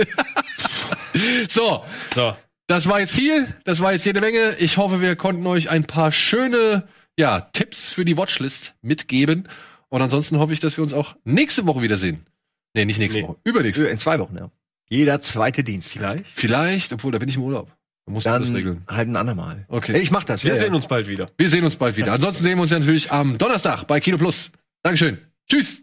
So, 1.48 1.85
So. 2.14 2.36
Das 2.68 2.89
war 2.89 2.98
jetzt 2.98 3.14
viel, 3.14 3.47
das 3.64 3.78
war 3.81 3.93
jetzt 3.93 4.05
jede 4.06 4.20
Menge. 4.20 4.56
Ich 4.59 4.77
hoffe, 4.77 5.01
wir 5.01 5.14
konnten 5.14 5.47
euch 5.47 5.70
ein 5.70 5.85
paar 5.85 6.10
schöne 6.10 6.89
ja, 7.16 7.43
Tipps 7.52 7.93
für 7.93 8.05
die 8.05 8.16
Watchlist 8.16 8.74
mitgeben. 8.82 9.47
Und 9.89 10.02
ansonsten 10.02 10.39
hoffe 10.39 10.52
ich, 10.52 10.59
dass 10.59 10.77
wir 10.77 10.82
uns 10.82 10.93
auch 10.93 11.14
nächste 11.23 11.64
Woche 11.66 11.81
wiedersehen. 11.82 12.27
Nee, 12.74 12.85
nicht 12.85 12.98
nächste 12.98 13.20
Nee. 13.20 13.28
Woche, 13.28 13.36
übernächste. 13.44 13.86
In 13.86 13.98
zwei 13.98 14.18
Wochen, 14.18 14.36
ja. 14.36 14.51
Jeder 14.89 15.20
zweite 15.20 15.62
Dienst. 15.62 15.93
Vielleicht. 15.93 16.24
Vielleicht, 16.32 16.93
obwohl 16.93 17.12
da 17.12 17.18
bin 17.18 17.28
ich 17.28 17.36
im 17.36 17.43
Urlaub. 17.43 17.70
Da 18.06 18.12
muss 18.12 18.24
man 18.24 18.40
das 18.40 18.48
Dann 18.48 18.56
regeln. 18.56 18.82
halt 18.88 19.08
ein 19.08 19.16
andermal. 19.16 19.64
Okay. 19.68 19.98
Ich 19.98 20.12
mach 20.12 20.22
das. 20.22 20.44
Wir 20.44 20.52
ja, 20.54 20.56
sehen 20.56 20.68
ja. 20.68 20.74
uns 20.74 20.86
bald 20.86 21.08
wieder. 21.08 21.28
Wir 21.36 21.50
sehen 21.50 21.64
uns 21.64 21.74
bald 21.74 21.96
wieder. 21.96 22.12
Ansonsten 22.12 22.44
sehen 22.44 22.56
wir 22.56 22.62
uns 22.62 22.70
natürlich 22.70 23.10
am 23.10 23.36
Donnerstag 23.36 23.84
bei 23.84 23.98
Kino 23.98 24.16
Plus. 24.16 24.52
Dankeschön. 24.82 25.18
Tschüss. 25.50 25.82